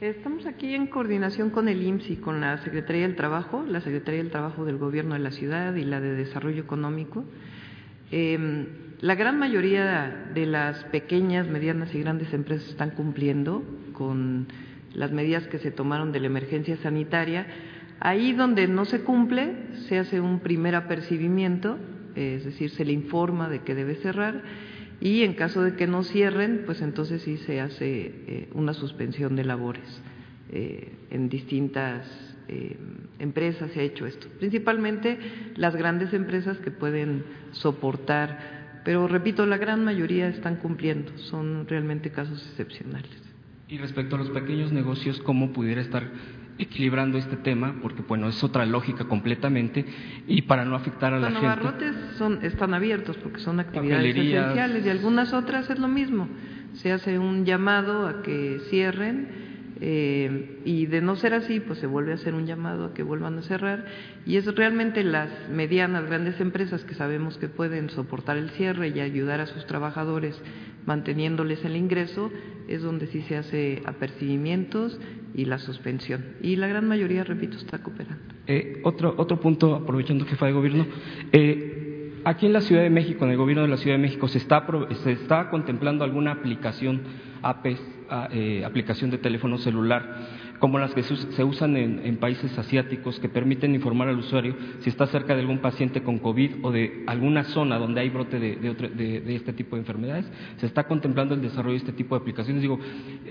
Estamos 0.00 0.46
aquí 0.46 0.74
en 0.74 0.86
coordinación 0.86 1.50
con 1.50 1.68
el 1.68 1.82
IMSS 1.82 2.10
y 2.12 2.16
con 2.16 2.40
la 2.40 2.56
Secretaría 2.58 3.02
del 3.02 3.16
Trabajo, 3.16 3.66
la 3.68 3.82
Secretaría 3.82 4.22
del 4.22 4.30
Trabajo 4.30 4.64
del 4.64 4.78
Gobierno 4.78 5.12
de 5.12 5.20
la 5.20 5.30
Ciudad 5.30 5.74
y 5.74 5.84
la 5.84 6.00
de 6.00 6.14
Desarrollo 6.14 6.62
Económico. 6.62 7.26
Eh, 8.10 8.66
la 9.00 9.14
gran 9.14 9.38
mayoría 9.38 10.28
de 10.34 10.44
las 10.44 10.84
pequeñas, 10.84 11.48
medianas 11.48 11.94
y 11.94 12.00
grandes 12.00 12.34
empresas 12.34 12.68
están 12.68 12.90
cumpliendo 12.90 13.62
con 13.94 14.48
las 14.92 15.10
medidas 15.10 15.46
que 15.46 15.58
se 15.58 15.70
tomaron 15.70 16.12
de 16.12 16.20
la 16.20 16.26
emergencia 16.26 16.76
sanitaria. 16.76 17.46
Ahí 17.98 18.32
donde 18.32 18.68
no 18.68 18.84
se 18.84 19.00
cumple, 19.00 19.54
se 19.88 19.98
hace 19.98 20.20
un 20.20 20.40
primer 20.40 20.74
apercibimiento, 20.74 21.78
es 22.14 22.44
decir, 22.44 22.70
se 22.70 22.84
le 22.84 22.92
informa 22.92 23.48
de 23.48 23.60
que 23.60 23.74
debe 23.74 23.94
cerrar 23.96 24.42
y 25.00 25.22
en 25.22 25.32
caso 25.32 25.62
de 25.62 25.76
que 25.76 25.86
no 25.86 26.02
cierren, 26.02 26.64
pues 26.66 26.82
entonces 26.82 27.22
sí 27.22 27.38
se 27.38 27.60
hace 27.60 28.14
eh, 28.26 28.48
una 28.52 28.74
suspensión 28.74 29.34
de 29.34 29.44
labores. 29.44 30.02
Eh, 30.52 30.92
en 31.10 31.28
distintas 31.30 32.04
eh, 32.48 32.76
empresas 33.18 33.70
se 33.70 33.80
ha 33.80 33.82
hecho 33.82 34.04
esto, 34.04 34.26
principalmente 34.38 35.18
las 35.56 35.74
grandes 35.74 36.12
empresas 36.12 36.58
que 36.58 36.70
pueden 36.70 37.24
soportar 37.52 38.59
pero 38.84 39.06
repito, 39.08 39.46
la 39.46 39.58
gran 39.58 39.84
mayoría 39.84 40.28
están 40.28 40.56
cumpliendo, 40.56 41.16
son 41.18 41.66
realmente 41.68 42.10
casos 42.10 42.44
excepcionales. 42.50 43.10
Y 43.68 43.78
respecto 43.78 44.16
a 44.16 44.18
los 44.18 44.30
pequeños 44.30 44.72
negocios, 44.72 45.20
¿cómo 45.20 45.52
pudiera 45.52 45.80
estar 45.80 46.08
equilibrando 46.58 47.18
este 47.18 47.36
tema? 47.36 47.76
Porque, 47.80 48.02
bueno, 48.02 48.28
es 48.28 48.42
otra 48.42 48.66
lógica 48.66 49.04
completamente 49.04 49.84
y 50.26 50.42
para 50.42 50.64
no 50.64 50.74
afectar 50.74 51.14
a 51.14 51.20
la 51.20 51.30
gente. 51.30 51.46
Los 51.46 51.56
barrotes 51.56 51.96
son, 52.16 52.44
están 52.44 52.74
abiertos 52.74 53.16
porque 53.18 53.40
son 53.40 53.60
actividades 53.60 54.16
esenciales 54.16 54.84
y 54.84 54.88
algunas 54.88 55.32
otras 55.32 55.70
es 55.70 55.78
lo 55.78 55.88
mismo. 55.88 56.28
Se 56.74 56.92
hace 56.92 57.18
un 57.18 57.44
llamado 57.44 58.08
a 58.08 58.22
que 58.22 58.60
cierren 58.70 59.49
eh, 59.82 60.60
y 60.64 60.86
de 60.86 61.00
no 61.00 61.16
ser 61.16 61.32
así, 61.32 61.58
pues 61.60 61.78
se 61.78 61.86
vuelve 61.86 62.12
a 62.12 62.16
hacer 62.16 62.34
un 62.34 62.46
llamado 62.46 62.86
a 62.86 62.94
que 62.94 63.02
vuelvan 63.02 63.38
a 63.38 63.42
cerrar. 63.42 63.86
Y 64.26 64.36
es 64.36 64.46
realmente 64.54 65.02
las 65.04 65.30
medianas, 65.48 66.06
grandes 66.06 66.40
empresas 66.40 66.84
que 66.84 66.94
sabemos 66.94 67.38
que 67.38 67.48
pueden 67.48 67.88
soportar 67.90 68.36
el 68.36 68.50
cierre 68.50 68.88
y 68.88 69.00
ayudar 69.00 69.40
a 69.40 69.46
sus 69.46 69.66
trabajadores 69.66 70.40
manteniéndoles 70.86 71.64
el 71.64 71.76
ingreso, 71.76 72.30
es 72.68 72.82
donde 72.82 73.06
sí 73.06 73.22
se 73.22 73.36
hace 73.36 73.82
apercibimientos 73.86 74.98
y 75.34 75.44
la 75.46 75.58
suspensión. 75.58 76.24
Y 76.42 76.56
la 76.56 76.68
gran 76.68 76.86
mayoría, 76.86 77.24
repito, 77.24 77.56
está 77.56 77.82
cooperando. 77.82 78.22
Eh, 78.46 78.80
otro, 78.84 79.14
otro 79.16 79.40
punto, 79.40 79.74
aprovechando 79.74 80.24
fue 80.26 80.48
de 80.48 80.54
gobierno. 80.54 80.86
Eh, 81.32 82.20
aquí 82.24 82.46
en 82.46 82.52
la 82.52 82.60
Ciudad 82.60 82.82
de 82.82 82.90
México, 82.90 83.24
en 83.24 83.30
el 83.30 83.36
gobierno 83.36 83.62
de 83.62 83.68
la 83.68 83.76
Ciudad 83.76 83.96
de 83.96 84.02
México, 84.02 84.28
¿se 84.28 84.38
está, 84.38 84.66
se 85.04 85.12
está 85.12 85.50
contemplando 85.50 86.04
alguna 86.04 86.32
aplicación 86.32 87.02
APES 87.42 87.80
eh, 88.32 88.64
aplicación 88.64 89.10
de 89.10 89.18
teléfono 89.18 89.58
celular, 89.58 90.50
como 90.58 90.78
las 90.78 90.92
que 90.92 91.02
se 91.02 91.42
usan 91.42 91.76
en, 91.76 92.16
países 92.18 92.56
asiáticos, 92.58 93.18
que 93.18 93.30
permiten 93.30 93.74
informar 93.74 94.08
al 94.08 94.18
usuario 94.18 94.54
si 94.80 94.90
está 94.90 95.06
cerca 95.06 95.34
de 95.34 95.40
algún 95.40 95.58
paciente 95.58 96.02
con 96.02 96.18
COVID 96.18 96.56
o 96.62 96.70
de 96.70 97.04
alguna 97.06 97.44
zona 97.44 97.78
donde 97.78 98.00
hay 98.02 98.10
brote 98.10 98.38
de, 98.38 98.56
de, 98.56 99.34
este 99.34 99.54
tipo 99.54 99.76
de 99.76 99.80
enfermedades. 99.80 100.30
Se 100.58 100.66
está 100.66 100.84
contemplando 100.84 101.34
el 101.34 101.40
desarrollo 101.40 101.72
de 101.72 101.78
este 101.78 101.92
tipo 101.92 102.14
de 102.14 102.20
aplicaciones. 102.20 102.60
Digo, 102.60 102.78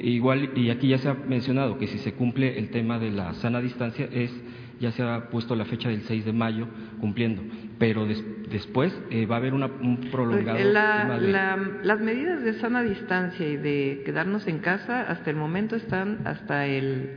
igual, 0.01 0.51
y 0.55 0.71
aquí 0.71 0.87
ya 0.87 0.97
se 0.97 1.09
ha 1.09 1.13
mencionado 1.13 1.77
que 1.77 1.85
si 1.85 1.99
se 1.99 2.13
cumple 2.13 2.57
el 2.57 2.69
tema 2.71 2.97
de 2.97 3.11
la 3.11 3.33
sana 3.35 3.61
distancia, 3.61 4.09
es 4.11 4.31
ya 4.79 4.91
se 4.91 5.03
ha 5.03 5.29
puesto 5.29 5.55
la 5.55 5.65
fecha 5.65 5.89
del 5.89 6.01
6 6.01 6.25
de 6.25 6.33
mayo 6.33 6.67
cumpliendo, 6.99 7.41
pero 7.79 8.05
después 8.05 8.93
eh, 9.09 9.25
va 9.25 9.35
a 9.35 9.37
haber 9.39 9.53
una, 9.53 9.67
un 9.67 10.09
prolongado. 10.11 10.59
las 10.61 11.99
medidas 12.01 12.43
de 12.43 12.59
sana 12.59 12.83
distancia 12.83 13.47
y 13.47 13.55
de 13.55 14.03
quedarnos 14.05 14.47
en 14.47 14.59
casa 14.59 15.01
hasta 15.03 15.29
el 15.29 15.37
momento 15.37 15.77
están 15.77 16.19
hasta, 16.25 16.67
el, 16.67 17.15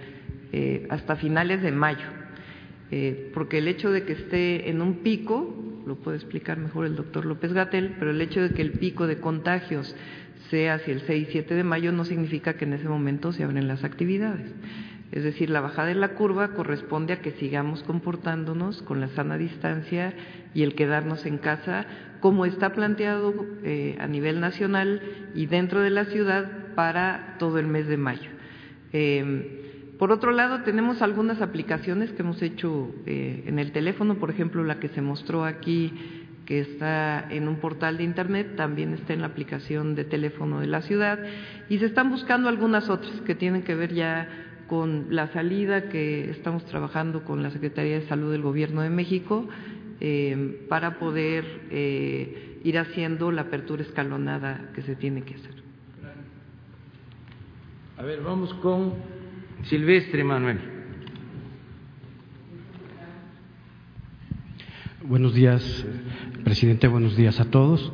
eh, 0.52 0.86
hasta 0.88 1.16
finales 1.16 1.62
de 1.62 1.72
mayo, 1.72 2.06
eh, 2.92 3.32
porque 3.34 3.58
el 3.58 3.66
hecho 3.66 3.90
de 3.90 4.04
que 4.04 4.12
esté 4.12 4.70
en 4.70 4.80
un 4.80 5.02
pico, 5.02 5.82
lo 5.84 5.96
puede 5.96 6.18
explicar 6.18 6.58
mejor 6.58 6.86
el 6.86 6.94
doctor 6.94 7.26
López 7.26 7.52
Gatel, 7.52 7.96
pero 7.98 8.12
el 8.12 8.20
hecho 8.20 8.40
de 8.40 8.50
que 8.50 8.62
el 8.62 8.72
pico 8.72 9.08
de 9.08 9.18
contagios 9.18 9.96
sea 10.48 10.74
hacia 10.74 10.94
el 10.94 11.04
6-7 11.04 11.46
de 11.46 11.64
mayo 11.64 11.90
no 11.90 12.04
significa 12.04 12.54
que 12.54 12.66
en 12.66 12.74
ese 12.74 12.88
momento 12.88 13.32
se 13.32 13.42
abren 13.42 13.66
las 13.66 13.82
actividades. 13.82 14.52
Es 15.12 15.24
decir, 15.24 15.50
la 15.50 15.60
bajada 15.60 15.88
de 15.88 15.94
la 15.94 16.14
curva 16.14 16.54
corresponde 16.54 17.12
a 17.12 17.20
que 17.20 17.32
sigamos 17.32 17.82
comportándonos 17.82 18.80
con 18.82 19.00
la 19.00 19.08
sana 19.08 19.36
distancia 19.36 20.14
y 20.54 20.62
el 20.62 20.74
quedarnos 20.74 21.26
en 21.26 21.36
casa, 21.36 21.84
como 22.20 22.46
está 22.46 22.72
planteado 22.72 23.34
eh, 23.62 23.98
a 24.00 24.06
nivel 24.06 24.40
nacional 24.40 25.02
y 25.34 25.46
dentro 25.46 25.80
de 25.80 25.90
la 25.90 26.06
ciudad 26.06 26.74
para 26.74 27.36
todo 27.38 27.58
el 27.58 27.66
mes 27.66 27.88
de 27.88 27.98
mayo. 27.98 28.30
Em, 28.94 29.44
por 29.98 30.12
otro 30.12 30.32
lado, 30.32 30.62
tenemos 30.62 31.02
algunas 31.02 31.42
aplicaciones 31.42 32.10
que 32.12 32.22
hemos 32.22 32.40
hecho 32.40 32.90
eh, 33.04 33.44
en 33.46 33.58
el 33.58 33.72
teléfono, 33.72 34.14
por 34.14 34.30
ejemplo, 34.30 34.64
la 34.64 34.80
que 34.80 34.88
se 34.88 35.02
mostró 35.02 35.44
aquí, 35.44 35.92
que 36.46 36.60
está 36.60 37.26
en 37.30 37.48
un 37.48 37.56
portal 37.56 37.98
de 37.98 38.04
Internet, 38.04 38.56
también 38.56 38.94
está 38.94 39.12
en 39.12 39.20
la 39.20 39.28
aplicación 39.28 39.94
de 39.94 40.04
teléfono 40.04 40.60
de 40.60 40.66
la 40.66 40.82
ciudad, 40.82 41.18
y 41.68 41.78
se 41.78 41.86
están 41.86 42.10
buscando 42.10 42.48
algunas 42.48 42.88
otras 42.88 43.20
que 43.20 43.34
tienen 43.34 43.62
que 43.62 43.74
ver 43.74 43.92
ya 43.92 44.28
con 44.72 45.08
la 45.10 45.26
salida 45.34 45.90
que 45.90 46.30
estamos 46.30 46.64
trabajando 46.64 47.24
con 47.24 47.42
la 47.42 47.50
Secretaría 47.50 48.00
de 48.00 48.06
Salud 48.06 48.32
del 48.32 48.40
Gobierno 48.40 48.80
de 48.80 48.88
México 48.88 49.46
eh, 50.00 50.64
para 50.66 50.98
poder 50.98 51.44
eh, 51.70 52.58
ir 52.64 52.78
haciendo 52.78 53.30
la 53.32 53.42
apertura 53.42 53.82
escalonada 53.82 54.70
que 54.74 54.80
se 54.80 54.96
tiene 54.96 55.24
que 55.24 55.34
hacer. 55.34 55.62
A 57.98 58.02
ver, 58.02 58.22
vamos 58.22 58.54
con 58.62 58.94
Silvestre 59.64 60.24
Manuel. 60.24 60.58
Buenos 65.04 65.34
días, 65.34 65.86
presidente. 66.44 66.88
Buenos 66.88 67.14
días 67.14 67.38
a 67.40 67.50
todos. 67.50 67.92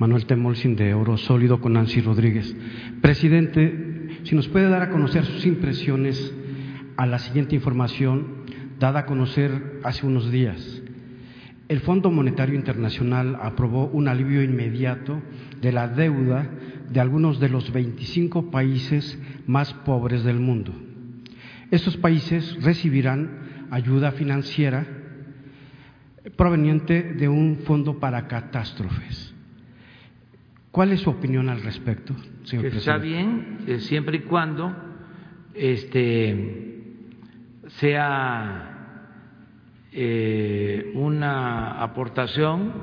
Manuel 0.00 0.26
Temolsin 0.26 0.74
de 0.74 0.92
Oro 0.92 1.18
Sólido 1.18 1.60
con 1.60 1.74
Nancy 1.74 2.00
Rodríguez. 2.00 2.52
Presidente, 3.00 3.85
si 4.26 4.34
nos 4.34 4.48
puede 4.48 4.68
dar 4.68 4.82
a 4.82 4.90
conocer 4.90 5.24
sus 5.24 5.46
impresiones 5.46 6.34
a 6.96 7.06
la 7.06 7.20
siguiente 7.20 7.54
información 7.54 8.44
dada 8.80 9.00
a 9.00 9.06
conocer 9.06 9.80
hace 9.84 10.04
unos 10.04 10.32
días. 10.32 10.82
el 11.68 11.78
Fondo 11.80 12.10
Monetario 12.10 12.56
Internacional 12.56 13.38
aprobó 13.40 13.86
un 13.86 14.08
alivio 14.08 14.42
inmediato 14.42 15.22
de 15.60 15.70
la 15.70 15.86
deuda 15.86 16.50
de 16.90 16.98
algunos 16.98 17.38
de 17.38 17.48
los 17.48 17.72
25 17.72 18.50
países 18.50 19.16
más 19.46 19.72
pobres 19.72 20.24
del 20.24 20.40
mundo. 20.40 20.72
Estos 21.70 21.96
países 21.96 22.60
recibirán 22.62 23.68
ayuda 23.70 24.10
financiera 24.10 24.86
proveniente 26.36 27.14
de 27.14 27.28
un 27.28 27.58
fondo 27.64 28.00
para 28.00 28.26
catástrofes. 28.26 29.35
¿Cuál 30.76 30.92
es 30.92 31.00
su 31.00 31.08
opinión 31.08 31.48
al 31.48 31.62
respecto, 31.62 32.14
señor 32.44 32.64
presidente? 32.64 32.76
Está 32.76 32.98
bien, 32.98 33.58
eh, 33.66 33.78
siempre 33.78 34.18
y 34.18 34.20
cuando 34.20 34.76
este, 35.54 36.82
sea 37.68 39.08
eh, 39.90 40.92
una 40.94 41.82
aportación 41.82 42.74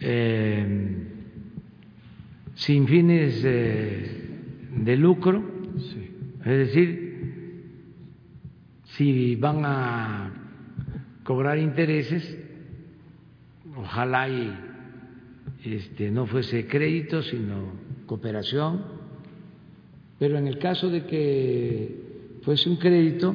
eh, 0.00 1.06
sin 2.56 2.88
fines 2.88 3.44
de 3.44 4.96
lucro, 4.96 5.44
es 6.40 6.44
decir, 6.44 7.70
si 8.86 9.36
van 9.36 9.64
a 9.64 10.32
cobrar 11.22 11.58
intereses, 11.58 12.36
ojalá 13.76 14.28
y 14.28 14.65
este, 15.66 16.12
no 16.12 16.26
fuese 16.26 16.68
crédito, 16.68 17.22
sino 17.22 17.72
cooperación, 18.06 18.84
pero 20.16 20.38
en 20.38 20.46
el 20.46 20.58
caso 20.58 20.88
de 20.88 21.04
que 21.04 22.38
fuese 22.42 22.70
un 22.70 22.76
crédito, 22.76 23.34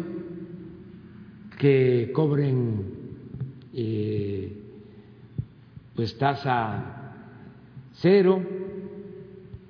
que 1.59 2.11
cobren 2.13 2.85
eh, 3.73 4.57
pues 5.93 6.17
tasa 6.17 7.15
cero 7.95 8.41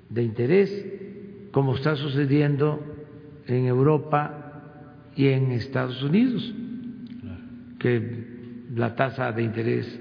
de 0.08 0.22
interés, 0.22 0.86
como 1.50 1.74
está 1.74 1.96
sucediendo 1.96 2.80
en 3.48 3.66
Europa 3.66 5.10
y 5.16 5.26
en 5.26 5.50
Estados 5.50 6.00
Unidos, 6.02 6.54
que 7.80 8.24
la 8.76 8.94
tasa 8.94 9.32
de 9.32 9.42
interés 9.42 10.00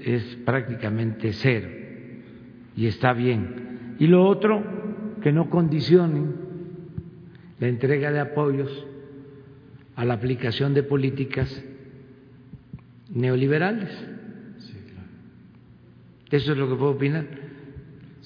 es 0.00 0.22
prácticamente 0.44 1.32
cero 1.32 1.73
y 2.76 2.86
está 2.86 3.12
bien. 3.12 3.96
Y 3.98 4.06
lo 4.06 4.26
otro, 4.26 4.62
que 5.22 5.32
no 5.32 5.48
condicionen 5.48 6.34
la 7.60 7.68
entrega 7.68 8.10
de 8.10 8.20
apoyos 8.20 8.86
a 9.96 10.04
la 10.04 10.14
aplicación 10.14 10.74
de 10.74 10.82
políticas 10.82 11.64
neoliberales. 13.10 13.90
Eso 16.30 16.52
es 16.52 16.58
lo 16.58 16.68
que 16.68 16.74
puedo 16.74 16.92
opinar. 16.92 17.26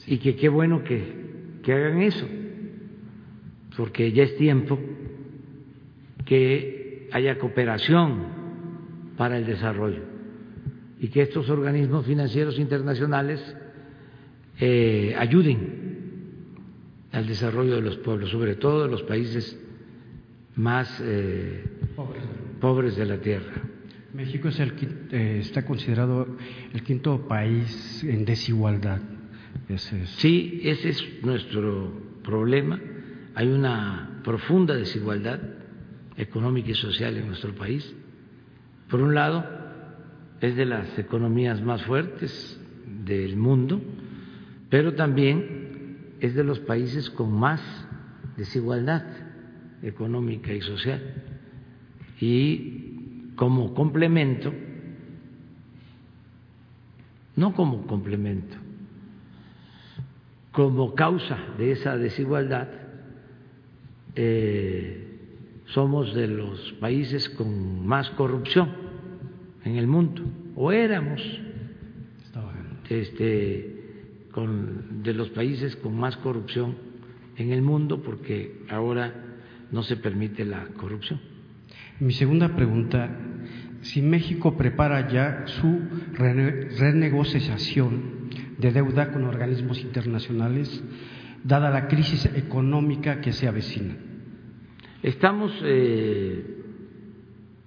Y 0.06 0.18
que 0.18 0.34
qué 0.36 0.48
bueno 0.48 0.82
que, 0.82 1.60
que 1.62 1.72
hagan 1.74 2.00
eso, 2.00 2.26
porque 3.76 4.10
ya 4.12 4.22
es 4.22 4.36
tiempo 4.36 4.78
que 6.24 7.08
haya 7.12 7.38
cooperación 7.38 8.38
para 9.16 9.36
el 9.36 9.44
desarrollo 9.44 10.02
y 11.00 11.08
que 11.08 11.22
estos 11.22 11.48
organismos 11.50 12.06
financieros 12.06 12.58
internacionales 12.58 13.40
eh, 14.60 15.14
ayuden 15.18 15.78
al 17.12 17.26
desarrollo 17.26 17.76
de 17.76 17.82
los 17.82 17.96
pueblos, 17.98 18.30
sobre 18.30 18.56
todo 18.56 18.84
de 18.84 18.90
los 18.90 19.02
países 19.02 19.58
más 20.56 21.00
eh, 21.02 21.64
pobres. 22.60 22.96
de 22.96 23.06
la 23.06 23.18
tierra. 23.20 23.62
México 24.12 24.48
es 24.48 24.58
el, 24.58 24.72
eh, 25.12 25.38
está 25.40 25.64
considerado 25.64 26.26
el 26.72 26.82
quinto 26.82 27.28
país 27.28 28.02
en 28.04 28.24
desigualdad. 28.24 29.00
Sí, 30.16 30.60
ese 30.64 30.88
es 30.90 31.04
nuestro 31.22 31.92
problema. 32.24 32.80
Hay 33.34 33.48
una 33.48 34.20
profunda 34.24 34.74
desigualdad 34.74 35.40
económica 36.16 36.70
y 36.70 36.74
social 36.74 37.16
en 37.16 37.28
nuestro 37.28 37.54
país. 37.54 37.94
Por 38.88 39.02
un 39.02 39.14
lado, 39.14 39.44
es 40.40 40.56
de 40.56 40.64
las 40.64 40.98
economías 40.98 41.60
más 41.62 41.82
fuertes 41.84 42.60
del 43.04 43.36
mundo, 43.36 43.80
pero 44.70 44.94
también 44.94 46.16
es 46.20 46.34
de 46.34 46.44
los 46.44 46.58
países 46.60 47.10
con 47.10 47.32
más 47.32 47.60
desigualdad 48.36 49.04
económica 49.82 50.52
y 50.52 50.60
social. 50.60 51.00
Y 52.20 53.32
como 53.36 53.74
complemento, 53.74 54.52
no 57.36 57.54
como 57.54 57.86
complemento, 57.86 58.56
como 60.52 60.94
causa 60.94 61.38
de 61.56 61.72
esa 61.72 61.96
desigualdad, 61.96 62.68
eh, 64.16 65.04
somos 65.66 66.14
de 66.14 66.26
los 66.26 66.72
países 66.80 67.28
con 67.30 67.86
más 67.86 68.10
corrupción 68.10 68.72
en 69.64 69.76
el 69.76 69.86
mundo, 69.86 70.22
o 70.56 70.72
éramos 70.72 71.22
este, 72.88 73.77
con, 74.38 75.02
de 75.02 75.14
los 75.14 75.30
países 75.30 75.74
con 75.74 75.98
más 75.98 76.16
corrupción 76.18 76.76
en 77.36 77.50
el 77.50 77.60
mundo, 77.60 78.04
porque 78.04 78.62
ahora 78.70 79.12
no 79.72 79.82
se 79.82 79.96
permite 79.96 80.44
la 80.44 80.66
corrupción. 80.76 81.18
Mi 81.98 82.12
segunda 82.12 82.54
pregunta, 82.54 83.10
si 83.80 84.00
México 84.00 84.56
prepara 84.56 85.08
ya 85.08 85.42
su 85.46 85.80
renegociación 86.78 88.30
de 88.58 88.70
deuda 88.70 89.10
con 89.10 89.24
organismos 89.24 89.80
internacionales, 89.80 90.84
dada 91.42 91.70
la 91.70 91.88
crisis 91.88 92.24
económica 92.26 93.20
que 93.20 93.32
se 93.32 93.48
avecina. 93.48 93.96
Estamos 95.02 95.52
eh, 95.64 96.62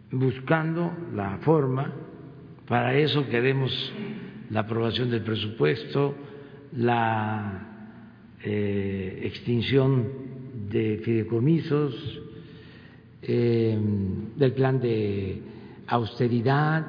buscando 0.10 0.96
la 1.14 1.40
forma, 1.40 1.94
para 2.66 2.96
eso 2.96 3.28
queremos 3.28 3.94
la 4.50 4.62
aprobación 4.62 5.10
del 5.10 5.24
presupuesto, 5.24 6.16
la 6.74 7.68
eh, 8.44 9.22
extinción 9.24 10.08
de 10.70 11.02
fideicomisos, 11.04 12.22
eh, 13.22 13.80
del 14.36 14.54
plan 14.54 14.80
de 14.80 15.42
austeridad, 15.88 16.86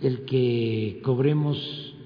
el 0.00 0.24
que 0.24 1.00
cobremos 1.04 1.96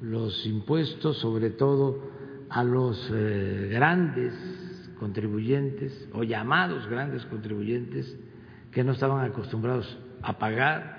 los 0.00 0.46
impuestos, 0.46 1.18
sobre 1.18 1.50
todo 1.50 2.10
a 2.48 2.64
los 2.64 3.10
eh, 3.12 3.68
grandes 3.70 4.34
contribuyentes 4.98 6.08
o 6.12 6.22
llamados 6.22 6.86
grandes 6.88 7.24
contribuyentes 7.26 8.16
que 8.72 8.82
no 8.82 8.92
estaban 8.92 9.24
acostumbrados 9.24 9.98
a 10.22 10.38
pagar. 10.38 10.96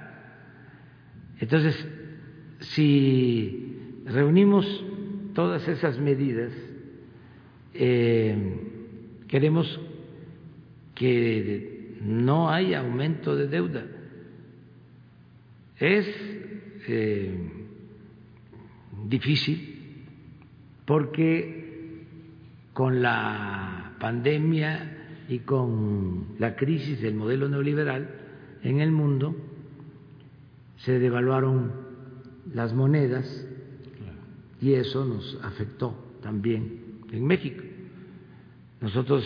Entonces, 1.39 1.75
si 2.59 4.01
reunimos 4.05 4.65
todas 5.37 5.67
esas 5.67 5.99
medidas, 5.99 6.51
eh, 7.75 8.35
Queremos 9.27 9.79
que 10.95 11.95
no 12.01 12.49
haya 12.49 12.79
aumento 12.79 13.35
de 13.35 13.47
deuda. 13.47 13.85
Es 15.77 16.07
eh, 16.87 17.37
difícil 19.07 20.05
porque 20.85 22.05
con 22.73 23.03
la 23.03 23.93
pandemia 23.99 25.25
y 25.29 25.39
con 25.39 26.29
la 26.39 26.55
crisis 26.55 26.99
del 26.99 27.13
modelo 27.13 27.47
neoliberal 27.47 28.09
en 28.63 28.79
el 28.79 28.91
mundo 28.91 29.35
se 30.77 30.97
devaluaron 30.97 31.73
las 32.51 32.73
monedas 32.73 33.46
y 34.61 34.73
eso 34.73 35.05
nos 35.05 35.39
afectó 35.43 36.17
también 36.21 37.01
en 37.11 37.25
México. 37.25 37.63
Nosotros 38.81 39.23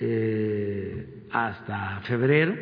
eh, 0.00 1.26
hasta 1.30 2.00
febrero 2.02 2.54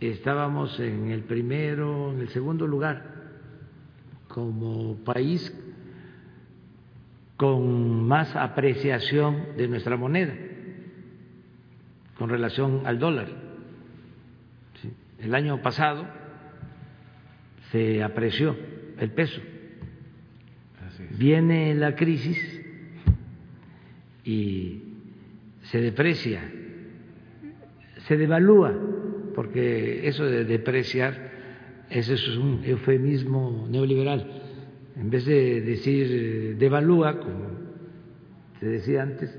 estábamos 0.00 0.78
en 0.80 1.10
el 1.10 1.22
primero, 1.22 2.12
en 2.12 2.20
el 2.20 2.28
segundo 2.28 2.66
lugar 2.66 3.14
como 4.28 4.96
país 5.04 5.52
con 7.36 8.06
más 8.06 8.34
apreciación 8.36 9.56
de 9.56 9.68
nuestra 9.68 9.96
moneda 9.96 10.34
con 12.18 12.28
relación 12.28 12.82
al 12.86 12.98
dólar. 12.98 13.28
El 15.18 15.34
año 15.34 15.62
pasado 15.62 16.06
se 17.70 18.02
apreció 18.02 18.56
el 18.98 19.10
peso. 19.12 19.40
Viene 21.18 21.74
la 21.74 21.94
crisis 21.94 22.60
y 24.24 24.82
se 25.62 25.80
deprecia, 25.80 26.42
se 28.06 28.16
devalúa, 28.16 28.74
porque 29.34 30.06
eso 30.08 30.24
de 30.24 30.44
depreciar 30.44 31.32
es 31.90 32.08
un 32.36 32.62
eufemismo 32.64 33.66
neoliberal. 33.70 34.42
En 34.96 35.10
vez 35.10 35.24
de 35.24 35.60
decir 35.60 36.56
devalúa, 36.56 37.18
como 37.18 37.50
te 38.60 38.66
decía 38.66 39.02
antes, 39.02 39.36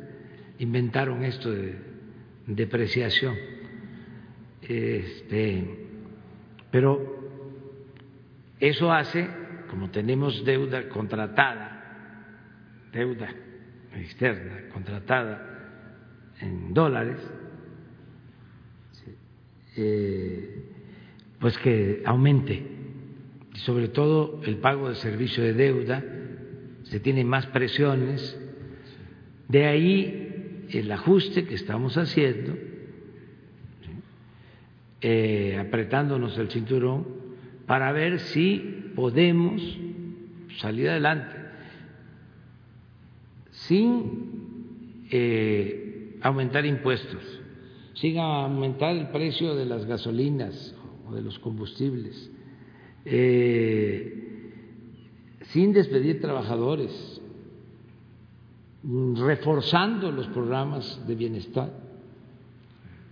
inventaron 0.60 1.24
esto 1.24 1.52
de 1.52 1.76
depreciación. 2.48 3.36
Este, 4.62 5.64
pero 6.72 7.16
eso 8.60 8.92
hace, 8.92 9.28
como 9.76 9.90
tenemos 9.90 10.46
deuda 10.46 10.88
contratada, 10.88 12.88
deuda 12.94 13.28
externa 13.94 14.70
contratada 14.72 16.32
en 16.40 16.74
dólares, 16.74 17.20
eh, 19.76 20.64
pues 21.40 21.58
que 21.58 22.04
aumente, 22.06 22.66
sobre 23.66 23.90
todo 23.90 24.40
el 24.46 24.60
pago 24.60 24.88
de 24.88 24.96
servicio 24.96 25.44
de 25.44 25.52
deuda, 25.52 26.02
se 26.84 27.02
tienen 27.02 27.28
más 27.28 27.46
presiones, 27.48 28.40
de 29.50 29.66
ahí 29.66 30.68
el 30.72 30.90
ajuste 30.90 31.44
que 31.44 31.56
estamos 31.56 31.98
haciendo, 31.98 32.58
eh, 35.02 35.58
apretándonos 35.60 36.38
el 36.38 36.50
cinturón 36.50 37.26
para 37.66 37.92
ver 37.92 38.20
si 38.20 38.75
podemos 38.96 39.62
salir 40.60 40.90
adelante 40.90 41.36
sin 43.52 45.08
eh, 45.12 46.18
aumentar 46.22 46.66
impuestos 46.66 47.42
sin 47.96 48.20
aumentar 48.20 48.96
el 48.96 49.08
precio 49.08 49.56
de 49.56 49.66
las 49.66 49.86
gasolinas 49.86 50.76
o 51.10 51.16
de 51.16 51.22
los 51.22 51.40
combustibles, 51.40 52.30
eh, 53.06 54.52
sin 55.44 55.74
despedir 55.74 56.22
trabajadores, 56.22 57.22
reforzando 58.84 60.12
los 60.12 60.28
programas 60.28 61.02
de 61.08 61.16
bienestar 61.16 61.72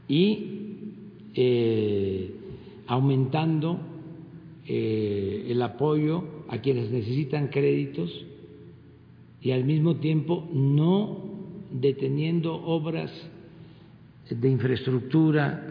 y 0.07 1.31
eh, 1.33 2.35
aumentando 2.87 3.79
eh, 4.65 5.47
el 5.49 5.61
apoyo 5.61 6.23
a 6.47 6.59
quienes 6.59 6.89
necesitan 6.89 7.47
créditos 7.47 8.25
y 9.41 9.51
al 9.51 9.65
mismo 9.65 9.97
tiempo 9.97 10.47
no 10.53 11.23
deteniendo 11.71 12.55
obras 12.55 13.11
de 14.29 14.49
infraestructura 14.49 15.67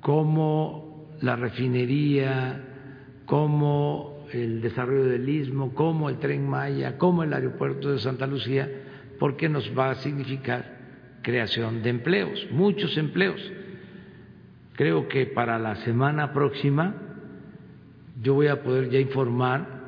como 0.00 1.06
la 1.20 1.36
refinería, 1.36 2.64
como 3.24 4.26
el 4.32 4.60
desarrollo 4.60 5.04
del 5.04 5.28
istmo, 5.28 5.74
como 5.74 6.08
el 6.08 6.18
tren 6.18 6.48
Maya, 6.48 6.98
como 6.98 7.22
el 7.22 7.32
aeropuerto 7.32 7.92
de 7.92 8.00
Santa 8.00 8.26
Lucía, 8.26 8.68
porque 9.18 9.48
nos 9.48 9.70
va 9.78 9.90
a 9.90 9.94
significar 9.96 10.80
creación 11.22 11.82
de 11.82 11.90
empleos, 11.90 12.48
muchos 12.50 12.96
empleos. 12.96 13.40
Creo 14.74 15.06
que 15.06 15.26
para 15.26 15.58
la 15.60 15.76
semana 15.76 16.32
próxima 16.32 17.01
yo 18.20 18.34
voy 18.34 18.48
a 18.48 18.62
poder 18.62 18.90
ya 18.90 18.98
informar 18.98 19.82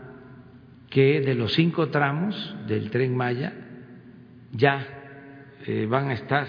que 0.91 1.21
de 1.21 1.35
los 1.35 1.53
cinco 1.55 1.89
tramos 1.89 2.57
del 2.67 2.91
tren 2.91 3.17
Maya 3.17 3.53
ya 4.53 4.87
eh, 5.67 5.87
van 5.87 6.09
a 6.09 6.15
estar 6.15 6.47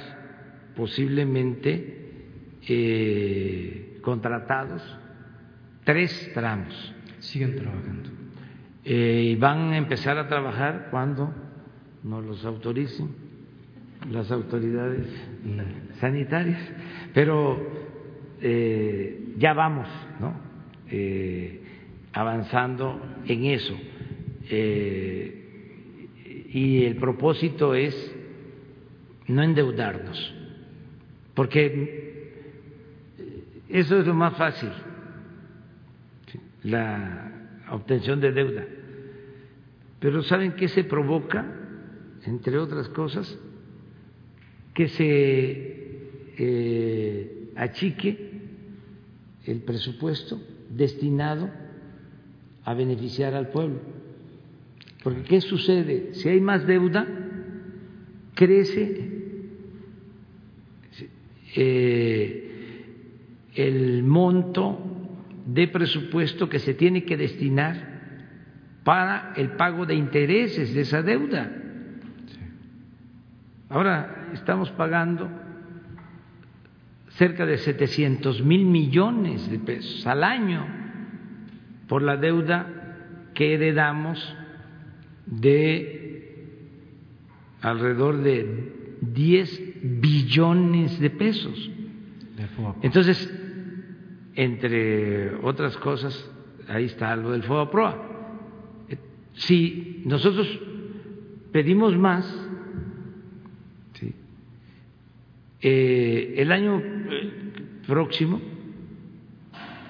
posiblemente 0.75 1.95
eh, 2.67 3.99
contratados 4.01 4.81
tres 5.85 6.31
tramos. 6.33 6.93
Siguen 7.19 7.55
trabajando. 7.55 8.09
Eh, 8.83 9.31
y 9.31 9.35
van 9.35 9.71
a 9.71 9.77
empezar 9.77 10.17
a 10.17 10.27
trabajar 10.27 10.89
cuando 10.91 11.33
nos 12.03 12.23
los 12.23 12.45
autoricen 12.45 13.09
las 14.11 14.29
autoridades 14.31 15.07
sanitarias, 15.99 16.59
pero 17.13 17.59
eh, 18.41 19.33
ya 19.37 19.53
vamos 19.53 19.87
¿no? 20.19 20.35
Avanzando 22.15 22.99
en 23.27 23.45
eso. 23.45 23.77
y 26.49 26.85
el 26.85 26.95
propósito 26.95 27.75
es 27.75 28.15
no 29.27 29.43
endeudarnos 29.43 30.35
porque 31.35 32.31
eso 33.69 33.99
es 33.99 34.07
lo 34.07 34.13
más 34.13 34.37
fácil, 34.37 34.69
la 36.63 37.31
obtención 37.71 38.21
de 38.21 38.31
deuda. 38.31 38.65
Pero 39.99 40.23
¿saben 40.23 40.53
qué 40.53 40.69
se 40.69 40.85
provoca? 40.85 41.45
Entre 42.25 42.57
otras 42.57 42.89
cosas, 42.89 43.37
que 44.73 44.87
se 44.87 45.75
eh, 46.37 47.51
achique 47.55 48.31
el 49.45 49.59
presupuesto 49.61 50.41
destinado 50.69 51.49
a 52.65 52.73
beneficiar 52.73 53.35
al 53.35 53.49
pueblo. 53.49 53.79
Porque 55.03 55.21
¿qué 55.23 55.39
sucede? 55.39 56.15
Si 56.15 56.27
hay 56.27 56.41
más 56.41 56.65
deuda, 56.65 57.07
crece 58.33 59.11
eh, 61.55 62.85
el 63.53 64.03
monto 64.03 64.79
de 65.45 65.67
presupuesto 65.67 66.49
que 66.49 66.57
se 66.59 66.73
tiene 66.73 67.05
que 67.05 67.17
destinar 67.17 67.93
para 68.83 69.33
el 69.35 69.51
pago 69.51 69.85
de 69.85 69.93
intereses 69.93 70.73
de 70.73 70.81
esa 70.81 71.03
deuda. 71.03 71.51
Ahora 73.69 74.29
estamos 74.33 74.71
pagando 74.71 75.29
cerca 77.09 77.45
de 77.45 77.57
700 77.59 78.43
mil 78.43 78.65
millones 78.65 79.49
de 79.49 79.59
pesos 79.59 80.05
al 80.07 80.23
año 80.23 80.84
por 81.87 82.01
la 82.01 82.17
deuda 82.17 83.31
que 83.33 83.53
heredamos 83.53 84.35
de 85.25 85.95
alrededor 87.61 88.21
de 88.21 88.73
10 89.01 89.99
billones 90.01 90.99
de 90.99 91.09
pesos. 91.09 91.71
Entonces, 92.81 93.33
entre 94.35 95.35
otras 95.35 95.77
cosas, 95.77 96.31
ahí 96.67 96.85
está 96.85 97.15
lo 97.15 97.31
del 97.31 97.41
Proa. 97.43 98.11
Si 99.33 100.01
nosotros 100.05 100.47
pedimos 101.51 101.97
más, 101.97 102.41
eh, 105.61 106.35
el 106.37 106.51
año 106.51 106.79
eh, 106.79 107.53
próximo, 107.87 108.39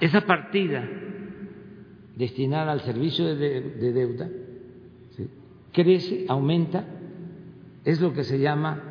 esa 0.00 0.22
partida 0.22 0.88
destinada 2.16 2.72
al 2.72 2.80
servicio 2.80 3.36
de, 3.36 3.60
de 3.60 3.92
deuda 3.92 4.28
crece, 5.76 6.24
aumenta, 6.28 6.86
es 7.84 8.00
lo 8.00 8.14
que 8.14 8.24
se 8.24 8.38
llama 8.38 8.82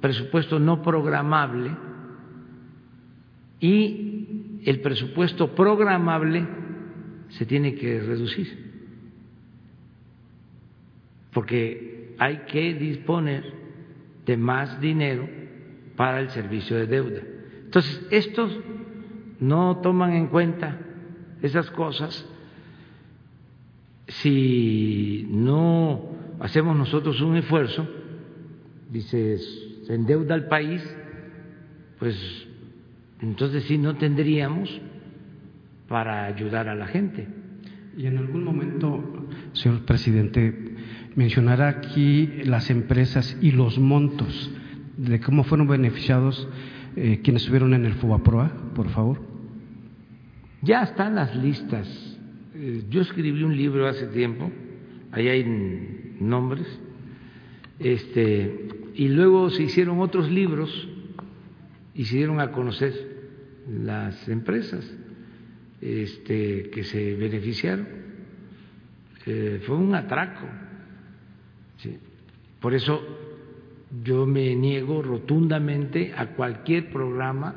presupuesto 0.00 0.58
no 0.58 0.82
programable 0.82 1.76
y 3.60 4.62
el 4.64 4.80
presupuesto 4.80 5.54
programable 5.54 6.48
se 7.28 7.44
tiene 7.44 7.74
que 7.74 8.00
reducir, 8.00 8.72
porque 11.34 12.14
hay 12.18 12.38
que 12.50 12.72
disponer 12.72 13.52
de 14.24 14.38
más 14.38 14.80
dinero 14.80 15.28
para 15.96 16.20
el 16.20 16.30
servicio 16.30 16.78
de 16.78 16.86
deuda. 16.86 17.20
Entonces, 17.66 18.06
estos 18.10 18.58
no 19.38 19.76
toman 19.82 20.14
en 20.14 20.28
cuenta 20.28 20.78
esas 21.42 21.70
cosas 21.70 22.26
si 24.10 25.26
no 25.30 26.10
hacemos 26.40 26.76
nosotros 26.76 27.20
un 27.20 27.36
esfuerzo, 27.36 27.86
dices 28.90 29.70
endeuda 29.88 30.34
al 30.34 30.46
país, 30.46 30.82
pues 31.98 32.16
entonces 33.20 33.64
sí 33.64 33.76
no 33.76 33.96
tendríamos 33.96 34.80
para 35.88 36.24
ayudar 36.24 36.68
a 36.68 36.74
la 36.74 36.86
gente. 36.86 37.26
Y 37.96 38.06
en 38.06 38.18
algún 38.18 38.44
momento, 38.44 39.26
señor 39.52 39.84
presidente, 39.84 40.76
mencionará 41.16 41.68
aquí 41.68 42.26
las 42.44 42.70
empresas 42.70 43.36
y 43.42 43.50
los 43.50 43.78
montos 43.78 44.50
de 44.96 45.20
cómo 45.20 45.44
fueron 45.44 45.66
beneficiados 45.66 46.48
eh, 46.96 47.20
quienes 47.22 47.42
estuvieron 47.42 47.74
en 47.74 47.84
el 47.84 47.94
FUBAPROA, 47.94 48.52
por 48.74 48.88
favor. 48.90 49.20
Ya 50.62 50.82
están 50.82 51.14
las 51.14 51.34
listas. 51.36 52.19
Yo 52.88 53.00
escribí 53.00 53.42
un 53.42 53.56
libro 53.56 53.86
hace 53.86 54.06
tiempo, 54.08 54.50
ahí 55.12 55.28
hay 55.28 55.44
nombres, 56.20 56.66
este, 57.78 58.68
y 58.94 59.08
luego 59.08 59.50
se 59.50 59.62
hicieron 59.62 60.00
otros 60.00 60.30
libros 60.30 60.88
y 61.94 62.04
se 62.04 62.16
dieron 62.16 62.40
a 62.40 62.52
conocer 62.52 62.92
las 63.66 64.28
empresas. 64.28 64.84
este, 65.80 66.70
que 66.70 66.84
se 66.84 67.14
beneficiaron. 67.16 67.86
Eh, 69.26 69.62
fue 69.66 69.76
un 69.76 69.94
atraco. 69.94 70.46
Por 72.60 72.74
eso 72.74 73.00
yo 74.04 74.26
me 74.26 74.54
niego 74.54 75.02
rotundamente 75.02 76.12
a 76.14 76.34
cualquier 76.34 76.92
programa 76.92 77.54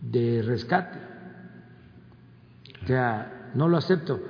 de 0.00 0.42
rescate. 0.42 0.98
O 2.82 2.86
sea, 2.86 3.33
no 3.54 3.68
lo 3.68 3.76
acepto. 3.76 4.20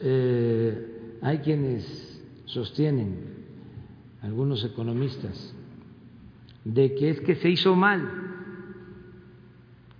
Eh, 0.00 1.18
hay 1.22 1.38
quienes 1.38 2.22
sostienen, 2.46 3.34
algunos 4.22 4.64
economistas, 4.64 5.54
de 6.64 6.94
que 6.94 7.10
es 7.10 7.20
que 7.20 7.36
se 7.36 7.50
hizo 7.50 7.74
mal, 7.74 8.08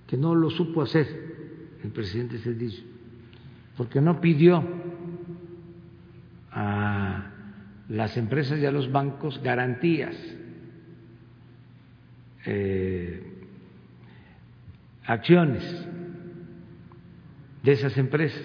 que 0.06 0.16
no 0.16 0.34
lo 0.34 0.50
supo 0.50 0.82
hacer 0.82 1.06
el 1.82 1.90
presidente 1.90 2.38
Cedillo, 2.38 2.82
porque 3.76 4.00
no 4.00 4.20
pidió 4.20 4.62
a 6.52 7.30
las 7.88 8.16
empresas 8.16 8.58
y 8.58 8.66
a 8.66 8.70
los 8.70 8.90
bancos 8.90 9.40
garantías, 9.42 10.16
eh, 12.46 13.22
acciones 15.06 15.88
de 17.64 17.72
esas 17.72 17.96
empresas, 17.96 18.44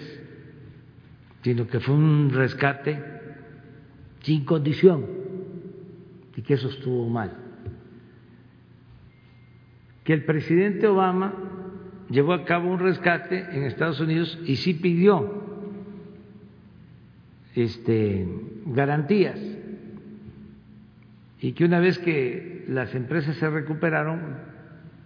sino 1.42 1.66
que 1.66 1.78
fue 1.78 1.94
un 1.94 2.30
rescate 2.30 2.98
sin 4.22 4.44
condición 4.46 5.06
y 6.34 6.42
que 6.42 6.54
eso 6.54 6.68
estuvo 6.68 7.08
mal. 7.08 7.36
Que 10.04 10.14
el 10.14 10.24
presidente 10.24 10.86
Obama 10.86 11.34
llevó 12.08 12.32
a 12.32 12.44
cabo 12.46 12.70
un 12.70 12.78
rescate 12.78 13.46
en 13.52 13.64
Estados 13.64 14.00
Unidos 14.00 14.38
y 14.46 14.56
sí 14.56 14.74
pidió 14.74 15.44
este, 17.54 18.26
garantías 18.66 19.38
y 21.40 21.52
que 21.52 21.64
una 21.66 21.78
vez 21.78 21.98
que 21.98 22.64
las 22.68 22.94
empresas 22.94 23.36
se 23.36 23.50
recuperaron 23.50 24.20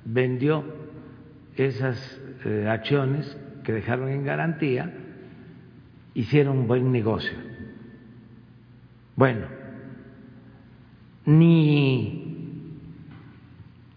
vendió 0.04 0.64
esas 1.56 2.20
eh, 2.44 2.66
acciones 2.68 3.36
que 3.64 3.72
dejaron 3.72 4.08
en 4.08 4.24
garantía, 4.24 4.92
hicieron 6.14 6.58
un 6.58 6.66
buen 6.68 6.92
negocio. 6.92 7.32
Bueno, 9.16 9.46
ni 11.26 12.78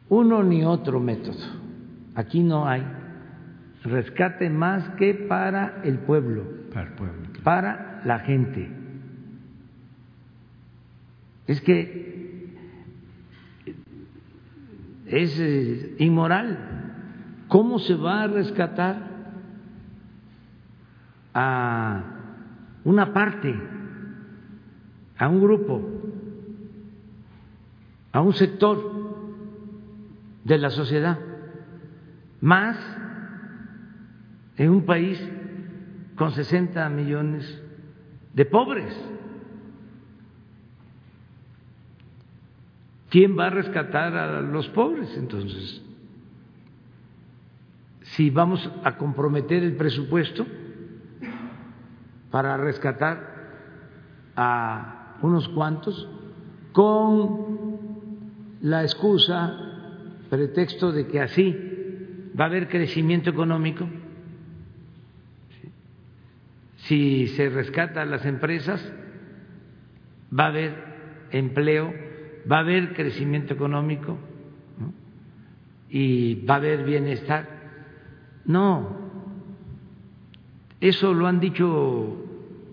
uno 0.09 0.43
ni 0.43 0.63
otro 0.63 0.99
método. 0.99 1.37
Aquí 2.15 2.41
no 2.41 2.67
hay 2.67 2.83
rescate 3.83 4.49
más 4.49 4.89
que 4.95 5.13
para 5.13 5.81
el 5.83 5.99
pueblo, 5.99 6.43
Para 6.73 6.87
el 6.87 6.93
pueblo. 6.93 7.23
para 7.43 8.01
la 8.05 8.19
gente. 8.19 8.69
Es 11.45 11.61
que 11.61 12.55
es 15.05 15.39
eh, 15.39 15.95
inmoral. 15.99 16.57
¿Cómo 17.47 17.79
se 17.79 17.95
va 17.95 18.23
a 18.23 18.27
rescatar 18.27 19.16
a 21.39 22.01
una 22.83 23.13
parte, 23.13 23.53
a 25.19 25.27
un 25.27 25.39
grupo, 25.39 25.79
a 28.11 28.21
un 28.21 28.33
sector 28.33 28.79
de 30.43 30.57
la 30.57 30.71
sociedad, 30.71 31.19
más 32.41 32.75
en 34.57 34.71
un 34.71 34.83
país 34.87 35.21
con 36.15 36.31
60 36.31 36.89
millones 36.89 37.61
de 38.33 38.45
pobres. 38.45 38.99
¿Quién 43.11 43.37
va 43.37 43.45
a 43.45 43.51
rescatar 43.51 44.15
a 44.15 44.41
los 44.41 44.67
pobres 44.69 45.15
entonces? 45.15 45.83
Si 48.01 48.31
vamos 48.31 48.67
a 48.83 48.97
comprometer 48.97 49.61
el 49.61 49.75
presupuesto 49.75 50.43
para 52.37 52.55
rescatar 52.55 53.17
a 54.35 55.15
unos 55.23 55.49
cuantos 55.49 56.07
con 56.71 57.79
la 58.61 58.83
excusa, 58.83 59.57
pretexto 60.29 60.91
de 60.91 61.07
que 61.07 61.19
así 61.19 61.57
va 62.39 62.43
a 62.43 62.47
haber 62.47 62.69
crecimiento 62.69 63.31
económico, 63.31 63.89
si 66.83 67.25
se 67.29 67.49
rescata 67.49 68.03
a 68.03 68.05
las 68.05 68.23
empresas, 68.23 68.87
va 70.31 70.43
a 70.43 70.49
haber 70.49 70.75
empleo, 71.31 71.91
va 72.51 72.57
a 72.57 72.59
haber 72.59 72.93
crecimiento 72.93 73.55
económico 73.55 74.15
y 75.89 76.45
va 76.45 76.53
a 76.53 76.57
haber 76.57 76.83
bienestar. 76.83 77.47
No, 78.45 79.07
eso 80.79 81.11
lo 81.13 81.25
han 81.25 81.39
dicho 81.39 82.25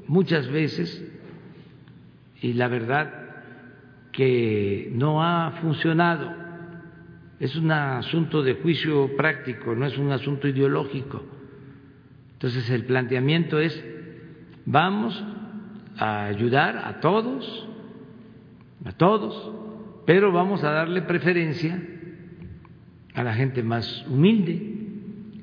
muchas 0.06 0.48
veces 0.48 1.04
y 2.40 2.52
la 2.52 2.68
verdad 2.68 3.24
que 4.12 4.90
no 4.94 5.22
ha 5.22 5.52
funcionado. 5.62 6.32
Es 7.40 7.56
un 7.56 7.70
asunto 7.70 8.42
de 8.42 8.54
juicio 8.54 9.16
práctico, 9.16 9.74
no 9.74 9.86
es 9.86 9.98
un 9.98 10.12
asunto 10.12 10.46
ideológico. 10.48 11.22
Entonces 12.34 12.70
el 12.70 12.84
planteamiento 12.84 13.58
es 13.58 13.82
vamos 14.66 15.22
a 15.96 16.24
ayudar 16.26 16.78
a 16.78 17.00
todos, 17.00 17.68
a 18.84 18.92
todos, 18.92 19.52
pero 20.06 20.32
vamos 20.32 20.62
a 20.64 20.70
darle 20.70 21.02
preferencia 21.02 21.82
a 23.14 23.22
la 23.22 23.34
gente 23.34 23.62
más 23.62 24.06
humilde, 24.08 24.76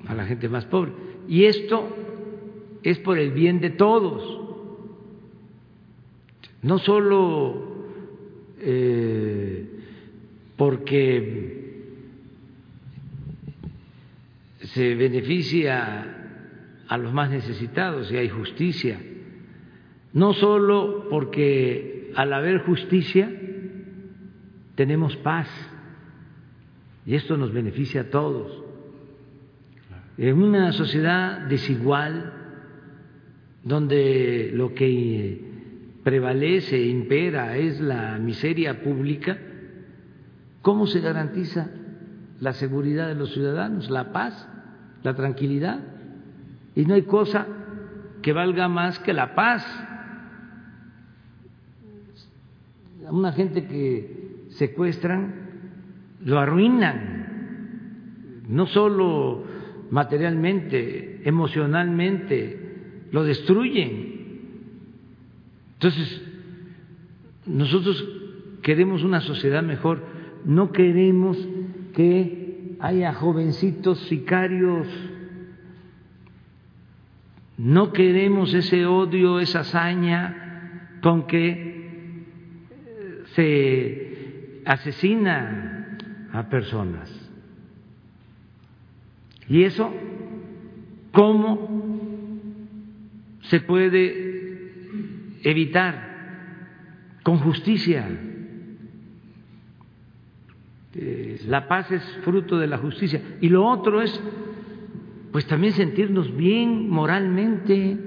a 0.07 0.13
la 0.13 0.25
gente 0.25 0.49
más 0.49 0.65
pobre. 0.65 0.93
Y 1.27 1.45
esto 1.45 1.88
es 2.83 2.99
por 2.99 3.17
el 3.17 3.31
bien 3.31 3.59
de 3.59 3.71
todos, 3.71 4.40
no 6.61 6.79
solo 6.79 7.85
eh, 8.59 9.65
porque 10.55 11.61
se 14.61 14.95
beneficia 14.95 16.17
a 16.88 16.97
los 16.97 17.13
más 17.13 17.29
necesitados 17.31 18.11
y 18.11 18.17
hay 18.17 18.29
justicia, 18.29 18.99
no 20.13 20.33
solo 20.33 21.07
porque 21.09 22.11
al 22.15 22.33
haber 22.33 22.59
justicia 22.59 23.31
tenemos 24.75 25.15
paz 25.17 25.47
y 27.05 27.15
esto 27.15 27.38
nos 27.38 27.51
beneficia 27.51 28.01
a 28.01 28.09
todos. 28.09 28.63
En 30.17 30.41
una 30.41 30.71
sociedad 30.73 31.47
desigual, 31.47 32.33
donde 33.63 34.51
lo 34.53 34.73
que 34.75 35.50
prevalece 36.03 36.81
impera 36.81 37.57
es 37.57 37.79
la 37.79 38.17
miseria 38.17 38.81
pública, 38.81 39.37
¿cómo 40.61 40.87
se 40.87 40.99
garantiza 40.99 41.69
la 42.39 42.53
seguridad 42.53 43.07
de 43.07 43.15
los 43.15 43.33
ciudadanos, 43.33 43.89
la 43.89 44.11
paz, 44.11 44.47
la 45.03 45.15
tranquilidad? 45.15 45.79
Y 46.75 46.85
no 46.85 46.95
hay 46.95 47.03
cosa 47.03 47.47
que 48.21 48.33
valga 48.33 48.67
más 48.67 48.99
que 48.99 49.13
la 49.13 49.35
paz. 49.35 49.65
Una 53.09 53.31
gente 53.33 53.67
que 53.67 54.45
secuestran 54.51 55.33
lo 56.23 56.39
arruinan, 56.39 58.43
no 58.47 58.67
solo 58.67 59.43
materialmente, 59.89 61.27
emocionalmente, 61.27 63.07
lo 63.11 63.23
destruyen. 63.23 64.20
Entonces, 65.81 66.21
nosotros 67.47 68.07
queremos 68.61 69.03
una 69.03 69.19
sociedad 69.19 69.63
mejor, 69.63 70.05
no 70.45 70.71
queremos 70.71 71.39
que 71.95 72.75
haya 72.79 73.15
jovencitos 73.15 73.97
sicarios, 74.01 74.87
no 77.57 77.93
queremos 77.93 78.53
ese 78.53 78.85
odio, 78.85 79.39
esa 79.39 79.61
hazaña 79.61 80.99
con 81.01 81.25
que 81.25 82.25
se 83.33 84.61
asesina 84.65 85.97
a 86.31 86.47
personas. 86.47 87.09
¿Y 89.49 89.63
eso 89.63 89.91
cómo 91.11 91.99
se 93.41 93.61
puede 93.61 94.30
evitar? 95.43 96.11
Con 97.23 97.38
justicia. 97.39 98.07
La 101.47 101.68
paz 101.68 101.91
es 101.91 102.03
fruto 102.23 102.57
de 102.57 102.68
la 102.68 102.77
justicia. 102.77 103.22
Y 103.41 103.49
lo 103.49 103.65
otro 103.65 104.01
es 104.01 104.22
pues 105.31 105.45
también 105.47 105.73
sentirnos 105.73 106.35
bien 106.35 106.89
moralmente. 106.89 107.97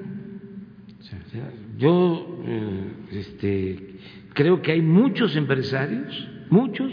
Yo 1.78 2.43
eh, 2.47 2.93
este, 3.12 3.97
creo 4.35 4.62
que 4.62 4.73
hay 4.73 4.82
muchos 4.82 5.35
empresarios, 5.35 6.28
muchos, 6.51 6.93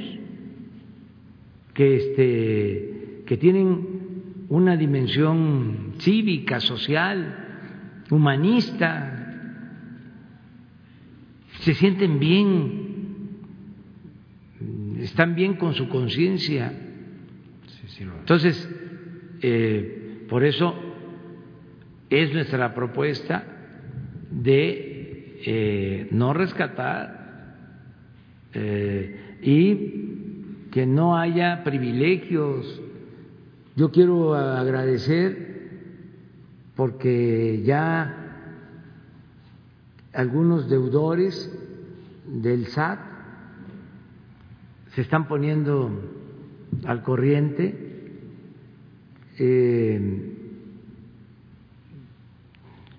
que, 1.73 1.95
este, 1.95 3.23
que 3.26 3.38
tienen 3.38 4.45
una 4.49 4.76
dimensión 4.76 5.93
cívica, 5.99 6.59
social, 6.59 8.05
humanista, 8.09 9.20
se 11.61 11.75
sienten 11.75 12.19
bien, 12.19 13.29
están 14.99 15.35
bien 15.35 15.55
con 15.55 15.73
su 15.73 15.88
conciencia. 15.89 16.73
Entonces, 17.99 18.69
eh, 19.41 20.25
por 20.27 20.43
eso 20.43 20.73
es 22.09 22.33
nuestra 22.33 22.73
propuesta 22.73 23.43
de 24.31 25.39
eh, 25.45 26.07
no 26.11 26.33
rescatar 26.33 27.55
eh, 28.53 29.38
y 29.43 30.69
que 30.71 30.88
no 30.88 31.15
haya 31.15 31.63
privilegios. 31.63 32.81
Yo 33.75 33.91
quiero 33.91 34.33
agradecer 34.33 35.51
porque 36.75 37.61
ya 37.63 38.20
algunos 40.13 40.69
deudores 40.69 41.51
del 42.27 42.67
SAT 42.67 42.99
se 44.93 45.01
están 45.01 45.27
poniendo 45.27 45.89
al 46.85 47.01
corriente. 47.01 47.89
Eh, 49.39 50.38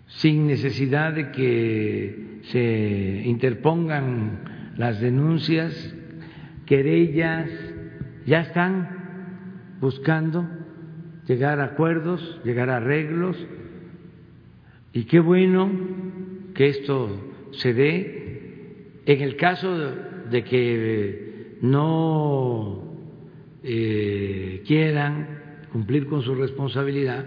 sin 0.06 0.46
necesidad 0.46 1.14
de 1.14 1.32
que 1.32 2.40
se 2.44 3.22
interpongan 3.24 4.72
las 4.76 5.00
denuncias, 5.00 5.94
querellas, 6.66 7.50
ya 8.26 8.40
están 8.40 9.76
buscando 9.80 10.48
llegar 11.26 11.60
a 11.60 11.64
acuerdos, 11.64 12.40
llegar 12.44 12.70
a 12.70 12.76
arreglos, 12.76 13.36
y 14.92 15.04
qué 15.04 15.18
bueno 15.20 15.70
que 16.54 16.68
esto 16.68 17.10
se 17.52 17.74
dé. 17.74 19.02
En 19.06 19.20
el 19.20 19.36
caso 19.36 19.76
de 20.30 20.44
que 20.44 21.58
no 21.60 22.96
eh, 23.62 24.62
quieran 24.66 25.40
cumplir 25.72 26.06
con 26.06 26.22
su 26.22 26.34
responsabilidad, 26.34 27.26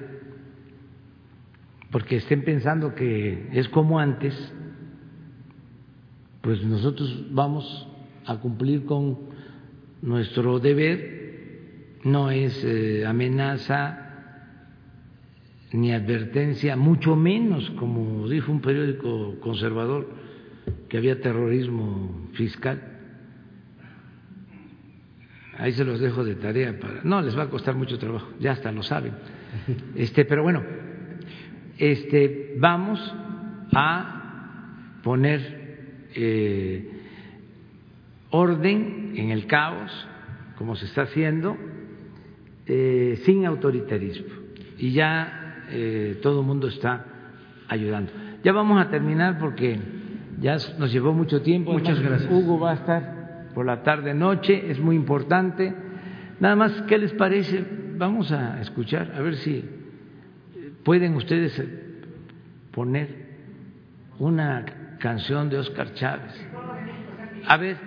porque 1.91 2.17
estén 2.17 2.43
pensando 2.43 2.93
que 2.95 3.49
es 3.53 3.69
como 3.69 3.99
antes, 3.99 4.33
pues 6.41 6.63
nosotros 6.63 7.25
vamos 7.31 7.87
a 8.25 8.37
cumplir 8.37 8.85
con 8.85 9.17
nuestro 10.01 10.59
deber, 10.59 11.99
no 12.03 12.29
es 12.29 12.63
eh, 12.63 13.05
amenaza 13.05 14.04
ni 15.71 15.91
advertencia, 15.91 16.75
mucho 16.75 17.15
menos, 17.15 17.69
como 17.71 18.27
dijo 18.29 18.51
un 18.51 18.61
periódico 18.61 19.39
conservador, 19.39 20.07
que 20.89 20.97
había 20.97 21.19
terrorismo 21.19 22.29
fiscal. 22.33 22.81
Ahí 25.57 25.71
se 25.71 25.85
los 25.85 25.99
dejo 25.99 26.23
de 26.23 26.35
tarea 26.35 26.77
para. 26.79 27.01
No, 27.03 27.21
les 27.21 27.37
va 27.37 27.43
a 27.43 27.49
costar 27.49 27.75
mucho 27.75 27.97
trabajo, 27.97 28.29
ya 28.39 28.51
hasta 28.51 28.71
lo 28.71 28.83
saben. 28.83 29.13
Este, 29.95 30.25
pero 30.25 30.43
bueno, 30.43 30.61
este, 31.77 32.55
vamos 32.57 32.99
a 33.73 34.99
poner 35.01 36.09
eh, 36.13 36.91
orden 38.31 39.13
en 39.15 39.31
el 39.31 39.47
caos, 39.47 40.07
como 40.57 40.75
se 40.75 40.85
está 40.85 41.03
haciendo, 41.03 41.57
eh, 42.65 43.21
sin 43.23 43.45
autoritarismo. 43.45 44.27
Y 44.77 44.91
ya 44.91 45.44
eh, 45.69 46.19
todo 46.21 46.41
el 46.41 46.45
mundo 46.45 46.67
está 46.67 47.05
ayudando. 47.67 48.11
Ya 48.43 48.51
vamos 48.53 48.79
a 48.79 48.89
terminar 48.89 49.39
porque 49.39 49.79
ya 50.39 50.57
nos 50.77 50.91
llevó 50.91 51.13
mucho 51.13 51.41
tiempo. 51.41 51.71
Muchas 51.71 51.99
gracias. 51.99 52.31
Hugo 52.31 52.59
va 52.59 52.71
a 52.71 52.75
estar 52.75 53.15
por 53.53 53.65
la 53.65 53.83
tarde 53.83 54.13
noche, 54.13 54.69
es 54.69 54.79
muy 54.79 54.95
importante. 54.95 55.73
Nada 56.39 56.55
más, 56.55 56.71
¿qué 56.83 56.97
les 56.97 57.13
parece? 57.13 57.65
Vamos 57.97 58.31
a 58.31 58.59
escuchar, 58.61 59.13
a 59.15 59.21
ver 59.21 59.35
si 59.35 59.63
pueden 60.83 61.15
ustedes 61.15 61.63
poner 62.71 63.25
una 64.19 64.65
canción 64.99 65.49
de 65.49 65.57
Oscar 65.57 65.93
Chávez. 65.93 66.47
A 67.47 67.57
ver, 67.57 67.77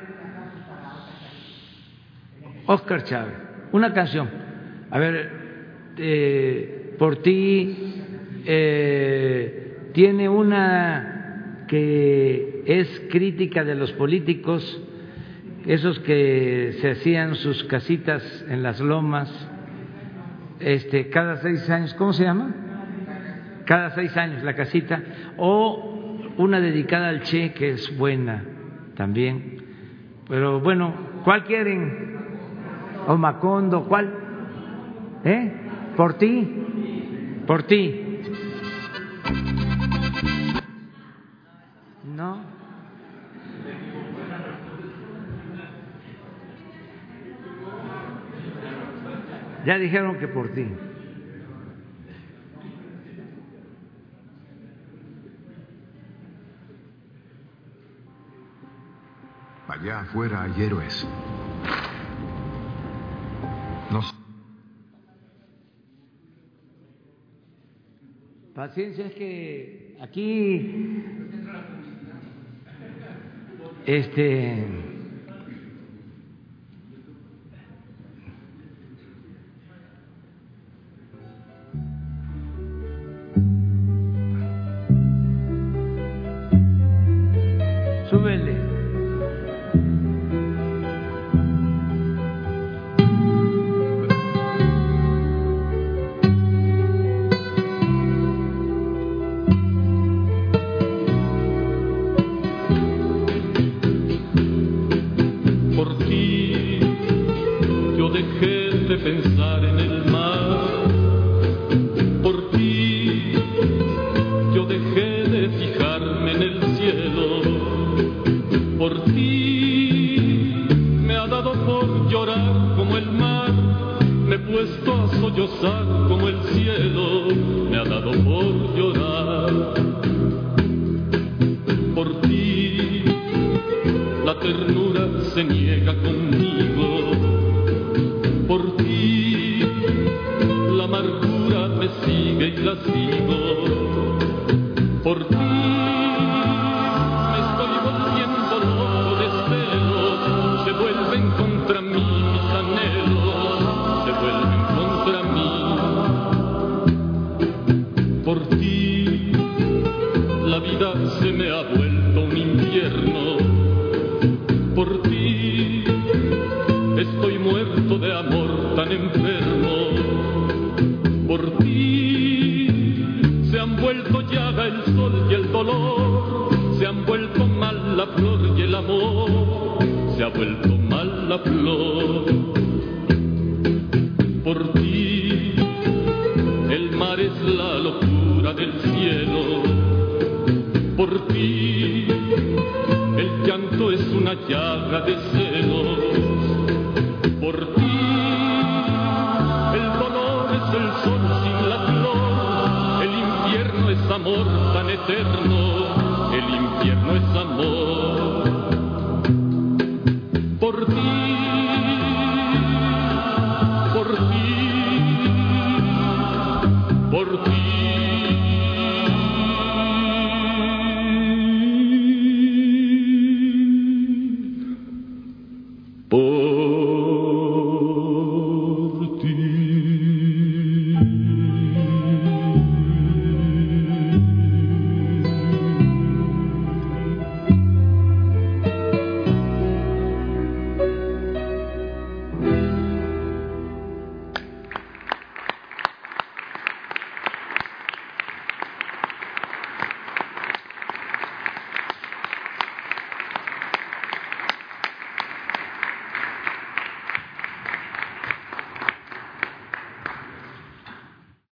Oscar 2.66 3.04
Chávez, 3.04 3.34
una 3.72 3.92
canción. 3.92 4.28
A 4.90 4.98
ver, 4.98 5.30
eh, 5.98 6.77
por 6.98 7.22
ti, 7.22 7.94
eh, 8.44 9.90
tiene 9.92 10.28
una 10.28 11.64
que 11.68 12.62
es 12.66 13.02
crítica 13.10 13.64
de 13.64 13.74
los 13.74 13.92
políticos, 13.92 14.82
esos 15.66 15.98
que 16.00 16.76
se 16.80 16.90
hacían 16.90 17.34
sus 17.34 17.64
casitas 17.64 18.44
en 18.48 18.62
las 18.62 18.80
lomas, 18.80 19.30
este, 20.60 21.08
cada 21.08 21.36
seis 21.36 21.68
años, 21.70 21.94
¿cómo 21.94 22.12
se 22.12 22.24
llama? 22.24 22.54
Cada 23.64 23.90
seis 23.90 24.16
años 24.16 24.42
la 24.42 24.54
casita, 24.54 25.02
o 25.36 26.32
una 26.38 26.60
dedicada 26.60 27.08
al 27.08 27.22
Che, 27.22 27.52
que 27.52 27.70
es 27.70 27.96
buena 27.98 28.44
también. 28.96 29.58
Pero 30.28 30.60
bueno, 30.60 30.94
¿cuál 31.24 31.44
quieren? 31.44 32.16
¿O 33.06 33.16
Macondo? 33.16 33.84
¿Cuál? 33.84 34.12
¿Eh? 35.24 35.67
¿Por 35.98 36.14
ti? 36.14 37.44
por 37.44 37.64
ti. 37.64 38.22
No. 42.04 42.40
Ya 49.66 49.76
dijeron 49.78 50.20
que 50.20 50.28
por 50.28 50.54
ti. 50.54 50.68
Allá 59.66 60.00
afuera 60.02 60.44
hay 60.44 60.62
héroes. 60.62 61.04
Paciencia 68.58 69.06
es 69.06 69.14
que 69.14 69.94
aquí 70.00 71.00
este 73.86 74.64